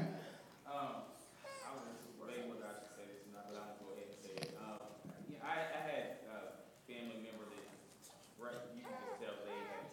Um, 0.66 1.02
I 1.66 1.74
was 1.74 1.82
debating 2.14 2.46
whether 2.54 2.70
I 2.70 2.78
should 2.78 2.94
say 2.94 3.10
this 3.10 3.26
or 3.26 3.34
not, 3.34 3.50
but 3.50 3.58
I'm 3.58 3.66
gonna 3.66 3.82
go 3.82 3.90
ahead 3.98 4.06
and 4.06 4.22
say 4.22 4.34
it. 4.38 4.54
Um, 4.54 4.78
yeah, 5.26 5.42
I, 5.42 5.66
I 5.74 5.80
had 5.90 6.04
a 6.30 6.54
family 6.86 7.18
member 7.26 7.50
that, 7.50 7.66
right, 8.38 8.62
you 8.78 8.86
can 8.86 8.94
just 8.94 9.18
tell 9.18 9.34
they 9.42 9.58
had 9.66 9.90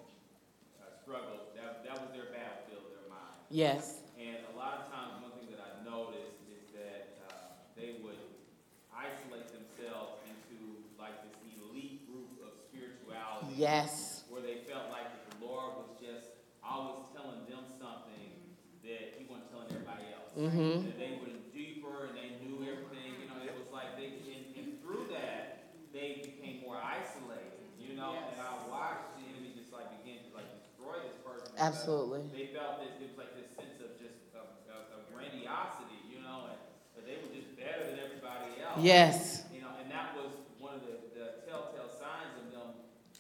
uh, 0.78 0.94
struggled. 1.02 1.58
That, 1.58 1.82
that 1.90 1.98
was 1.98 2.14
their 2.14 2.30
battlefield, 2.30 2.86
their 2.94 3.10
mind. 3.10 3.34
Yes. 3.58 4.06
And 4.22 4.38
a 4.54 4.56
lot 4.56 4.86
of 4.86 4.94
times, 4.94 5.18
one 5.18 5.34
thing 5.34 5.50
that 5.50 5.58
I 5.58 5.82
noticed 5.82 6.46
is 6.46 6.70
that 6.78 7.18
uh, 7.26 7.58
they 7.74 7.98
would 8.06 8.22
isolate 8.94 9.50
themselves 9.50 10.22
into 10.30 10.86
like 11.02 11.18
this 11.26 11.34
elite 11.58 12.06
group 12.06 12.38
of 12.46 12.54
spirituality. 12.70 13.58
Yes. 13.58 14.30
Where 14.30 14.46
they 14.46 14.62
felt 14.70 14.94
like 14.94 15.10
the 15.10 15.42
Lord 15.42 15.74
was 15.74 15.90
just 15.98 16.38
always 16.62 17.02
telling 17.18 17.50
them 17.50 17.66
something 17.82 18.30
that 18.86 19.18
He 19.18 19.26
wasn't 19.26 19.50
telling 19.50 19.74
everybody 19.74 20.06
else. 20.14 20.38
Mm-hmm. 20.38 20.94
That 20.94 21.02
they 21.02 21.18
went 21.18 21.42
deeper 21.50 22.14
and 22.14 22.14
they 22.14 22.38
knew 22.46 22.62
everything. 22.62 23.10
You 23.18 23.26
know, 23.26 23.42
it 23.42 23.58
was 23.58 23.74
like 23.74 23.98
they, 23.98 24.22
and, 24.22 24.54
and 24.54 24.78
through 24.86 25.10
that, 25.18 25.74
they 25.90 26.22
became 26.22 26.62
more 26.62 26.78
isolated. 26.78 27.58
You 27.82 27.98
know, 27.98 28.14
and 28.14 28.38
I 28.38 28.54
watched 28.70 29.18
the 29.18 29.26
enemy 29.34 29.58
just 29.58 29.74
like 29.74 29.90
begin 29.98 30.22
to 30.22 30.30
like 30.38 30.46
destroy 30.62 31.02
this 31.02 31.18
person. 31.26 31.50
Absolutely. 31.58 32.22
They 32.30 32.54
felt 32.54 32.78
this, 32.78 32.94
it 33.02 33.10
was 33.10 33.18
like 33.18 33.34
this 33.34 33.50
sense 33.58 33.82
of 33.82 33.98
just 33.98 34.22
of, 34.38 34.46
of, 34.70 34.86
of 35.48 35.56
grandiosity, 35.56 36.00
you 36.12 36.20
know, 36.20 36.52
and 36.52 36.60
that 36.96 37.04
they 37.08 37.16
were 37.24 37.32
just 37.32 37.56
better 37.56 37.88
than 37.88 38.00
everybody 38.04 38.60
else. 38.60 38.80
Yes. 38.80 39.44
You 39.54 39.62
know, 39.64 39.72
and 39.80 39.88
that 39.92 40.12
was 40.16 40.30
one 40.60 40.76
of 40.76 40.84
the, 40.84 41.00
the 41.16 41.48
telltale 41.48 41.88
signs 41.88 42.36
of 42.44 42.52
them 42.52 42.76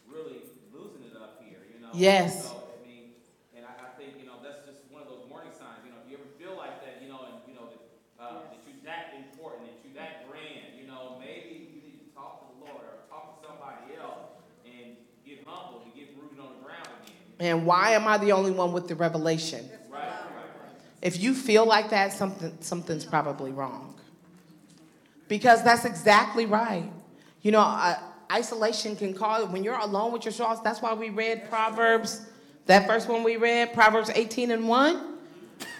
really 0.07 0.43
losing 0.75 1.07
it 1.07 1.15
up 1.15 1.39
here, 1.39 1.63
you 1.71 1.79
know. 1.79 1.89
Yes. 1.95 2.51
So, 2.51 2.67
I 2.75 2.83
mean, 2.83 3.15
and 3.55 3.63
I, 3.63 3.71
I 3.87 3.89
think, 3.95 4.19
you 4.19 4.27
know, 4.27 4.43
that's 4.43 4.67
just 4.67 4.83
one 4.91 5.01
of 5.01 5.09
those 5.09 5.23
warning 5.31 5.55
signs, 5.55 5.87
you 5.87 5.91
know, 5.95 6.03
if 6.03 6.11
you 6.11 6.19
ever 6.19 6.27
feel 6.35 6.59
like 6.59 6.83
that, 6.83 6.99
you 6.99 7.07
know, 7.07 7.31
and, 7.31 7.39
you 7.47 7.55
know, 7.55 7.71
that, 7.71 7.81
uh, 8.19 8.51
that 8.51 8.59
you're 8.67 8.83
that 8.83 9.15
important, 9.15 9.71
that 9.71 9.79
you're 9.87 9.95
that 9.95 10.27
grand, 10.27 10.75
you 10.75 10.85
know, 10.85 11.15
maybe 11.23 11.71
you 11.71 11.79
need 11.79 12.03
to 12.03 12.07
talk 12.11 12.43
to 12.43 12.45
the 12.51 12.57
Lord 12.67 12.83
or 12.83 13.07
talk 13.07 13.39
to 13.39 13.47
somebody 13.47 13.95
else 13.95 14.35
and 14.67 14.99
get 15.23 15.47
humble 15.47 15.87
and 15.87 15.95
get 15.95 16.11
rooted 16.19 16.43
on 16.43 16.59
the 16.59 16.61
ground 16.67 16.91
again. 17.07 17.15
And 17.39 17.65
why 17.65 17.95
am 17.95 18.07
I 18.07 18.17
the 18.19 18.35
only 18.35 18.51
one 18.51 18.75
with 18.75 18.87
the 18.87 18.95
revelation? 18.95 19.69
If 21.01 21.21
you 21.21 21.33
feel 21.33 21.65
like 21.65 21.89
that, 21.91 22.13
something 22.13 22.57
something's 22.59 23.05
probably 23.05 23.51
wrong. 23.51 23.95
Because 25.27 25.63
that's 25.63 25.85
exactly 25.85 26.45
right. 26.45 26.89
You 27.41 27.51
know, 27.51 27.61
uh, 27.61 27.97
isolation 28.31 28.95
can 28.95 29.13
cause 29.13 29.47
when 29.49 29.63
you're 29.63 29.77
alone 29.77 30.11
with 30.11 30.25
your 30.25 30.31
thoughts. 30.31 30.61
That's 30.61 30.81
why 30.81 30.93
we 30.93 31.09
read 31.09 31.49
Proverbs. 31.49 32.25
That 32.65 32.87
first 32.87 33.07
one 33.07 33.23
we 33.23 33.37
read, 33.37 33.73
Proverbs 33.73 34.09
18 34.13 34.51
and 34.51 34.67
1. 34.67 35.17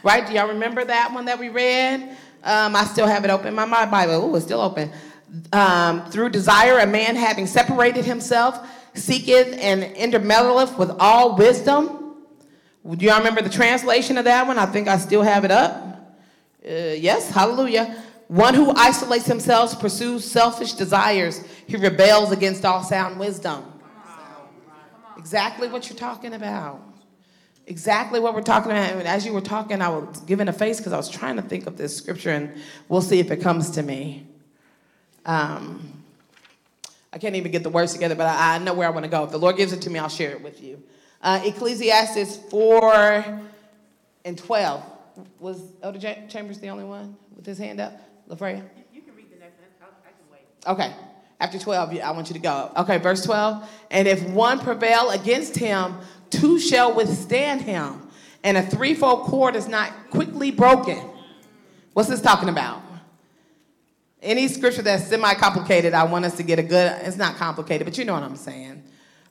Right? 0.03 0.26
Do 0.26 0.34
y'all 0.34 0.48
remember 0.48 0.85
that 0.85 1.14
one 1.14 1.26
that 1.26 1.38
we 1.39 1.49
read? 1.49 2.18
Um, 2.44 2.76
I 2.76 2.85
still 2.85 3.07
have 3.07 3.26
it 3.26 3.30
open. 3.30 3.53
My, 3.53 3.65
my 3.65 3.85
Bible, 3.85 4.14
oh, 4.14 4.35
it's 4.35 4.45
still 4.45 4.61
open. 4.61 4.91
Um, 5.52 6.10
through 6.10 6.30
desire, 6.30 6.80
a 6.80 6.88
man 6.88 7.15
having 7.15 7.45
separated 7.48 8.06
himself, 8.06 8.65
seeketh 8.94 9.57
and 9.60 9.84
intermeddleth 9.84 10.77
with 10.77 10.91
all 10.99 11.35
wisdom. 11.35 11.96
Do 12.95 13.05
y'all 13.05 13.18
remember 13.18 13.41
the 13.41 13.49
translation 13.49 14.18
of 14.18 14.26
that 14.26 14.47
one? 14.47 14.57
I 14.57 14.65
think 14.65 14.88
I 14.88 14.97
still 14.97 15.22
have 15.22 15.43
it 15.43 15.51
up. 15.51 16.15
Uh, 16.65 16.95
yes, 16.97 17.30
hallelujah. 17.30 18.01
One 18.30 18.53
who 18.53 18.72
isolates 18.76 19.26
himself 19.26 19.80
pursues 19.80 20.23
selfish 20.23 20.73
desires. 20.73 21.43
He 21.65 21.76
rebels 21.77 22.31
against 22.31 22.64
all 22.65 22.84
sound 22.84 23.19
wisdom. 23.19 23.64
Exactly 25.18 25.68
what 25.68 25.89
you're 25.89 25.97
talking 25.97 26.34
about. 26.34 26.81
Exactly 27.65 28.22
what 28.22 28.34
we're 28.34 28.41
talking 28.41 28.72
about. 28.72 28.93
And 28.93 29.07
as 29.07 29.26
you 29.26 29.34
were 29.34 29.41
talking, 29.41 29.81
I 29.81 29.89
was 29.89 30.22
giving 30.22 30.47
a 30.47 30.53
face 30.53 30.77
because 30.77 30.93
I 30.93 30.97
was 30.97 31.09
trying 31.09 31.35
to 31.35 31.41
think 31.41 31.68
of 31.68 31.77
this 31.77 31.95
scripture, 31.95 32.31
and 32.31 32.53
we'll 32.88 33.01
see 33.01 33.19
if 33.19 33.31
it 33.31 33.41
comes 33.41 33.72
to 33.72 33.84
me. 33.84 34.26
Um, 35.26 36.03
I 37.11 37.18
can't 37.18 37.35
even 37.35 37.51
get 37.51 37.64
the 37.64 37.69
words 37.69 37.91
together, 37.91 38.15
but 38.15 38.27
I, 38.27 38.55
I 38.55 38.57
know 38.59 38.73
where 38.73 38.88
I 38.88 38.91
want 38.91 39.03
to 39.03 39.09
go. 39.09 39.26
If 39.26 39.31
the 39.31 39.39
Lord 39.39 39.57
gives 39.57 39.73
it 39.73 39.81
to 39.81 39.89
me, 39.89 39.99
I'll 39.99 40.07
share 40.07 40.31
it 40.31 40.41
with 40.41 40.64
you. 40.64 40.81
Uh, 41.27 41.41
Ecclesiastes 41.43 42.37
4 42.49 43.41
and 44.23 44.37
12. 44.37 44.83
Was 45.39 45.61
Elder 45.83 45.99
Chambers 46.29 46.57
the 46.59 46.69
only 46.69 46.85
one 46.85 47.17
with 47.35 47.45
his 47.45 47.57
hand 47.57 47.81
up? 47.81 47.99
LaFreya? 48.29 48.63
You 48.93 49.01
can 49.01 49.13
read 49.13 49.29
the 49.29 49.35
next 49.35 49.59
one, 49.59 49.89
I, 50.05 50.11
can 50.11 50.31
wait. 50.31 50.43
Okay. 50.65 50.95
After 51.41 51.59
12, 51.59 51.99
I 51.99 52.11
want 52.11 52.29
you 52.29 52.33
to 52.33 52.39
go. 52.39 52.71
Okay, 52.77 52.97
verse 52.99 53.25
12. 53.25 53.69
And 53.91 54.07
if 54.07 54.23
one 54.29 54.59
prevail 54.61 55.09
against 55.09 55.57
him, 55.57 55.95
two 56.29 56.61
shall 56.61 56.93
withstand 56.95 57.61
him. 57.61 58.07
And 58.45 58.55
a 58.55 58.65
threefold 58.65 59.23
cord 59.23 59.57
is 59.57 59.67
not 59.67 59.91
quickly 60.09 60.49
broken. 60.49 61.09
What's 61.91 62.07
this 62.07 62.21
talking 62.21 62.47
about? 62.47 62.81
Any 64.21 64.47
scripture 64.47 64.81
that's 64.81 65.07
semi 65.07 65.33
complicated, 65.33 65.93
I 65.93 66.05
want 66.05 66.23
us 66.23 66.37
to 66.37 66.43
get 66.43 66.57
a 66.57 66.63
good, 66.63 67.01
it's 67.01 67.17
not 67.17 67.35
complicated, 67.35 67.85
but 67.85 67.97
you 67.97 68.05
know 68.05 68.13
what 68.13 68.23
I'm 68.23 68.37
saying. 68.37 68.81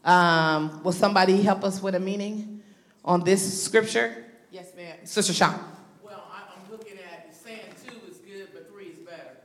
Um, 0.06 0.84
will 0.84 0.94
somebody 0.94 1.42
help 1.42 1.64
us 1.64 1.82
with 1.82 1.96
a 1.96 2.00
meaning 2.00 2.62
on 3.04 3.26
this 3.26 3.42
scripture? 3.42 4.22
Yes, 4.52 4.70
ma'am. 4.76 5.02
Sister 5.02 5.34
Sean. 5.34 5.58
Well, 6.00 6.22
I, 6.30 6.46
I'm 6.54 6.70
looking 6.70 6.94
at, 7.02 7.34
saying 7.34 7.74
two 7.82 7.98
is 8.08 8.18
good, 8.22 8.54
but 8.54 8.70
three 8.70 8.94
is 8.94 9.02
better. 9.02 9.42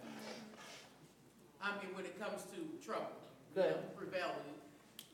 I 1.57 1.73
mean, 1.81 1.89
when 1.97 2.05
it 2.05 2.13
comes 2.21 2.45
to 2.53 2.61
trouble. 2.85 3.09
you 3.57 3.63
know, 3.63 3.81
Rebellion. 3.97 4.53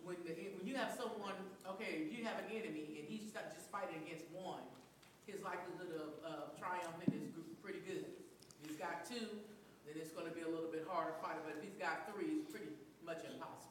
When 0.03 0.19
the, 0.27 0.35
when 0.59 0.67
you 0.67 0.75
have 0.75 0.91
someone, 0.99 1.39
okay, 1.79 2.03
if 2.03 2.11
you 2.11 2.27
have 2.27 2.43
an 2.43 2.51
enemy 2.51 2.99
and 2.99 3.07
he's 3.07 3.31
just 3.31 3.71
fighting 3.71 4.03
against 4.03 4.27
one, 4.35 4.67
his 5.27 5.39
likelihood 5.43 5.95
of, 5.95 6.11
of 6.27 6.59
triumphing 6.59 7.15
is 7.15 7.31
pretty 7.63 7.79
good. 7.87 8.03
If 8.63 8.67
he's 8.67 8.79
got 8.79 9.07
two, 9.07 9.31
then 9.87 9.95
it's 9.95 10.11
gonna 10.11 10.35
be 10.35 10.43
a 10.43 10.51
little 10.51 10.71
bit 10.71 10.83
harder 10.91 11.15
fighting, 11.23 11.43
but 11.47 11.55
if 11.55 11.63
he's 11.63 11.79
got 11.79 12.11
three, 12.11 12.43
it's 12.43 12.51
pretty 12.51 12.71
much 13.03 13.23
impossible. 13.23 13.66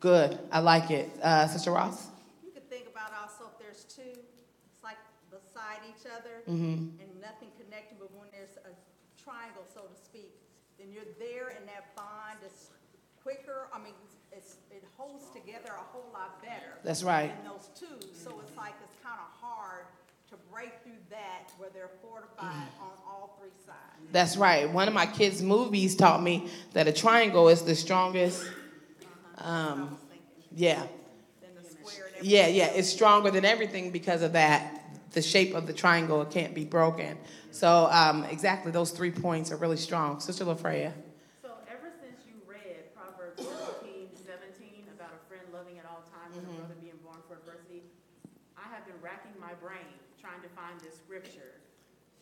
Good. 0.00 0.38
I 0.50 0.60
like 0.60 0.90
it. 0.90 1.10
Uh, 1.22 1.46
Sister 1.46 1.70
Ross? 1.72 2.08
You 2.42 2.50
could 2.52 2.68
think 2.70 2.86
about 2.90 3.12
also 3.20 3.50
if 3.52 3.58
there's 3.60 3.84
two, 3.84 4.02
it's 4.16 4.82
like 4.82 4.96
beside 5.30 5.78
each 5.88 6.06
other 6.10 6.40
Mm-hmm. 6.48 7.00
and 7.00 7.08
nothing 7.20 7.48
connected, 7.62 7.98
but 8.00 8.10
when 8.16 8.28
there's 8.32 8.56
a 8.64 8.72
triangle, 9.22 9.62
so 9.74 9.82
to 9.82 9.94
speak, 10.04 10.32
then 10.78 10.88
you're 10.90 11.04
there 11.18 11.48
and 11.56 11.68
that 11.68 11.94
bond 11.94 12.38
is 12.46 12.70
quicker, 13.22 13.68
I 13.74 13.78
mean, 13.78 13.92
it's, 14.32 14.56
it 14.70 14.82
holds 14.96 15.28
together 15.30 15.68
a 15.76 15.84
whole 15.92 16.08
lot 16.14 16.40
better. 16.42 16.78
That's 16.82 17.02
right. 17.02 17.30
Than 17.44 17.52
those 17.52 17.68
two, 17.78 18.00
so 18.14 18.40
it's 18.40 18.56
like 18.56 18.72
it's 18.82 18.96
kind 19.04 19.18
of 19.20 19.28
hard 19.46 19.84
to 20.30 20.36
break 20.50 20.72
through 20.82 20.96
that 21.10 21.50
where 21.58 21.68
they're 21.74 21.90
fortified 22.00 22.68
on 22.80 22.92
all 23.06 23.36
three 23.38 23.50
sides. 23.66 23.76
That's 24.12 24.36
right. 24.38 24.70
One 24.70 24.88
of 24.88 24.94
my 24.94 25.04
kids' 25.06 25.42
movies 25.42 25.94
taught 25.96 26.22
me 26.22 26.48
that 26.72 26.86
a 26.88 26.92
triangle 26.92 27.48
is 27.50 27.62
the 27.62 27.74
strongest. 27.74 28.42
Um, 29.40 29.98
yeah. 30.54 30.82
Then 31.40 31.50
the 31.56 31.68
square 31.68 32.10
and 32.16 32.26
Yeah, 32.26 32.46
yeah. 32.48 32.66
It's 32.66 32.88
stronger 32.88 33.30
than 33.30 33.44
everything 33.44 33.90
because 33.90 34.22
of 34.22 34.32
that. 34.34 34.76
The 35.12 35.22
shape 35.22 35.54
of 35.54 35.66
the 35.66 35.72
triangle 35.72 36.24
can't 36.24 36.54
be 36.54 36.64
broken. 36.64 37.18
So, 37.50 37.88
um, 37.90 38.24
exactly, 38.24 38.70
those 38.70 38.92
three 38.92 39.10
points 39.10 39.50
are 39.50 39.56
really 39.56 39.76
strong. 39.76 40.20
Sister 40.20 40.44
LaFreya. 40.44 40.92
So 41.42 41.50
ever 41.66 41.90
since 42.00 42.22
you 42.28 42.34
read 42.46 42.94
Proverbs 42.94 43.42
17, 43.42 44.06
17 44.14 44.86
about 44.94 45.10
a 45.10 45.20
friend 45.26 45.42
loving 45.52 45.78
at 45.78 45.86
all 45.90 46.04
times 46.14 46.36
and 46.38 46.46
a 46.46 46.50
brother 46.62 46.78
being 46.80 46.94
born 47.02 47.18
for 47.26 47.34
adversity, 47.42 47.82
I 48.56 48.70
have 48.72 48.86
been 48.86 49.00
racking 49.02 49.34
my 49.40 49.54
brain 49.58 49.90
trying 50.20 50.42
to 50.42 50.48
find 50.54 50.78
this 50.78 50.94
scripture. 50.94 51.58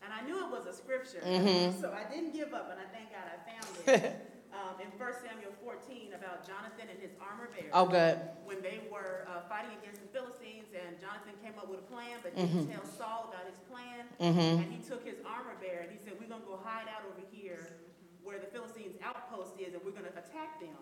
And 0.00 0.08
I 0.14 0.24
knew 0.24 0.38
it 0.46 0.50
was 0.50 0.64
a 0.64 0.72
scripture, 0.72 1.20
Mhm. 1.20 1.78
so 1.78 1.92
I 1.92 2.08
didn't 2.08 2.32
give 2.32 2.54
up, 2.54 2.70
and 2.72 2.80
I 2.80 2.88
thank 2.88 3.12
God 3.12 3.26
I 3.28 3.36
found 3.44 4.04
it. 4.04 4.34
um, 4.58 4.74
in 4.82 4.90
1 4.98 4.98
Samuel 5.22 5.54
14 5.62 6.18
about 6.18 6.42
Jonathan 6.42 6.90
and 6.90 6.98
his 6.98 7.14
armor 7.22 7.46
bearer. 7.54 7.70
Oh, 7.70 7.86
good. 7.86 8.18
When 8.42 8.58
they 8.58 8.82
were 8.90 9.22
uh, 9.30 9.46
fighting 9.46 9.70
against 9.78 10.02
the 10.02 10.10
Philistines, 10.10 10.66
and 10.74 10.98
Jonathan 10.98 11.38
came 11.38 11.54
up 11.54 11.70
with 11.70 11.78
a 11.78 11.88
plan, 11.88 12.18
but 12.26 12.34
Mhm. 12.34 12.66
didn't 12.66 12.74
tell 12.74 12.84
Saul 12.84 13.30
about 13.30 13.46
his 13.46 13.58
plan. 13.70 14.02
Mm-hmm. 14.18 14.66
And 14.66 14.70
he 14.74 14.82
took 14.82 15.06
his 15.06 15.22
armor 15.22 15.54
bearer 15.62 15.86
and 15.86 15.92
he 15.94 15.98
said, 16.02 16.18
We're 16.18 16.26
going 16.26 16.42
to 16.42 16.50
go 16.50 16.58
hide 16.58 16.90
out 16.90 17.06
over 17.06 17.22
here 17.30 17.78
where 18.26 18.38
the 18.42 18.50
Philistines' 18.50 18.98
outpost 19.00 19.54
is, 19.62 19.72
and 19.78 19.80
we're 19.86 19.94
going 19.94 20.10
to 20.10 20.16
attack 20.18 20.58
them. 20.58 20.74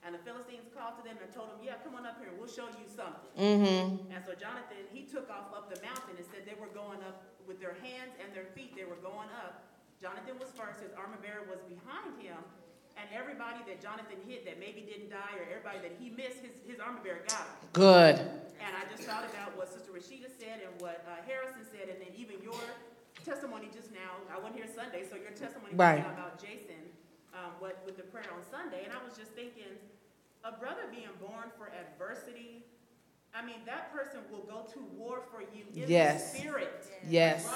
And 0.00 0.16
the 0.16 0.22
Philistines 0.24 0.64
called 0.72 0.96
to 0.96 1.04
them 1.04 1.20
and 1.20 1.28
told 1.28 1.52
them, 1.52 1.60
Yeah, 1.60 1.76
come 1.84 1.92
on 1.94 2.08
up 2.08 2.16
here, 2.18 2.32
we'll 2.40 2.48
show 2.48 2.72
you 2.72 2.88
something. 2.88 3.28
Mm-hmm. 3.36 4.08
And 4.16 4.20
so 4.24 4.32
Jonathan, 4.32 4.88
he 4.88 5.04
took 5.04 5.28
off 5.28 5.52
up 5.52 5.68
the 5.68 5.76
mountain 5.84 6.16
and 6.16 6.24
said 6.32 6.48
they 6.48 6.56
were 6.56 6.72
going 6.72 7.04
up 7.04 7.20
with 7.44 7.60
their 7.60 7.76
hands 7.84 8.16
and 8.24 8.32
their 8.32 8.48
feet, 8.56 8.72
they 8.72 8.88
were 8.88 8.98
going 9.04 9.28
up. 9.44 9.68
Jonathan 10.00 10.40
was 10.40 10.48
first, 10.56 10.80
his 10.80 10.96
armor 10.96 11.20
bearer 11.20 11.44
was 11.44 11.60
behind 11.68 12.16
him, 12.16 12.40
and 13.00 13.08
everybody 13.16 13.64
that 13.66 13.80
Jonathan 13.80 14.20
hit 14.28 14.44
that 14.44 14.60
maybe 14.60 14.84
didn't 14.84 15.08
die, 15.08 15.34
or 15.40 15.48
everybody 15.48 15.80
that 15.80 15.96
he 15.98 16.12
missed, 16.12 16.44
his, 16.44 16.52
his 16.68 16.78
armor 16.80 17.00
bearer 17.00 17.24
got 17.28 17.48
him. 17.48 17.56
Good. 17.72 18.16
And 18.60 18.72
I 18.76 18.84
just 18.92 19.08
thought 19.08 19.24
about 19.24 19.56
what 19.56 19.72
Sister 19.72 19.88
Rashida 19.90 20.28
said 20.28 20.60
and 20.60 20.72
what 20.84 21.00
uh, 21.08 21.24
Harrison 21.24 21.64
said, 21.64 21.88
and 21.88 21.96
then 21.96 22.12
even 22.12 22.36
your 22.44 22.60
testimony 23.24 23.72
just 23.72 23.88
now. 23.92 24.20
I 24.28 24.36
wasn't 24.36 24.56
here 24.60 24.68
Sunday, 24.68 25.08
so 25.08 25.16
your 25.16 25.32
testimony 25.32 25.72
Right. 25.74 26.04
about 26.04 26.36
Jason, 26.36 26.76
um, 27.32 27.56
what, 27.58 27.80
with 27.88 27.96
the 27.96 28.04
prayer 28.04 28.28
on 28.36 28.44
Sunday, 28.52 28.84
and 28.84 28.92
I 28.92 29.00
was 29.02 29.16
just 29.16 29.32
thinking, 29.32 29.72
a 30.44 30.52
brother 30.52 30.84
being 30.92 31.08
born 31.20 31.48
for 31.56 31.72
adversity, 31.72 32.64
I 33.34 33.44
mean, 33.44 33.64
that 33.64 33.92
person 33.94 34.20
will 34.30 34.44
go 34.44 34.66
to 34.72 34.80
war 34.96 35.22
for 35.30 35.40
you 35.40 35.64
in 35.72 35.88
Yes. 35.88 36.32
the 36.32 36.38
spirit 36.38 36.84
Yes. 37.08 37.48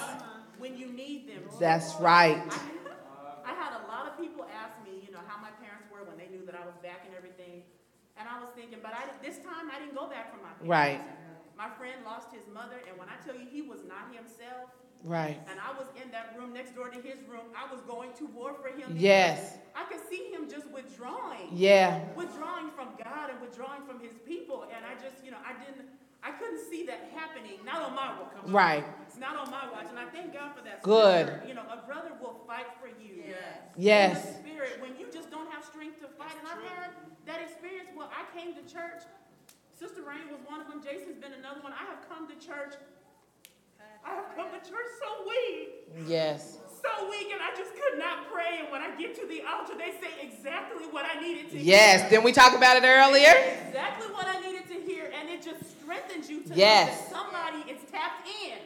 when 0.57 0.77
you 0.77 0.87
need 0.87 1.27
them. 1.29 1.43
That's 1.59 1.93
right. 1.99 2.37
I 2.37 2.37
had 2.37 2.41
a 2.41 2.45
lot 2.47 2.84
of 4.15 4.23
people 4.23 4.47
ask 4.47 4.71
me, 4.87 5.03
you 5.03 5.11
know, 5.11 5.19
how 5.27 5.35
my 5.43 5.51
parents 5.59 5.91
were 5.91 6.07
when 6.07 6.15
they 6.15 6.31
knew 6.31 6.47
that 6.47 6.55
I 6.55 6.63
was 6.63 6.75
back 6.79 7.03
and 7.03 7.11
everything. 7.11 7.67
And 8.15 8.23
I 8.31 8.39
was 8.39 8.47
thinking, 8.55 8.79
but 8.79 8.95
I, 8.95 9.11
this 9.19 9.43
time 9.43 9.67
I 9.67 9.75
didn't 9.83 9.95
go 9.95 10.07
back 10.07 10.31
for 10.31 10.39
my 10.39 10.55
parents. 10.55 10.71
Right. 10.71 11.01
My 11.59 11.67
friend 11.75 11.99
lost 12.07 12.31
his 12.31 12.47
mother, 12.47 12.79
and 12.87 12.95
when 12.95 13.07
I 13.11 13.19
tell 13.27 13.35
you 13.35 13.43
he 13.47 13.61
was 13.61 13.83
not 13.87 14.11
himself, 14.15 14.71
Right. 15.03 15.37
and 15.51 15.59
I 15.59 15.71
was 15.77 15.85
in 16.01 16.09
that 16.11 16.33
room 16.35 16.51
next 16.51 16.73
door 16.75 16.89
to 16.89 16.99
his 16.99 17.19
room, 17.29 17.51
I 17.53 17.69
was 17.71 17.79
going 17.83 18.11
to 18.17 18.25
war 18.27 18.55
for 18.55 18.69
him. 18.71 18.95
Yes. 18.97 19.59
I 19.75 19.83
could 19.85 20.01
see 20.09 20.31
him 20.31 20.49
just 20.49 20.67
withdrawing. 20.71 21.51
Yeah. 21.53 22.01
Withdrawing 22.15 22.71
from 22.71 22.95
God 23.03 23.29
and 23.29 23.39
withdrawing 23.39 23.83
from 23.85 23.99
his 23.99 24.15
people, 24.25 24.63
and 24.63 24.81
I 24.83 24.95
just, 24.95 25.23
you 25.23 25.31
know, 25.31 25.37
I 25.45 25.53
didn't, 25.63 25.87
I 26.25 26.31
couldn't 26.31 26.59
see 26.71 26.85
that 26.87 27.11
happening, 27.13 27.61
not 27.63 27.83
on 27.83 27.93
my 27.93 28.17
watch. 28.17 28.33
Right. 28.47 28.83
It's 29.05 29.19
not 29.19 29.37
on 29.37 29.51
my 29.51 29.69
watch, 29.71 29.85
and 29.89 29.99
I 29.99 30.05
thank 30.09 30.33
God 30.33 30.57
for 30.57 30.63
that. 30.65 30.81
Good. 30.81 31.27
scripture. 31.27 31.47
You 31.47 31.53
know, 31.53 31.69
a 31.69 31.85
brother 31.85 32.11
will 32.19 32.41
fight 32.47 32.65
for 32.81 32.87
you. 32.87 33.21
Yes. 33.77 34.25
In 34.25 34.33
the 34.33 34.39
spirit, 34.39 34.81
when 34.81 34.97
you 34.97 35.05
just 35.13 35.29
don't 35.29 35.51
have 35.51 35.63
strength 35.63 36.01
to 36.01 36.07
fight, 36.17 36.33
and 36.39 36.47
I've 36.49 36.65
had 36.65 36.89
that 37.27 37.41
experience 37.41 37.89
Well, 37.95 38.09
I 38.09 38.25
came 38.37 38.55
to 38.55 38.61
church. 38.65 39.05
Sister 39.77 40.01
Rain 40.01 40.31
was 40.31 40.41
one 40.47 40.61
of 40.61 40.67
them. 40.67 40.81
Jason's 40.81 41.21
been 41.21 41.33
another 41.33 41.61
one. 41.61 41.73
I 41.73 41.85
have 41.85 42.09
come 42.09 42.27
to 42.27 42.35
church. 42.35 42.73
I 44.05 44.13
have 44.15 44.35
come 44.35 44.49
to 44.51 44.59
church 44.59 44.91
so 45.01 45.25
weak 45.27 46.07
Yes. 46.07 46.57
So 46.85 47.09
weak 47.09 47.31
and 47.33 47.41
I 47.41 47.49
just 47.57 47.71
could 47.73 47.97
not 47.99 48.31
pray. 48.31 48.59
And 48.61 48.71
when 48.71 48.81
I 48.81 48.95
get 48.95 49.15
to 49.19 49.27
the 49.27 49.41
altar, 49.43 49.73
they 49.77 49.91
say 49.99 50.13
exactly 50.21 50.85
what 50.91 51.05
I 51.05 51.19
needed 51.21 51.49
to 51.51 51.57
Yes. 51.57 52.01
hear. 52.01 52.09
Didn't 52.11 52.23
we 52.25 52.31
talk 52.31 52.53
about 52.55 52.77
it 52.77 52.85
earlier? 52.85 53.33
Exactly 53.67 54.07
what 54.13 54.27
I 54.27 54.39
needed 54.41 54.67
to 54.69 54.75
hear. 54.91 55.11
And 55.19 55.29
it 55.29 55.41
just 55.41 55.61
strengthens 55.81 56.29
you 56.29 56.41
to 56.41 56.53
Yes. 56.53 56.87
know 56.87 56.93
that 56.95 57.09
somebody 57.11 57.71
is 57.71 57.79
tapped 57.91 58.27
in. 58.45 58.57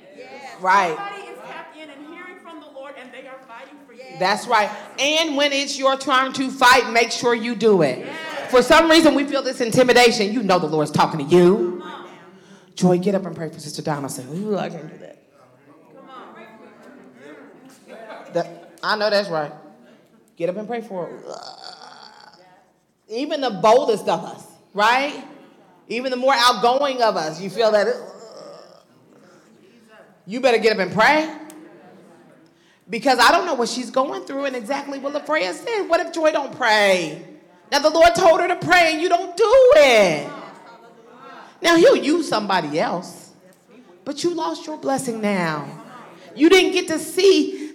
Right. 0.61 0.95
Somebody 0.95 1.21
is 1.31 1.37
tapped 1.47 1.77
in 1.77 1.89
and 1.89 2.13
hearing 2.13 2.35
from 2.43 2.59
the 2.59 2.67
Lord 2.77 2.95
and 2.99 3.09
they 3.13 3.27
are 3.27 3.39
fighting 3.47 3.77
for 3.87 3.93
you. 3.93 4.03
That's 4.19 4.47
right. 4.47 4.69
And 4.99 5.37
when 5.37 5.53
it's 5.53 5.77
your 5.77 5.97
turn 5.97 6.33
to 6.33 6.49
fight, 6.49 6.91
make 6.91 7.11
sure 7.11 7.33
you 7.33 7.55
do 7.55 7.81
it. 7.81 8.05
For 8.49 8.61
some 8.61 8.89
reason, 8.89 9.15
we 9.15 9.23
feel 9.25 9.41
this 9.41 9.61
intimidation. 9.61 10.33
You 10.33 10.43
know 10.43 10.59
the 10.59 10.67
Lord's 10.67 10.91
talking 10.91 11.19
to 11.27 11.35
you. 11.35 11.83
Joy, 12.75 12.97
get 12.97 13.13
up 13.13 13.25
and 13.25 13.35
pray 13.35 13.49
for 13.49 13.59
Sister 13.59 13.81
Donaldson. 13.81 14.27
Ooh, 14.33 14.57
I 14.57 14.69
can't 14.69 14.89
do 14.89 14.97
that. 14.99 15.17
That- 18.33 18.68
I 18.83 18.95
know 18.95 19.09
that's 19.09 19.29
right. 19.29 19.51
Get 20.35 20.49
up 20.49 20.57
and 20.57 20.67
pray 20.67 20.81
for 20.81 21.05
her. 21.05 21.19
Even 23.09 23.41
the 23.41 23.49
boldest 23.49 24.07
of 24.07 24.23
us, 24.23 24.45
right? 24.73 25.25
Even 25.87 26.11
the 26.11 26.17
more 26.17 26.33
outgoing 26.35 27.01
of 27.01 27.17
us, 27.17 27.41
you 27.41 27.49
feel 27.49 27.71
that. 27.71 27.87
You 30.25 30.39
better 30.39 30.59
get 30.59 30.73
up 30.73 30.79
and 30.79 30.91
pray. 30.91 31.35
Because 32.89 33.19
I 33.19 33.31
don't 33.31 33.45
know 33.45 33.55
what 33.55 33.69
she's 33.69 33.91
going 33.91 34.23
through 34.23 34.45
and 34.45 34.55
exactly 34.55 34.99
what 34.99 35.13
LaFreya 35.13 35.53
said. 35.53 35.89
What 35.89 35.99
if 35.99 36.13
Joy 36.13 36.31
don't 36.31 36.55
pray? 36.55 37.25
Now 37.71 37.79
the 37.79 37.89
Lord 37.89 38.15
told 38.15 38.39
her 38.41 38.47
to 38.47 38.55
pray 38.55 38.93
and 38.93 39.01
you 39.01 39.09
don't 39.09 39.35
do 39.35 39.51
it. 39.77 40.29
Now 41.61 41.75
he'll 41.75 41.95
use 41.95 42.27
somebody 42.27 42.79
else. 42.79 43.31
But 44.05 44.23
you 44.23 44.33
lost 44.33 44.65
your 44.65 44.77
blessing 44.77 45.21
now. 45.21 45.67
You 46.35 46.49
didn't 46.49 46.71
get 46.71 46.87
to 46.87 46.99
see 46.99 47.68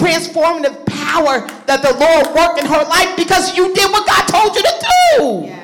transformative 0.00 0.86
power 0.86 1.46
that 1.66 1.82
the 1.82 1.92
Lord 1.92 2.34
worked 2.34 2.58
in 2.58 2.66
her 2.66 2.82
life 2.84 3.16
because 3.16 3.56
you 3.56 3.74
did 3.74 3.92
what 3.92 4.06
God 4.06 4.26
told 4.26 4.56
you 4.56 4.62
to 4.62 4.76
do. 4.80 5.56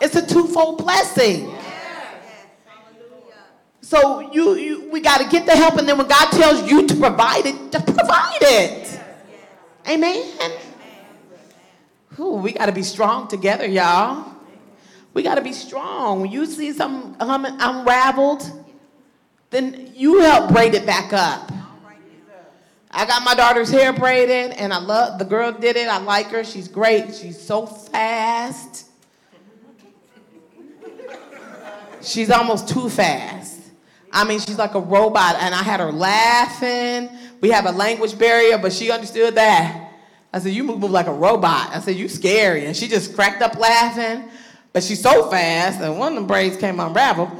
It's 0.00 0.16
a 0.16 0.26
twofold 0.26 0.78
blessing. 0.78 1.54
So 3.80 4.32
you, 4.32 4.54
you 4.54 4.90
we 4.90 5.00
got 5.00 5.20
to 5.20 5.28
get 5.28 5.46
the 5.46 5.52
help, 5.52 5.76
and 5.76 5.88
then 5.88 5.98
when 5.98 6.08
God 6.08 6.30
tells 6.32 6.68
you 6.68 6.86
to 6.86 6.96
provide 6.96 7.46
it, 7.46 7.72
to 7.72 7.80
provide 7.80 8.38
it. 8.40 9.00
Amen. 9.88 10.52
Ooh, 12.18 12.36
we 12.36 12.52
got 12.52 12.66
to 12.66 12.72
be 12.72 12.82
strong 12.82 13.28
together, 13.28 13.66
y'all. 13.66 14.32
We 15.12 15.22
got 15.22 15.36
to 15.36 15.42
be 15.42 15.52
strong. 15.52 16.22
When 16.22 16.30
you 16.30 16.46
see 16.46 16.72
something 16.72 17.14
um, 17.20 17.44
unraveled, 17.44 18.64
then 19.50 19.92
you 19.94 20.20
help 20.20 20.52
braid 20.52 20.74
it 20.74 20.86
back 20.86 21.12
up. 21.12 21.52
I 22.96 23.06
got 23.06 23.24
my 23.24 23.34
daughter's 23.34 23.70
hair 23.70 23.92
braided, 23.92 24.52
and 24.52 24.72
I 24.72 24.78
love 24.78 25.18
the 25.18 25.24
girl 25.24 25.50
did 25.50 25.74
it. 25.74 25.88
I 25.88 25.98
like 25.98 26.28
her. 26.28 26.44
She's 26.44 26.68
great. 26.68 27.12
She's 27.12 27.40
so 27.40 27.66
fast. 27.66 28.86
She's 32.00 32.30
almost 32.30 32.68
too 32.68 32.88
fast. 32.88 33.60
I 34.12 34.22
mean, 34.22 34.38
she's 34.38 34.58
like 34.58 34.74
a 34.74 34.80
robot, 34.80 35.36
and 35.40 35.52
I 35.52 35.62
had 35.62 35.80
her 35.80 35.90
laughing. 35.90 37.08
We 37.40 37.50
have 37.50 37.66
a 37.66 37.72
language 37.72 38.16
barrier, 38.16 38.58
but 38.58 38.72
she 38.72 38.92
understood 38.92 39.34
that. 39.34 39.90
I 40.32 40.38
said, 40.38 40.52
"You 40.52 40.62
move 40.62 40.88
like 40.88 41.08
a 41.08 41.12
robot." 41.12 41.70
I 41.74 41.80
said, 41.80 41.96
"You 41.96 42.08
scary," 42.08 42.66
and 42.66 42.76
she 42.76 42.86
just 42.86 43.16
cracked 43.16 43.42
up 43.42 43.58
laughing. 43.58 44.28
But 44.72 44.84
she's 44.84 45.02
so 45.02 45.28
fast, 45.30 45.80
and 45.80 45.98
one 45.98 46.16
of 46.16 46.22
the 46.22 46.28
braids 46.28 46.56
came 46.56 46.78
unraveled, 46.78 47.30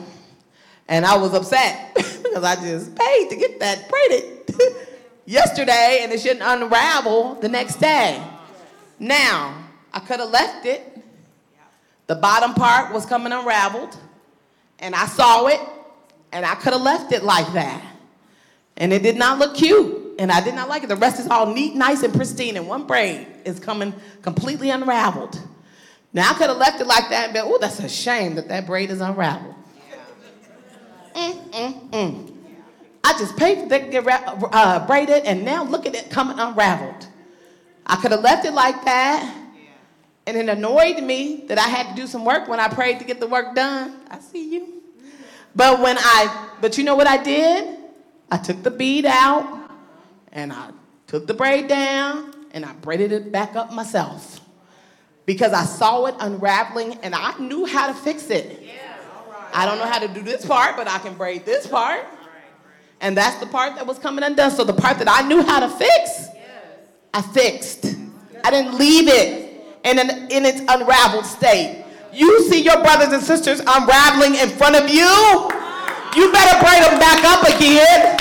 and 0.88 1.06
I 1.06 1.16
was 1.16 1.32
upset 1.32 1.94
because 1.94 2.42
I 2.42 2.56
just 2.56 2.96
paid 2.96 3.30
to 3.30 3.36
get 3.36 3.60
that 3.60 3.88
braided 3.88 4.34
yesterday, 5.26 6.00
and 6.02 6.12
it 6.12 6.20
shouldn't 6.20 6.42
unravel 6.42 7.34
the 7.36 7.48
next 7.48 7.76
day. 7.76 8.22
Now, 8.98 9.64
I 9.92 10.00
could 10.00 10.20
have 10.20 10.30
left 10.30 10.66
it. 10.66 10.98
The 12.06 12.14
bottom 12.14 12.54
part 12.54 12.92
was 12.92 13.06
coming 13.06 13.32
unraveled, 13.32 13.96
and 14.78 14.94
I 14.94 15.06
saw 15.06 15.46
it, 15.46 15.60
and 16.32 16.44
I 16.44 16.54
could 16.54 16.72
have 16.72 16.82
left 16.82 17.12
it 17.12 17.22
like 17.22 17.50
that. 17.54 17.82
And 18.76 18.92
it 18.92 19.02
did 19.02 19.16
not 19.16 19.38
look 19.38 19.54
cute, 19.54 20.16
and 20.18 20.30
I 20.30 20.42
did 20.42 20.54
not 20.54 20.68
like 20.68 20.82
it. 20.82 20.88
The 20.88 20.96
rest 20.96 21.20
is 21.20 21.28
all 21.28 21.52
neat, 21.52 21.74
nice, 21.74 22.02
and 22.02 22.12
pristine, 22.12 22.56
and 22.56 22.68
one 22.68 22.86
braid 22.86 23.26
is 23.44 23.58
coming 23.58 23.94
completely 24.22 24.70
unraveled. 24.70 25.40
Now, 26.12 26.30
I 26.30 26.34
could 26.34 26.48
have 26.48 26.58
left 26.58 26.80
it 26.80 26.86
like 26.86 27.08
that 27.10 27.24
and 27.24 27.32
been, 27.32 27.44
oh, 27.46 27.58
that's 27.58 27.80
a 27.80 27.88
shame 27.88 28.34
that 28.36 28.48
that 28.48 28.66
braid 28.66 28.90
is 28.90 29.00
unraveled. 29.00 29.54
Mm, 31.14 31.50
mm, 31.50 31.90
mm. 31.90 32.33
I 33.06 33.12
just 33.18 33.36
paid 33.36 33.58
for 33.60 33.68
that 33.68 33.84
to 33.84 33.90
get 33.90 34.06
uh, 34.08 34.86
braided, 34.86 35.24
and 35.24 35.44
now 35.44 35.62
look 35.62 35.84
at 35.84 35.94
it 35.94 36.10
coming 36.10 36.38
unraveled. 36.38 37.06
I 37.86 37.96
could 37.96 38.12
have 38.12 38.22
left 38.22 38.46
it 38.46 38.54
like 38.54 38.82
that, 38.86 39.36
and 40.26 40.36
it 40.38 40.48
annoyed 40.48 41.02
me 41.02 41.44
that 41.48 41.58
I 41.58 41.68
had 41.68 41.94
to 41.94 42.00
do 42.00 42.06
some 42.06 42.24
work 42.24 42.48
when 42.48 42.58
I 42.58 42.68
prayed 42.68 42.98
to 43.00 43.04
get 43.04 43.20
the 43.20 43.26
work 43.26 43.54
done. 43.54 44.00
I 44.10 44.20
see 44.20 44.54
you. 44.54 44.82
But 45.54 45.80
when 45.80 45.98
I, 45.98 46.48
but 46.62 46.78
you 46.78 46.84
know 46.84 46.96
what 46.96 47.06
I 47.06 47.22
did? 47.22 47.78
I 48.30 48.38
took 48.38 48.62
the 48.62 48.70
bead 48.70 49.04
out, 49.04 49.70
and 50.32 50.50
I 50.50 50.70
took 51.06 51.26
the 51.26 51.34
braid 51.34 51.68
down, 51.68 52.34
and 52.52 52.64
I 52.64 52.72
braided 52.72 53.12
it 53.12 53.30
back 53.30 53.54
up 53.54 53.70
myself. 53.70 54.40
Because 55.26 55.52
I 55.52 55.64
saw 55.64 56.06
it 56.06 56.14
unraveling, 56.20 56.94
and 57.02 57.14
I 57.14 57.38
knew 57.38 57.66
how 57.66 57.88
to 57.88 57.94
fix 57.94 58.30
it. 58.30 58.62
I 59.52 59.66
don't 59.66 59.76
know 59.76 59.86
how 59.86 59.98
to 59.98 60.08
do 60.08 60.22
this 60.22 60.46
part, 60.46 60.74
but 60.76 60.88
I 60.88 60.98
can 61.00 61.14
braid 61.14 61.44
this 61.44 61.66
part. 61.66 62.06
And 63.04 63.14
that's 63.14 63.36
the 63.36 63.44
part 63.44 63.74
that 63.76 63.86
was 63.86 63.98
coming 63.98 64.24
undone. 64.24 64.50
So 64.50 64.64
the 64.64 64.72
part 64.72 64.96
that 64.96 65.08
I 65.10 65.28
knew 65.28 65.42
how 65.42 65.60
to 65.60 65.68
fix, 65.68 66.28
I 67.12 67.20
fixed. 67.20 67.84
I 68.42 68.50
didn't 68.50 68.78
leave 68.78 69.08
it 69.08 69.62
in, 69.84 69.98
an, 69.98 70.32
in 70.32 70.46
its 70.46 70.60
unraveled 70.66 71.26
state. 71.26 71.84
You 72.14 72.48
see 72.48 72.62
your 72.62 72.80
brothers 72.80 73.12
and 73.12 73.22
sisters 73.22 73.60
unraveling 73.60 74.36
in 74.36 74.48
front 74.48 74.76
of 74.76 74.88
you, 74.88 75.04
you 76.16 76.32
better 76.32 76.58
braid 76.64 76.80
them 76.80 76.98
back 76.98 77.20
up 77.28 77.44
again. 77.44 78.18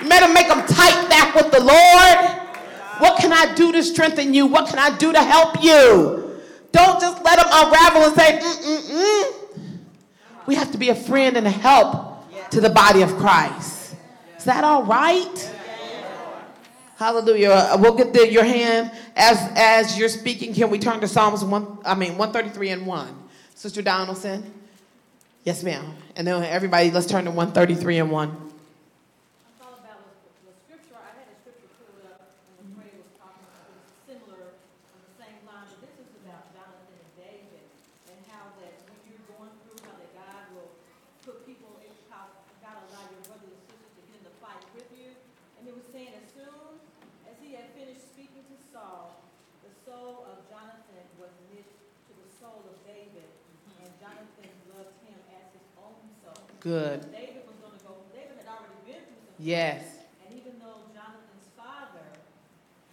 You 0.00 0.08
better 0.08 0.32
make 0.32 0.46
them 0.46 0.64
tight 0.68 1.08
back 1.10 1.34
with 1.34 1.50
the 1.50 1.58
Lord. 1.58 2.40
What 3.00 3.18
can 3.18 3.32
I 3.32 3.52
do 3.56 3.72
to 3.72 3.82
strengthen 3.82 4.32
you? 4.32 4.46
What 4.46 4.68
can 4.68 4.78
I 4.78 4.96
do 4.96 5.12
to 5.12 5.20
help 5.20 5.60
you? 5.60 6.38
Don't 6.70 7.00
just 7.00 7.24
let 7.24 7.42
them 7.42 7.48
unravel 7.50 8.02
and 8.04 8.14
say, 8.14 8.38
mm-mm-mm. 8.38 9.78
We 10.46 10.54
have 10.54 10.70
to 10.70 10.78
be 10.78 10.90
a 10.90 10.94
friend 10.94 11.36
and 11.36 11.48
a 11.48 11.50
help 11.50 12.05
to 12.50 12.60
the 12.60 12.70
body 12.70 13.02
of 13.02 13.16
Christ. 13.16 13.96
Is 14.38 14.44
that 14.44 14.64
all 14.64 14.84
right? 14.84 15.52
Hallelujah. 16.96 17.50
Uh, 17.50 17.78
We'll 17.80 17.94
get 17.94 18.12
the, 18.12 18.30
your 18.30 18.44
hand 18.44 18.90
as 19.16 19.38
as 19.54 19.98
you're 19.98 20.08
speaking. 20.08 20.54
Can 20.54 20.70
we 20.70 20.78
turn 20.78 21.00
to 21.00 21.08
Psalms 21.08 21.44
one? 21.44 21.78
I 21.84 21.94
mean, 21.94 22.16
one 22.16 22.32
thirty 22.32 22.48
three 22.48 22.70
and 22.70 22.86
one. 22.86 23.14
Sister 23.54 23.82
Donaldson. 23.82 24.52
Yes, 25.44 25.62
ma'am. 25.62 25.94
And 26.16 26.26
then 26.26 26.42
everybody, 26.42 26.90
let's 26.90 27.06
turn 27.06 27.24
to 27.26 27.30
one 27.30 27.52
thirty 27.52 27.74
three 27.74 27.98
and 27.98 28.10
one. 28.10 28.46
that 38.60 38.74
when 38.90 38.98
you're 39.06 39.26
going 39.30 39.52
through, 39.62 39.78
how 39.86 39.94
that 39.94 40.10
God 40.16 40.42
will 40.54 40.70
put 41.22 41.46
people 41.46 41.78
in, 41.84 41.92
how 42.10 42.26
God 42.62 42.82
allow 42.90 43.04
your 43.14 43.22
brothers 43.30 43.54
and 43.54 43.62
sisters 43.70 43.92
to 43.94 44.02
get 44.10 44.16
in 44.18 44.24
the 44.26 44.34
fight 44.42 44.62
with 44.74 44.90
you. 44.94 45.14
And 45.60 45.68
it 45.68 45.74
was 45.74 45.85
saying 45.96 46.12
as 46.12 46.28
soon 46.28 46.76
as 47.24 47.40
he 47.40 47.56
had 47.56 47.72
finished 47.72 48.04
speaking 48.12 48.44
to 48.52 48.56
Saul, 48.68 49.16
the 49.64 49.72
soul 49.88 50.28
of 50.28 50.44
Jonathan 50.52 51.08
was 51.16 51.32
knit 51.48 51.64
to 51.64 52.12
the 52.12 52.28
soul 52.36 52.68
of 52.68 52.76
David, 52.84 53.24
and 53.80 53.88
Jonathan 53.96 54.52
loved 54.76 54.92
him 55.08 55.16
as 55.32 55.48
his 55.56 55.64
own 55.80 55.96
soul. 56.20 56.44
Good. 56.60 57.08
David 57.08 57.48
was 57.48 57.56
gonna 57.64 57.80
go, 57.80 57.96
David 58.12 58.36
had 58.44 58.44
already 58.44 58.76
been 58.84 59.08
through 59.08 59.24
some. 59.24 59.40
Yes. 59.40 60.04
And 60.20 60.36
even 60.36 60.60
though 60.60 60.84
Jonathan's 60.92 61.48
father 61.56 62.04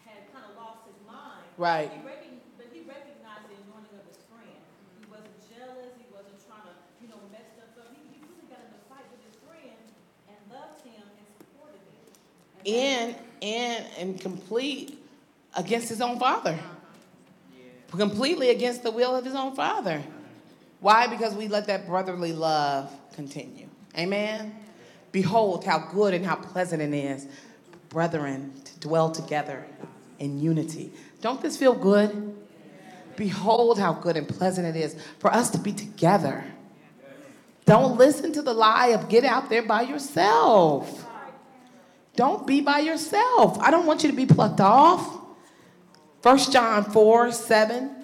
had 0.08 0.24
kind 0.32 0.48
of 0.48 0.56
lost 0.56 0.88
his 0.88 0.96
mind. 1.04 1.44
Right. 1.60 1.92
He 1.92 2.00
recon, 2.08 2.40
but 2.56 2.72
he 2.72 2.88
recognized 2.88 3.52
the 3.52 3.60
anointing 3.68 4.00
of 4.00 4.08
his 4.08 4.24
friend. 4.32 4.64
He 5.04 5.12
wasn't 5.12 5.40
jealous, 5.52 5.92
he 6.00 6.08
wasn't 6.08 6.40
trying 6.48 6.72
to, 6.72 6.76
you 7.04 7.12
know, 7.12 7.20
mess 7.36 7.52
stuff 7.52 7.84
up. 7.84 7.92
He, 7.92 8.00
he 8.16 8.24
really 8.24 8.48
got 8.48 8.64
in 8.64 8.72
a 8.72 8.82
fight 8.88 9.04
with 9.12 9.28
his 9.28 9.36
friend 9.44 9.84
and 10.32 10.40
loved 10.48 10.80
him 10.88 11.04
and 11.04 11.28
supported 11.36 11.84
him. 11.84 12.08
And 12.08 12.52
In, 12.66 13.16
in, 13.42 13.84
and 13.98 14.20
complete 14.20 15.00
against 15.56 15.90
his 15.90 16.02
own 16.02 16.20
father. 16.20 16.58
Completely 17.90 18.50
against 18.50 18.84
the 18.84 18.92
will 18.92 19.16
of 19.16 19.24
his 19.24 19.36
own 19.36 19.56
father. 19.56 20.02
Why? 20.80 21.08
Because 21.08 21.36
we 21.36 21.48
let 21.48 21.68
that 21.68 21.86
brotherly 21.86 22.34
love 22.34 22.92
continue. 23.16 23.68
Amen. 23.98 24.56
Behold 25.12 25.64
how 25.64 25.78
good 25.78 26.14
and 26.14 26.26
how 26.26 26.36
pleasant 26.36 26.82
it 26.82 26.94
is, 26.94 27.28
brethren, 27.90 28.52
to 28.66 28.80
dwell 28.80 29.12
together 29.12 29.66
in 30.20 30.40
unity. 30.40 30.92
Don't 31.22 31.42
this 31.42 31.56
feel 31.56 31.74
good? 31.74 32.36
Behold 33.16 33.78
how 33.78 33.94
good 33.94 34.18
and 34.18 34.28
pleasant 34.28 34.66
it 34.66 34.76
is 34.76 34.96
for 35.20 35.32
us 35.32 35.52
to 35.52 35.60
be 35.60 35.72
together. 35.72 36.44
Don't 37.66 37.98
listen 37.98 38.34
to 38.34 38.42
the 38.42 38.54
lie 38.54 38.88
of 38.88 39.08
get 39.08 39.24
out 39.24 39.50
there 39.50 39.64
by 39.64 39.84
yourself. 39.84 41.03
Don't 42.16 42.46
be 42.46 42.62
by 42.62 42.80
yourself. 42.80 43.60
I 43.60 43.72
don't 43.72 43.86
want 43.86 44.04
you 44.04 44.10
to 44.10 44.16
be 44.16 44.26
plucked 44.26 44.62
off. 44.62 45.20
1 46.22 46.38
John 46.52 46.84
4 46.84 47.32
7. 47.32 47.96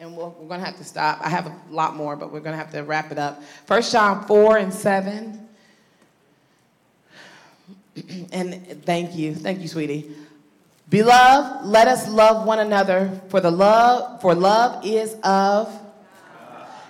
And 0.00 0.16
we'll, 0.16 0.36
we're 0.38 0.48
going 0.48 0.60
to 0.60 0.66
have 0.66 0.76
to 0.78 0.84
stop. 0.84 1.20
I 1.20 1.28
have 1.28 1.46
a 1.46 1.56
lot 1.70 1.96
more, 1.96 2.16
but 2.16 2.32
we're 2.32 2.40
going 2.40 2.52
to 2.52 2.58
have 2.58 2.72
to 2.72 2.82
wrap 2.82 3.12
it 3.12 3.18
up. 3.18 3.42
1 3.66 3.82
John 3.82 4.26
4 4.26 4.58
and 4.58 4.72
7. 4.72 5.48
and 8.32 8.84
thank 8.84 9.14
you. 9.14 9.34
Thank 9.34 9.60
you, 9.60 9.68
sweetie. 9.68 10.10
Beloved, 10.88 11.66
let 11.66 11.88
us 11.88 12.08
love 12.08 12.46
one 12.46 12.58
another, 12.58 13.20
for 13.28 13.40
the 13.40 13.50
love, 13.50 14.20
for 14.20 14.34
love 14.34 14.84
is 14.84 15.16
of, 15.24 15.72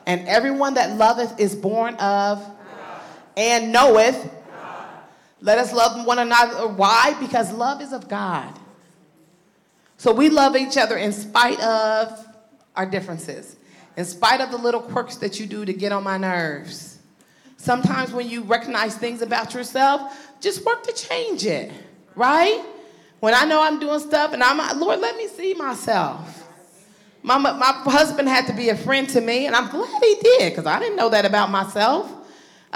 and 0.05 0.27
everyone 0.27 0.75
that 0.75 0.97
loveth 0.97 1.39
is 1.39 1.55
born 1.55 1.95
of, 1.97 2.45
and 3.37 3.73
knoweth. 3.73 4.31
Let 5.41 5.59
us 5.59 5.73
love 5.73 6.07
one 6.07 6.19
another. 6.19 6.69
Why? 6.69 7.17
Because 7.21 7.53
love 7.53 7.83
is 7.83 7.93
of 7.93 8.09
God. 8.09 8.59
So 9.97 10.13
we 10.13 10.29
love 10.29 10.57
each 10.57 10.77
other 10.77 10.97
in 10.97 11.13
spite 11.13 11.61
of 11.61 12.27
our 12.77 12.87
differences, 12.87 13.57
in 13.97 14.05
spite 14.05 14.41
of 14.41 14.51
the 14.51 14.57
little 14.57 14.81
quirks 14.81 15.17
that 15.17 15.39
you 15.39 15.47
do 15.47 15.65
to 15.65 15.73
get 15.73 15.93
on 15.93 16.03
my 16.03 16.19
nerves. 16.19 16.99
Sometimes 17.57 18.13
when 18.13 18.29
you 18.29 18.43
recognize 18.43 18.97
things 18.97 19.23
about 19.23 19.55
yourself, 19.55 20.31
just 20.41 20.65
work 20.67 20.83
to 20.83 20.93
change 20.93 21.47
it, 21.47 21.73
right? 22.15 22.63
When 23.21 23.33
I 23.33 23.47
know 23.47 23.63
I'm 23.63 23.81
doing 23.81 24.01
stuff 24.01 24.35
and 24.35 24.43
I'm, 24.43 24.79
Lord, 24.79 25.01
let 25.01 25.17
me 25.17 25.29
see 25.29 25.55
myself. 25.55 26.47
My, 27.23 27.39
my 27.39 27.73
husband 27.87 28.29
had 28.29 28.47
to 28.49 28.53
be 28.53 28.69
a 28.69 28.77
friend 28.77 29.09
to 29.09 29.21
me, 29.23 29.47
and 29.47 29.57
I'm 29.57 29.71
glad 29.71 30.03
he 30.03 30.17
did 30.17 30.53
because 30.53 30.67
I 30.67 30.79
didn't 30.79 30.97
know 30.97 31.09
that 31.09 31.25
about 31.25 31.51
myself. 31.51 32.13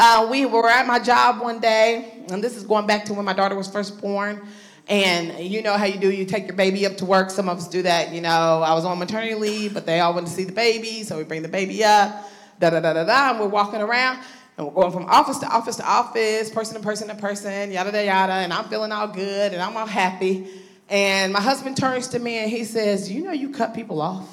Uh, 0.00 0.28
we 0.30 0.46
were 0.46 0.70
at 0.70 0.86
my 0.86 1.00
job 1.00 1.40
one 1.40 1.58
day, 1.58 2.22
and 2.30 2.42
this 2.42 2.56
is 2.56 2.62
going 2.62 2.86
back 2.86 3.04
to 3.04 3.12
when 3.12 3.24
my 3.24 3.32
daughter 3.32 3.56
was 3.56 3.68
first 3.68 4.00
born. 4.00 4.40
And 4.86 5.36
you 5.40 5.60
know 5.60 5.76
how 5.76 5.86
you 5.86 5.98
do, 5.98 6.08
you 6.12 6.24
take 6.24 6.46
your 6.46 6.54
baby 6.54 6.86
up 6.86 6.96
to 6.98 7.04
work. 7.04 7.30
Some 7.30 7.48
of 7.48 7.58
us 7.58 7.66
do 7.66 7.82
that, 7.82 8.12
you 8.12 8.20
know. 8.20 8.62
I 8.62 8.74
was 8.74 8.84
on 8.84 9.00
maternity 9.00 9.34
leave, 9.34 9.74
but 9.74 9.86
they 9.86 9.98
all 9.98 10.14
wanted 10.14 10.28
to 10.28 10.32
see 10.32 10.44
the 10.44 10.52
baby, 10.52 11.02
so 11.02 11.18
we 11.18 11.24
bring 11.24 11.42
the 11.42 11.48
baby 11.48 11.82
up, 11.82 12.30
da 12.60 12.70
da 12.70 12.78
da 12.78 12.92
da 12.92 13.04
da, 13.04 13.30
and 13.30 13.40
we're 13.40 13.48
walking 13.48 13.80
around. 13.80 14.20
And 14.56 14.68
we're 14.68 14.72
going 14.72 14.92
from 14.92 15.06
office 15.06 15.38
to 15.38 15.48
office 15.48 15.74
to 15.76 15.84
office, 15.84 16.48
person 16.48 16.76
to 16.76 16.82
person 16.82 17.08
to 17.08 17.16
person, 17.16 17.72
yada 17.72 17.90
yada 17.90 18.04
yada, 18.04 18.32
and 18.34 18.52
I'm 18.52 18.68
feeling 18.68 18.92
all 18.92 19.08
good 19.08 19.52
and 19.52 19.60
I'm 19.60 19.76
all 19.76 19.86
happy. 19.86 20.46
And 20.88 21.32
my 21.32 21.40
husband 21.40 21.76
turns 21.76 22.06
to 22.08 22.20
me 22.20 22.38
and 22.38 22.48
he 22.48 22.62
says, 22.62 23.10
You 23.10 23.24
know, 23.24 23.32
you 23.32 23.50
cut 23.50 23.74
people 23.74 24.00
off. 24.00 24.28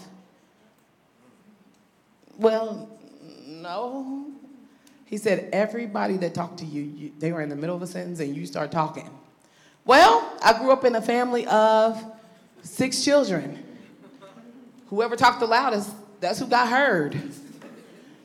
Well, 2.38 2.88
no. 3.48 4.24
He 5.16 5.20
said, 5.20 5.48
Everybody 5.54 6.18
that 6.18 6.34
talked 6.34 6.58
to 6.58 6.66
you, 6.66 6.82
you, 6.82 7.12
they 7.20 7.32
were 7.32 7.42
in 7.42 7.48
the 7.48 7.56
middle 7.56 7.74
of 7.74 7.82
a 7.82 7.88
sentence 7.88 8.20
and 8.20 8.36
you 8.36 8.46
start 8.46 8.70
talking. 8.70 9.10
Well, 9.86 10.38
I 10.44 10.60
grew 10.60 10.74
up 10.74 10.84
in 10.84 10.94
a 10.94 11.02
family 11.02 11.48
of 11.48 12.04
six 12.64 13.02
children. 13.02 13.64
Whoever 14.88 15.16
talked 15.16 15.40
the 15.40 15.46
loudest, 15.46 15.90
that's 16.20 16.40
who 16.40 16.48
got 16.48 16.68
heard. 16.68 17.18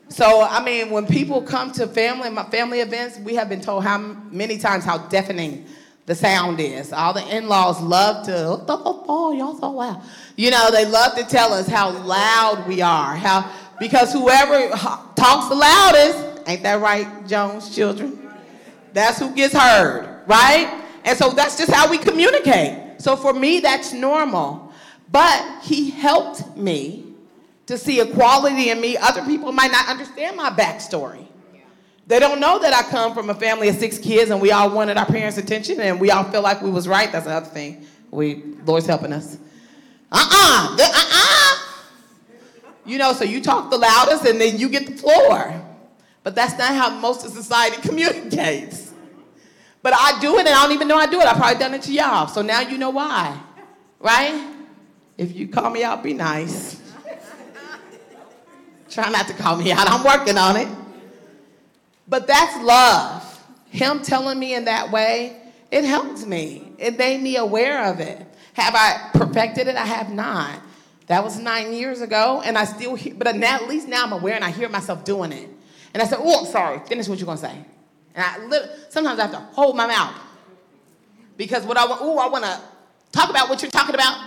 So, 0.09 0.41
I 0.41 0.61
mean, 0.61 0.89
when 0.89 1.07
people 1.07 1.41
come 1.41 1.71
to 1.71 1.87
family, 1.87 2.29
my 2.29 2.43
family 2.49 2.81
events, 2.81 3.17
we 3.19 3.35
have 3.35 3.47
been 3.47 3.61
told 3.61 3.85
how 3.85 3.97
many 3.97 4.57
times 4.57 4.83
how 4.83 4.97
deafening 4.97 5.65
the 6.07 6.13
sound 6.13 6.59
is. 6.59 6.91
All 6.91 7.13
the 7.13 7.25
in-laws 7.33 7.79
love 7.79 8.25
to, 8.25 8.35
oh, 8.35 8.65
oh, 8.67 9.05
oh, 9.07 9.31
y'all 9.31 9.57
so 9.57 9.71
loud. 9.71 10.01
You 10.35 10.51
know, 10.51 10.69
they 10.69 10.83
love 10.83 11.15
to 11.15 11.23
tell 11.23 11.53
us 11.53 11.69
how 11.69 11.91
loud 11.91 12.67
we 12.67 12.81
are. 12.81 13.15
How 13.15 13.49
because 13.79 14.13
whoever 14.13 14.69
talks 15.15 15.47
the 15.47 15.55
loudest, 15.55 16.30
ain't 16.47 16.63
that 16.63 16.81
right, 16.81 17.27
Jones 17.27 17.73
children? 17.73 18.29
That's 18.93 19.19
who 19.19 19.33
gets 19.33 19.53
heard, 19.53 20.21
right? 20.27 20.83
And 21.05 21.17
so 21.17 21.31
that's 21.31 21.57
just 21.57 21.71
how 21.71 21.89
we 21.89 21.97
communicate. 21.97 23.01
So 23.01 23.15
for 23.15 23.33
me, 23.33 23.59
that's 23.59 23.93
normal. 23.93 24.71
But 25.11 25.63
he 25.63 25.89
helped 25.89 26.55
me 26.55 27.13
to 27.65 27.77
see 27.77 27.99
a 27.99 28.05
quality 28.05 28.69
in 28.69 28.79
me. 28.79 28.97
Other 28.97 29.23
people 29.25 29.51
might 29.51 29.71
not 29.71 29.87
understand 29.87 30.37
my 30.37 30.49
backstory. 30.49 31.25
They 32.07 32.19
don't 32.19 32.39
know 32.39 32.59
that 32.59 32.73
I 32.73 32.83
come 32.89 33.13
from 33.13 33.29
a 33.29 33.33
family 33.33 33.69
of 33.69 33.75
six 33.75 33.97
kids 33.97 34.31
and 34.31 34.41
we 34.41 34.51
all 34.51 34.69
wanted 34.69 34.97
our 34.97 35.05
parents' 35.05 35.37
attention 35.37 35.79
and 35.79 35.99
we 35.99 36.11
all 36.11 36.25
feel 36.25 36.41
like 36.41 36.61
we 36.61 36.69
was 36.69 36.87
right. 36.87 37.11
That's 37.11 37.25
another 37.25 37.45
thing. 37.45 37.85
We 38.09 38.43
Lord's 38.65 38.85
helping 38.85 39.13
us. 39.13 39.37
Uh-uh. 40.11 40.77
Uh-uh. 40.77 41.73
You 42.85 42.97
know, 42.97 43.13
so 43.13 43.23
you 43.23 43.41
talk 43.41 43.69
the 43.71 43.77
loudest 43.77 44.25
and 44.25 44.41
then 44.41 44.57
you 44.57 44.67
get 44.67 44.87
the 44.87 44.93
floor. 44.93 45.61
But 46.23 46.35
that's 46.35 46.57
not 46.57 46.75
how 46.75 46.89
most 46.89 47.25
of 47.25 47.31
society 47.31 47.81
communicates. 47.87 48.93
But 49.81 49.93
I 49.95 50.19
do 50.19 50.37
it 50.37 50.45
and 50.45 50.49
I 50.49 50.63
don't 50.63 50.73
even 50.73 50.87
know 50.87 50.97
I 50.97 51.07
do 51.07 51.19
it. 51.19 51.25
I've 51.25 51.37
probably 51.37 51.59
done 51.59 51.73
it 51.73 51.81
to 51.83 51.91
y'all. 51.91 52.27
So 52.27 52.41
now 52.41 52.61
you 52.61 52.77
know 52.77 52.91
why. 52.91 53.39
Right? 53.99 54.49
If 55.17 55.35
you 55.35 55.47
call 55.47 55.69
me 55.69 55.83
out, 55.83 56.03
be 56.03 56.13
nice. 56.13 56.81
Try 58.89 59.09
not 59.09 59.27
to 59.27 59.33
call 59.33 59.55
me 59.55 59.71
out. 59.71 59.89
I'm 59.89 60.03
working 60.03 60.37
on 60.37 60.57
it. 60.57 60.67
But 62.07 62.27
that's 62.27 62.61
love. 62.63 63.27
Him 63.69 64.01
telling 64.01 64.37
me 64.37 64.53
in 64.53 64.65
that 64.65 64.91
way, 64.91 65.37
it 65.71 65.85
helped 65.85 66.27
me. 66.27 66.73
It 66.77 66.97
made 66.97 67.21
me 67.21 67.37
aware 67.37 67.85
of 67.85 68.01
it. 68.01 68.19
Have 68.53 68.75
I 68.75 69.09
perfected 69.13 69.67
it? 69.67 69.75
I 69.75 69.85
have 69.85 70.11
not. 70.11 70.59
That 71.07 71.23
was 71.23 71.39
nine 71.39 71.73
years 71.73 72.01
ago, 72.01 72.41
and 72.43 72.57
I 72.57 72.65
still 72.65 72.97
but 73.15 73.27
at 73.27 73.67
least 73.67 73.87
now 73.87 74.03
I'm 74.03 74.11
aware 74.11 74.35
and 74.35 74.43
I 74.43 74.51
hear 74.51 74.67
myself 74.67 75.05
doing 75.05 75.31
it. 75.31 75.49
And 75.93 76.01
I 76.01 76.05
said, 76.05 76.19
oh, 76.21 76.45
sorry, 76.45 76.79
finish 76.87 77.07
what 77.07 77.19
you're 77.19 77.25
gonna 77.25 77.37
say. 77.37 77.65
And 78.15 78.25
I 78.25 78.45
li- 78.45 78.69
sometimes 78.89 79.19
I 79.19 79.23
have 79.23 79.31
to 79.31 79.39
hold 79.39 79.75
my 79.75 79.87
mouth. 79.87 80.15
Because 81.37 81.65
what 81.65 81.77
I 81.77 81.85
want, 81.85 82.01
oh, 82.01 82.17
I 82.19 82.27
wanna 82.27 82.61
talk 83.11 83.29
about 83.29 83.49
what 83.49 83.61
you're 83.61 83.71
talking 83.71 83.95
about, 83.95 84.17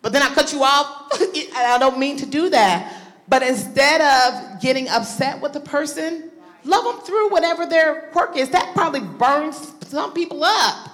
but 0.00 0.12
then 0.12 0.22
I 0.22 0.28
cut 0.34 0.52
you 0.52 0.62
off, 0.62 1.08
I 1.56 1.76
don't 1.78 1.98
mean 1.98 2.16
to 2.18 2.26
do 2.26 2.48
that. 2.50 2.98
But 3.28 3.42
instead 3.42 4.00
of 4.00 4.60
getting 4.60 4.88
upset 4.88 5.40
with 5.40 5.52
the 5.52 5.60
person, 5.60 6.30
love 6.64 6.84
them 6.84 7.04
through 7.04 7.30
whatever 7.30 7.66
their 7.66 8.08
quirk 8.12 8.36
is. 8.36 8.50
That 8.50 8.74
probably 8.74 9.00
burns 9.00 9.72
some 9.82 10.12
people 10.12 10.42
up. 10.44 10.88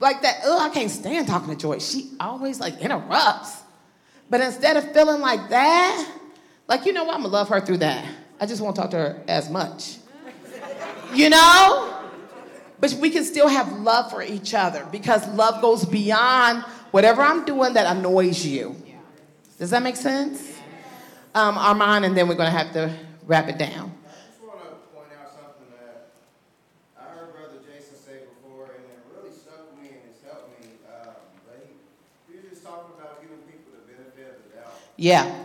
Like 0.00 0.22
that, 0.22 0.40
oh, 0.44 0.58
I 0.58 0.68
can't 0.70 0.90
stand 0.90 1.28
talking 1.28 1.48
to 1.48 1.56
Joy. 1.56 1.78
She 1.78 2.10
always 2.20 2.60
like 2.60 2.80
interrupts. 2.80 3.62
But 4.28 4.40
instead 4.40 4.76
of 4.76 4.92
feeling 4.92 5.20
like 5.20 5.48
that, 5.50 6.12
like, 6.66 6.86
you 6.86 6.92
know 6.92 7.04
what, 7.04 7.14
I'm 7.14 7.22
gonna 7.22 7.32
love 7.32 7.48
her 7.48 7.60
through 7.60 7.78
that. 7.78 8.04
I 8.40 8.46
just 8.46 8.60
won't 8.60 8.76
talk 8.76 8.90
to 8.90 8.96
her 8.96 9.22
as 9.28 9.50
much. 9.50 9.96
You 11.14 11.30
know? 11.30 12.00
But 12.80 12.94
we 12.94 13.10
can 13.10 13.24
still 13.24 13.48
have 13.48 13.72
love 13.80 14.10
for 14.10 14.22
each 14.22 14.52
other 14.52 14.86
because 14.90 15.26
love 15.28 15.62
goes 15.62 15.84
beyond 15.84 16.64
whatever 16.90 17.22
I'm 17.22 17.44
doing 17.44 17.74
that 17.74 17.96
annoys 17.96 18.44
you. 18.44 18.76
Does 19.58 19.70
that 19.70 19.82
make 19.82 19.96
sense? 19.96 20.58
Um, 21.34 21.56
Armand, 21.56 22.04
and 22.04 22.16
then 22.16 22.28
we're 22.28 22.34
gonna 22.34 22.50
have 22.50 22.72
to 22.72 22.94
wrap 23.26 23.48
it 23.48 23.58
down. 23.58 23.92
I 34.96 35.43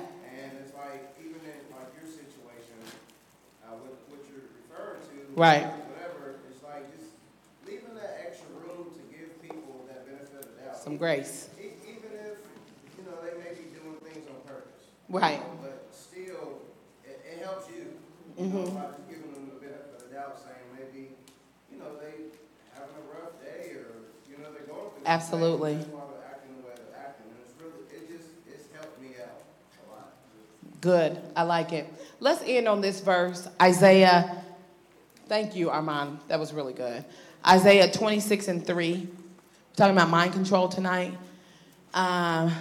Right. 5.36 5.66
Whatever, 5.66 6.40
it's 6.50 6.64
like 6.64 6.90
just 6.98 7.12
leaving 7.66 7.96
that 7.96 8.20
extra 8.28 8.48
room 8.60 8.92
to 8.94 9.02
give 9.16 9.42
people 9.42 9.86
that 9.88 10.06
benefit 10.06 10.36
of 10.46 10.56
the 10.56 10.62
doubt. 10.64 10.78
Some 10.78 10.98
grace. 10.98 11.50
E- 11.60 11.72
Even 11.88 12.12
if, 12.18 12.38
you 12.98 13.04
know, 13.06 13.16
they 13.24 13.38
may 13.40 13.54
be 13.56 13.70
doing 13.72 13.98
things 14.04 14.28
on 14.28 14.40
purpose. 14.46 14.90
Right. 15.10 15.42
But 15.62 15.88
still, 15.94 16.60
it, 17.06 17.22
it 17.26 17.44
helps 17.44 17.70
you. 17.70 17.94
You 18.38 18.46
know, 18.48 18.60
Mhm. 18.64 18.76
by 18.76 18.88
just 18.96 19.08
giving 19.10 19.34
them 19.34 19.50
the 19.54 19.60
benefit 19.60 19.94
of 19.96 20.10
the 20.10 20.16
doubt, 20.16 20.40
saying 20.40 20.64
maybe, 20.76 21.12
you 21.72 21.78
know, 21.80 21.96
they 22.00 22.32
having 22.74 22.96
a 22.96 23.06
rough 23.14 23.36
day 23.44 23.76
or, 23.76 24.08
you 24.30 24.38
know, 24.42 24.52
they're 24.52 24.64
going 24.68 24.90
through. 24.96 25.06
Absolutely. 25.06 25.76
That's 25.76 25.88
why 25.90 26.02
they're 26.16 26.28
acting 26.32 26.56
the 26.58 26.64
way 26.68 26.74
they're 26.76 27.00
acting. 27.00 27.28
And 27.32 27.40
it's 27.44 27.56
really, 27.60 27.84
it 27.92 28.08
just, 28.12 28.30
it's 28.48 28.68
helped 28.76 29.00
me 29.02 29.16
out 29.22 29.44
a 29.44 29.92
lot. 29.92 30.14
Good. 30.82 31.20
I 31.36 31.44
like 31.44 31.72
it. 31.74 31.88
Let's 32.20 32.42
end 32.46 32.68
on 32.68 32.82
this 32.82 33.00
verse. 33.02 33.48
Isaiah. 33.62 34.44
Thank 35.30 35.56
you, 35.56 35.70
Armand. 35.70 36.18
That 36.28 36.40
was 36.40 36.54
really 36.54 36.74
good. 36.74 37.06
Isaiah 37.48 37.92
26 37.92 38.48
and 38.48 38.66
3. 38.66 38.94
We're 38.96 39.08
talking 39.76 39.96
about 39.96 40.10
mind 40.10 40.34
control 40.34 40.68
tonight. 40.68 41.16
Um, 41.94 42.52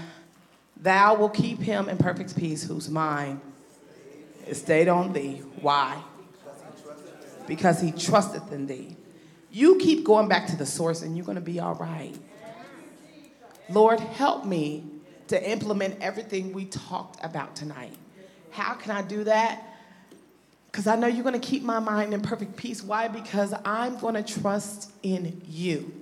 Thou 0.76 1.14
will 1.14 1.30
keep 1.30 1.60
him 1.60 1.88
in 1.88 1.96
perfect 1.96 2.36
peace 2.36 2.62
whose 2.62 2.90
mind 2.90 3.40
is 4.46 4.58
stayed 4.58 4.88
on 4.88 5.14
thee. 5.14 5.42
Why? 5.62 6.02
Because 7.46 7.80
he 7.80 7.90
trusteth 7.90 8.52
in 8.52 8.66
thee. 8.66 8.96
You 9.50 9.78
keep 9.78 10.04
going 10.04 10.28
back 10.28 10.46
to 10.48 10.56
the 10.56 10.66
source 10.66 11.00
and 11.00 11.16
you're 11.16 11.24
going 11.24 11.36
to 11.36 11.40
be 11.40 11.60
all 11.60 11.74
right. 11.76 12.14
Lord, 13.70 13.98
help 13.98 14.44
me 14.44 14.84
to 15.28 15.50
implement 15.50 16.02
everything 16.02 16.52
we 16.52 16.66
talked 16.66 17.24
about 17.24 17.56
tonight. 17.56 17.94
How 18.50 18.74
can 18.74 18.90
I 18.90 19.00
do 19.00 19.24
that? 19.24 19.64
Because 20.70 20.86
I 20.86 20.96
know 20.96 21.06
you're 21.06 21.24
going 21.24 21.38
to 21.38 21.46
keep 21.46 21.62
my 21.62 21.78
mind 21.78 22.12
in 22.12 22.20
perfect 22.20 22.56
peace. 22.56 22.82
Why? 22.82 23.08
Because 23.08 23.54
I'm 23.64 23.98
going 23.98 24.14
to 24.14 24.22
trust 24.22 24.92
in 25.02 25.40
you. 25.48 25.92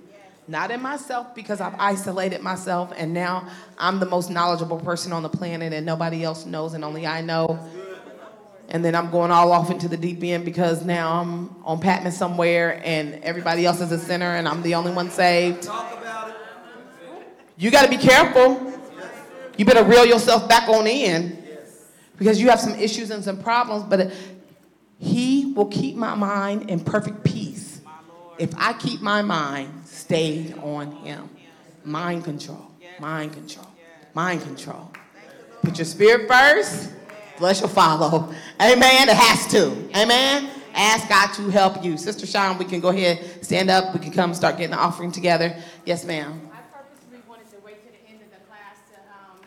Not 0.49 0.71
in 0.71 0.81
myself, 0.81 1.35
because 1.35 1.59
I've 1.59 1.75
isolated 1.77 2.41
myself 2.41 2.93
and 2.95 3.13
now 3.13 3.49
I'm 3.77 3.99
the 3.99 4.05
most 4.05 4.29
knowledgeable 4.29 4.79
person 4.79 5.11
on 5.11 5.21
the 5.21 5.29
planet 5.29 5.73
and 5.73 5.85
nobody 5.85 6.23
else 6.23 6.45
knows 6.45 6.73
and 6.73 6.85
only 6.85 7.05
I 7.05 7.19
know. 7.21 7.59
And 8.69 8.83
then 8.83 8.95
I'm 8.95 9.09
going 9.11 9.31
all 9.31 9.51
off 9.51 9.71
into 9.71 9.89
the 9.89 9.97
deep 9.97 10.23
end 10.23 10.45
because 10.45 10.85
now 10.85 11.21
I'm 11.21 11.55
on 11.65 11.79
Patmos 11.79 12.17
somewhere 12.17 12.81
and 12.83 13.15
everybody 13.23 13.65
else 13.65 13.81
is 13.81 13.91
a 13.91 13.99
sinner 13.99 14.35
and 14.35 14.47
I'm 14.47 14.61
the 14.61 14.75
only 14.75 14.91
one 14.91 15.09
saved. 15.09 15.69
You 17.57 17.71
got 17.71 17.83
to 17.83 17.89
be 17.89 17.97
careful. 17.97 18.73
You 19.57 19.65
better 19.65 19.83
reel 19.83 20.05
yourself 20.05 20.47
back 20.47 20.69
on 20.69 20.87
in 20.87 21.45
because 22.17 22.39
you 22.39 22.49
have 22.49 22.59
some 22.59 22.75
issues 22.75 23.09
and 23.09 23.23
some 23.23 23.41
problems, 23.41 23.83
but 23.83 24.13
He 24.99 25.53
will 25.53 25.67
keep 25.67 25.95
my 25.95 26.15
mind 26.15 26.69
in 26.69 26.79
perfect 26.79 27.23
peace 27.23 27.81
if 28.37 28.51
I 28.57 28.73
keep 28.73 29.01
my 29.01 29.21
mind 29.21 29.83
stayed 29.85 30.53
on 30.57 30.91
Him. 30.91 31.29
Mind 31.83 32.23
control, 32.23 32.71
mind 32.99 33.33
control, 33.33 33.67
mind 34.13 34.41
control. 34.41 34.91
Put 35.61 35.77
your 35.77 35.85
spirit 35.85 36.27
first, 36.27 36.91
flesh 37.37 37.61
will 37.61 37.69
follow. 37.69 38.33
Amen. 38.61 39.09
It 39.09 39.15
has 39.15 39.47
to. 39.51 39.71
Amen. 39.95 40.49
Ask 40.73 41.09
God 41.09 41.33
to 41.33 41.49
help 41.49 41.83
you. 41.83 41.97
Sister 41.97 42.27
Sean, 42.27 42.57
we 42.57 42.65
can 42.65 42.79
go 42.79 42.89
ahead, 42.89 43.43
stand 43.43 43.69
up. 43.69 43.93
We 43.93 43.99
can 43.99 44.11
come 44.11 44.33
start 44.33 44.57
getting 44.57 44.77
the 44.77 44.77
offering 44.77 45.11
together. 45.11 45.57
Yes, 45.85 46.05
ma'am. 46.05 46.37
I 46.53 46.61
purposely 46.69 47.17
wanted 47.25 47.49
to 47.49 47.57
wait 47.65 47.81
to 47.81 47.89
the 47.89 48.03
end 48.05 48.21
of 48.21 48.29
the 48.29 48.41
class 48.45 48.77
to 48.93 48.97
um, 49.09 49.41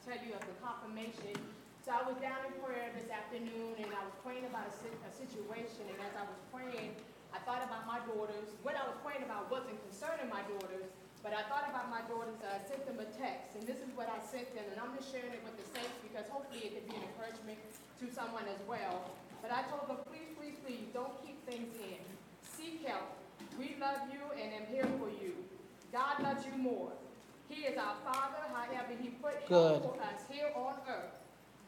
tell 0.00 0.16
you 0.24 0.32
of 0.32 0.40
the 0.40 0.56
confirmation. 0.64 1.36
So 1.84 1.92
I 1.92 2.00
was 2.08 2.16
down 2.24 2.40
in 2.48 2.56
prayer 2.64 2.88
this 2.96 3.04
afternoon, 3.12 3.84
and 3.84 3.92
I 3.92 4.00
was 4.00 4.16
praying 4.24 4.48
about 4.48 4.64
a, 4.64 4.72
si- 4.72 4.96
a 5.04 5.12
situation. 5.12 5.84
And 5.92 6.00
as 6.08 6.16
I 6.16 6.24
was 6.24 6.40
praying, 6.48 6.96
I 7.36 7.38
thought 7.44 7.60
about 7.68 7.84
my 7.84 8.00
daughters. 8.08 8.56
What 8.64 8.72
I 8.72 8.88
was 8.88 8.96
praying 9.04 9.28
about 9.28 9.52
wasn't 9.52 9.76
concerning 9.84 10.32
my 10.32 10.40
daughters, 10.56 10.88
but 11.20 11.36
I 11.36 11.44
thought 11.52 11.68
about 11.68 11.92
my 11.92 12.00
daughters. 12.08 12.40
I 12.40 12.64
sent 12.64 12.88
them 12.88 12.96
a 12.96 13.08
text, 13.20 13.60
and 13.60 13.68
this 13.68 13.76
is 13.84 13.92
what 13.92 14.08
I 14.08 14.16
sent 14.24 14.48
them. 14.56 14.64
And 14.72 14.80
I'm 14.80 14.96
just 14.96 15.11
sharing 15.22 15.38
it 15.38 15.44
with 15.46 15.54
the 15.54 15.68
saints 15.70 15.94
because 16.02 16.26
hopefully 16.26 16.66
it 16.66 16.74
could 16.74 16.86
be 16.90 16.96
an 16.98 17.06
encouragement 17.14 17.58
to 18.02 18.10
someone 18.10 18.42
as 18.50 18.58
well. 18.66 19.06
But 19.38 19.54
I 19.54 19.62
told 19.70 19.86
them, 19.86 20.02
please, 20.10 20.34
please, 20.34 20.58
please, 20.66 20.90
don't 20.90 21.14
keep 21.22 21.38
things 21.46 21.70
in. 21.78 22.02
Seek 22.42 22.82
help. 22.86 23.06
We 23.58 23.76
love 23.78 24.02
you 24.10 24.18
and 24.34 24.50
am 24.50 24.66
here 24.66 24.86
for 24.98 25.10
you. 25.22 25.34
God 25.94 26.22
loves 26.22 26.42
you 26.46 26.54
more. 26.58 26.90
He 27.48 27.62
is 27.66 27.78
our 27.78 27.94
Father, 28.02 28.42
however, 28.50 28.94
He 28.98 29.10
put 29.22 29.46
Good. 29.46 29.82
help 29.82 29.94
for 29.94 30.02
us 30.02 30.22
here 30.30 30.50
on 30.56 30.74
earth. 30.88 31.14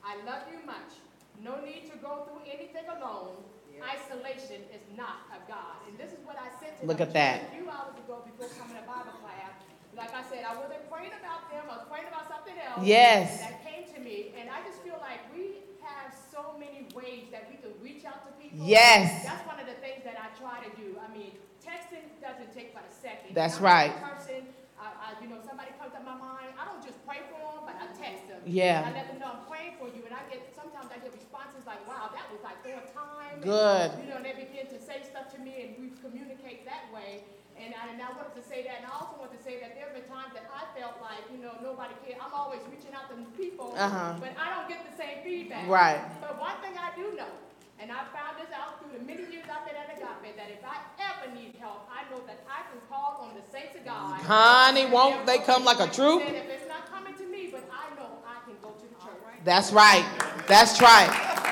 I 0.03 0.17
love 0.27 0.51
you 0.51 0.59
much. 0.67 0.99
No 1.43 1.63
need 1.63 1.91
to 1.91 1.97
go 1.99 2.27
through 2.27 2.43
anything 2.47 2.87
alone. 2.91 3.39
Isolation 3.75 4.63
is 4.71 4.81
not 4.97 5.27
of 5.35 5.47
God. 5.47 5.77
And 5.91 5.99
this 5.99 6.15
is 6.15 6.23
what 6.25 6.39
I 6.39 6.49
said 6.63 6.79
to 6.81 6.87
Look 6.87 6.99
them 6.99 7.09
at 7.09 7.15
that. 7.15 7.53
a 7.53 7.57
few 7.59 7.69
hours 7.69 7.93
ago 7.99 8.23
before 8.25 8.49
coming 8.57 8.79
to 8.81 8.87
Bible 8.87 9.19
class. 9.21 9.54
Like 9.97 10.11
I 10.11 10.23
said, 10.27 10.43
I 10.43 10.59
wasn't 10.59 10.91
praying 10.91 11.15
about 11.15 11.47
them, 11.51 11.71
I 11.71 11.79
was 11.79 11.87
praying 11.87 12.11
about 12.11 12.27
something 12.27 12.59
else. 12.59 12.83
Yes. 12.83 13.39
That 13.39 13.63
came 13.63 13.87
to 13.95 14.01
me, 14.03 14.35
and 14.35 14.51
I 14.51 14.59
just 14.67 14.83
feel 14.83 14.99
like 14.99 15.23
we 15.31 15.63
have 15.87 16.11
so 16.11 16.59
many 16.59 16.91
ways 16.91 17.31
that 17.31 17.47
we 17.47 17.63
can 17.63 17.71
reach 17.79 18.03
out 18.03 18.27
to 18.27 18.31
people. 18.43 18.59
Yes. 18.67 19.23
That's 19.23 19.47
one 19.47 19.63
of 19.63 19.71
the 19.71 19.79
things 19.79 20.03
that 20.03 20.19
I 20.19 20.35
try 20.35 20.67
to 20.67 20.71
do. 20.75 20.99
I 20.99 21.07
mean, 21.15 21.39
texting 21.63 22.11
doesn't 22.19 22.51
take 22.51 22.75
but 22.75 22.83
a 22.91 22.95
second. 22.95 23.39
That's 23.39 23.63
I'm 23.63 23.71
right. 23.71 23.95
person, 24.03 24.51
I, 24.75 24.91
I, 24.91 25.09
you 25.23 25.31
know, 25.31 25.39
somebody 25.47 25.71
comes 25.79 25.95
to 25.95 26.03
my 26.03 26.19
mind, 26.19 26.59
I 26.59 26.67
don't 26.67 26.83
just 26.83 26.99
pray 27.07 27.23
for 27.31 27.39
them, 27.39 27.63
but 27.63 27.79
I 27.79 27.87
text 27.95 28.27
them. 28.27 28.43
Yeah. 28.43 28.83
I 28.83 28.91
let 28.91 29.07
them 29.07 29.23
know 29.23 29.31
I'm 29.39 29.47
praying 29.47 29.79
for 29.79 29.87
you, 29.87 30.03
and 30.03 30.11
I 30.11 30.27
get, 30.27 30.43
sometimes 30.59 30.91
I 30.91 30.99
get 30.99 31.15
responses 31.15 31.63
like, 31.71 31.87
wow, 31.87 32.11
that 32.11 32.27
was 32.35 32.43
like 32.43 32.59
on 32.67 32.83
time. 32.91 33.39
And, 33.39 33.47
Good. 33.47 33.89
You 34.03 34.11
know, 34.11 34.19
and 34.19 34.27
they 34.27 34.35
begin 34.35 34.67
to 34.75 34.79
say 34.83 35.07
stuff 35.07 35.31
to 35.33 35.39
me, 35.39 35.55
and 35.63 35.71
we 35.79 35.95
communicate 36.03 36.67
that 36.67 36.91
way. 36.91 37.23
And 37.65 37.73
I, 37.73 37.89
and 37.89 37.97
I 37.97 38.13
wanted 38.13 38.37
to 38.37 38.45
say 38.45 38.61
that, 38.69 38.85
and 38.85 38.87
I 38.87 38.93
also 38.93 39.17
want 39.17 39.33
to 39.33 39.41
say 39.41 39.57
that 39.65 39.73
there 39.73 39.89
have 39.89 39.97
been 39.97 40.05
times 40.05 40.37
that 40.37 40.45
I 40.53 40.69
felt 40.77 41.01
like, 41.01 41.25
you 41.33 41.41
know, 41.41 41.57
nobody 41.65 41.97
cared. 42.05 42.21
I'm 42.21 42.29
always 42.37 42.61
reaching 42.69 42.93
out 42.93 43.09
to 43.09 43.17
people, 43.41 43.73
Uh-huh. 43.73 44.21
but 44.21 44.37
I 44.37 44.53
don't 44.53 44.69
get 44.69 44.85
the 44.85 44.93
same 45.01 45.25
feedback. 45.25 45.65
Right. 45.65 45.97
But 46.21 46.37
one 46.37 46.61
thing 46.61 46.77
I 46.77 46.93
do 46.93 47.17
know, 47.17 47.33
and 47.81 47.89
I 47.89 48.05
found 48.13 48.37
this 48.37 48.53
out 48.53 48.85
through 48.85 49.01
the 49.01 49.05
many 49.09 49.25
years 49.33 49.49
I've 49.49 49.65
been 49.65 49.81
at 49.81 49.89
Agape, 49.97 50.37
that 50.37 50.53
if 50.53 50.61
I 50.61 50.77
ever 51.09 51.33
need 51.33 51.57
help, 51.57 51.89
I 51.89 52.05
know 52.13 52.21
that 52.29 52.45
I 52.45 52.69
can 52.69 52.85
call 52.93 53.25
on 53.25 53.33
the 53.33 53.45
saints 53.49 53.77
of 53.81 53.85
God. 53.89 54.21
Honey, 54.21 54.85
won't 54.85 55.25
they 55.25 55.39
come 55.39 55.65
like 55.65 55.81
a 55.81 55.89
troop? 55.89 56.21
And 56.21 56.37
if 56.37 56.45
it's 56.45 56.69
not 56.69 56.85
coming 56.93 57.17
to 57.17 57.25
me, 57.25 57.49
but 57.49 57.65
I 57.73 57.97
know 57.97 58.21
I 58.29 58.45
can 58.45 58.61
go 58.61 58.77
to 58.77 58.85
the 58.85 58.99
church. 59.01 59.21
Right? 59.25 59.41
That's 59.45 59.73
right. 59.73 60.05
That's 60.47 60.81
right. 60.85 61.09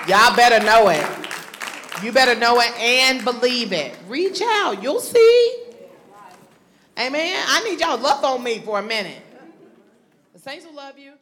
Y'all 0.09 0.37
better 0.37 0.61
know 0.65 0.89
it. 0.93 1.09
You 2.05 2.13
better 2.13 2.35
know 2.35 2.61
it 2.61 2.73
and 2.79 3.25
believe 3.25 3.73
it. 3.73 3.97
Reach 4.09 4.43
out. 4.43 4.83
You'll 4.83 5.01
see. 5.01 5.62
Amen. 7.07 7.45
I 7.49 7.65
need 7.65 7.81
y'all 7.81 7.99
love 7.99 8.24
on 8.24 8.43
me 8.43 8.61
for 8.61 8.79
a 8.79 8.83
minute. 8.83 9.23
The 10.35 10.39
saints 10.39 10.65
will 10.65 10.74
love 10.74 10.99
you. 10.99 11.12